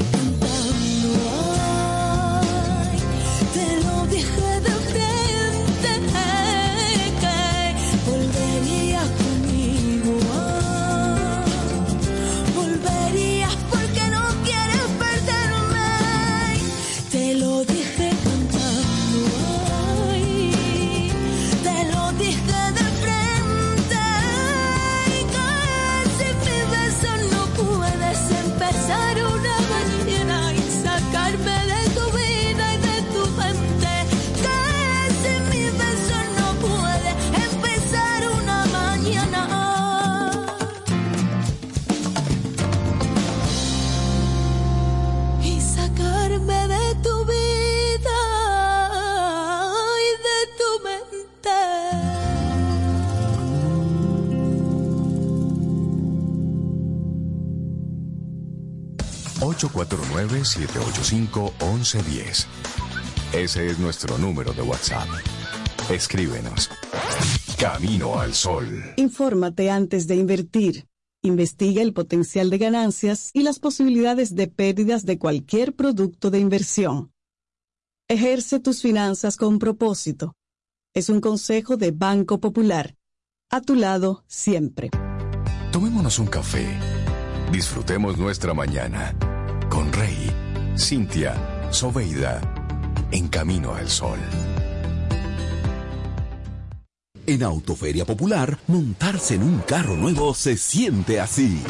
849-785-1110. 59.68 62.46
Ese 63.32 63.66
es 63.66 63.78
nuestro 63.78 64.18
número 64.18 64.52
de 64.52 64.62
WhatsApp. 64.62 65.08
Escríbenos. 65.90 66.70
Camino 67.58 68.20
al 68.20 68.34
Sol. 68.34 68.66
Infórmate 68.96 69.70
antes 69.70 70.06
de 70.06 70.16
invertir. 70.16 70.86
Investiga 71.22 71.82
el 71.82 71.92
potencial 71.92 72.50
de 72.50 72.58
ganancias 72.58 73.30
y 73.32 73.42
las 73.42 73.58
posibilidades 73.58 74.34
de 74.34 74.46
pérdidas 74.46 75.04
de 75.04 75.18
cualquier 75.18 75.74
producto 75.74 76.30
de 76.30 76.38
inversión. 76.38 77.12
Ejerce 78.08 78.60
tus 78.60 78.82
finanzas 78.82 79.36
con 79.36 79.58
propósito. 79.58 80.34
Es 80.94 81.08
un 81.08 81.20
consejo 81.20 81.76
de 81.76 81.90
Banco 81.90 82.38
Popular. 82.38 82.94
A 83.50 83.60
tu 83.60 83.74
lado 83.74 84.24
siempre. 84.26 84.90
Tomémonos 85.72 86.18
un 86.18 86.26
café. 86.26 86.66
Disfrutemos 87.50 88.18
nuestra 88.18 88.54
mañana 88.54 89.14
con 89.68 89.92
Rey, 89.92 90.30
Cintia, 90.76 91.34
Soveida, 91.70 92.40
en 93.10 93.28
Camino 93.28 93.74
al 93.74 93.88
Sol. 93.88 94.18
En 97.26 97.42
Autoferia 97.42 98.04
Popular, 98.04 98.58
montarse 98.66 99.36
en 99.36 99.42
un 99.42 99.58
carro 99.60 99.96
nuevo 99.96 100.34
se 100.34 100.56
siente 100.56 101.20
así. 101.20 101.62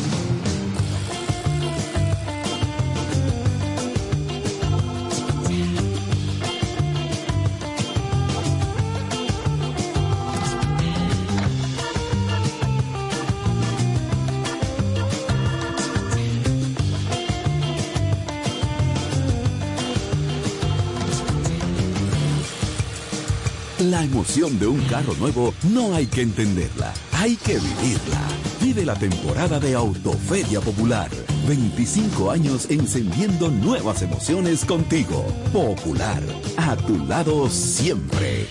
La 23.94 24.02
emoción 24.02 24.58
de 24.58 24.66
un 24.66 24.80
carro 24.86 25.14
nuevo 25.20 25.54
no 25.72 25.94
hay 25.94 26.06
que 26.06 26.22
entenderla, 26.22 26.92
hay 27.12 27.36
que 27.36 27.52
vivirla. 27.52 28.20
Vive 28.60 28.84
la 28.84 28.96
temporada 28.96 29.60
de 29.60 29.76
Autoferia 29.76 30.60
Popular. 30.60 31.08
25 31.46 32.28
años 32.32 32.66
encendiendo 32.70 33.50
nuevas 33.50 34.02
emociones 34.02 34.64
contigo. 34.64 35.24
Popular, 35.52 36.20
a 36.56 36.74
tu 36.74 37.06
lado 37.06 37.48
siempre. 37.48 38.48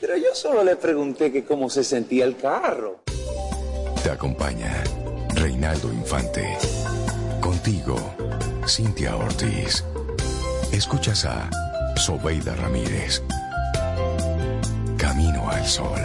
Pero 0.00 0.16
yo 0.16 0.34
solo 0.34 0.64
le 0.64 0.74
pregunté 0.74 1.30
que 1.30 1.44
cómo 1.44 1.70
se 1.70 1.84
sentía 1.84 2.24
el 2.24 2.36
carro. 2.36 3.04
Te 4.02 4.10
acompaña 4.10 4.82
Reinaldo 5.36 5.92
Infante. 5.92 6.44
Contigo, 7.40 7.94
Cintia 8.66 9.14
Ortiz. 9.14 9.84
Escuchas 10.72 11.24
a 11.24 11.48
Sobeida 11.94 12.56
Ramírez. 12.56 13.22
Camino 15.06 15.48
al 15.48 15.64
Sol. 15.64 16.00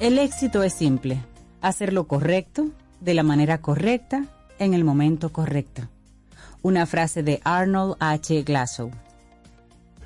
El 0.00 0.18
éxito 0.18 0.64
es 0.64 0.74
simple, 0.74 1.22
hacer 1.60 1.92
lo 1.92 2.08
correcto, 2.08 2.70
de 3.00 3.14
la 3.14 3.22
manera 3.22 3.58
correcta, 3.60 4.24
en 4.58 4.74
el 4.74 4.82
momento 4.82 5.32
correcto. 5.32 5.88
Una 6.66 6.84
frase 6.84 7.22
de 7.22 7.40
Arnold 7.44 7.94
H. 8.00 8.42
Glasgow. 8.42 8.90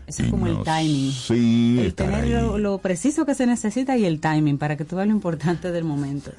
Eso 0.06 0.24
es 0.24 0.30
como 0.30 0.46
el 0.46 0.62
timing. 0.62 1.10
Sí, 1.10 1.78
el 1.80 1.94
tener 1.94 2.42
lo 2.58 2.76
preciso 2.76 3.24
que 3.24 3.34
se 3.34 3.46
necesita 3.46 3.96
y 3.96 4.04
el 4.04 4.20
timing 4.20 4.58
para 4.58 4.76
que 4.76 4.84
tú 4.84 4.96
veas 4.96 5.08
lo 5.08 5.14
importante 5.14 5.72
del 5.72 5.84
momento. 5.84 6.32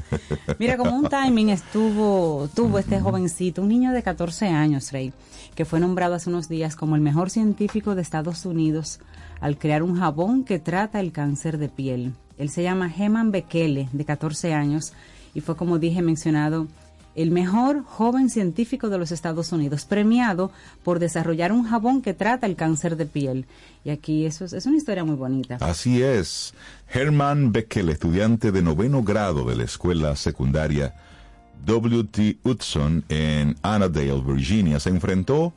Mira, 0.60 0.78
como 0.78 0.96
un 0.96 1.10
timing 1.10 1.50
estuvo, 1.50 2.48
tuvo 2.54 2.78
este 2.78 3.00
jovencito, 3.00 3.64
un 3.64 3.70
niño 3.70 3.94
de 3.94 4.04
14 4.04 4.50
años, 4.50 4.92
Rey, 4.92 5.12
que 5.56 5.66
fue 5.66 5.80
nombrado 5.80 6.14
hace 6.14 6.30
unos 6.30 6.48
días 6.48 6.76
como 6.76 6.96
el 6.96 7.02
mejor 7.02 7.32
científico 7.32 7.96
de 7.96 8.04
Estados 8.04 8.46
Unidos 8.46 9.00
al 9.40 9.58
crear 9.58 9.82
un 9.82 9.98
jabón 9.98 10.44
que 10.44 10.60
trata 10.60 11.00
el 11.00 11.12
cáncer 11.12 11.58
de 11.58 11.70
piel. 11.70 12.14
Él 12.38 12.52
se 12.52 12.62
llama 12.62 12.94
Heman 12.96 13.32
Bekele, 13.32 13.90
de 13.92 14.06
14 14.06 14.54
años, 14.54 14.94
y 15.34 15.42
fue, 15.42 15.56
como 15.56 15.80
dije, 15.80 16.04
mencionado 16.04 16.68
el 17.16 17.32
mejor 17.32 17.84
joven 17.84 18.30
científico 18.30 18.90
de 18.90 18.98
los 18.98 19.12
Estados 19.12 19.52
Unidos, 19.52 19.86
premiado 19.86 20.52
por 20.84 21.00
desarrollar 21.00 21.52
un 21.52 21.64
jabón 21.64 22.02
que 22.02 22.14
trata 22.14 22.48
el 22.48 22.56
cáncer 22.56 22.96
de 22.98 23.06
piel. 23.06 23.46
Y 23.84 23.90
aquí 23.90 24.26
eso 24.26 24.46
es, 24.46 24.66
una 24.66 24.78
historia 24.78 25.04
muy 25.04 25.16
bonita. 25.16 25.58
Así 25.60 26.02
es. 26.02 26.54
Herman 26.88 27.52
Beckel, 27.52 27.90
estudiante 27.90 28.52
de 28.52 28.62
noveno 28.62 29.04
grado 29.04 29.46
de 29.46 29.56
la 29.56 29.64
escuela 29.64 30.16
secundaria 30.16 30.94
W.T. 31.66 32.38
Hudson 32.44 33.04
en 33.10 33.56
Annandale, 33.62 34.22
Virginia, 34.22 34.80
se 34.80 34.90
enfrentó 34.90 35.54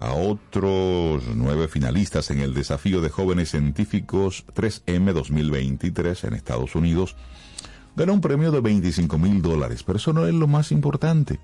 a 0.00 0.12
otros 0.12 1.24
nueve 1.34 1.66
finalistas 1.66 2.30
en 2.30 2.40
el 2.40 2.54
desafío 2.54 3.00
de 3.00 3.08
jóvenes 3.08 3.50
científicos 3.50 4.44
3M 4.54 5.12
2023 5.12 6.24
en 6.24 6.34
Estados 6.34 6.74
Unidos. 6.76 7.16
Ganó 7.98 8.14
un 8.14 8.20
premio 8.20 8.50
de 8.50 8.60
25 8.60 9.18
mil 9.18 9.42
dólares, 9.42 9.82
pero 9.82 9.98
eso 9.98 10.12
no 10.12 10.26
es 10.26 10.34
lo 10.34 10.46
más 10.46 10.72
importante. 10.72 11.40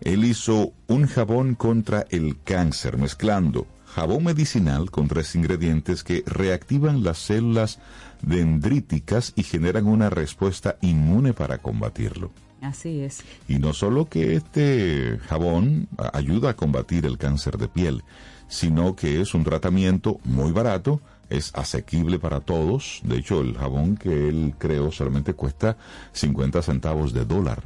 Él 0.00 0.24
hizo 0.24 0.72
un 0.88 1.06
jabón 1.06 1.54
contra 1.54 2.06
el 2.10 2.40
cáncer, 2.42 2.96
mezclando 2.96 3.66
jabón 3.94 4.24
medicinal 4.24 4.90
con 4.90 5.06
tres 5.06 5.34
ingredientes 5.34 6.02
que 6.02 6.22
reactivan 6.26 7.04
las 7.04 7.18
células 7.18 7.78
dendríticas 8.22 9.32
y 9.36 9.42
generan 9.42 9.86
una 9.86 10.08
respuesta 10.08 10.76
inmune 10.80 11.34
para 11.34 11.58
combatirlo. 11.58 12.30
Así 12.62 13.00
es. 13.00 13.22
Y 13.48 13.58
no 13.58 13.74
solo 13.74 14.06
que 14.06 14.34
este 14.34 15.18
jabón 15.26 15.88
ayuda 16.12 16.50
a 16.50 16.56
combatir 16.56 17.04
el 17.04 17.18
cáncer 17.18 17.58
de 17.58 17.68
piel, 17.68 18.02
sino 18.48 18.96
que 18.96 19.20
es 19.20 19.34
un 19.34 19.44
tratamiento 19.44 20.20
muy 20.24 20.52
barato, 20.52 21.00
es 21.32 21.54
asequible 21.54 22.18
para 22.18 22.40
todos. 22.40 23.00
De 23.04 23.16
hecho, 23.16 23.40
el 23.40 23.56
jabón 23.56 23.96
que 23.96 24.28
él 24.28 24.54
creó 24.58 24.92
solamente 24.92 25.34
cuesta 25.34 25.76
50 26.12 26.62
centavos 26.62 27.12
de 27.12 27.24
dólar. 27.24 27.62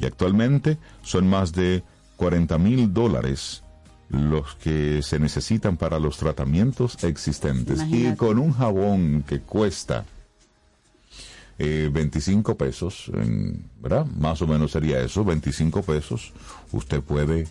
Y 0.00 0.06
actualmente 0.06 0.78
son 1.02 1.28
más 1.28 1.52
de 1.52 1.82
40 2.16 2.58
mil 2.58 2.92
dólares 2.92 3.62
los 4.10 4.54
que 4.56 5.02
se 5.02 5.18
necesitan 5.18 5.76
para 5.76 5.98
los 5.98 6.16
tratamientos 6.16 7.02
existentes. 7.04 7.82
Y 7.90 8.14
con 8.16 8.38
un 8.38 8.52
jabón 8.52 9.22
que 9.26 9.40
cuesta 9.40 10.04
eh, 11.58 11.90
25 11.92 12.56
pesos, 12.56 13.10
¿verdad? 13.80 14.06
Más 14.06 14.40
o 14.42 14.46
menos 14.46 14.72
sería 14.72 15.00
eso, 15.00 15.24
25 15.24 15.82
pesos. 15.82 16.32
Usted 16.72 17.02
puede 17.02 17.46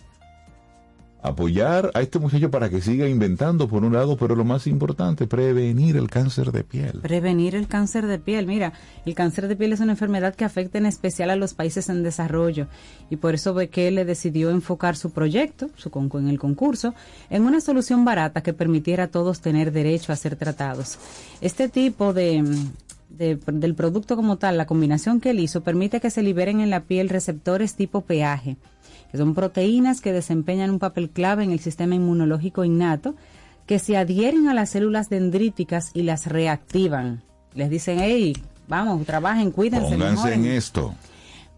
apoyar 1.22 1.90
a 1.94 2.00
este 2.00 2.18
muchacho 2.18 2.50
para 2.50 2.70
que 2.70 2.80
siga 2.80 3.08
inventando 3.08 3.68
por 3.68 3.84
un 3.84 3.92
lado, 3.92 4.16
pero 4.16 4.36
lo 4.36 4.44
más 4.44 4.66
importante, 4.66 5.26
prevenir 5.26 5.96
el 5.96 6.08
cáncer 6.08 6.52
de 6.52 6.64
piel. 6.64 7.00
Prevenir 7.02 7.54
el 7.54 7.66
cáncer 7.66 8.06
de 8.06 8.18
piel. 8.18 8.46
Mira, 8.46 8.72
el 9.04 9.14
cáncer 9.14 9.48
de 9.48 9.56
piel 9.56 9.72
es 9.72 9.80
una 9.80 9.92
enfermedad 9.92 10.34
que 10.34 10.44
afecta 10.44 10.78
en 10.78 10.86
especial 10.86 11.30
a 11.30 11.36
los 11.36 11.54
países 11.54 11.88
en 11.88 12.02
desarrollo 12.02 12.68
y 13.10 13.16
por 13.16 13.34
eso 13.34 13.54
le 13.54 14.04
decidió 14.04 14.50
enfocar 14.50 14.96
su 14.96 15.10
proyecto, 15.10 15.70
su 15.76 15.90
en 16.14 16.28
el 16.28 16.38
concurso, 16.38 16.94
en 17.28 17.42
una 17.42 17.60
solución 17.60 18.04
barata 18.04 18.42
que 18.42 18.52
permitiera 18.52 19.04
a 19.04 19.08
todos 19.08 19.40
tener 19.40 19.72
derecho 19.72 20.12
a 20.12 20.16
ser 20.16 20.36
tratados. 20.36 20.98
Este 21.40 21.68
tipo 21.68 22.12
de 22.12 22.44
del 23.08 23.74
producto 23.74 24.16
como 24.16 24.36
tal, 24.36 24.58
la 24.58 24.66
combinación 24.66 25.20
que 25.20 25.30
él 25.30 25.40
hizo, 25.40 25.62
permite 25.62 26.00
que 26.00 26.10
se 26.10 26.22
liberen 26.22 26.60
en 26.60 26.70
la 26.70 26.84
piel 26.84 27.08
receptores 27.08 27.74
tipo 27.74 28.02
peaje, 28.02 28.56
que 29.10 29.18
son 29.18 29.34
proteínas 29.34 30.00
que 30.00 30.12
desempeñan 30.12 30.70
un 30.70 30.78
papel 30.78 31.10
clave 31.10 31.44
en 31.44 31.50
el 31.50 31.60
sistema 31.60 31.94
inmunológico 31.94 32.64
innato, 32.64 33.14
que 33.66 33.78
se 33.78 33.96
adhieren 33.96 34.48
a 34.48 34.54
las 34.54 34.70
células 34.70 35.08
dendríticas 35.08 35.90
y 35.94 36.02
las 36.02 36.26
reactivan. 36.26 37.22
Les 37.54 37.70
dicen, 37.70 37.98
hey, 38.00 38.34
vamos, 38.66 39.04
trabajen, 39.06 39.50
cuídense. 39.50 39.90
Pónganse 39.90 40.34
en 40.34 40.46
esto. 40.46 40.94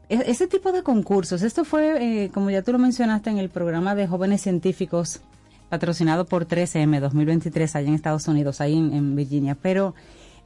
E-, 0.09 0.25
ese 0.27 0.47
tipo 0.47 0.73
de 0.73 0.83
concursos, 0.83 1.43
esto 1.43 1.65
fue, 1.65 2.25
eh, 2.25 2.31
como 2.31 2.51
ya 2.51 2.63
tú 2.63 2.73
lo 2.73 2.79
mencionaste 2.79 3.31
en 3.31 3.39
el 3.39 3.49
programa 3.49 3.95
de 3.95 4.07
jóvenes 4.07 4.41
científicos 4.43 5.21
patrocinado 5.69 6.25
por 6.25 6.49
3M 6.49 6.99
2023 6.99 7.77
allá 7.77 7.89
en 7.89 7.95
Estados 7.95 8.27
Unidos, 8.27 8.61
ahí 8.61 8.77
en 8.77 9.15
Virginia, 9.15 9.57
pero 9.61 9.95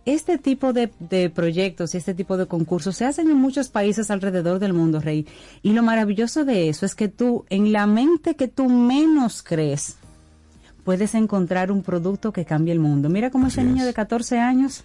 este 0.04 0.38
tipo 0.38 0.72
de, 0.72 0.88
proyectos 1.34 1.94
y 1.94 1.98
este 1.98 2.14
tipo 2.14 2.36
de 2.36 2.46
concursos 2.46 2.96
se 2.96 3.04
hacen 3.04 3.30
en 3.30 3.36
muchos 3.36 3.68
países 3.68 4.10
alrededor 4.10 4.58
del 4.58 4.72
mundo, 4.72 5.00
Rey. 5.00 5.26
Y 5.62 5.72
lo 5.72 5.82
maravilloso 5.82 6.44
de 6.44 6.68
eso 6.68 6.84
es 6.86 6.94
que 6.94 7.08
tú, 7.08 7.44
en 7.48 7.72
la 7.72 7.86
mente 7.86 8.36
que 8.36 8.48
tú 8.48 8.68
menos 8.68 9.42
crees, 9.42 9.96
puedes 10.84 11.14
encontrar 11.14 11.72
un 11.72 11.82
producto 11.82 12.32
que 12.32 12.44
cambie 12.44 12.72
el 12.72 12.80
mundo. 12.80 13.08
Mira 13.08 13.30
cómo 13.30 13.46
ese 13.46 13.64
niño 13.64 13.86
de 13.86 13.94
14 13.94 14.38
años 14.38 14.84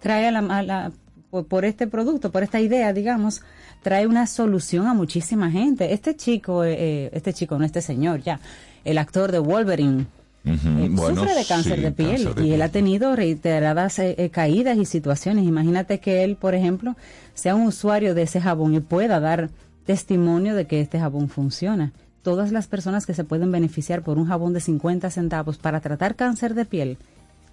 trae 0.00 0.26
a 0.28 0.32
la, 0.32 0.92
por, 1.30 1.64
este 1.64 1.86
producto, 1.86 2.32
por 2.32 2.42
esta 2.42 2.60
idea, 2.60 2.92
digamos, 2.92 3.42
trae 3.82 4.06
una 4.06 4.26
solución 4.26 4.86
a 4.86 4.94
muchísima 4.94 5.50
gente. 5.50 5.92
Este 5.92 6.16
chico, 6.16 6.64
eh, 6.64 6.74
eh, 6.78 7.10
este 7.12 7.32
chico, 7.32 7.58
no 7.58 7.64
este 7.64 7.82
señor, 7.82 8.22
ya, 8.22 8.40
el 8.84 8.98
actor 8.98 9.30
de 9.30 9.38
Wolverine, 9.38 10.06
eh, 10.54 10.90
sufre 10.96 11.34
de 11.34 11.44
cáncer 11.44 11.80
de 11.80 11.92
piel 11.92 12.28
y 12.42 12.52
él 12.52 12.62
ha 12.62 12.68
tenido 12.68 13.14
reiteradas 13.16 13.98
eh, 13.98 14.14
eh, 14.18 14.30
caídas 14.30 14.78
y 14.78 14.84
situaciones. 14.84 15.44
Imagínate 15.44 16.00
que 16.00 16.24
él, 16.24 16.36
por 16.36 16.54
ejemplo, 16.54 16.96
sea 17.34 17.54
un 17.54 17.66
usuario 17.66 18.14
de 18.14 18.22
ese 18.22 18.40
jabón 18.40 18.74
y 18.74 18.80
pueda 18.80 19.20
dar 19.20 19.50
testimonio 19.86 20.54
de 20.54 20.66
que 20.66 20.80
este 20.80 20.98
jabón 20.98 21.28
funciona. 21.28 21.92
Todas 22.22 22.52
las 22.52 22.66
personas 22.66 23.06
que 23.06 23.14
se 23.14 23.24
pueden 23.24 23.50
beneficiar 23.50 24.02
por 24.02 24.18
un 24.18 24.26
jabón 24.26 24.52
de 24.52 24.60
50 24.60 25.10
centavos 25.10 25.56
para 25.56 25.80
tratar 25.80 26.14
cáncer 26.14 26.54
de 26.54 26.64
piel, 26.64 26.98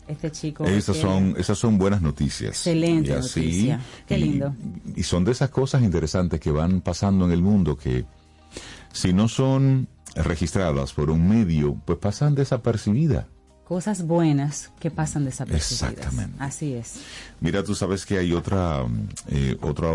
este 0.07 0.31
chico. 0.31 0.65
Esas 0.65 0.97
son, 0.97 1.35
esas 1.37 1.57
son 1.57 1.77
buenas 1.77 2.01
noticias. 2.01 2.51
Excelente 2.51 3.15
noticia. 3.15 3.79
Qué 4.07 4.17
lindo. 4.17 4.53
y 4.95 5.03
son 5.03 5.23
de 5.23 5.31
esas 5.31 5.49
cosas 5.49 5.81
interesantes 5.81 6.39
que 6.39 6.51
van 6.51 6.81
pasando 6.81 7.25
en 7.25 7.31
el 7.31 7.41
mundo 7.41 7.75
que 7.75 8.05
si 8.91 9.13
no 9.13 9.27
son 9.27 9.87
registradas 10.15 10.93
por 10.93 11.09
un 11.09 11.27
medio, 11.27 11.75
pues 11.85 11.99
pasan 11.99 12.35
desapercibidas. 12.35 13.25
Cosas 13.65 14.05
buenas 14.05 14.71
que 14.79 14.91
pasan 14.91 15.25
desapercibidas. 15.25 15.91
Exactamente. 15.93 16.35
Así 16.39 16.73
es. 16.73 17.01
Mira, 17.41 17.63
tú 17.63 17.73
sabes 17.73 18.05
que 18.05 18.19
hay 18.19 18.31
otra, 18.31 18.85
eh, 19.27 19.57
otra, 19.61 19.89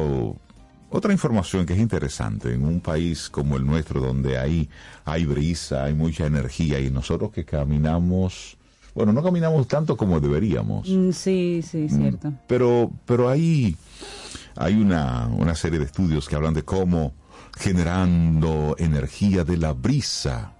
otra 0.90 1.12
información 1.12 1.66
que 1.66 1.74
es 1.74 1.78
interesante 1.78 2.52
en 2.52 2.64
un 2.64 2.80
país 2.80 3.30
como 3.30 3.56
el 3.56 3.64
nuestro, 3.64 4.00
donde 4.00 4.38
hay, 4.38 4.68
hay 5.04 5.24
brisa, 5.24 5.84
hay 5.84 5.94
mucha 5.94 6.26
energía 6.26 6.80
y 6.80 6.90
nosotros 6.90 7.30
que 7.30 7.44
caminamos, 7.44 8.56
bueno, 8.92 9.12
no 9.12 9.22
caminamos 9.22 9.68
tanto 9.68 9.96
como 9.96 10.18
deberíamos. 10.18 10.88
Mm, 10.88 11.12
sí, 11.12 11.62
sí, 11.62 11.86
mm, 11.88 11.96
cierto. 11.96 12.32
Pero, 12.48 12.90
pero 13.06 13.28
hay, 13.28 13.76
hay 14.56 14.74
una, 14.74 15.28
una 15.28 15.54
serie 15.54 15.78
de 15.78 15.84
estudios 15.84 16.28
que 16.28 16.34
hablan 16.34 16.54
de 16.54 16.64
cómo 16.64 17.14
generando 17.60 18.74
energía 18.78 19.44
de 19.44 19.58
la 19.58 19.74
brisa 19.74 20.54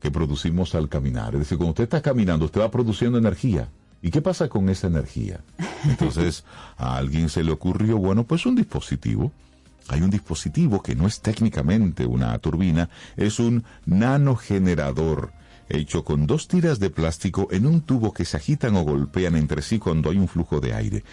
que 0.00 0.10
producimos 0.10 0.74
al 0.74 0.88
caminar. 0.88 1.34
Es 1.34 1.40
decir, 1.40 1.56
cuando 1.56 1.70
usted 1.70 1.84
está 1.84 2.02
caminando, 2.02 2.44
usted 2.44 2.60
va 2.60 2.70
produciendo 2.70 3.16
energía. 3.16 3.70
¿Y 4.02 4.10
qué 4.10 4.20
pasa 4.20 4.48
con 4.48 4.68
esa 4.68 4.86
energía? 4.86 5.40
Entonces, 5.84 6.44
a 6.76 6.96
alguien 6.96 7.30
se 7.30 7.42
le 7.42 7.52
ocurrió, 7.52 7.96
bueno, 7.96 8.24
pues 8.24 8.44
un 8.44 8.54
dispositivo. 8.54 9.32
Hay 9.88 10.02
un 10.02 10.10
dispositivo 10.10 10.82
que 10.82 10.94
no 10.94 11.06
es 11.06 11.20
técnicamente 11.20 12.04
una 12.04 12.38
turbina, 12.38 12.90
es 13.16 13.38
un 13.38 13.64
nanogenerador 13.86 15.32
hecho 15.70 16.04
con 16.04 16.26
dos 16.26 16.48
tiras 16.48 16.78
de 16.78 16.90
plástico 16.90 17.48
en 17.50 17.66
un 17.66 17.80
tubo 17.80 18.12
que 18.12 18.26
se 18.26 18.36
agitan 18.36 18.76
o 18.76 18.82
golpean 18.82 19.36
entre 19.36 19.62
sí 19.62 19.78
cuando 19.78 20.10
hay 20.10 20.18
un 20.18 20.28
flujo 20.28 20.60
de 20.60 20.74
aire. 20.74 21.04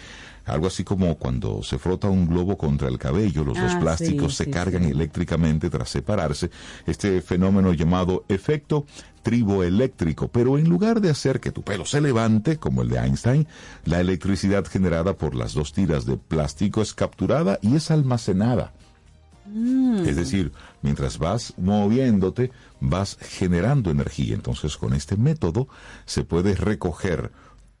Algo 0.46 0.68
así 0.68 0.84
como 0.84 1.16
cuando 1.16 1.62
se 1.62 1.78
frota 1.78 2.08
un 2.08 2.28
globo 2.28 2.56
contra 2.56 2.88
el 2.88 2.98
cabello, 2.98 3.44
los 3.44 3.58
dos 3.58 3.72
Ah, 3.74 3.80
plásticos 3.80 4.32
sí, 4.32 4.38
se 4.38 4.44
sí, 4.44 4.50
cargan 4.50 4.84
sí. 4.84 4.90
eléctricamente 4.90 5.68
tras 5.70 5.90
separarse. 5.90 6.50
Este 6.86 7.20
fenómeno 7.20 7.72
llamado 7.72 8.24
efecto 8.28 8.86
triboeléctrico. 9.22 10.28
Pero 10.28 10.56
en 10.56 10.68
lugar 10.68 11.00
de 11.00 11.10
hacer 11.10 11.40
que 11.40 11.50
tu 11.50 11.62
pelo 11.62 11.84
se 11.84 12.00
levante, 12.00 12.58
como 12.58 12.82
el 12.82 12.88
de 12.88 12.98
Einstein, 12.98 13.46
la 13.84 14.00
electricidad 14.00 14.64
generada 14.66 15.16
por 15.16 15.34
las 15.34 15.52
dos 15.52 15.72
tiras 15.72 16.06
de 16.06 16.16
plástico 16.16 16.80
es 16.80 16.94
capturada 16.94 17.58
y 17.60 17.74
es 17.74 17.90
almacenada. 17.90 18.72
Mm. 19.52 20.06
Es 20.06 20.16
decir, 20.16 20.52
mientras 20.82 21.18
vas 21.18 21.54
moviéndote, 21.56 22.50
vas 22.80 23.16
generando 23.20 23.90
energía. 23.90 24.34
Entonces, 24.34 24.76
con 24.76 24.92
este 24.94 25.16
método 25.16 25.68
se 26.04 26.24
puede 26.24 26.54
recoger 26.54 27.32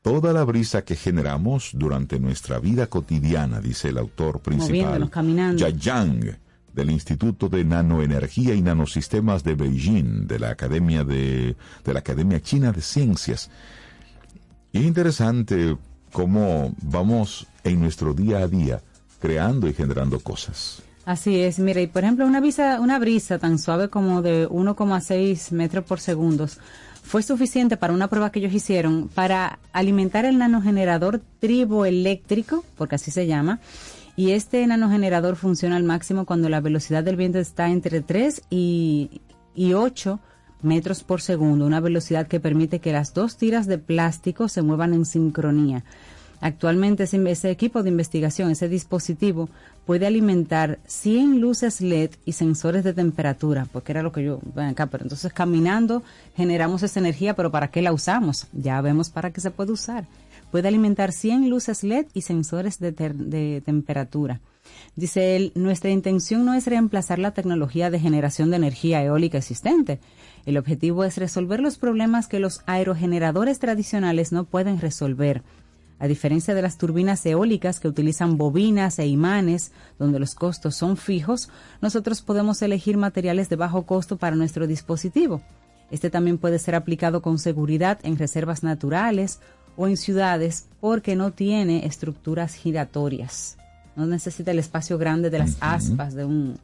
toda 0.06 0.32
la 0.32 0.44
brisa 0.44 0.84
que 0.84 0.94
generamos 0.94 1.70
durante 1.72 2.20
nuestra 2.20 2.60
vida 2.60 2.86
cotidiana, 2.86 3.60
dice 3.60 3.88
el 3.88 3.98
autor 3.98 4.38
principal, 4.38 4.68
Moviéndonos, 4.68 5.10
caminando. 5.10 5.68
Yang, 5.68 6.38
del 6.72 6.90
Instituto 6.92 7.48
de 7.48 7.64
Nanoenergía 7.64 8.54
y 8.54 8.62
Nanosistemas 8.62 9.42
de 9.42 9.56
Beijing, 9.56 10.28
de 10.28 10.38
la 10.38 10.50
Academia 10.50 11.02
de, 11.02 11.56
de 11.84 11.92
la 11.92 11.98
Academia 11.98 12.40
China 12.40 12.70
de 12.70 12.82
Ciencias. 12.82 13.50
Y 14.70 14.78
es 14.78 14.84
interesante 14.84 15.76
cómo 16.12 16.72
vamos 16.82 17.48
en 17.64 17.80
nuestro 17.80 18.14
día 18.14 18.38
a 18.38 18.46
día 18.46 18.80
creando 19.18 19.66
y 19.66 19.74
generando 19.74 20.20
cosas. 20.20 20.82
Así 21.04 21.40
es, 21.40 21.58
mira, 21.58 21.80
y 21.80 21.88
por 21.88 22.04
ejemplo, 22.04 22.26
una 22.26 22.38
brisa, 22.38 22.80
una 22.80 23.00
brisa 23.00 23.40
tan 23.40 23.58
suave 23.58 23.90
como 23.90 24.22
de 24.22 24.48
1,6 24.48 25.50
metros 25.50 25.84
por 25.84 25.98
segundo 25.98 26.46
fue 27.06 27.22
suficiente 27.22 27.76
para 27.76 27.94
una 27.94 28.08
prueba 28.08 28.30
que 28.32 28.40
ellos 28.40 28.52
hicieron 28.52 29.08
para 29.08 29.60
alimentar 29.72 30.24
el 30.24 30.38
nanogenerador 30.38 31.22
triboeléctrico, 31.38 32.64
porque 32.76 32.96
así 32.96 33.12
se 33.12 33.28
llama, 33.28 33.60
Y 34.16 34.32
este 34.32 34.66
nanogenerador 34.66 35.36
funciona 35.36 35.76
al 35.76 35.84
máximo 35.84 36.24
cuando 36.24 36.48
la 36.48 36.60
velocidad 36.60 37.04
del 37.04 37.16
viento 37.16 37.38
está 37.38 37.68
entre 37.68 38.00
3 38.00 38.42
y, 38.50 39.20
y 39.54 39.74
8 39.74 40.18
metros 40.62 41.04
por 41.04 41.20
segundo, 41.20 41.64
una 41.66 41.80
velocidad 41.80 42.26
que 42.26 42.40
permite 42.40 42.80
que 42.80 42.92
las 42.92 43.14
dos 43.14 43.36
tiras 43.36 43.66
de 43.66 43.78
plástico 43.78 44.48
se 44.48 44.62
muevan 44.62 44.92
en 44.92 45.04
sincronía. 45.04 45.84
Actualmente 46.40 47.04
ese, 47.04 47.50
equipo 47.50 47.82
de 47.82 47.88
investigación, 47.88 48.50
ese 48.50 48.68
dispositivo, 48.68 49.48
puede 49.86 50.06
alimentar 50.06 50.78
100 50.86 51.40
luces 51.40 51.80
LED 51.80 52.10
y 52.24 52.32
sensores 52.32 52.84
de 52.84 52.92
temperatura, 52.92 53.66
porque 53.72 53.92
era 53.92 54.02
lo 54.02 54.12
que 54.12 54.24
yo, 54.24 54.40
ven 54.54 54.66
acá, 54.66 54.86
pero 54.86 55.04
entonces 55.04 55.32
caminando 55.32 56.02
generamos 56.36 56.82
esa 56.82 57.00
energía, 57.00 57.34
pero 57.34 57.50
¿para 57.50 57.68
qué 57.68 57.82
la 57.82 57.92
usamos? 57.92 58.48
Ya 58.52 58.80
vemos 58.80 59.10
para 59.10 59.32
qué 59.32 59.40
se 59.40 59.50
puede 59.50 59.72
usar. 59.72 60.06
Puede 60.50 60.68
alimentar 60.68 61.12
100 61.12 61.48
luces 61.48 61.82
LED 61.82 62.06
y 62.14 62.22
sensores 62.22 62.78
de, 62.78 62.92
ter, 62.92 63.14
de 63.14 63.62
temperatura. 63.64 64.40
Dice 64.94 65.36
él, 65.36 65.52
nuestra 65.54 65.90
intención 65.90 66.44
no 66.44 66.54
es 66.54 66.66
reemplazar 66.66 67.18
la 67.18 67.32
tecnología 67.32 67.90
de 67.90 68.00
generación 68.00 68.50
de 68.50 68.56
energía 68.56 69.02
eólica 69.02 69.38
existente. 69.38 70.00
El 70.44 70.56
objetivo 70.56 71.04
es 71.04 71.18
resolver 71.18 71.60
los 71.60 71.78
problemas 71.78 72.28
que 72.28 72.40
los 72.40 72.62
aerogeneradores 72.66 73.58
tradicionales 73.58 74.32
no 74.32 74.44
pueden 74.44 74.80
resolver. 74.80 75.42
A 75.98 76.06
diferencia 76.08 76.54
de 76.54 76.62
las 76.62 76.76
turbinas 76.76 77.24
eólicas 77.24 77.80
que 77.80 77.88
utilizan 77.88 78.36
bobinas 78.36 78.98
e 78.98 79.06
imanes, 79.06 79.72
donde 79.98 80.18
los 80.18 80.34
costos 80.34 80.74
son 80.74 80.96
fijos, 80.96 81.48
nosotros 81.80 82.20
podemos 82.20 82.60
elegir 82.60 82.98
materiales 82.98 83.48
de 83.48 83.56
bajo 83.56 83.86
costo 83.86 84.18
para 84.18 84.36
nuestro 84.36 84.66
dispositivo. 84.66 85.40
Este 85.90 86.10
también 86.10 86.38
puede 86.38 86.58
ser 86.58 86.74
aplicado 86.74 87.22
con 87.22 87.38
seguridad 87.38 87.98
en 88.02 88.18
reservas 88.18 88.62
naturales 88.62 89.40
o 89.76 89.86
en 89.86 89.96
ciudades 89.96 90.68
porque 90.80 91.16
no 91.16 91.32
tiene 91.32 91.86
estructuras 91.86 92.54
giratorias. 92.54 93.56
No 93.94 94.04
necesita 94.04 94.50
el 94.50 94.58
espacio 94.58 94.98
grande 94.98 95.30
de 95.30 95.38
las 95.38 95.56
aspas 95.60 96.14
de 96.14 96.26
un, 96.26 96.58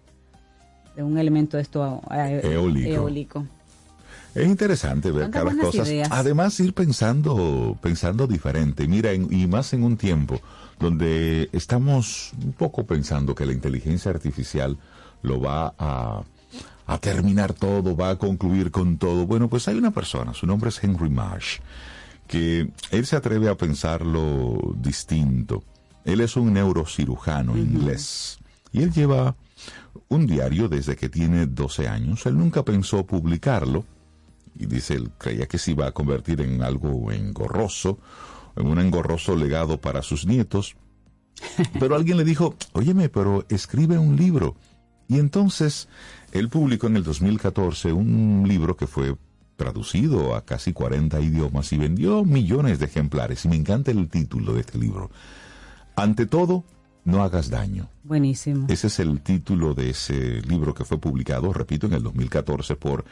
de 0.95 1.03
un 1.03 1.17
elemento 1.17 1.59
esto 1.59 2.03
eólico. 2.11 2.89
eólico. 2.89 3.47
Es 4.35 4.47
interesante 4.47 5.11
ver 5.11 5.31
cada 5.31 5.55
cosas. 5.57 5.89
Ideas. 5.89 6.09
Además, 6.11 6.59
ir 6.61 6.73
pensando, 6.73 7.77
pensando 7.83 8.27
diferente. 8.27 8.89
Mira, 8.89 9.13
en, 9.13 9.33
y 9.33 9.47
más 9.47 9.73
en 9.75 9.85
un 9.85 9.97
tiempo 9.97 10.41
donde 10.79 11.51
estamos 11.53 12.33
un 12.43 12.53
poco 12.53 12.85
pensando 12.87 13.35
que 13.35 13.47
la 13.47 13.53
inteligencia 13.53 14.11
artificial 14.11 14.79
lo 15.23 15.41
va 15.41 15.75
a, 15.79 16.23
a 16.87 16.99
terminar 16.99 17.53
todo, 17.53 17.95
va 17.97 18.11
a 18.11 18.17
concluir 18.17 18.71
con 18.71 18.97
todo. 18.97 19.27
Bueno, 19.27 19.49
pues 19.49 19.69
hay 19.69 19.77
una 19.77 19.91
persona, 19.91 20.35
su 20.35 20.47
nombre 20.47 20.71
es 20.71 20.83
Henry 20.83 21.11
Marsh, 21.11 21.59
que 22.27 22.71
él 22.91 23.07
se 23.07 23.17
atreve 23.17 23.49
a 23.49 23.57
pensarlo 23.57 24.75
distinto. 24.77 25.63
Él 26.05 26.21
es 26.21 26.37
un 26.37 26.53
neurocirujano 26.53 27.53
uh 27.53 27.57
-huh. 27.57 27.61
inglés 27.61 28.39
y 28.73 28.83
él 28.83 28.93
lleva 28.93 29.37
un 30.09 30.27
diario 30.27 30.69
desde 30.69 30.97
que 30.97 31.09
tiene 31.09 31.47
12 31.47 31.87
años. 31.87 32.27
Él 32.27 32.37
nunca 32.37 32.65
pensó 32.65 33.07
publicarlo 33.07 33.85
y 34.55 34.67
dice 34.67 34.95
él 34.95 35.11
creía 35.19 35.47
que 35.47 35.59
se 35.59 35.73
iba 35.73 35.87
a 35.87 35.93
convertir 35.93 36.41
en 36.41 36.63
algo 36.63 37.11
engorroso, 37.13 37.99
en 38.57 38.67
un 38.67 38.79
engorroso 38.79 39.37
legado 39.37 39.81
para 39.81 40.03
sus 40.03 40.27
nietos. 40.27 40.77
Pero 41.81 41.95
alguien 41.95 42.17
le 42.17 42.25
dijo, 42.25 42.55
óyeme, 42.73 43.09
pero 43.09 43.45
escribe 43.49 43.99
un 43.99 44.17
libro. 44.17 44.55
Y 45.09 45.19
entonces 45.19 45.89
él 46.31 46.49
publicó 46.49 46.87
en 46.87 46.97
el 46.97 47.05
2014 47.05 47.93
un 47.93 48.45
libro 48.47 48.77
que 48.77 48.87
fue 48.87 49.17
traducido 49.57 50.35
a 50.35 50.45
casi 50.45 50.73
40 50.73 51.21
idiomas 51.21 51.73
y 51.73 51.79
vendió 51.79 52.25
millones 52.25 52.79
de 52.79 52.87
ejemplares. 52.87 53.45
Y 53.45 53.49
me 53.49 53.57
encanta 53.57 53.91
el 53.91 54.09
título 54.09 54.55
de 54.55 54.61
este 54.61 54.79
libro. 54.79 55.11
Ante 55.97 56.27
todo, 56.27 56.65
no 57.05 57.23
hagas 57.23 57.51
daño. 57.51 57.89
Buenísimo. 58.05 58.67
Ese 58.69 58.87
es 58.87 58.99
el 59.01 59.21
título 59.21 59.75
de 59.75 59.91
ese 59.91 60.41
libro 60.43 60.75
que 60.75 60.85
fue 60.85 60.99
publicado, 60.99 61.53
repito, 61.53 61.87
en 61.87 61.95
el 61.95 62.03
2014 62.03 62.77
por 62.77 63.05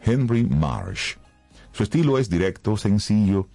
Henry 0.00 0.44
Marsh. 0.44 1.16
Su 1.72 1.82
estilo 1.82 2.18
es 2.18 2.30
directo, 2.30 2.76
sencillo 2.76 3.48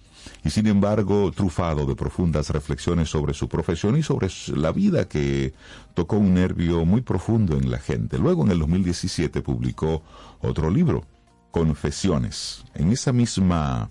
y 0.44 0.50
sin 0.50 0.68
embargo 0.68 1.32
trufado 1.32 1.86
de 1.86 1.96
profundas 1.96 2.50
reflexiones 2.50 3.08
sobre 3.08 3.34
su 3.34 3.48
profesión 3.48 3.96
y 3.96 4.04
sobre 4.04 4.28
la 4.54 4.70
vida 4.70 5.08
que 5.08 5.52
tocó 5.94 6.18
un 6.18 6.34
nervio 6.34 6.84
muy 6.84 7.00
profundo 7.00 7.56
en 7.56 7.70
la 7.70 7.78
gente. 7.78 8.18
Luego 8.18 8.44
en 8.44 8.52
el 8.52 8.60
2017 8.60 9.42
publicó 9.42 10.02
otro 10.40 10.70
libro, 10.70 11.04
Confesiones, 11.50 12.64
en 12.74 12.92
esa 12.92 13.12
misma 13.12 13.90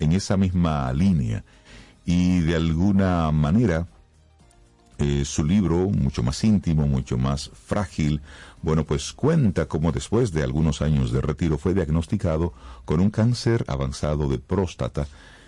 en 0.00 0.12
esa 0.12 0.36
misma 0.36 0.92
línea 0.92 1.44
y 2.04 2.40
de 2.40 2.54
alguna 2.54 3.30
manera 3.32 3.86
eh, 4.98 5.24
su 5.24 5.44
libro, 5.44 5.88
mucho 5.88 6.22
más 6.22 6.42
íntimo, 6.44 6.86
mucho 6.86 7.16
más 7.16 7.50
frágil, 7.66 8.20
bueno, 8.62 8.84
pues 8.84 9.12
cuenta 9.12 9.66
cómo 9.66 9.92
después 9.92 10.32
de 10.32 10.42
algunos 10.42 10.82
años 10.82 11.12
de 11.12 11.20
retiro 11.20 11.58
fue 11.58 11.74
diagnosticado 11.74 12.52
con 12.84 13.00
un 13.00 13.10
cáncer 13.10 13.64
avanzado 13.68 14.28
de 14.28 14.38
próstata, 14.38 15.06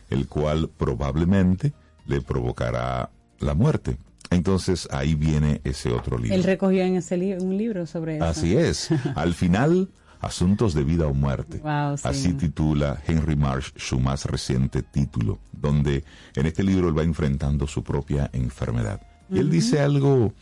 el 0.08 0.28
cual 0.28 0.70
probablemente 0.76 1.72
le 2.06 2.20
provocará 2.20 3.10
la 3.40 3.54
muerte. 3.54 3.96
Entonces 4.30 4.88
ahí 4.92 5.16
viene 5.16 5.60
ese 5.64 5.90
otro 5.90 6.16
libro. 6.16 6.36
Él 6.36 6.44
recogió 6.44 6.82
en 6.84 6.96
ese 6.96 7.16
li 7.16 7.32
un 7.32 7.56
libro 7.58 7.86
sobre 7.86 8.16
eso. 8.16 8.24
Así 8.24 8.56
es. 8.56 8.90
Al 9.16 9.34
final, 9.34 9.88
Asuntos 10.20 10.74
de 10.74 10.84
vida 10.84 11.06
o 11.06 11.14
muerte. 11.14 11.58
Wow, 11.58 11.96
sí. 11.96 12.06
Así 12.06 12.34
titula 12.34 13.00
Henry 13.06 13.36
Marsh 13.36 13.70
su 13.76 13.98
más 13.98 14.26
reciente 14.26 14.82
título, 14.82 15.38
donde 15.50 16.04
en 16.36 16.44
este 16.44 16.62
libro 16.62 16.88
él 16.88 16.98
va 16.98 17.04
enfrentando 17.04 17.66
su 17.66 17.82
propia 17.82 18.28
enfermedad. 18.34 19.00
Y 19.30 19.38
él 19.38 19.50
dice 19.50 19.80
algo, 19.80 20.32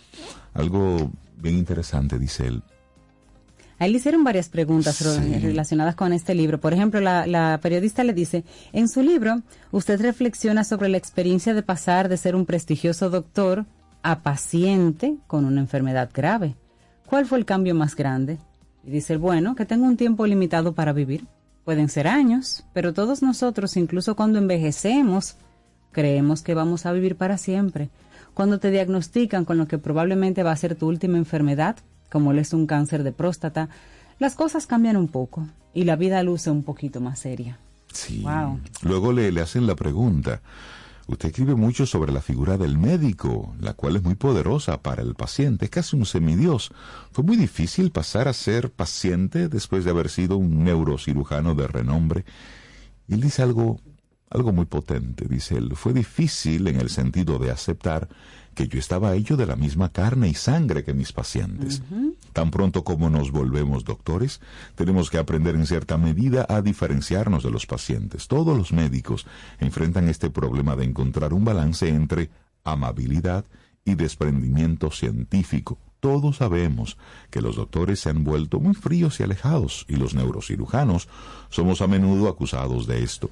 algo 0.55 1.11
bien 1.37 1.59
interesante, 1.59 2.19
dice 2.19 2.47
él. 2.47 2.63
A 3.79 3.87
él 3.87 3.93
le 3.93 3.99
hicieron 3.99 4.25
varias 4.25 4.49
preguntas 4.49 4.97
sí. 4.97 5.39
relacionadas 5.39 5.95
con 5.95 6.13
este 6.13 6.35
libro. 6.35 6.59
Por 6.59 6.73
ejemplo, 6.73 7.01
la, 7.01 7.27
la, 7.27 7.61
periodista 7.63 8.03
le 8.03 8.13
dice, 8.13 8.45
en 8.73 8.89
su 8.89 9.03
libro, 9.03 9.43
usted 9.71 10.01
reflexiona 10.01 10.65
sobre 10.65 10.89
la 10.89 10.97
experiencia 10.97 11.55
de 11.55 11.63
pasar 11.63 12.09
de 12.09 12.17
ser 12.17 12.35
un 12.35 12.45
prestigioso 12.45 13.09
doctor 13.09 13.67
a 14.03 14.23
paciente 14.23 15.17
con 15.29 15.45
una 15.45 15.61
enfermedad 15.61 16.11
grave. 16.13 16.57
¿Cuál 17.07 17.27
fue 17.27 17.39
el 17.39 17.45
cambio 17.45 17.75
más 17.75 17.95
grande? 17.95 18.39
Y 18.85 18.91
dice, 18.91 19.17
bueno, 19.17 19.55
que 19.55 19.65
tengo 19.65 19.87
un 19.87 19.97
tiempo 19.97 20.27
limitado 20.27 20.75
para 20.75 20.93
vivir. 20.93 21.27
Pueden 21.65 21.89
ser 21.89 22.09
años, 22.09 22.65
pero 22.73 22.93
todos 22.93 23.23
nosotros, 23.23 23.77
incluso 23.77 24.17
cuando 24.17 24.39
envejecemos, 24.39 25.37
creemos 25.93 26.43
que 26.43 26.55
vamos 26.55 26.85
a 26.85 26.93
vivir 26.93 27.15
para 27.17 27.39
siempre 27.39 27.91
cuando 28.39 28.61
te 28.61 28.71
diagnostican 28.71 29.45
con 29.45 29.59
lo 29.59 29.67
que 29.67 29.79
probablemente 29.79 30.45
va 30.45 30.53
a 30.53 30.57
ser 30.57 30.77
tu 30.77 30.87
última 30.87 31.19
enfermedad, 31.19 31.75
como 32.09 32.33
es 32.33 32.53
un 32.53 32.69
cáncer 32.69 33.03
de 33.03 33.11
próstata, 33.11 33.69
las 34.21 34.37
cosas 34.37 34.69
cambian 34.69 34.97
un 34.97 35.09
poco 35.09 35.49
y 35.75 35.83
la 35.83 35.97
vida 35.97 36.23
luce 36.23 36.49
un 36.49 36.63
poquito 36.63 37.01
más 37.01 37.19
seria. 37.19 37.59
Sí. 37.93 38.23
Wow. 38.23 38.61
Luego 38.83 39.13
le, 39.13 39.33
le 39.33 39.41
hacen 39.41 39.67
la 39.67 39.75
pregunta. 39.75 40.41
Usted 41.09 41.31
escribe 41.31 41.57
mucho 41.57 41.85
sobre 41.85 42.13
la 42.13 42.21
figura 42.21 42.57
del 42.57 42.79
médico, 42.79 43.57
la 43.59 43.73
cual 43.73 43.97
es 43.97 44.05
muy 44.05 44.15
poderosa 44.15 44.83
para 44.83 45.03
el 45.03 45.17
paciente, 45.17 45.65
es 45.65 45.73
casi 45.73 45.97
un 45.97 46.07
semidios. 46.07 46.71
Fue 47.11 47.25
muy 47.25 47.37
difícil 47.37 47.91
pasar 47.91 48.29
a 48.29 48.33
ser 48.33 48.71
paciente 48.71 49.49
después 49.49 49.85
de 49.85 49.91
haber 49.91 50.11
sido 50.11 50.37
un 50.37 50.63
neurocirujano 50.63 51.57
de 51.57 51.67
renombre. 51.67 52.25
Y 53.09 53.15
él 53.15 53.21
dice 53.21 53.43
algo 53.43 53.81
algo 54.31 54.53
muy 54.53 54.67
potente, 54.67 55.27
dice 55.29 55.57
él. 55.57 55.73
Fue 55.75 55.93
difícil 55.93 56.69
en 56.69 56.81
el 56.81 56.91
sentido 56.91 57.39
de 57.39 57.51
aceptar 57.51 58.09
que 58.55 58.67
yo 58.67 58.79
estaba 58.79 59.15
hecho 59.15 59.37
de 59.37 59.47
la 59.47 59.55
misma 59.55 59.91
carne 59.93 60.29
y 60.29 60.35
sangre 60.35 60.83
que 60.83 60.93
mis 60.93 61.13
pacientes. 61.13 61.81
Uh 61.91 61.95
-huh. 61.95 62.15
Tan 62.33 62.51
pronto 62.51 62.83
como 62.83 63.09
nos 63.09 63.31
volvemos 63.31 63.85
doctores, 63.85 64.41
tenemos 64.75 65.11
que 65.11 65.19
aprender 65.19 65.55
en 65.55 65.65
cierta 65.65 65.97
medida 65.97 66.45
a 66.49 66.61
diferenciarnos 66.61 67.45
de 67.45 67.53
los 67.53 67.67
pacientes. 67.67 68.27
Todos 68.27 68.57
los 68.59 68.73
médicos 68.73 69.27
enfrentan 69.61 70.09
este 70.09 70.29
problema 70.29 70.75
de 70.75 70.85
encontrar 70.85 71.33
un 71.33 71.45
balance 71.45 71.89
entre 71.89 72.31
amabilidad 72.65 73.45
y 73.85 73.95
desprendimiento 73.95 74.91
científico. 74.91 75.79
Todos 76.01 76.37
sabemos 76.37 76.97
que 77.31 77.41
los 77.41 77.57
doctores 77.57 78.01
se 78.01 78.11
han 78.11 78.23
vuelto 78.23 78.61
muy 78.61 78.75
fríos 78.75 79.19
y 79.19 79.23
alejados, 79.25 79.85
y 79.89 79.97
los 79.97 80.15
neurocirujanos 80.15 81.09
somos 81.49 81.81
a 81.81 81.87
menudo 81.87 82.29
acusados 82.29 82.87
de 82.87 83.03
esto. 83.03 83.31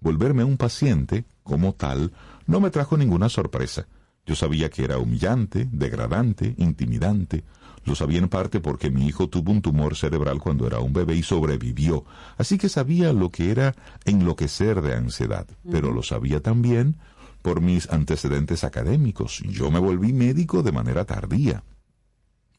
Volverme 0.00 0.44
un 0.44 0.56
paciente, 0.56 1.24
como 1.42 1.74
tal, 1.74 2.12
no 2.46 2.60
me 2.60 2.70
trajo 2.70 2.96
ninguna 2.96 3.28
sorpresa. 3.28 3.86
Yo 4.26 4.34
sabía 4.34 4.70
que 4.70 4.84
era 4.84 4.98
humillante, 4.98 5.68
degradante, 5.70 6.54
intimidante. 6.58 7.44
Lo 7.84 7.94
sabía 7.94 8.18
en 8.18 8.28
parte 8.28 8.58
porque 8.58 8.90
mi 8.90 9.06
hijo 9.06 9.28
tuvo 9.28 9.52
un 9.52 9.62
tumor 9.62 9.94
cerebral 9.94 10.40
cuando 10.40 10.66
era 10.66 10.80
un 10.80 10.92
bebé 10.92 11.14
y 11.14 11.22
sobrevivió. 11.22 12.04
Así 12.36 12.58
que 12.58 12.68
sabía 12.68 13.12
lo 13.12 13.30
que 13.30 13.52
era 13.52 13.74
enloquecer 14.04 14.82
de 14.82 14.94
ansiedad. 14.96 15.46
Pero 15.70 15.92
lo 15.92 16.02
sabía 16.02 16.40
también 16.40 16.96
por 17.42 17.60
mis 17.60 17.88
antecedentes 17.90 18.64
académicos. 18.64 19.38
Yo 19.48 19.70
me 19.70 19.78
volví 19.78 20.12
médico 20.12 20.64
de 20.64 20.72
manera 20.72 21.04
tardía. 21.04 21.62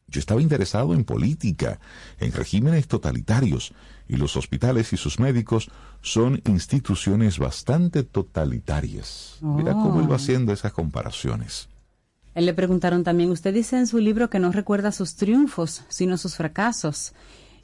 Yo 0.06 0.20
estaba 0.20 0.40
interesado 0.40 0.94
en 0.94 1.04
política, 1.04 1.78
en 2.18 2.32
regímenes 2.32 2.88
totalitarios, 2.88 3.74
y 4.08 4.16
los 4.16 4.36
hospitales 4.36 4.92
y 4.92 4.96
sus 4.96 5.20
médicos 5.20 5.70
son 6.00 6.40
instituciones 6.46 7.38
bastante 7.38 8.02
totalitarias. 8.02 9.38
Oh. 9.42 9.54
Mira 9.54 9.72
cómo 9.72 10.00
él 10.00 10.10
va 10.10 10.16
haciendo 10.16 10.52
esas 10.52 10.72
comparaciones. 10.72 11.68
Él 12.34 12.46
le 12.46 12.54
preguntaron 12.54 13.04
también, 13.04 13.30
usted 13.30 13.52
dice 13.52 13.76
en 13.76 13.86
su 13.86 13.98
libro 13.98 14.30
que 14.30 14.38
no 14.38 14.52
recuerda 14.52 14.92
sus 14.92 15.16
triunfos, 15.16 15.84
sino 15.88 16.16
sus 16.16 16.36
fracasos. 16.36 17.12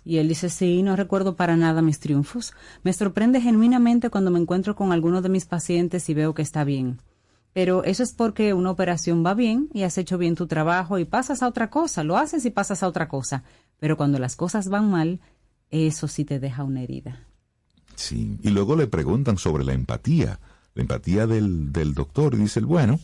Y 0.04 0.18
él 0.18 0.28
dice, 0.28 0.50
sí, 0.50 0.82
no 0.82 0.96
recuerdo 0.96 1.36
para 1.36 1.56
nada 1.56 1.80
mis 1.80 1.98
triunfos. 1.98 2.52
Me 2.82 2.92
sorprende 2.92 3.40
genuinamente 3.40 4.10
cuando 4.10 4.30
me 4.30 4.38
encuentro 4.38 4.76
con 4.76 4.92
alguno 4.92 5.22
de 5.22 5.28
mis 5.30 5.46
pacientes 5.46 6.08
y 6.08 6.14
veo 6.14 6.34
que 6.34 6.42
está 6.42 6.64
bien. 6.64 7.00
Pero 7.54 7.84
eso 7.84 8.02
es 8.02 8.12
porque 8.12 8.52
una 8.52 8.72
operación 8.72 9.24
va 9.24 9.32
bien 9.32 9.68
y 9.72 9.84
has 9.84 9.96
hecho 9.96 10.18
bien 10.18 10.34
tu 10.34 10.48
trabajo 10.48 10.98
y 10.98 11.04
pasas 11.04 11.42
a 11.42 11.48
otra 11.48 11.70
cosa, 11.70 12.02
lo 12.02 12.16
haces 12.16 12.44
y 12.44 12.50
pasas 12.50 12.82
a 12.82 12.88
otra 12.88 13.08
cosa. 13.08 13.44
Pero 13.78 13.96
cuando 13.96 14.18
las 14.18 14.34
cosas 14.34 14.68
van 14.68 14.90
mal, 14.90 15.20
eso 15.82 16.08
sí 16.08 16.24
te 16.24 16.38
deja 16.38 16.64
una 16.64 16.82
herida. 16.82 17.26
Sí, 17.96 18.38
y 18.42 18.50
luego 18.50 18.76
le 18.76 18.86
preguntan 18.86 19.38
sobre 19.38 19.64
la 19.64 19.72
empatía, 19.72 20.40
la 20.74 20.82
empatía 20.82 21.26
del, 21.26 21.72
del 21.72 21.94
doctor, 21.94 22.34
y 22.34 22.38
dice 22.38 22.60
bueno, 22.60 22.98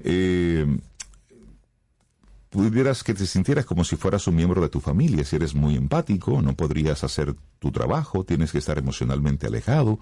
eh, 0.00 0.66
pudieras 2.50 3.02
que 3.02 3.14
te 3.14 3.26
sintieras 3.26 3.64
como 3.64 3.82
si 3.82 3.96
fueras 3.96 4.26
un 4.26 4.36
miembro 4.36 4.60
de 4.60 4.68
tu 4.68 4.80
familia, 4.80 5.24
si 5.24 5.36
eres 5.36 5.54
muy 5.54 5.74
empático, 5.74 6.42
no 6.42 6.54
podrías 6.54 7.02
hacer 7.02 7.34
tu 7.58 7.72
trabajo, 7.72 8.24
tienes 8.24 8.52
que 8.52 8.58
estar 8.58 8.78
emocionalmente 8.78 9.46
alejado, 9.46 9.98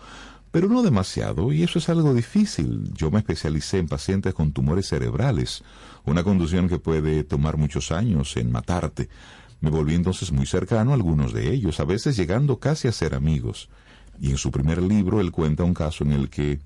pero 0.50 0.68
no 0.68 0.82
demasiado, 0.82 1.52
y 1.52 1.62
eso 1.62 1.78
es 1.78 1.88
algo 1.88 2.12
difícil. 2.12 2.92
Yo 2.94 3.10
me 3.10 3.20
especialicé 3.20 3.78
en 3.78 3.86
pacientes 3.86 4.34
con 4.34 4.52
tumores 4.52 4.88
cerebrales, 4.88 5.62
una 6.04 6.24
condición 6.24 6.68
que 6.68 6.80
puede 6.80 7.22
tomar 7.22 7.56
muchos 7.56 7.92
años 7.92 8.36
en 8.36 8.50
matarte. 8.50 9.08
Me 9.60 9.70
volví 9.70 9.94
entonces 9.94 10.32
muy 10.32 10.46
cercano 10.46 10.92
a 10.92 10.94
algunos 10.94 11.32
de 11.32 11.52
ellos, 11.52 11.80
a 11.80 11.84
veces 11.84 12.16
llegando 12.16 12.58
casi 12.58 12.88
a 12.88 12.92
ser 12.92 13.14
amigos. 13.14 13.68
Y 14.18 14.30
en 14.30 14.38
su 14.38 14.50
primer 14.50 14.82
libro 14.82 15.20
él 15.20 15.32
cuenta 15.32 15.64
un 15.64 15.74
caso 15.74 16.04
en 16.04 16.12
el 16.12 16.30
que 16.30 16.60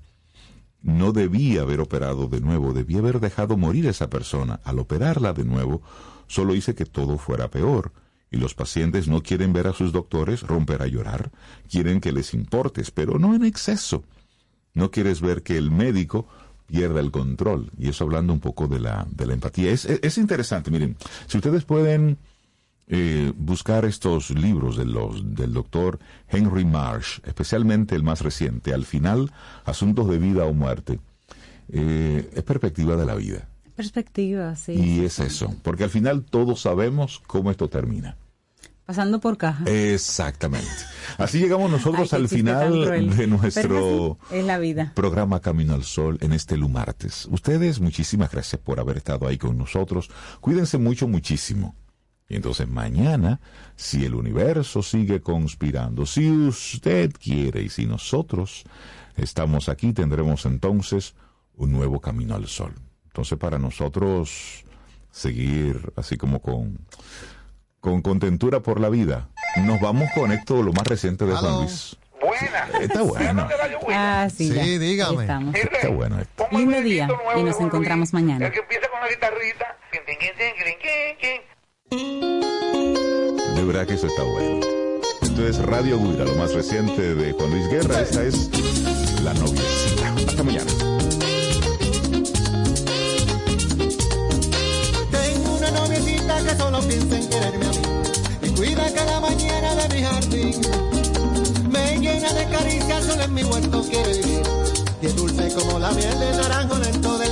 no 0.81 1.11
debía 1.11 1.61
haber 1.61 1.79
operado 1.79 2.27
de 2.27 2.39
nuevo, 2.39 2.71
debía 2.71 2.99
haber 2.99 3.19
dejado 3.19 3.57
morir 3.57 3.87
a 3.87 3.89
esa 3.89 4.09
persona. 4.09 4.61
Al 4.63 4.79
operarla 4.79 5.33
de 5.33 5.43
nuevo, 5.43 5.81
solo 6.27 6.53
hice 6.53 6.75
que 6.75 6.85
todo 6.85 7.17
fuera 7.17 7.49
peor. 7.49 7.91
Y 8.31 8.37
los 8.37 8.53
pacientes 8.53 9.07
no 9.07 9.21
quieren 9.21 9.51
ver 9.51 9.67
a 9.67 9.73
sus 9.73 9.91
doctores 9.91 10.41
romper 10.41 10.81
a 10.81 10.87
llorar, 10.87 11.31
quieren 11.69 12.01
que 12.01 12.11
les 12.11 12.33
importes, 12.33 12.91
pero 12.91 13.17
no 13.19 13.33
en 13.35 13.45
exceso. 13.45 14.03
No 14.73 14.91
quieres 14.91 15.21
ver 15.21 15.41
que 15.41 15.57
el 15.57 15.71
médico 15.71 16.27
pierda 16.67 16.99
el 16.99 17.11
control. 17.11 17.71
Y 17.77 17.89
eso 17.89 18.03
hablando 18.03 18.33
un 18.33 18.39
poco 18.39 18.67
de 18.67 18.79
la, 18.79 19.07
de 19.09 19.25
la 19.25 19.33
empatía. 19.33 19.71
Es, 19.71 19.85
es, 19.85 19.99
es 20.03 20.17
interesante, 20.17 20.69
miren, 20.69 20.97
si 21.27 21.37
ustedes 21.37 21.63
pueden 21.63 22.17
eh, 22.87 23.33
buscar 23.35 23.85
estos 23.85 24.29
libros 24.29 24.77
de 24.77 24.85
los, 24.85 25.35
del 25.35 25.53
doctor 25.53 25.99
Henry 26.27 26.65
Marsh, 26.65 27.19
especialmente 27.23 27.95
el 27.95 28.03
más 28.03 28.21
reciente, 28.21 28.73
al 28.73 28.85
final, 28.85 29.31
Asuntos 29.65 30.07
de 30.09 30.19
Vida 30.19 30.45
o 30.45 30.53
Muerte, 30.53 30.99
eh, 31.69 32.29
es 32.33 32.43
perspectiva 32.43 32.95
de 32.95 33.05
la 33.05 33.15
vida. 33.15 33.47
Perspectiva, 33.75 34.55
sí. 34.55 34.73
Y 34.73 35.03
es 35.03 35.19
eso, 35.19 35.53
porque 35.63 35.83
al 35.83 35.89
final 35.89 36.23
todos 36.23 36.61
sabemos 36.61 37.21
cómo 37.25 37.51
esto 37.51 37.69
termina. 37.69 38.17
Pasando 38.85 39.19
por 39.19 39.35
caja. 39.35 39.65
Exactamente. 39.65 40.69
Así 41.17 41.39
llegamos 41.39 41.71
nosotros 41.71 42.13
Ay, 42.13 42.21
al 42.21 42.29
final 42.29 43.17
de 43.17 43.25
nuestro 43.25 44.19
es 44.29 44.45
la 44.45 44.59
vida. 44.59 44.91
programa 44.93 45.39
Camino 45.39 45.73
al 45.73 45.83
Sol 45.83 46.19
en 46.21 46.33
este 46.33 46.55
lumartes. 46.55 47.27
Ustedes, 47.31 47.79
muchísimas 47.79 48.31
gracias 48.31 48.61
por 48.61 48.79
haber 48.79 48.97
estado 48.97 49.27
ahí 49.27 49.39
con 49.39 49.57
nosotros. 49.57 50.11
Cuídense 50.39 50.77
mucho, 50.77 51.07
muchísimo. 51.07 51.75
Y 52.27 52.35
entonces 52.35 52.67
mañana, 52.67 53.39
si 53.75 54.05
el 54.05 54.15
universo 54.15 54.81
sigue 54.81 55.21
conspirando, 55.21 56.05
si 56.05 56.29
usted 56.31 57.11
quiere 57.13 57.61
y 57.61 57.69
si 57.69 57.85
nosotros 57.85 58.63
estamos 59.15 59.69
aquí, 59.69 59.93
tendremos 59.93 60.45
entonces 60.45 61.15
un 61.55 61.71
nuevo 61.71 62.01
camino 62.01 62.35
al 62.35 62.47
sol. 62.47 62.73
Entonces 63.05 63.37
para 63.37 63.59
nosotros 63.59 64.63
seguir 65.11 65.93
así 65.95 66.17
como 66.17 66.41
con, 66.41 66.79
con 67.79 68.01
contentura 68.01 68.59
por 68.61 68.79
la 68.79 68.89
vida, 68.89 69.29
nos 69.57 69.79
vamos 69.79 70.09
con 70.15 70.31
esto 70.31 70.63
lo 70.63 70.73
más 70.73 70.87
reciente 70.87 71.25
de 71.25 71.35
Juan 71.35 71.59
Luis. 71.59 71.95
Está 72.81 73.03
bueno. 73.03 73.47
Ah, 73.89 74.27
sí, 74.35 74.49
Sí, 74.49 74.53
ya. 74.55 74.63
Ahí 74.63 74.77
dígame. 74.79 75.21
estamos. 75.21 75.55
Está 75.55 75.89
bueno 75.89 76.19
esto. 76.19 76.47
Lindo 76.51 76.81
día 76.81 77.07
y 77.37 77.43
nos 77.43 77.59
encontramos 77.59 78.13
mañana. 78.13 78.51
De 81.91 83.63
verdad 83.63 83.85
que 83.85 83.93
eso 83.93 84.07
está 84.07 84.23
bueno. 84.23 84.65
Esto 85.21 85.47
es 85.47 85.57
Radio 85.59 85.99
Guira, 85.99 86.25
lo 86.25 86.33
más 86.35 86.53
reciente 86.53 87.13
de 87.13 87.31
Juan 87.33 87.51
Luis 87.51 87.69
Guerra. 87.69 88.01
Esta 88.01 88.23
es 88.23 88.49
La 89.23 89.33
Noviecita. 89.35 90.15
Hasta 90.27 90.43
mañana. 90.43 90.71
Tengo 95.11 95.55
una 95.57 95.71
noviecita 95.71 96.43
que 96.43 96.55
solo 96.57 96.79
piensa 96.81 97.17
en 97.17 97.29
quererme 97.29 97.65
a 97.65 97.69
mí 97.69 97.77
y 98.41 98.49
cuida 98.49 98.93
cada 98.93 99.19
mañana 99.19 99.75
de 99.75 99.95
mi 99.95 100.01
jardín. 100.03 100.61
Me 101.69 101.99
llena 101.99 102.33
de 102.33 102.49
caricias, 102.49 103.05
solo 103.05 103.23
en 103.23 103.33
mi 103.33 103.43
huerto 103.43 103.83
quiere 103.83 104.13
vivir. 104.13 104.43
Y 105.01 105.05
es 105.05 105.15
dulce 105.15 105.53
como 105.53 105.77
la 105.79 105.91
miel 105.91 106.19
del 106.19 106.37
naranjo 106.37 106.77
lento 106.79 107.05
matorral. 107.05 107.24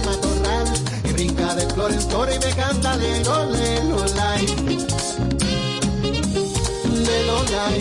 De 1.56 1.70
flor 1.70 1.92
en 1.92 2.02
flor 2.02 2.30
y 2.34 2.40
me 2.40 2.52
canta 2.56 2.96
lelo, 2.96 3.46
lelo, 3.46 4.06
lai. 4.16 4.46
Lelo, 7.06 7.44
lai. 7.52 7.80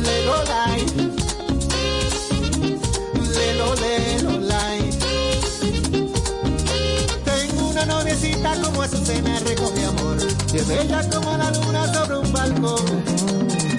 Lelo, 0.00 0.44
lai. 0.44 0.86
Lelo, 3.34 3.74
lelo, 3.74 4.38
lai. 4.40 4.90
Tengo 7.24 7.68
una 7.68 7.84
noviecita 7.84 8.54
como 8.62 8.80
Azucena 8.80 9.40
recoge 9.40 9.84
amor 9.84 10.16
y 10.54 10.56
es 10.56 10.68
bella 10.68 11.06
como 11.10 11.36
la 11.36 11.50
luna 11.50 11.92
sobre 11.92 12.16
un 12.16 12.32
balcón. 12.32 13.04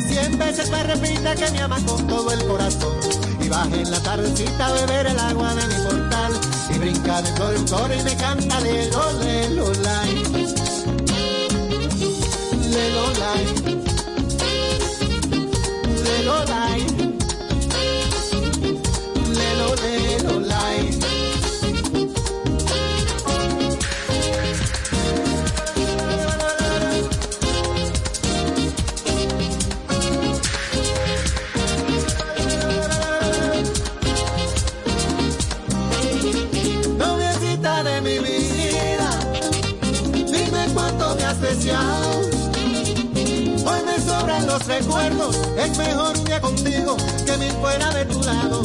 Cien 0.08 0.38
veces 0.38 0.70
me 0.70 0.84
repite 0.84 1.36
que 1.36 1.52
me 1.52 1.62
ama 1.62 1.80
con 1.88 2.06
todo 2.06 2.32
el 2.32 2.46
corazón 2.46 3.00
y 3.40 3.50
baja 3.50 3.76
en 3.76 3.90
la 3.90 4.00
tardecita 4.00 4.68
a 4.68 4.74
beber 4.74 5.08
el 5.08 5.20
agua 5.20 5.56
de 5.56 5.68
mi 5.68 5.84
portal 5.86 6.61
brinca 6.82 7.22
de 7.22 7.32
flor 7.34 7.53
en 7.56 7.68
flor 7.68 7.91
y 7.94 8.03
me 8.03 8.16
canta 8.18 8.60
lelo, 8.60 9.14
lelo, 9.24 9.74
lai. 9.84 10.14
Lelo, 12.74 13.06
lai. 13.20 13.45
Lelo, 16.03 16.44
lai. 16.45 17.11
Recuerdos, 44.72 45.35
es 45.57 45.77
mejor 45.77 46.23
día 46.23 46.39
contigo 46.39 46.95
que 47.26 47.38
mil 47.38 47.52
fuera 47.53 47.91
de 47.91 48.06
tu 48.06 48.22
lado. 48.23 48.61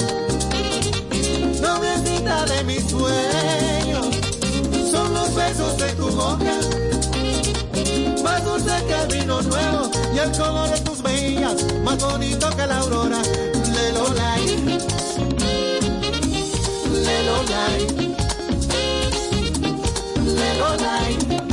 Noviecita 1.60 2.46
de 2.46 2.64
mis 2.64 2.84
sueños, 2.88 4.06
son 4.90 5.12
los 5.14 5.34
besos 5.34 5.76
de 5.78 5.92
tu 5.94 6.08
boca. 6.10 6.54
Más 8.22 8.44
dulce 8.44 8.74
que 8.86 8.94
el 8.94 9.18
vino 9.18 9.42
nuevo 9.42 9.90
y 10.14 10.18
el 10.18 10.30
color 10.30 10.70
de 10.70 10.80
tus 10.80 11.02
mejillas, 11.02 11.56
más 11.82 11.98
bonito 11.98 12.50
que 12.50 12.66
la 12.66 12.78
aurora. 12.78 13.20
Lelo, 13.74 14.14
lai. 14.14 14.46
Lelo, 17.06 17.36
lai. 17.50 17.86
Lelo. 20.24 21.45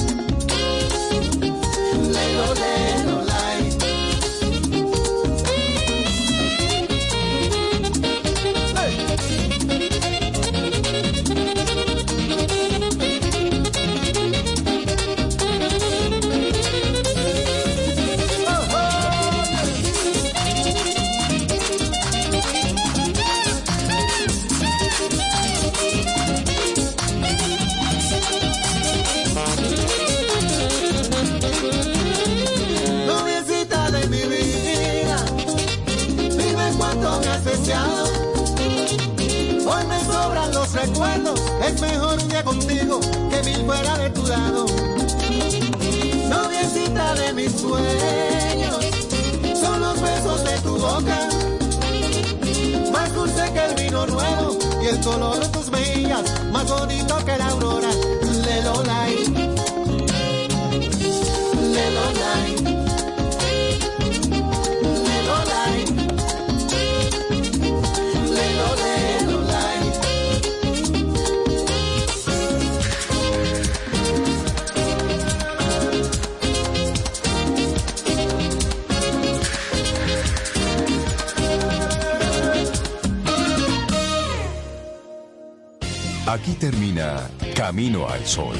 Camino 87.65 88.10
al 88.10 88.26
Sol. 88.26 88.57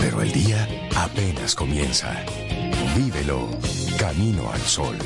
Pero 0.00 0.22
el 0.22 0.32
día 0.32 0.66
apenas 0.96 1.54
comienza. 1.54 2.24
Vívelo. 2.96 3.48
Camino 3.96 4.50
al 4.50 4.60
Sol. 4.62 4.98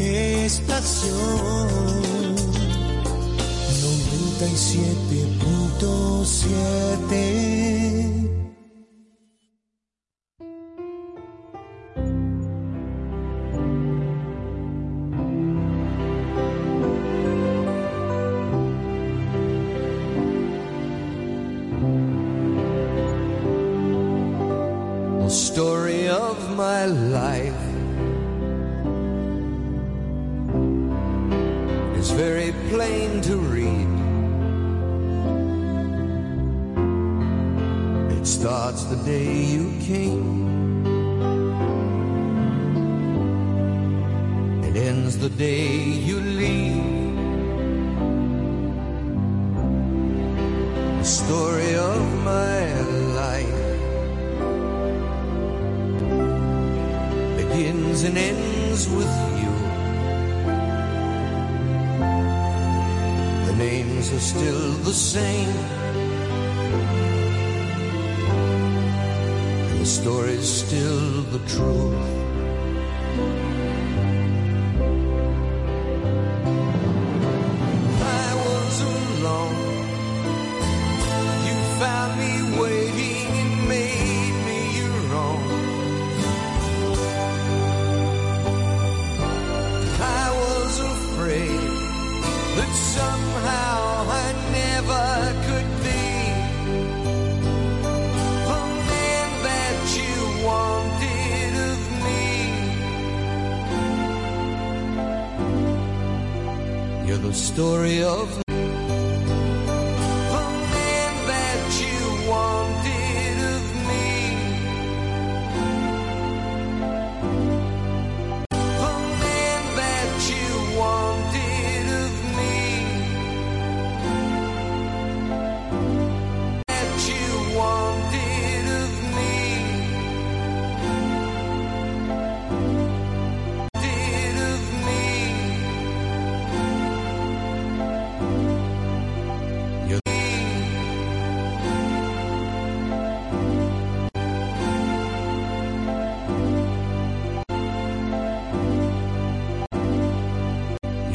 Estación 0.00 1.68
97.7 4.40 6.79